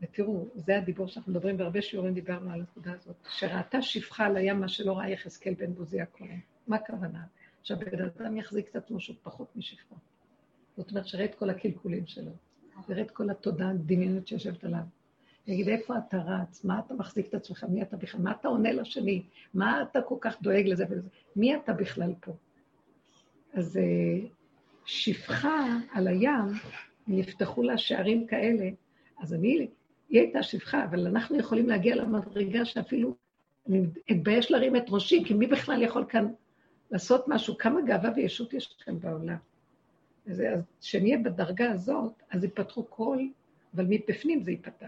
ותראו, 0.01 0.45
זה 0.55 0.77
הדיבור 0.77 1.07
שאנחנו 1.07 1.31
מדברים, 1.31 1.57
בהרבה 1.57 1.81
שיעורים 1.81 2.13
דיברנו 2.13 2.51
על 2.51 2.59
הנקודה 2.59 2.91
הזאת, 2.93 3.15
שראתה 3.29 3.81
שפחה 3.81 4.25
על 4.25 4.37
הים 4.37 4.59
מה 4.59 4.67
שלא 4.67 4.97
ראה 4.97 5.09
יחזקאל 5.09 5.53
בן 5.53 5.73
בוזי 5.73 6.01
הכהן. 6.01 6.39
מה 6.67 6.75
הכוונה? 6.75 7.19
שהבן 7.63 8.01
אדם 8.01 8.37
יחזיק 8.37 8.69
את 8.69 8.75
עצמו 8.75 8.99
שהוא 8.99 9.15
פחות 9.23 9.55
משפחה. 9.55 9.95
זאת 10.77 10.89
אומרת, 10.89 11.07
שיראה 11.07 11.25
את 11.25 11.35
כל 11.35 11.49
הקלקולים 11.49 12.07
שלו, 12.07 12.31
יראה 12.89 13.01
את 13.01 13.11
כל 13.11 13.29
התודעה 13.29 13.69
הדמיונית 13.69 14.27
שיושבת 14.27 14.63
עליו. 14.63 14.83
יגיד, 15.47 15.69
איפה 15.69 15.93
אתה 15.97 16.17
רץ? 16.17 16.63
מה 16.63 16.79
אתה 16.79 16.93
מחזיק 16.93 17.27
את 17.27 17.33
עצמך? 17.33 17.65
מי 17.69 17.81
אתה 17.81 17.97
בכלל? 17.97 18.21
מה 18.21 18.31
אתה 18.31 18.47
עונה 18.47 18.71
לשני? 18.71 19.23
מה 19.53 19.81
אתה 19.81 20.01
כל 20.01 20.15
כך 20.21 20.41
דואג 20.41 20.67
לזה 20.67 20.85
ולזה? 20.89 21.09
מי 21.35 21.55
אתה 21.55 21.73
בכלל 21.73 22.13
פה? 22.21 22.31
אז 23.53 23.77
אה, 23.77 24.27
שפחה 24.85 25.77
על 25.91 26.07
הים, 26.07 26.45
נפתחו 27.07 27.63
לה 27.63 27.77
שערים 27.77 28.27
כאלה, 28.27 28.69
אז 29.19 29.33
אני, 29.33 29.67
היא 30.09 30.19
הייתה 30.19 30.43
שפחה, 30.43 30.83
אבל 30.83 31.07
אנחנו 31.07 31.37
יכולים 31.39 31.69
להגיע 31.69 31.95
למדרגה 31.95 32.65
שאפילו, 32.65 33.15
אני 33.69 33.81
אתבייש 34.11 34.51
להרים 34.51 34.75
את 34.75 34.85
ראשי, 34.89 35.23
כי 35.25 35.33
מי 35.33 35.47
בכלל 35.47 35.81
יכול 35.81 36.05
כאן 36.09 36.27
לעשות 36.93 37.25
משהו? 37.27 37.57
כמה 37.57 37.81
גאווה 37.81 38.09
וישות 38.15 38.53
יש 38.53 38.75
כאן 38.85 38.99
בעולם. 38.99 39.37
אז 40.29 40.43
כשנהיה 40.81 41.17
בדרגה 41.17 41.71
הזאת, 41.71 42.23
אז 42.29 42.43
ייפתחו 42.43 42.85
כל, 42.89 43.17
אבל 43.75 43.85
מבפנים 43.89 44.43
זה 44.43 44.51
ייפתח. 44.51 44.87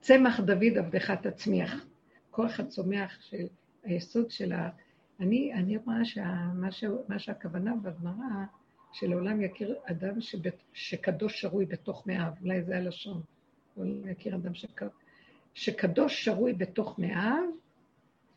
צמח 0.00 0.40
דוד 0.40 0.78
עבדך 0.78 1.10
תצמיח. 1.10 1.86
כוח 2.30 2.60
הצומח 2.60 3.20
של 3.20 3.46
היסוד 3.84 4.30
של 4.30 4.52
ה... 4.52 4.70
אני, 5.20 5.54
אני 5.54 5.76
רואה 5.76 6.04
שמה 6.04 6.72
ש... 6.72 6.84
שהכוונה 7.18 7.74
בגמרא, 7.76 8.44
שלעולם 8.92 9.40
יכיר 9.40 9.76
אדם 9.84 10.20
שבט... 10.20 10.56
שקדוש 10.72 11.40
שרוי 11.40 11.66
בתוך 11.66 12.06
מאיו, 12.06 12.32
אולי 12.42 12.62
זה 12.62 12.76
הלשון, 12.76 13.22
לעולם 13.76 14.08
יכיר 14.08 14.36
אדם 14.36 14.54
שק... 14.54 14.80
שקדוש 15.54 16.24
שרוי 16.24 16.52
בתוך 16.52 16.98
מאיו, 16.98 17.44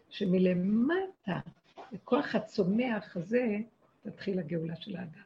שמלמטה, 0.09 1.39
בכוח 1.91 2.35
הצומח 2.35 3.17
הזה, 3.17 3.57
תתחיל 4.03 4.39
הגאולה 4.39 4.75
של 4.75 4.95
האדם. 4.95 5.21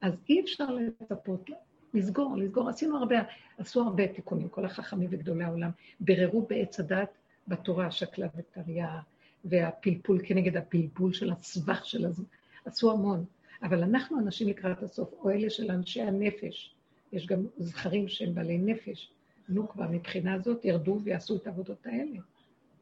אז 0.00 0.12
אי 0.28 0.40
אפשר 0.40 0.66
לצפות, 0.70 1.50
לסגור, 1.94 2.36
לסגור. 2.36 2.68
עשינו 2.68 2.96
הרבה, 2.96 3.16
עשו 3.58 3.82
הרבה 3.82 4.08
תיקונים, 4.08 4.48
כל 4.48 4.64
החכמים 4.64 5.08
וגדולי 5.12 5.44
העולם, 5.44 5.70
ביררו 6.00 6.42
בעץ 6.42 6.80
הדת 6.80 7.10
בתורה, 7.48 7.90
שקלה 7.90 8.26
וטריה, 8.36 9.00
והפלפול 9.44 10.20
כנגד 10.24 10.56
הפלפול 10.56 11.12
של 11.12 11.30
הסבך 11.30 11.84
של 11.84 12.06
הזמן, 12.06 12.24
עשו 12.64 12.92
המון. 12.92 13.24
אבל 13.62 13.82
אנחנו 13.82 14.18
אנשים 14.18 14.48
לקראת 14.48 14.82
הסוף, 14.82 15.12
או 15.12 15.30
אלה 15.30 15.50
של 15.50 15.70
אנשי 15.70 16.02
הנפש, 16.02 16.74
יש 17.12 17.26
גם 17.26 17.46
זכרים 17.58 18.08
שהם 18.08 18.34
בעלי 18.34 18.58
נפש, 18.58 19.10
נוקבה 19.48 19.86
מבחינה 19.86 20.34
הזאת, 20.34 20.64
ירדו 20.64 21.00
ויעשו 21.04 21.36
את 21.36 21.46
העבודות 21.46 21.86
האלה, 21.86 22.18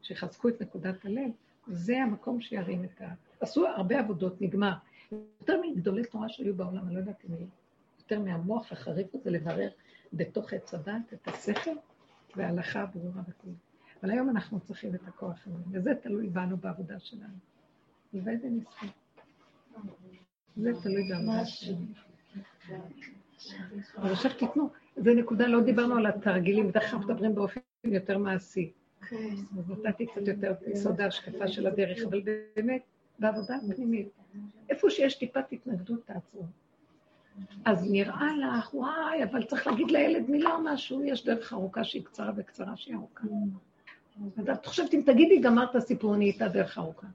שיחזקו 0.02 0.48
את 0.48 0.62
נקודת 0.62 1.04
הלב, 1.04 1.30
זה 1.66 2.02
המקום 2.02 2.40
שירים 2.40 2.84
את 2.84 3.00
ה... 3.00 3.14
עשו 3.40 3.66
הרבה 3.66 3.98
עבודות, 3.98 4.40
נגמר. 4.40 4.72
יותר 5.12 5.60
מגדולי 5.62 6.04
תורה 6.04 6.28
שהיו 6.28 6.54
בעולם, 6.54 6.86
אני 6.86 6.94
לא 6.94 6.98
יודעת 6.98 7.22
היו, 7.22 7.46
יותר 7.98 8.20
מהמוח 8.20 8.72
החריף 8.72 9.14
הזה 9.14 9.30
לברר 9.30 9.68
בתוך 10.12 10.52
עץ 10.52 10.74
הדת 10.74 11.12
את 11.12 11.28
השכל 11.28 11.70
וההלכה 12.36 12.80
הברורה 12.80 13.22
וכו'. 13.28 13.50
אבל 14.02 14.10
היום 14.10 14.30
אנחנו 14.30 14.60
צריכים 14.60 14.94
את 14.94 15.00
הכוח 15.08 15.46
הזה, 15.46 15.62
וזה 15.72 15.94
תלוי 16.02 16.28
בנו 16.28 16.56
בעבודה 16.56 16.98
שלנו. 16.98 17.34
הלוואי 18.14 18.34
ונזכה. 18.42 18.86
זה 20.56 20.70
תלוי 20.82 21.08
בעבודה 21.08 21.44
שלנו. 21.44 21.86
אבל 23.96 24.12
עכשיו 24.12 24.30
תיתנו, 24.38 24.70
זו 24.96 25.14
נקודה, 25.14 25.46
לא 25.46 25.60
דיברנו 25.60 25.96
על 25.96 26.06
התרגילים, 26.06 26.68
בדרך 26.68 26.90
כלל 26.90 26.98
מדברים 26.98 27.34
באופן 27.34 27.60
יותר 27.84 28.18
מעשי. 28.18 28.72
אז 29.58 29.70
נתתי 29.70 30.06
קצת 30.06 30.28
יותר 30.28 30.54
יסוד 30.66 31.00
ההשקפה 31.00 31.48
של 31.48 31.66
הדרך, 31.66 31.98
אבל 32.08 32.22
באמת, 32.56 32.82
בעבודה 33.18 33.56
הפנימית, 33.56 34.08
איפה 34.68 34.90
שיש 34.90 35.14
טיפת 35.14 35.52
התנגדות, 35.52 36.06
תעצרו. 36.06 36.42
אז 37.64 37.90
נראה 37.90 38.28
לך, 38.36 38.74
וואי, 38.74 39.24
אבל 39.24 39.42
צריך 39.44 39.66
להגיד 39.66 39.90
לילד 39.90 40.30
מילה 40.30 40.54
או 40.54 40.60
משהו, 40.64 41.04
יש 41.04 41.24
דרך 41.24 41.52
ארוכה 41.52 41.84
שהיא 41.84 42.04
קצרה 42.04 42.32
וקצרה 42.36 42.76
שהיא 42.76 42.96
ארוכה. 42.96 43.24
אז 44.36 44.48
את 44.48 44.66
חושבת, 44.66 44.94
אם 44.94 45.02
תגידי, 45.06 45.38
גמרת 45.38 45.74
הסיפור, 45.74 46.14
אני 46.14 46.24
איתה 46.24 46.48
דרך 46.48 46.78
ארוכה. 46.78 47.06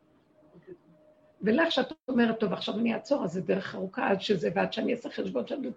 ולך 1.41 1.71
שאת 1.71 1.93
אומרת, 2.07 2.39
טוב, 2.39 2.53
עכשיו 2.53 2.79
אני 2.79 2.93
אעצור, 2.93 3.23
אז 3.23 3.31
זה 3.31 3.41
דרך 3.41 3.75
ארוכה 3.75 4.07
עד 4.09 4.21
שזה, 4.21 4.49
ועד 4.55 4.73
שאני 4.73 4.91
אעשה 4.91 5.09
חשבון 5.09 5.47
שאני 5.47 5.71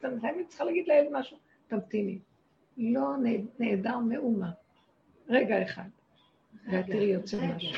צריכה 0.48 0.64
להגיד 0.64 0.88
לילד 0.88 1.08
משהו, 1.12 1.36
תמתיני. 1.66 2.18
לא 2.76 3.16
נ- 3.22 3.46
נעדר 3.58 3.98
מאומה. 3.98 4.50
רגע 5.28 5.62
אחד. 5.62 5.88
ואת 6.72 6.86
תראי 6.86 7.04
יוצא 7.04 7.46
משהו. 7.46 7.72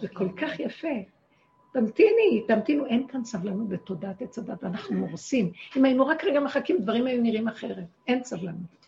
זה 0.00 0.08
כל 0.08 0.28
כך 0.36 0.60
יפה. 0.60 0.88
תמתיני, 1.72 2.44
תמתינו, 2.48 2.86
אין 2.86 3.06
כאן 3.08 3.24
סבלנות 3.24 3.68
בתודעת 3.68 4.22
עץ 4.22 4.38
הדת, 4.38 4.64
אנחנו 4.64 5.06
הורסים. 5.06 5.52
אם 5.76 5.84
היינו 5.84 6.06
רק 6.06 6.24
רגע 6.24 6.40
מחכים, 6.40 6.78
דברים 6.80 7.06
היו 7.06 7.22
נראים 7.22 7.48
אחרת. 7.48 7.84
אין 8.08 8.24
סבלנות. 8.24 8.86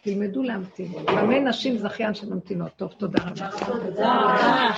תלמדו 0.00 0.42
להמתין. 0.42 0.92
במה 1.06 1.38
נשים 1.38 1.78
זכיין 1.78 2.14
שממתינות. 2.14 2.72
טוב, 2.76 2.92
תודה 2.92 3.22
רבה. 3.22 3.50
תודה 3.66 4.12
רבה. 4.14 4.70